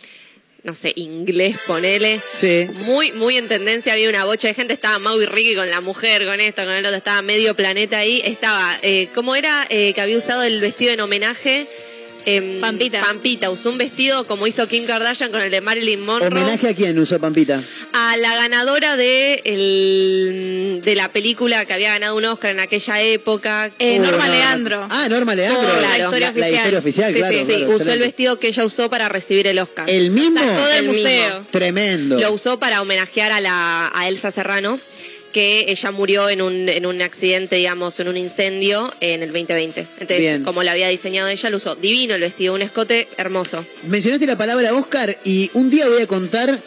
no 0.62 0.74
sé, 0.76 0.92
inglés, 0.94 1.56
ponele. 1.66 2.20
Sí. 2.32 2.68
Muy, 2.84 3.10
muy 3.10 3.36
en 3.36 3.48
tendencia, 3.48 3.94
había 3.94 4.08
una 4.08 4.24
bocha 4.24 4.46
de 4.46 4.54
gente, 4.54 4.74
estaba 4.74 5.00
Mau 5.00 5.20
y 5.20 5.26
Ricky 5.26 5.56
con 5.56 5.68
la 5.70 5.80
mujer, 5.80 6.24
con 6.24 6.38
esto, 6.38 6.62
con 6.62 6.70
el 6.70 6.86
otro, 6.86 6.96
estaba 6.98 7.20
medio 7.20 7.56
planeta 7.56 7.98
ahí, 7.98 8.22
estaba, 8.24 8.78
eh, 8.82 9.08
¿cómo 9.12 9.34
era 9.34 9.66
eh, 9.68 9.92
que 9.92 10.00
había 10.00 10.16
usado 10.18 10.44
el 10.44 10.60
vestido 10.60 10.92
en 10.92 11.00
homenaje? 11.00 11.66
Em, 12.24 12.60
Pampita. 12.60 13.00
Pampita, 13.00 13.50
usó 13.50 13.70
un 13.70 13.78
vestido 13.78 14.24
como 14.24 14.46
hizo 14.46 14.66
Kim 14.68 14.84
Kardashian 14.86 15.30
con 15.30 15.40
el 15.40 15.50
de 15.50 15.60
Marilyn 15.60 16.04
Monroe. 16.04 16.28
¿Homenaje 16.28 16.68
a 16.68 16.74
quién 16.74 16.98
usó 16.98 17.18
Pampita? 17.20 17.62
A 17.92 18.16
la 18.16 18.34
ganadora 18.36 18.96
de, 18.96 19.40
el, 19.44 20.80
de 20.82 20.94
la 20.94 21.08
película 21.08 21.64
que 21.64 21.72
había 21.72 21.90
ganado 21.90 22.16
un 22.16 22.24
Oscar 22.24 22.50
en 22.52 22.60
aquella 22.60 23.00
época. 23.00 23.70
Eh, 23.78 23.98
Uh, 23.98 24.02
Norma 24.02 24.26
no. 24.26 24.32
Leandro. 24.32 24.86
Ah, 24.90 25.06
Norma 25.10 25.34
Leandro. 25.34 25.62
Todo, 25.62 25.80
la 25.80 25.88
Claro. 25.94 26.04
historia 26.04 26.32
La, 26.32 26.32
la 26.32 26.40
oficial. 26.40 26.54
historia 26.56 26.78
oficial, 26.78 27.12
Sí, 27.12 27.18
claro. 27.18 27.38
Sí, 27.38 27.44
claro, 27.44 27.76
usó 27.76 27.92
el 27.92 28.00
vestido 28.00 28.38
que 28.38 28.48
ella 28.48 28.64
usó 28.64 28.88
para 28.90 29.08
recibir 29.08 29.46
el 29.46 29.58
Oscar. 29.58 29.88
¿El 29.88 30.10
mismo? 30.10 30.40
Del 30.40 30.76
El 30.78 30.86
museo. 30.86 31.44
Tremendo. 31.50 32.18
Lo 32.18 32.32
usó 32.32 32.58
para 32.58 32.80
homenajear 32.82 33.32
a, 33.32 33.40
la, 33.40 33.90
a 33.94 34.08
Elsa 34.08 34.30
Serrano, 34.30 34.78
que 35.32 35.64
ella 35.68 35.90
murió 35.90 36.28
en 36.28 36.42
un, 36.42 36.68
en 36.68 36.86
un 36.86 37.00
accidente, 37.02 37.56
digamos, 37.56 37.98
en 38.00 38.08
un 38.08 38.16
incendio 38.16 38.92
en 39.00 39.22
el 39.22 39.32
2020. 39.32 39.80
Entonces, 39.80 40.18
Bien. 40.18 40.44
como 40.44 40.62
lo 40.62 40.70
había 40.70 40.88
diseñado 40.88 41.28
ella, 41.28 41.50
lo 41.50 41.56
usó. 41.56 41.74
Divino 41.74 42.14
el 42.14 42.20
vestido, 42.20 42.54
un 42.54 42.62
escote 42.62 43.08
hermoso. 43.16 43.64
Mencionaste 43.88 44.26
la 44.26 44.36
palabra 44.38 44.74
Oscar 44.74 45.16
y 45.24 45.50
un 45.54 45.70
día 45.70 45.88
voy 45.88 46.02
a 46.02 46.06
contar 46.06 46.60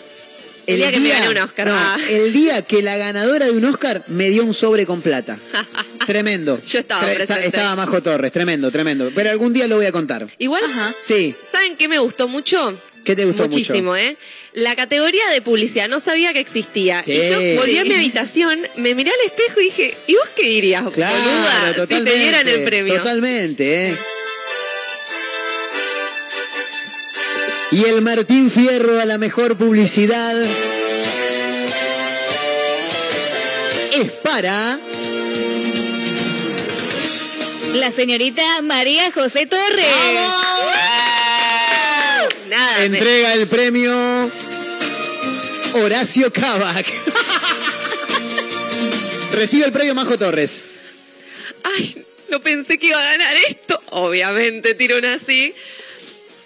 El 0.67 0.77
día 0.77 0.91
que 0.91 0.99
me 0.99 1.09
gané 1.09 1.29
un 1.29 1.37
Oscar. 1.37 1.67
No, 1.67 1.73
Ah. 1.75 1.97
el 2.09 2.33
día 2.33 2.61
que 2.63 2.81
la 2.81 2.97
ganadora 2.97 3.45
de 3.45 3.51
un 3.51 3.63
Oscar 3.65 4.03
me 4.07 4.29
dio 4.29 4.43
un 4.43 4.53
sobre 4.53 4.85
con 4.87 5.01
plata. 5.01 5.37
tremendo. 6.07 6.59
Yo 6.65 6.79
estaba 6.79 7.03
Tre- 7.07 7.15
presente. 7.15 7.45
Estaba 7.47 7.75
Majo 7.75 8.01
Torres, 8.01 8.31
tremendo, 8.31 8.71
tremendo. 8.71 9.11
Pero 9.13 9.29
algún 9.29 9.53
día 9.53 9.67
lo 9.67 9.75
voy 9.77 9.85
a 9.85 9.91
contar. 9.91 10.27
Igual, 10.39 10.63
Sí. 11.01 11.35
¿saben 11.51 11.75
qué 11.77 11.87
me 11.87 11.99
gustó 11.99 12.27
mucho? 12.27 12.77
¿Qué 13.03 13.15
te 13.15 13.25
gustó 13.25 13.43
Muchísimo, 13.43 13.95
¿eh? 13.95 14.17
La 14.55 14.73
categoría 14.75 15.27
de 15.33 15.41
publicidad, 15.41 15.89
no 15.89 15.99
sabía 15.99 16.31
que 16.31 16.39
existía. 16.39 17.03
Sí. 17.03 17.11
Y 17.11 17.29
yo 17.29 17.59
volví 17.59 17.77
a 17.77 17.83
mi 17.83 17.93
habitación, 17.93 18.57
me 18.77 18.95
miré 18.95 19.11
al 19.11 19.25
espejo 19.27 19.59
y 19.59 19.65
dije, 19.65 19.93
¿y 20.07 20.15
vos 20.15 20.29
qué 20.33 20.43
dirías, 20.43 20.83
Claro, 20.93 21.13
boluda, 21.13 21.85
si 21.87 22.03
te 22.05 22.17
dieran 22.17 22.47
el 22.47 22.63
premio? 22.63 22.95
Totalmente, 22.95 23.89
¿eh? 23.89 23.97
Y 27.71 27.83
el 27.83 28.01
Martín 28.01 28.49
Fierro 28.49 28.97
a 29.01 29.05
la 29.05 29.17
mejor 29.17 29.57
publicidad 29.57 30.33
es 33.93 34.11
para 34.23 34.79
La 37.73 37.91
señorita 37.91 38.61
María 38.61 39.11
José 39.11 39.47
Torres. 39.47 39.85
Nada, 42.49 42.77
me- 42.79 42.85
entrega 42.85 43.33
el 43.33 43.47
premio 43.47 43.91
Horacio 45.75 46.31
Kavak. 46.31 46.87
Recibe 49.33 49.65
el 49.65 49.73
premio 49.73 49.93
Majo 49.93 50.17
Torres. 50.17 50.63
Ay, 51.63 52.05
no 52.29 52.39
pensé 52.39 52.77
que 52.77 52.87
iba 52.87 52.97
a 52.97 53.11
ganar 53.11 53.35
esto. 53.49 53.81
Obviamente, 53.89 54.73
tiro 54.73 54.97
una 54.97 55.15
así. 55.15 55.53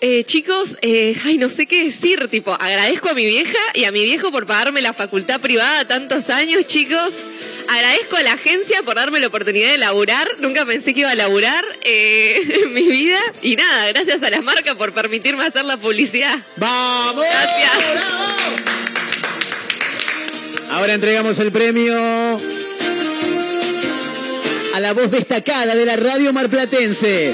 Eh, 0.01 0.23
chicos, 0.23 0.77
eh, 0.81 1.15
ay, 1.25 1.37
no 1.37 1.47
sé 1.47 1.67
qué 1.67 1.83
decir, 1.83 2.27
tipo, 2.29 2.53
agradezco 2.53 3.09
a 3.09 3.13
mi 3.13 3.25
vieja 3.25 3.59
y 3.75 3.83
a 3.83 3.91
mi 3.91 4.03
viejo 4.03 4.31
por 4.31 4.47
pagarme 4.47 4.81
la 4.81 4.93
facultad 4.93 5.39
privada 5.39 5.87
tantos 5.87 6.31
años, 6.31 6.65
chicos. 6.65 7.13
Agradezco 7.67 8.15
a 8.15 8.23
la 8.23 8.33
agencia 8.33 8.81
por 8.81 8.95
darme 8.95 9.19
la 9.19 9.27
oportunidad 9.27 9.71
de 9.71 9.77
laburar. 9.77 10.27
Nunca 10.39 10.65
pensé 10.65 10.95
que 10.95 11.01
iba 11.01 11.11
a 11.11 11.15
laburar 11.15 11.63
eh, 11.83 12.41
en 12.63 12.73
mi 12.73 12.87
vida. 12.87 13.19
Y 13.43 13.55
nada, 13.57 13.87
gracias 13.89 14.23
a 14.23 14.31
la 14.31 14.41
marca 14.41 14.73
por 14.73 14.91
permitirme 14.91 15.45
hacer 15.45 15.65
la 15.65 15.77
publicidad. 15.77 16.35
¡Vamos! 16.55 17.23
Gracias. 17.23 18.88
Ahora 20.69 20.93
entregamos 20.93 21.39
el 21.39 21.51
premio 21.51 21.95
a 24.73 24.79
la 24.79 24.93
voz 24.93 25.09
destacada 25.11 25.75
de 25.75 25.85
la 25.85 25.95
radio 25.95 26.31
marplatense. 26.31 27.33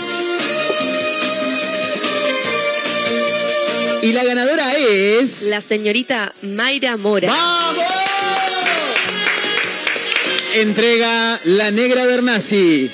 Y 4.02 4.12
la 4.14 4.24
ganadora 4.24 4.74
es. 4.78 5.44
La 5.44 5.62
señorita 5.62 6.34
Mayra 6.44 6.96
Mora. 6.96 7.28
¡Vamos! 7.28 7.84
Entrega 10.54 11.40
la 11.44 11.72
negra 11.72 12.06
Bernasi. 12.06 12.90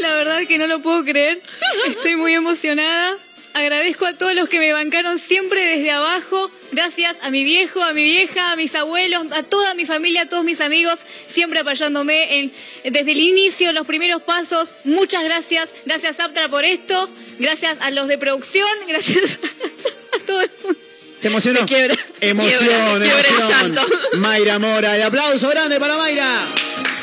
La 0.00 0.14
verdad 0.14 0.42
que 0.46 0.58
no 0.58 0.66
lo 0.68 0.80
puedo 0.80 1.04
creer. 1.04 1.42
Estoy 1.88 2.14
muy 2.14 2.34
emocionada. 2.34 3.16
Agradezco 3.54 4.06
a 4.06 4.12
todos 4.12 4.34
los 4.34 4.48
que 4.48 4.60
me 4.60 4.72
bancaron 4.72 5.18
siempre 5.18 5.64
desde 5.64 5.90
abajo. 5.90 6.50
Gracias 6.72 7.16
a 7.22 7.30
mi 7.30 7.42
viejo, 7.42 7.82
a 7.82 7.92
mi 7.92 8.04
vieja, 8.04 8.52
a 8.52 8.56
mis 8.56 8.74
abuelos, 8.74 9.26
a 9.32 9.42
toda 9.42 9.74
mi 9.74 9.86
familia, 9.86 10.22
a 10.22 10.26
todos 10.26 10.44
mis 10.44 10.60
amigos, 10.60 11.00
siempre 11.26 11.60
apoyándome 11.60 12.40
en, 12.40 12.52
desde 12.84 13.12
el 13.12 13.20
inicio, 13.20 13.72
los 13.72 13.86
primeros 13.86 14.22
pasos. 14.22 14.72
Muchas 14.84 15.24
gracias. 15.24 15.70
Gracias, 15.84 16.20
Aptra, 16.20 16.48
por 16.48 16.64
esto. 16.64 17.08
Gracias 17.38 17.76
a 17.80 17.90
los 17.90 18.08
de 18.08 18.18
producción. 18.18 18.68
Gracias 18.86 19.38
a 20.14 20.26
todo 20.26 20.42
el 20.42 20.50
mundo. 20.62 20.78
Se 21.18 21.28
emocionó. 21.28 21.60
Se 21.60 21.66
quiebra, 21.66 21.96
se 22.18 22.28
emoción, 22.28 22.58
quiebra, 22.68 23.22
se 23.22 23.28
quiebra 23.28 23.60
emoción. 23.60 24.20
Mayra 24.20 24.58
Mora. 24.58 24.96
El 24.96 25.02
aplauso 25.02 25.48
grande 25.50 25.78
para 25.78 25.96
Mayra. 25.96 26.46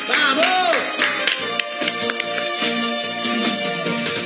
¡Vamos! 0.08 0.97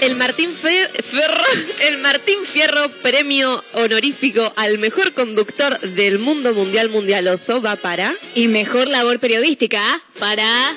El 0.02 0.16
Martín 0.16 0.50
Fe- 0.50 0.88
Ferro, 1.02 1.44
el 1.82 1.98
Martín 1.98 2.38
Fierro 2.44 2.88
premio 3.02 3.62
honorífico 3.74 4.52
al 4.56 4.78
mejor 4.78 5.12
conductor 5.12 5.78
del 5.80 6.18
mundo 6.18 6.52
mundial 6.54 6.88
mundialoso 6.88 7.62
va 7.62 7.76
para 7.76 8.12
Y 8.34 8.48
mejor 8.48 8.88
labor 8.88 9.20
periodística 9.20 9.80
para 10.18 10.76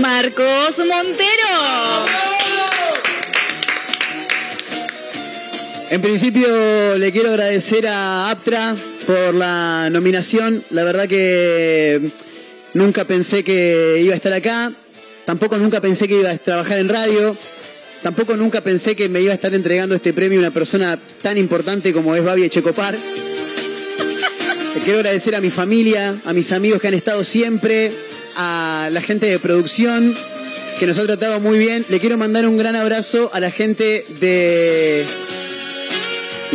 Marcos 0.00 0.78
Montero. 0.78 2.06
En 5.90 6.00
principio 6.00 6.96
le 6.96 7.12
quiero 7.12 7.28
agradecer 7.28 7.86
a 7.88 8.30
Aptra 8.30 8.74
por 9.06 9.34
la 9.34 9.90
nominación. 9.90 10.64
La 10.70 10.84
verdad 10.84 11.06
que 11.08 12.00
nunca 12.72 13.04
pensé 13.04 13.44
que 13.44 13.98
iba 14.02 14.14
a 14.14 14.16
estar 14.16 14.32
acá. 14.32 14.72
Tampoco 15.26 15.58
nunca 15.58 15.82
pensé 15.82 16.08
que 16.08 16.14
iba 16.14 16.30
a 16.30 16.38
trabajar 16.38 16.78
en 16.78 16.88
radio. 16.88 17.36
Tampoco 18.02 18.34
nunca 18.36 18.62
pensé 18.62 18.96
que 18.96 19.08
me 19.10 19.20
iba 19.20 19.32
a 19.32 19.34
estar 19.34 19.54
entregando 19.54 19.94
este 19.94 20.14
premio 20.14 20.38
a 20.38 20.40
una 20.40 20.50
persona 20.50 20.98
tan 21.22 21.36
importante 21.36 21.92
como 21.92 22.16
es 22.16 22.24
Babi 22.24 22.44
Echecopar. 22.44 22.96
Le 24.74 24.80
quiero 24.82 25.00
agradecer 25.00 25.34
a 25.34 25.40
mi 25.40 25.50
familia, 25.50 26.16
a 26.24 26.32
mis 26.32 26.52
amigos 26.52 26.80
que 26.80 26.88
han 26.88 26.94
estado 26.94 27.24
siempre, 27.24 27.92
a 28.36 28.88
la 28.90 29.02
gente 29.02 29.26
de 29.26 29.38
producción 29.38 30.16
que 30.78 30.86
nos 30.86 30.98
ha 30.98 31.04
tratado 31.04 31.40
muy 31.40 31.58
bien. 31.58 31.84
Le 31.90 32.00
quiero 32.00 32.16
mandar 32.16 32.46
un 32.46 32.56
gran 32.56 32.74
abrazo 32.74 33.30
a 33.34 33.40
la 33.40 33.50
gente 33.50 34.06
de 34.20 35.04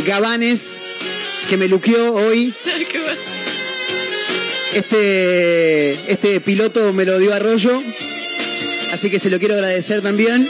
Gabanes 0.07 0.77
que 1.47 1.57
me 1.57 1.67
luqueó 1.67 2.13
hoy. 2.13 2.53
Este, 4.73 5.93
este 6.11 6.41
piloto 6.41 6.91
me 6.91 7.05
lo 7.05 7.17
dio 7.17 7.34
Arroyo, 7.34 7.81
así 8.91 9.09
que 9.09 9.19
se 9.19 9.30
lo 9.30 9.39
quiero 9.39 9.53
agradecer 9.53 10.01
también. 10.01 10.49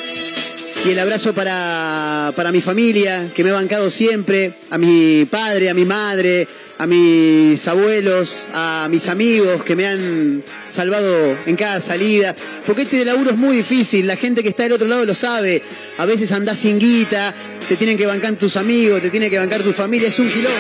Y 0.85 0.91
el 0.91 0.99
abrazo 0.99 1.33
para, 1.33 2.31
para 2.35 2.51
mi 2.51 2.61
familia, 2.61 3.31
que 3.33 3.43
me 3.43 3.49
ha 3.49 3.53
bancado 3.53 3.89
siempre, 3.89 4.53
a 4.69 4.77
mi 4.77 5.25
padre, 5.25 5.71
a 5.71 5.73
mi 5.73 5.83
madre, 5.83 6.47
a 6.77 6.85
mis 6.85 7.67
abuelos, 7.67 8.47
a 8.53 8.87
mis 8.91 9.07
amigos 9.07 9.63
que 9.63 9.75
me 9.75 9.87
han 9.87 10.43
salvado 10.67 11.39
en 11.47 11.55
cada 11.55 11.81
salida. 11.81 12.35
Porque 12.67 12.83
este 12.83 13.03
laburo 13.03 13.31
es 13.31 13.37
muy 13.37 13.57
difícil, 13.57 14.05
la 14.05 14.15
gente 14.15 14.43
que 14.43 14.49
está 14.49 14.61
del 14.61 14.73
otro 14.73 14.87
lado 14.87 15.05
lo 15.05 15.15
sabe. 15.15 15.63
A 15.97 16.05
veces 16.05 16.31
andás 16.31 16.59
sin 16.59 16.77
guita, 16.77 17.33
te 17.67 17.77
tienen 17.77 17.97
que 17.97 18.05
bancar 18.05 18.35
tus 18.35 18.55
amigos, 18.55 19.01
te 19.01 19.09
tiene 19.09 19.31
que 19.31 19.39
bancar 19.39 19.63
tu 19.63 19.73
familia, 19.73 20.09
es 20.09 20.19
un 20.19 20.29
quilombo. 20.29 20.55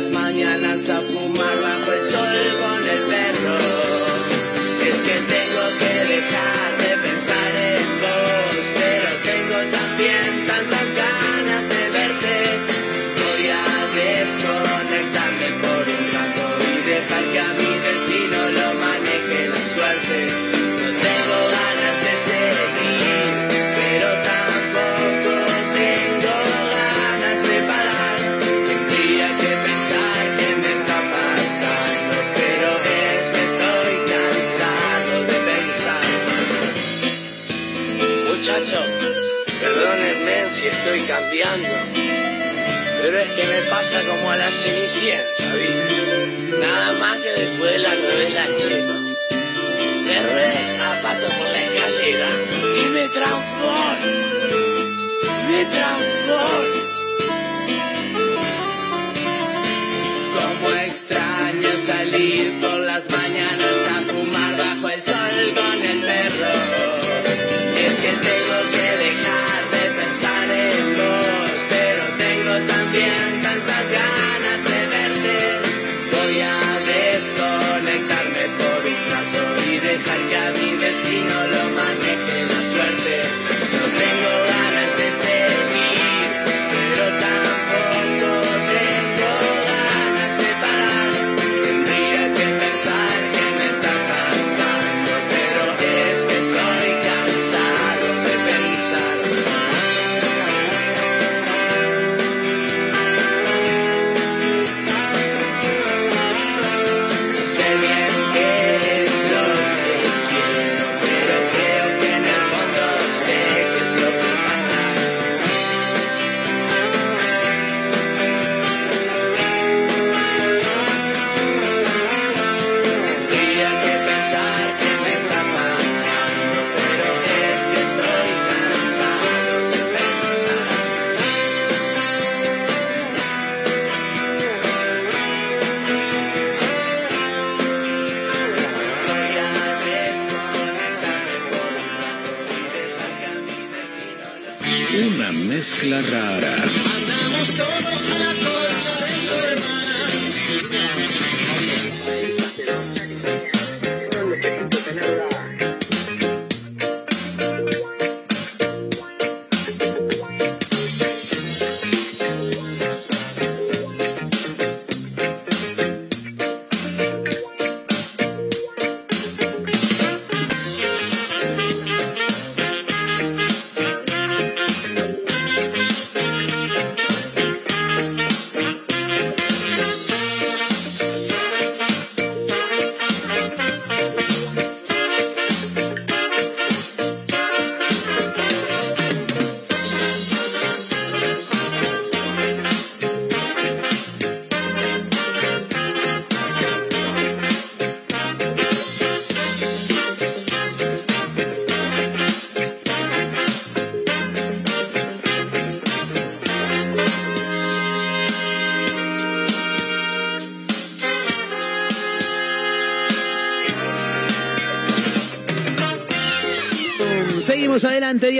las 0.00 0.10
mañanas 0.12 0.88
a 0.88 1.00
fumar 1.00 1.60
bajo 1.60 1.92
el 1.92 2.10
sol. 2.10 2.79
a 44.30 44.36
la 44.36 44.52
cenicienta, 44.52 45.44
¿viste? 45.56 46.56
Nada 46.60 46.92
más 47.00 47.16
que 47.18 47.30
después 47.30 47.72
de 47.72 47.78
la 47.78 47.94
nueve 47.94 48.30
la 48.30 48.46
chepa. 48.46 48.96
Cerré 50.06 50.48
de 50.48 50.62
zapato 50.78 51.26
por 51.36 51.48
la 51.48 51.62
escalera 51.64 52.28
y 52.76 52.88
me 52.90 53.08
transformo. 53.08 54.06
Me 55.48 55.64
transformo. 55.64 56.80
Como 60.34 60.76
extraño 60.76 61.70
salir 61.84 62.52
por 62.60 62.79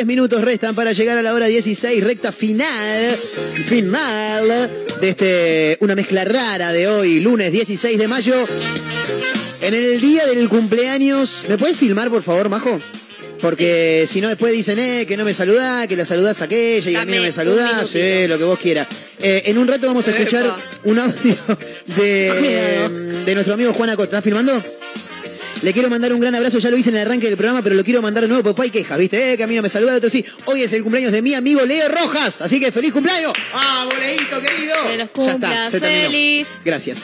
10 0.01 0.07
minutos 0.07 0.41
restan 0.41 0.75
para 0.75 0.93
llegar 0.93 1.19
a 1.19 1.23
la 1.23 1.35
hora 1.35 1.47
16, 1.47 2.03
recta 2.03 2.33
final, 2.33 3.19
final 3.67 4.71
de 4.99 5.09
este, 5.11 5.77
una 5.81 5.95
mezcla 5.95 6.25
rara 6.25 6.73
de 6.73 6.89
hoy, 6.89 7.21
lunes 7.21 7.53
16 7.53 7.99
de 7.99 8.09
mayo. 8.09 8.35
En 9.61 9.75
el 9.75 10.01
día 10.01 10.25
del 10.25 10.49
cumpleaños, 10.49 11.45
¿me 11.51 11.59
puedes 11.59 11.77
filmar 11.77 12.09
por 12.09 12.23
favor, 12.23 12.49
Majo? 12.49 12.81
Porque 13.43 14.07
si 14.07 14.23
no 14.23 14.31
después 14.31 14.55
dicen, 14.55 14.79
eh, 14.79 15.05
que 15.07 15.19
no 15.19 15.27
me 15.27 15.35
saludás, 15.35 15.87
que 15.87 15.99
la 15.99 16.07
saludás 16.07 16.41
a 16.41 16.45
aquella 16.45 16.91
y 16.91 16.97
a 16.97 17.05
mí 17.05 17.17
no 17.17 17.21
me 17.21 17.31
saludás, 17.31 17.87
sí, 17.87 18.27
lo 18.27 18.39
que 18.39 18.45
vos 18.45 18.59
quieras. 18.59 18.89
Eh, 19.19 19.43
en 19.45 19.59
un 19.59 19.69
rato 19.69 19.87
vamos 19.87 20.09
a 20.09 20.13
escuchar 20.13 20.57
un 20.85 20.99
audio 20.99 21.37
de, 21.95 23.23
de 23.27 23.35
nuestro 23.35 23.53
amigo 23.53 23.75
Juan 23.75 23.91
Acosta. 23.91 24.17
¿Estás 24.17 24.25
filmando? 24.25 24.63
Le 25.62 25.73
quiero 25.74 25.91
mandar 25.91 26.12
un 26.15 26.20
gran 26.20 26.35
abrazo, 26.35 26.59
ya 26.59 26.70
lo 26.70 26.78
hice 26.78 26.89
en 26.89 26.97
el 26.97 27.03
arranque 27.07 27.27
del 27.27 27.37
programa, 27.37 27.62
pero 27.62 27.74
lo 27.77 27.85
quiero 27.85 28.01
mandar 28.01 28.23
de 28.23 28.28
nuevo 28.28 28.43
porque 28.43 28.62
hay 28.62 28.70
quejas, 28.70 28.97
¿viste? 28.99 29.32
Eh, 29.32 29.37
que 29.37 29.43
a 29.43 29.47
mí 29.47 29.55
no 29.55 29.61
me 29.62 29.69
saluda, 29.69 29.91
el 29.93 29.99
otro 29.99 30.09
sí. 30.09 30.24
Hoy 30.47 30.62
es 30.62 30.73
el 30.73 30.82
cumpleaños 30.82 31.12
de 31.12 31.20
mi 31.20 31.35
amigo 31.35 31.62
Leo 31.66 31.87
Rojas, 31.89 32.41
así 32.41 32.59
que 32.59 32.73
feliz 32.73 32.93
cumpleaños. 32.93 33.32
¡Vamos, 33.53 33.95
Leito, 33.99 34.41
querido! 34.41 34.74
Que 34.89 34.97
los 34.97 35.27
Ya 35.27 35.32
está, 35.35 35.70
se 35.70 35.81
terminó. 35.81 36.03
feliz. 36.11 36.49
Gracias. 36.65 37.03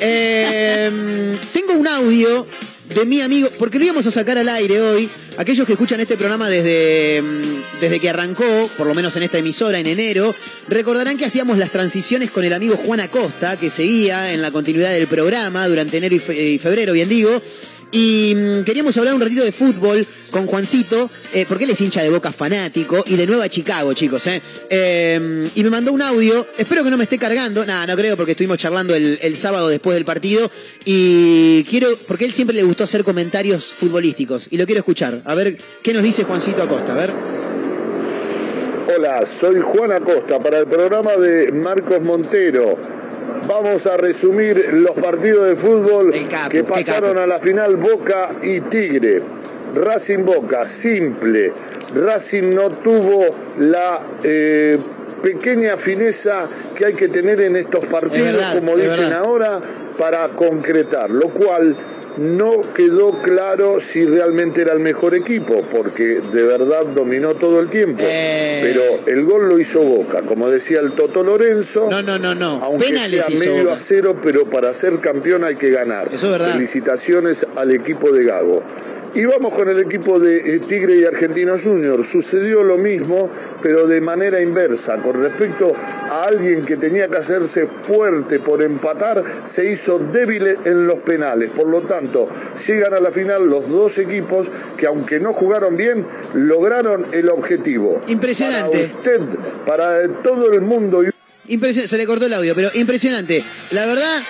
Eh, 0.00 1.36
tengo 1.52 1.74
un 1.74 1.86
audio 1.86 2.46
de 2.94 3.04
mi 3.04 3.20
amigo, 3.20 3.50
porque 3.58 3.78
lo 3.78 3.84
íbamos 3.84 4.06
a 4.06 4.10
sacar 4.10 4.38
al 4.38 4.48
aire 4.48 4.80
hoy. 4.80 5.08
Aquellos 5.36 5.66
que 5.66 5.74
escuchan 5.74 6.00
este 6.00 6.16
programa 6.16 6.48
desde, 6.48 7.20
mm, 7.22 7.67
desde 7.80 8.00
que 8.00 8.10
arrancó, 8.10 8.70
por 8.76 8.86
lo 8.86 8.94
menos 8.94 9.14
en 9.16 9.22
esta 9.22 9.38
emisora 9.38 9.78
en 9.78 9.86
enero, 9.86 10.34
recordarán 10.68 11.16
que 11.16 11.24
hacíamos 11.24 11.58
las 11.58 11.70
transiciones 11.70 12.30
con 12.30 12.44
el 12.44 12.52
amigo 12.52 12.76
Juan 12.76 13.00
Acosta, 13.00 13.56
que 13.56 13.70
seguía 13.70 14.32
en 14.32 14.42
la 14.42 14.50
continuidad 14.50 14.92
del 14.92 15.06
programa 15.06 15.66
durante 15.68 15.98
enero 15.98 16.16
y, 16.16 16.32
y 16.32 16.58
febrero, 16.58 16.92
bien 16.92 17.08
digo. 17.08 17.40
Y 17.90 18.34
mm, 18.34 18.64
queríamos 18.64 18.96
hablar 18.98 19.14
un 19.14 19.20
ratito 19.20 19.42
de 19.42 19.52
fútbol 19.52 20.06
con 20.30 20.46
Juancito, 20.46 21.10
eh, 21.32 21.46
porque 21.48 21.64
él 21.64 21.70
es 21.70 21.80
hincha 21.80 22.02
de 22.02 22.10
boca 22.10 22.32
fanático 22.32 23.02
y 23.06 23.16
de 23.16 23.26
Nueva 23.26 23.48
Chicago, 23.48 23.94
chicos. 23.94 24.26
Eh. 24.26 24.42
Eh, 24.68 25.48
y 25.54 25.64
me 25.64 25.70
mandó 25.70 25.92
un 25.92 26.02
audio, 26.02 26.46
espero 26.58 26.84
que 26.84 26.90
no 26.90 26.98
me 26.98 27.04
esté 27.04 27.18
cargando, 27.18 27.64
nada, 27.64 27.86
no 27.86 27.96
creo, 27.96 28.16
porque 28.16 28.32
estuvimos 28.32 28.58
charlando 28.58 28.94
el 28.94 29.36
sábado 29.36 29.68
después 29.68 29.94
del 29.94 30.04
partido. 30.04 30.50
Y 30.84 31.64
quiero, 31.64 31.96
porque 32.06 32.26
él 32.26 32.34
siempre 32.34 32.54
le 32.54 32.62
gustó 32.62 32.84
hacer 32.84 33.04
comentarios 33.04 33.72
futbolísticos, 33.72 34.48
y 34.50 34.58
lo 34.58 34.66
quiero 34.66 34.80
escuchar. 34.80 35.22
A 35.24 35.34
ver 35.34 35.56
qué 35.82 35.92
nos 35.94 36.02
dice 36.02 36.24
Juancito 36.24 36.62
Acosta, 36.62 36.92
a 36.92 36.96
ver. 36.96 37.47
Hola, 38.90 39.26
soy 39.26 39.60
Juan 39.60 39.92
Acosta 39.92 40.38
para 40.38 40.60
el 40.60 40.66
programa 40.66 41.14
de 41.18 41.52
Marcos 41.52 42.00
Montero. 42.00 42.74
Vamos 43.46 43.86
a 43.86 43.98
resumir 43.98 44.72
los 44.72 44.92
partidos 44.92 45.46
de 45.46 45.56
fútbol 45.56 46.10
que 46.48 46.64
pasaron 46.64 47.18
a 47.18 47.26
la 47.26 47.38
final 47.38 47.76
Boca 47.76 48.30
y 48.42 48.62
Tigre. 48.62 49.20
Racing 49.74 50.24
Boca, 50.24 50.64
simple. 50.64 51.52
Racing 51.94 52.54
no 52.54 52.70
tuvo 52.70 53.26
la 53.58 54.00
eh, 54.22 54.78
pequeña 55.22 55.76
fineza 55.76 56.46
que 56.74 56.86
hay 56.86 56.94
que 56.94 57.08
tener 57.08 57.42
en 57.42 57.56
estos 57.56 57.84
partidos, 57.84 58.32
verdad, 58.32 58.54
como 58.54 58.74
dicen 58.74 58.90
verdad. 58.90 59.18
ahora, 59.18 59.60
para 59.98 60.28
concretar, 60.28 61.10
lo 61.10 61.28
cual 61.28 61.76
no 62.18 62.62
quedó 62.74 63.18
claro 63.22 63.80
si 63.80 64.04
realmente 64.04 64.62
era 64.62 64.72
el 64.72 64.80
mejor 64.80 65.14
equipo, 65.14 65.62
porque 65.72 66.20
de 66.20 66.42
verdad 66.42 66.86
dominó 66.86 67.34
todo 67.34 67.60
el 67.60 67.68
tiempo. 67.68 68.02
Eh. 68.04 68.60
Pero 68.62 69.06
el 69.06 69.24
gol 69.24 69.48
lo 69.48 69.58
hizo 69.58 69.80
Boca, 69.80 70.22
como 70.22 70.50
decía 70.50 70.80
el 70.80 70.92
Toto 70.92 71.22
Lorenzo. 71.22 71.88
No, 71.90 72.02
no, 72.02 72.18
no, 72.18 72.34
no. 72.34 72.60
Aunque 72.62 72.86
Penales 72.86 73.24
sea 73.24 73.34
hizo 73.34 73.50
medio 73.52 73.64
Boca. 73.64 73.76
a 73.76 73.78
cero, 73.78 74.16
pero 74.22 74.44
para 74.46 74.74
ser 74.74 74.98
campeón 74.98 75.44
hay 75.44 75.56
que 75.56 75.70
ganar. 75.70 76.08
Eso 76.12 76.26
es 76.26 76.32
verdad. 76.32 76.52
Felicitaciones 76.52 77.46
al 77.56 77.72
equipo 77.72 78.12
de 78.12 78.24
Gago. 78.24 78.62
Y 79.14 79.24
vamos 79.24 79.54
con 79.54 79.68
el 79.68 79.78
equipo 79.80 80.18
de 80.18 80.56
eh, 80.56 80.60
Tigre 80.60 80.96
y 80.96 81.04
Argentinos 81.04 81.62
Juniors. 81.62 82.08
Sucedió 82.08 82.62
lo 82.62 82.76
mismo, 82.76 83.30
pero 83.62 83.86
de 83.86 84.00
manera 84.00 84.40
inversa. 84.40 84.96
Con 84.96 85.22
respecto 85.22 85.72
a 85.74 86.24
alguien 86.24 86.62
que 86.62 86.76
tenía 86.76 87.08
que 87.08 87.16
hacerse 87.16 87.66
fuerte 87.66 88.38
por 88.38 88.62
empatar, 88.62 89.24
se 89.46 89.72
hizo 89.72 89.98
débil 89.98 90.56
en 90.64 90.86
los 90.86 90.98
penales. 91.00 91.50
Por 91.50 91.68
lo 91.68 91.80
tanto, 91.82 92.28
llegan 92.66 92.94
a 92.94 93.00
la 93.00 93.10
final 93.10 93.48
los 93.48 93.68
dos 93.68 93.96
equipos 93.98 94.46
que, 94.76 94.86
aunque 94.86 95.18
no 95.20 95.32
jugaron 95.32 95.76
bien, 95.76 96.06
lograron 96.34 97.06
el 97.12 97.30
objetivo. 97.30 98.02
Impresionante. 98.08 98.88
Para 98.88 98.98
usted, 98.98 99.20
para 99.66 100.04
eh, 100.04 100.08
todo 100.22 100.52
el 100.52 100.60
mundo. 100.60 101.02
y 101.02 101.08
Impresionante, 101.48 101.88
se 101.88 101.96
le 101.96 102.06
cortó 102.06 102.26
el 102.26 102.34
audio, 102.34 102.54
pero 102.54 102.68
impresionante. 102.74 103.42
La 103.70 103.86
verdad, 103.86 104.22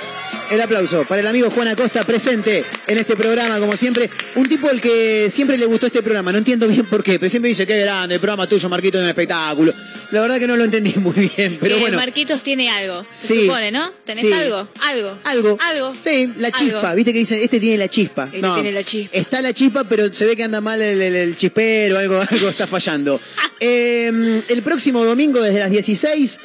el 0.51 0.61
aplauso 0.61 1.05
para 1.07 1.20
el 1.20 1.27
amigo 1.27 1.51
Juan 1.51 1.69
Acosta 1.69 2.05
presente 2.05 2.65
en 2.87 2.99
este 2.99 3.16
programa, 3.16 3.59
como 3.59 3.77
siempre. 3.77 4.09
Un 4.37 4.49
tipo 4.49 4.69
al 4.69 4.81
que 4.81 5.29
siempre 5.31 5.59
le 5.59 5.66
gustó 5.66 5.87
este 5.87 6.03
programa, 6.03 6.33
no 6.33 6.39
entiendo 6.39 6.66
bien 6.69 6.87
por 6.87 7.03
qué, 7.03 7.19
pero 7.19 7.29
siempre 7.31 7.49
dice 7.49 7.66
que 7.66 7.79
grande, 7.81 8.15
el 8.15 8.20
programa 8.20 8.47
tuyo, 8.47 8.69
Marquito, 8.69 8.99
es 8.99 9.05
un 9.05 9.09
espectáculo. 9.11 9.73
La 10.11 10.23
verdad 10.23 10.39
que 10.39 10.47
no 10.47 10.57
lo 10.57 10.65
entendí 10.65 10.95
muy 10.97 11.31
bien, 11.37 11.59
pero 11.61 11.77
Eh, 11.77 11.81
bueno. 11.81 11.99
Marquitos 11.99 12.43
tiene 12.43 12.70
algo. 12.70 13.05
Se 13.11 13.35
Sí. 13.35 13.41
supone, 13.47 13.70
¿no? 13.70 13.91
¿Tenés 14.05 14.23
Sí. 14.25 14.33
algo? 14.33 14.69
Algo. 14.81 15.19
Algo. 15.25 15.59
Algo. 15.61 15.93
Sí, 16.05 16.33
la 16.39 16.51
chispa, 16.51 16.81
Algo. 16.81 16.95
viste 16.97 17.12
que 17.12 17.19
dicen, 17.19 17.43
este 17.43 17.61
tiene 17.61 17.77
la 17.79 17.89
chispa. 17.89 18.25
Este 18.33 18.41
tiene 18.55 18.73
la 18.73 18.85
chispa. 18.85 19.16
Está 19.16 19.43
la 19.43 19.53
chispa, 19.53 19.85
pero 19.85 20.12
se 20.12 20.25
ve 20.27 20.35
que 20.37 20.45
anda 20.45 20.61
mal 20.62 20.81
el, 20.81 21.01
el- 21.03 21.15
el 21.16 21.37
chispero, 21.37 21.99
algo, 21.99 22.20
algo 22.31 22.49
está 22.49 22.66
fallando. 22.66 23.20
Eh, 23.61 24.43
el 24.49 24.62
próximo 24.62 25.05
domingo, 25.05 25.43
desde 25.43 25.59
las 25.59 25.70
16, 25.73 26.39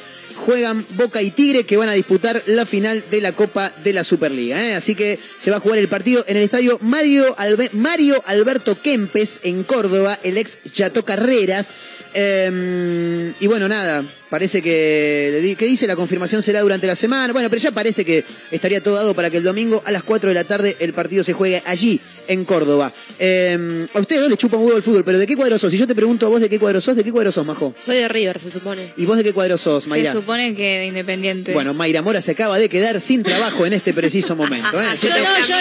juegan 0.44 0.84
Boca 0.90 1.22
y 1.22 1.30
Tigre, 1.30 1.64
que 1.64 1.78
van 1.78 1.88
a 1.88 1.94
disputar 1.94 2.42
la 2.46 2.66
final 2.66 3.02
de 3.10 3.20
la 3.20 3.32
Copa 3.32 3.72
de 3.82 3.92
la 3.94 4.04
Superliga. 4.04 4.62
¿eh? 4.62 4.74
Así 4.74 4.94
que 4.94 5.18
se 5.40 5.50
va 5.50 5.56
a 5.56 5.60
jugar 5.60 5.78
el 5.78 5.88
partido 5.88 6.24
en 6.28 6.36
el 6.36 6.42
estadio 6.42 6.78
Mario, 6.82 7.34
Mario 7.72 8.22
Alberto 8.26 8.80
Kempes, 8.80 9.40
en 9.44 9.64
Córdoba, 9.64 10.18
el 10.22 10.36
ex 10.36 10.58
Chato 10.70 11.04
Carreras. 11.04 11.70
Eh, 12.14 13.32
y 13.40 13.46
bueno, 13.46 13.68
nada, 13.68 14.04
parece 14.30 14.62
que, 14.62 15.54
que 15.58 15.66
dice 15.66 15.86
la 15.86 15.96
confirmación 15.96 16.42
será 16.42 16.60
durante 16.60 16.86
la 16.86 16.96
semana. 16.96 17.32
Bueno, 17.32 17.50
pero 17.50 17.60
ya 17.60 17.72
parece 17.72 18.04
que 18.04 18.24
estaría 18.50 18.82
todo 18.82 18.94
dado 18.94 19.14
para 19.14 19.30
que 19.30 19.38
el 19.38 19.44
domingo 19.44 19.82
a 19.84 19.90
las 19.90 20.02
4 20.02 20.28
de 20.28 20.34
la 20.34 20.44
tarde 20.44 20.76
el 20.80 20.92
partido 20.92 21.24
se 21.24 21.32
juegue 21.32 21.62
allí, 21.66 22.00
en 22.28 22.44
Córdoba. 22.44 22.92
Eh, 23.18 23.86
a 23.92 23.98
ustedes 23.98 24.22
dos 24.22 24.30
les 24.30 24.38
chupa 24.38 24.56
un 24.56 24.64
huevo 24.64 24.76
el 24.76 24.82
fútbol, 24.82 25.04
pero 25.04 25.18
¿de 25.18 25.26
qué 25.26 25.36
cuadro 25.36 25.58
sos? 25.58 25.70
Si 25.70 25.78
yo 25.78 25.86
te 25.86 25.94
pregunto 25.94 26.26
a 26.26 26.28
vos 26.28 26.40
de 26.40 26.48
qué 26.48 26.58
cuadro 26.58 26.80
sos, 26.80 26.96
¿de 26.96 27.04
qué 27.04 27.12
cuadro 27.12 27.32
sos, 27.32 27.44
Majo? 27.44 27.74
Soy 27.78 27.96
de 27.96 28.08
River, 28.08 28.38
se 28.38 28.50
supone. 28.50 28.92
¿Y 28.96 29.04
vos 29.04 29.16
de 29.16 29.24
qué 29.24 29.32
cuadro 29.32 29.58
sos, 29.58 29.86
Mayra? 29.86 30.12
Se 30.12 30.18
supone 30.18 30.54
que 30.54 30.78
de 30.78 30.86
Independiente. 30.86 31.52
Bueno, 31.52 31.74
Mayra 31.74 32.02
Mora 32.02 32.20
se 32.22 32.32
acaba 32.32 32.58
de 32.58 32.68
quedar 32.68 33.00
sin 33.00 33.22
trabajo 33.22 33.66
en 33.66 33.72
este 33.72 33.92
preciso 33.92 34.36
momento. 34.36 34.80
¿eh? 34.80 34.84
yo 35.02 35.10
no, 35.10 35.46
yo 35.46 35.56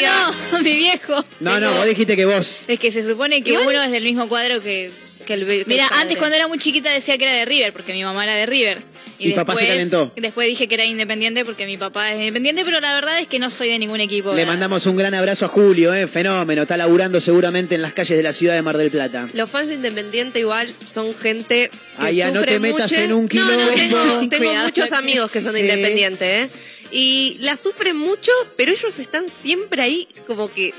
no, 0.51 0.59
mi 0.63 0.73
viejo. 0.73 1.25
No, 1.39 1.59
no, 1.59 1.73
vos 1.75 1.87
dijiste 1.87 2.15
que 2.15 2.25
vos. 2.25 2.63
Es 2.67 2.79
que 2.79 2.91
se 2.91 3.07
supone 3.07 3.43
que 3.43 3.57
uno 3.57 3.81
es 3.83 3.91
del 3.91 4.03
mismo 4.03 4.27
cuadro 4.27 4.61
que, 4.61 4.91
que 5.23 5.33
el 5.35 5.45
que 5.47 5.61
el 5.61 5.65
Mira, 5.67 5.87
antes 5.93 6.17
cuando 6.17 6.35
era 6.35 6.47
muy 6.47 6.57
chiquita 6.59 6.91
decía 6.91 7.17
que 7.17 7.23
era 7.25 7.33
de 7.33 7.45
River, 7.45 7.73
porque 7.73 7.93
mi 7.93 8.03
mamá 8.03 8.23
era 8.23 8.35
de 8.35 8.45
River. 8.45 8.79
Y 9.19 9.31
papá 9.33 9.53
se 9.53 9.59
después- 9.61 9.69
calentó. 9.77 10.11
Después 10.17 10.47
dije 10.47 10.67
que 10.67 10.73
era 10.73 10.83
independiente 10.85 11.45
porque 11.45 11.65
mi 11.65 11.77
papá 11.77 12.11
es 12.11 12.19
independiente, 12.19 12.65
pero 12.65 12.79
la 12.81 12.93
verdad 12.93 13.19
es 13.19 13.27
que 13.27 13.39
no 13.39 13.49
soy 13.49 13.69
de 13.69 13.79
ningún 13.79 14.01
equipo. 14.01 14.31
Le 14.31 14.37
¿verdad? 14.37 14.53
mandamos 14.53 14.85
un 14.85 14.97
gran 14.97 15.13
abrazo 15.13 15.45
a 15.45 15.47
Julio, 15.47 15.93
¿eh? 15.93 16.07
fenómeno. 16.07 16.63
Está 16.63 16.75
laburando 16.77 17.21
seguramente 17.21 17.75
en 17.75 17.81
las 17.83 17.93
calles 17.93 18.17
de 18.17 18.23
la 18.23 18.33
ciudad 18.33 18.55
de 18.55 18.61
Mar 18.63 18.75
del 18.77 18.89
Plata. 18.91 19.29
Los 19.33 19.49
fans 19.49 19.69
de 19.69 19.75
Independiente 19.75 20.39
igual 20.39 20.73
son 20.85 21.13
gente 21.15 21.69
que 21.69 22.05
Ay, 22.05 22.15
ya 22.17 22.31
no 22.31 22.39
sufre 22.41 22.53
te 22.53 22.59
metas 22.59 22.91
mucho. 22.91 23.01
en 23.03 23.13
un 23.13 23.29
No, 23.31 23.43
no, 23.45 23.49
tengo, 23.49 23.73
quilombo. 23.75 24.29
tengo 24.29 24.45
Cuidado. 24.45 24.65
muchos 24.65 24.91
amigos 24.91 25.31
que 25.31 25.39
son 25.39 25.53
de 25.53 25.59
Sí. 25.61 25.69
Independiente, 25.69 26.41
¿eh? 26.41 26.49
Y 26.91 27.37
la 27.39 27.55
sufren 27.55 27.95
mucho, 27.95 28.31
pero 28.57 28.71
ellos 28.71 28.99
están 28.99 29.25
siempre 29.29 29.81
ahí 29.83 30.07
como 30.27 30.51
que... 30.53 30.73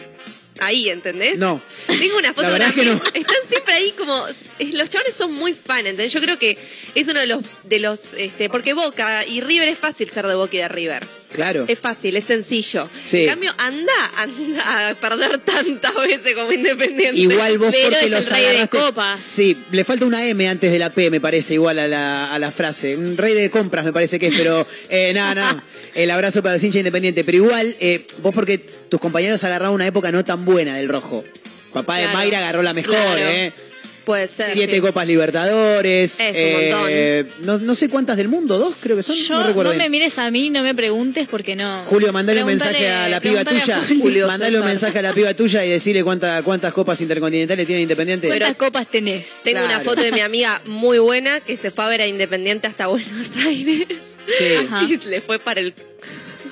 Ahí, 0.61 0.89
¿entendés? 0.89 1.39
No. 1.39 1.61
Tengo 1.87 2.17
una 2.19 2.33
foto 2.33 2.51
de 2.51 2.59
es 2.59 2.73
que 2.73 2.83
Están 3.19 3.37
siempre 3.49 3.75
ahí 3.75 3.93
como... 3.99 4.27
Los 4.73 4.89
chavales 4.89 5.15
son 5.15 5.33
muy 5.33 5.53
fan, 5.53 5.81
¿entendés? 5.81 6.13
Yo 6.13 6.21
creo 6.21 6.39
que 6.39 6.57
es 6.95 7.09
uno 7.09 7.21
de 7.21 7.27
los... 7.27 7.43
de 7.65 7.79
los 7.81 8.15
este 8.17 8.49
Porque 8.49 8.73
Boca 8.73 9.27
y 9.27 9.41
River 9.41 9.69
es 9.69 9.79
fácil 9.79 10.09
ser 10.09 10.27
de 10.27 10.35
Boca 10.35 10.55
y 10.55 10.59
de 10.59 10.69
River. 10.69 11.07
Claro. 11.35 11.65
Es 11.67 11.81
fácil, 11.81 12.17
es 12.17 12.27
sencillo. 12.27 12.89
Sí. 13.03 13.23
En 13.23 13.31
cambio, 13.31 13.53
anda, 13.59 13.93
anda 14.17 14.91
a 14.91 14.95
perder 14.95 15.39
tantas 15.39 15.93
veces 15.97 16.33
como 16.35 16.53
Independiente. 16.53 17.21
Igual 17.21 17.59
vos 17.59 17.71
Pero 17.73 17.91
porque 17.91 17.99
es 17.99 18.05
el 18.05 18.11
los 18.13 18.31
rey 18.31 18.57
de 18.57 18.69
copas. 18.69 19.19
Sí, 19.19 19.57
le 19.73 19.83
falta 19.83 20.07
una 20.07 20.25
M 20.25 20.49
antes 20.49 20.71
de 20.71 20.79
la 20.79 20.91
P, 20.91 21.11
me 21.11 21.21
parece, 21.21 21.55
igual 21.55 21.81
a 21.81 21.89
la, 21.89 22.33
a 22.33 22.39
la 22.39 22.53
frase. 22.53 22.97
Un 22.97 23.17
rey 23.17 23.35
de 23.35 23.51
compras, 23.51 23.85
me 23.85 23.93
parece 23.93 24.21
que 24.21 24.29
es, 24.29 24.35
pero 24.37 24.65
eh, 24.89 25.13
nada, 25.13 25.35
nada. 25.35 25.65
El 25.95 26.13
abrazo 26.13 26.41
para 26.41 26.55
los 26.55 26.63
hinchas 26.63 26.79
independientes. 26.79 27.25
Pero 27.25 27.39
igual, 27.39 27.77
eh, 27.81 28.07
vos 28.23 28.33
porque 28.33 28.59
tus 28.59 29.01
compañeros 29.01 29.43
agarraron 29.43 29.75
una 29.75 29.89
época 29.89 30.13
no 30.13 30.25
tan 30.25 30.45
buena 30.45 30.77
del 30.77 30.89
rojo. 30.89 31.25
Papá 31.73 31.99
de 31.99 32.07
Mayra 32.09 32.39
agarró 32.39 32.63
la 32.63 32.75
mejor, 32.75 32.95
claro. 32.95 33.29
¿eh? 33.29 33.53
Puede 34.05 34.27
ser. 34.29 34.47
Siete 34.53 34.75
sí. 34.75 34.81
Copas 34.81 35.07
Libertadores. 35.07 36.21
Es 36.21 36.37
un 36.37 36.87
eh, 36.91 37.25
no, 37.41 37.59
no 37.59 37.75
sé 37.75 37.89
cuántas 37.89 38.17
del 38.17 38.29
mundo, 38.29 38.59
dos 38.59 38.75
creo 38.81 38.97
que 38.97 39.03
son. 39.03 39.17
Yo 39.17 39.35
no 39.35 39.41
no, 39.41 39.47
recuerdo 39.47 39.73
me 39.73 39.79
bien. 39.79 39.91
mires 39.91 40.19
a 40.19 40.31
mí, 40.31 40.51
no 40.51 40.63
me 40.63 40.75
preguntes 40.75 41.27
porque 41.31 41.57
no. 41.57 41.83
Julio, 41.87 42.13
mandale 42.13 42.41
un 42.43 42.47
mensaje 42.47 42.89
a 42.89 43.09
la 43.09 43.21
piba 43.21 43.45
tuya. 43.45 43.81
Julio. 44.01 44.27
mandale 44.27 44.59
un 44.59 44.65
mensaje 44.67 44.99
a 44.99 45.03
la 45.03 45.13
piba 45.13 45.33
tuya 45.35 45.65
y 45.65 45.71
decirle 45.71 46.05
cuánta- 46.05 46.43
cuántas 46.43 46.73
copas 46.73 47.01
intercontinentales 47.01 47.67
tiene 47.67 47.83
Independiente. 47.83 48.29
¿Cuántas 48.29 48.57
copas 48.57 48.87
tenés? 48.89 49.25
Tengo 49.43 49.65
una 49.65 49.81
foto 49.81 50.03
de 50.03 50.13
mi 50.13 50.21
amiga 50.21 50.61
muy 50.67 50.99
buena 50.99 51.41
que 51.41 51.57
se 51.57 51.71
fue 51.71 51.85
a 51.85 51.89
ver 51.89 52.03
a 52.03 52.07
Independiente 52.07 52.67
hasta 52.67 52.87
Buenos 52.89 53.29
Aires. 53.47 53.87
Sí. 54.39 54.55
Ajá. 54.67 54.85
Y 54.85 54.97
le 55.09 55.21
fue 55.21 55.39
para 55.39 55.61
el. 55.61 55.75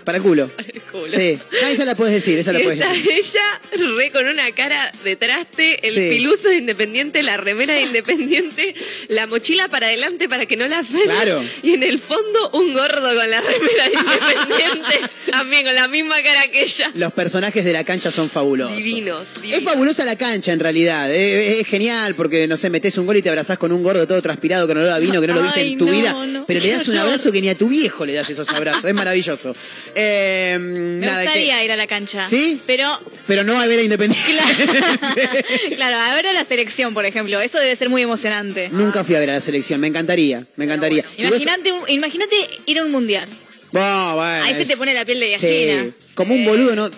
Para 0.05 0.19
el 0.19 0.23
culo. 0.25 0.49
Para 0.49 0.69
el 0.69 0.81
culo. 0.83 1.07
Sí. 1.07 1.39
Ah, 1.65 1.71
esa 1.71 1.85
la 1.85 1.95
puedes 1.95 2.15
decir, 2.15 2.39
esa 2.39 2.53
la 2.53 2.61
puedes 2.61 2.79
decir. 2.79 3.11
ella 3.13 3.61
re 3.97 4.11
con 4.11 4.27
una 4.27 4.51
cara 4.53 4.91
de 5.05 5.17
traste, 5.17 5.87
el 5.87 5.93
Sí. 5.95 6.09
piluso 6.11 6.49
de 6.49 6.57
independiente, 6.57 7.23
la 7.23 7.37
remera 7.37 7.75
de 7.75 7.83
independiente, 7.83 8.75
la 9.09 9.27
mochila 9.27 9.69
para 9.69 9.87
adelante 9.87 10.29
para 10.29 10.47
que 10.47 10.57
no 10.57 10.67
la 10.69 10.83
frene. 10.85 11.05
Claro. 11.05 11.45
Y 11.63 11.75
en 11.75 11.83
el 11.83 11.99
fondo 11.99 12.51
un 12.53 12.73
gordo 12.73 13.15
con 13.15 13.31
la 13.31 13.41
remera 13.41 13.85
de 13.89 13.95
independiente, 13.95 15.15
también 15.31 15.65
con 15.65 15.75
la 15.75 15.89
misma 15.89 16.23
cara 16.23 16.49
que 16.51 16.63
ella. 16.63 16.91
Los 16.95 17.13
personajes 17.13 17.65
de 17.65 17.73
la 17.73 17.85
cancha 17.85 18.11
son 18.11 18.29
fabulosos. 18.29 18.77
Divinos, 18.77 19.27
Es 19.45 19.63
fabulosa 19.63 20.05
la 20.05 20.17
cancha 20.17 20.53
en 20.53 20.61
realidad. 20.61 21.11
Eh, 21.13 21.61
Es, 21.61 21.67
genial 21.67 22.15
porque, 22.15 22.47
no 22.49 22.57
sé, 22.57 22.71
metes 22.71 22.99
un 22.99 23.07
gol 23.07 23.17
y 23.17 23.23
te 23.23 23.29
abrazás 23.29 23.59
con 23.59 23.73
un 23.73 23.83
gordo 23.83 24.07
todo 24.07 24.21
transpirado 24.21 24.67
con 24.67 24.77
olor 24.79 24.91
a 24.91 24.99
vino 24.99 25.21
que 25.21 25.27
no 25.27 25.35
lo 25.35 25.43
viste 25.43 25.61
Ay, 25.61 25.73
en 25.73 25.79
tu 25.79 25.87
no, 25.87 25.93
vida. 25.93 26.13
no. 26.27 26.45
Pero 26.47 26.61
le 26.61 26.71
das 26.71 26.89
un 26.89 26.97
abrazo 26.99 27.31
que 27.33 27.41
ni 27.41 27.49
a 27.49 27.57
tu 27.57 27.69
viejo 27.69 28.05
le 28.05 28.15
das 28.15 28.29
esos 28.31 28.49
abrazos. 28.51 28.85
Es 28.85 28.95
maravilloso. 28.95 29.55
Eh, 29.95 30.57
Me 30.59 31.07
nada, 31.07 31.23
gustaría 31.23 31.59
que- 31.59 31.65
ir 31.65 31.73
a 31.73 31.77
la 31.77 31.87
cancha. 31.87 32.25
¿Sí? 32.25 32.61
Pero, 32.67 32.99
pero 33.27 33.45
no 33.45 33.61
a 33.61 33.67
ver 33.67 33.79
a 33.81 33.83
Independiente. 33.83 34.33
claro, 35.77 35.97
a 35.99 36.15
ver 36.15 36.27
a 36.29 36.33
la 36.33 36.45
selección, 36.45 36.95
por 36.95 37.05
ejemplo. 37.05 37.41
Eso 37.41 37.59
debe 37.59 37.77
ser 37.77 37.89
muy 37.89 38.03
emocionante. 38.03 38.69
Nunca 38.73 39.05
fui 39.05 39.15
a 39.15 39.21
ver 39.21 39.31
a 39.31 39.35
la 39.35 39.41
selección. 39.41 39.81
Me 39.81 39.89
encantaría. 39.89 40.47
Me 40.57 40.65
encantaría. 40.65 41.05
Imagínate, 41.19 41.73
imagínate 41.89 42.37
ir 42.67 42.79
a 42.79 42.83
un 42.85 42.91
mundial. 42.93 43.29
Bueno, 43.73 44.21
Ahí 44.23 44.55
se 44.55 44.67
te 44.67 44.77
pone 44.77 44.93
la 44.95 45.05
piel 45.05 45.19
de 45.21 45.37
Sí, 45.39 45.47
gallina. 45.67 45.91
como 46.15 46.35
un 46.35 46.45
boludo, 46.45 46.77
¿no? 46.77 46.91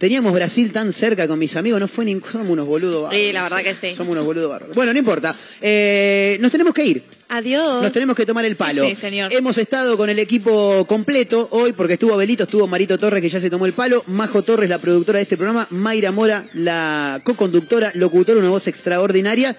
Teníamos 0.00 0.32
Brasil 0.32 0.72
tan 0.72 0.94
cerca 0.94 1.28
con 1.28 1.38
mis 1.38 1.56
amigos, 1.56 1.78
no 1.78 1.86
fue 1.86 2.06
ni. 2.06 2.18
Somos 2.20 2.48
unos 2.48 2.66
boludos 2.66 3.02
bárbaros. 3.02 3.22
Sí, 3.22 3.32
la 3.34 3.42
verdad 3.42 3.62
que 3.62 3.74
sí. 3.74 3.94
Somos 3.94 4.12
unos 4.12 4.24
boludos 4.24 4.48
bárbaros. 4.48 4.74
Bueno, 4.74 4.94
no 4.94 4.98
importa. 4.98 5.36
Eh, 5.60 6.38
nos 6.40 6.50
tenemos 6.50 6.72
que 6.72 6.86
ir. 6.86 7.04
Adiós. 7.28 7.82
Nos 7.82 7.92
tenemos 7.92 8.16
que 8.16 8.24
tomar 8.24 8.46
el 8.46 8.56
palo. 8.56 8.88
sí, 8.88 8.96
señor. 8.96 9.30
Hemos 9.30 9.58
estado 9.58 9.98
con 9.98 10.08
el 10.08 10.18
equipo 10.18 10.86
completo 10.86 11.48
hoy 11.50 11.74
porque 11.74 11.92
estuvo 11.92 12.16
Belito, 12.16 12.44
estuvo 12.44 12.66
Marito 12.66 12.96
Torres 12.96 13.20
que 13.20 13.28
ya 13.28 13.40
se 13.40 13.50
tomó 13.50 13.66
el 13.66 13.74
palo, 13.74 14.02
Majo 14.06 14.42
Torres, 14.42 14.70
la 14.70 14.78
productora 14.78 15.18
de 15.18 15.24
este 15.24 15.36
programa, 15.36 15.66
Mayra 15.68 16.12
Mora, 16.12 16.46
la 16.54 17.20
co-conductora, 17.22 17.92
locutora, 17.94 18.40
una 18.40 18.48
voz 18.48 18.68
extraordinaria. 18.68 19.54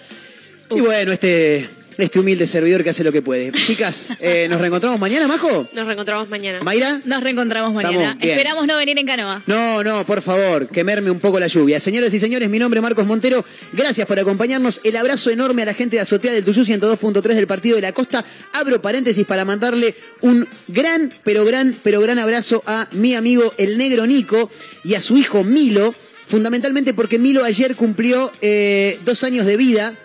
Y 0.71 0.81
bueno, 0.81 1.11
este, 1.11 1.69
este 2.01 2.19
humilde 2.19 2.47
servidor 2.47 2.83
que 2.83 2.89
hace 2.89 3.03
lo 3.03 3.11
que 3.11 3.21
puede. 3.21 3.51
Chicas, 3.51 4.13
eh, 4.19 4.47
¿nos 4.49 4.59
reencontramos 4.59 4.99
mañana, 4.99 5.27
Majo? 5.27 5.67
Nos 5.73 5.85
reencontramos 5.85 6.29
mañana. 6.29 6.61
¿Mayra? 6.61 7.01
Nos 7.05 7.23
reencontramos 7.23 7.73
mañana. 7.73 8.17
Esperamos 8.19 8.67
no 8.67 8.77
venir 8.77 8.97
en 8.97 9.05
canoa. 9.05 9.41
No, 9.47 9.83
no, 9.83 10.05
por 10.05 10.21
favor, 10.21 10.67
quemerme 10.67 11.11
un 11.11 11.19
poco 11.19 11.39
la 11.39 11.47
lluvia. 11.47 11.79
Señores 11.79 12.13
y 12.13 12.19
señores, 12.19 12.49
mi 12.49 12.59
nombre 12.59 12.79
es 12.79 12.83
Marcos 12.83 13.05
Montero. 13.05 13.43
Gracias 13.73 14.07
por 14.07 14.19
acompañarnos. 14.19 14.81
El 14.83 14.95
abrazo 14.95 15.29
enorme 15.29 15.61
a 15.61 15.65
la 15.65 15.73
gente 15.73 15.97
de 15.97 16.01
Azotea 16.01 16.33
del 16.33 16.43
Tuyú 16.43 16.63
102.3 16.63 17.21
del 17.21 17.47
Partido 17.47 17.75
de 17.75 17.81
la 17.81 17.91
Costa. 17.91 18.25
Abro 18.53 18.81
paréntesis 18.81 19.25
para 19.25 19.45
mandarle 19.45 19.95
un 20.21 20.47
gran, 20.67 21.13
pero 21.23 21.45
gran, 21.45 21.75
pero 21.83 22.01
gran 22.01 22.19
abrazo 22.19 22.63
a 22.65 22.87
mi 22.91 23.15
amigo 23.15 23.53
el 23.57 23.77
negro 23.77 24.07
Nico 24.07 24.49
y 24.83 24.95
a 24.95 25.01
su 25.01 25.17
hijo 25.17 25.43
Milo. 25.43 25.93
Fundamentalmente 26.25 26.93
porque 26.93 27.19
Milo 27.19 27.43
ayer 27.43 27.75
cumplió 27.75 28.31
eh, 28.41 28.97
dos 29.03 29.23
años 29.23 29.45
de 29.45 29.57
vida. 29.57 29.97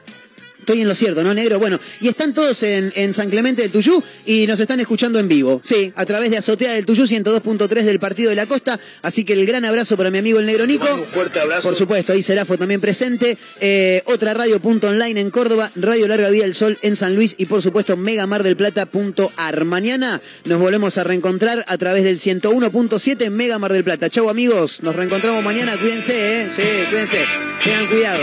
Estoy 0.67 0.81
en 0.81 0.89
lo 0.89 0.97
cierto, 0.97 1.23
¿no, 1.23 1.33
negro? 1.33 1.61
Bueno, 1.61 1.79
y 2.01 2.09
están 2.09 2.35
todos 2.35 2.61
en, 2.65 2.93
en 2.97 3.13
San 3.13 3.31
Clemente 3.31 3.63
del 3.63 3.71
Tuyú 3.71 4.03
y 4.25 4.49
nos 4.49 4.59
están 4.59 4.81
escuchando 4.81 5.21
en 5.21 5.29
vivo. 5.29 5.61
Sí, 5.63 5.93
a 5.95 6.05
través 6.05 6.29
de 6.29 6.39
Azotea 6.39 6.73
del 6.73 6.85
Tuyú 6.85 7.05
102.3 7.05 7.83
del 7.85 8.01
Partido 8.01 8.31
de 8.31 8.35
la 8.35 8.47
Costa. 8.47 8.77
Así 9.03 9.23
que 9.23 9.35
el 9.35 9.47
gran 9.47 9.65
abrazo 9.65 9.97
para 9.97 10.11
mi 10.11 10.19
amigo 10.19 10.41
el 10.41 10.47
negro 10.47 10.67
Nico. 10.67 10.93
Un 10.93 11.05
fuerte 11.05 11.39
abrazo. 11.39 11.69
Por 11.69 11.77
supuesto, 11.77 12.13
ahí 12.13 12.21
Serafo 12.21 12.59
también 12.59 12.81
presente. 12.81 13.39
Eh, 13.61 14.03
otra 14.07 14.35
radio 14.35 14.59
punto 14.59 14.89
online 14.89 15.21
en 15.21 15.31
Córdoba, 15.31 15.71
Radio 15.77 16.09
Larga 16.09 16.31
Vida 16.31 16.43
del 16.43 16.55
Sol 16.55 16.77
en 16.83 16.97
San 16.97 17.15
Luis 17.15 17.37
y 17.39 17.47
por 17.47 17.63
supuesto 17.63 17.97
Mega 17.97 18.27
Mar 18.27 18.43
del 18.43 18.57
Plata.ar. 18.57 19.65
Mañana 19.67 20.21
nos 20.47 20.59
volvemos 20.59 20.99
a 20.99 21.05
reencontrar 21.05 21.65
a 21.69 21.79
través 21.79 22.03
del 22.03 22.19
101.7 22.19 23.23
en 23.23 23.37
Mega 23.37 23.61
Mar 23.61 23.73
del 23.73 23.85
Plata. 23.85 24.11
Chau 24.11 24.29
amigos, 24.29 24.83
nos 24.83 24.97
reencontramos 24.97 25.45
mañana. 25.45 25.77
Cuídense, 25.77 26.41
¿eh? 26.41 26.49
Sí, 26.51 26.63
cuídense. 26.91 27.25
Tengan 27.63 27.87
cuidado. 27.87 28.23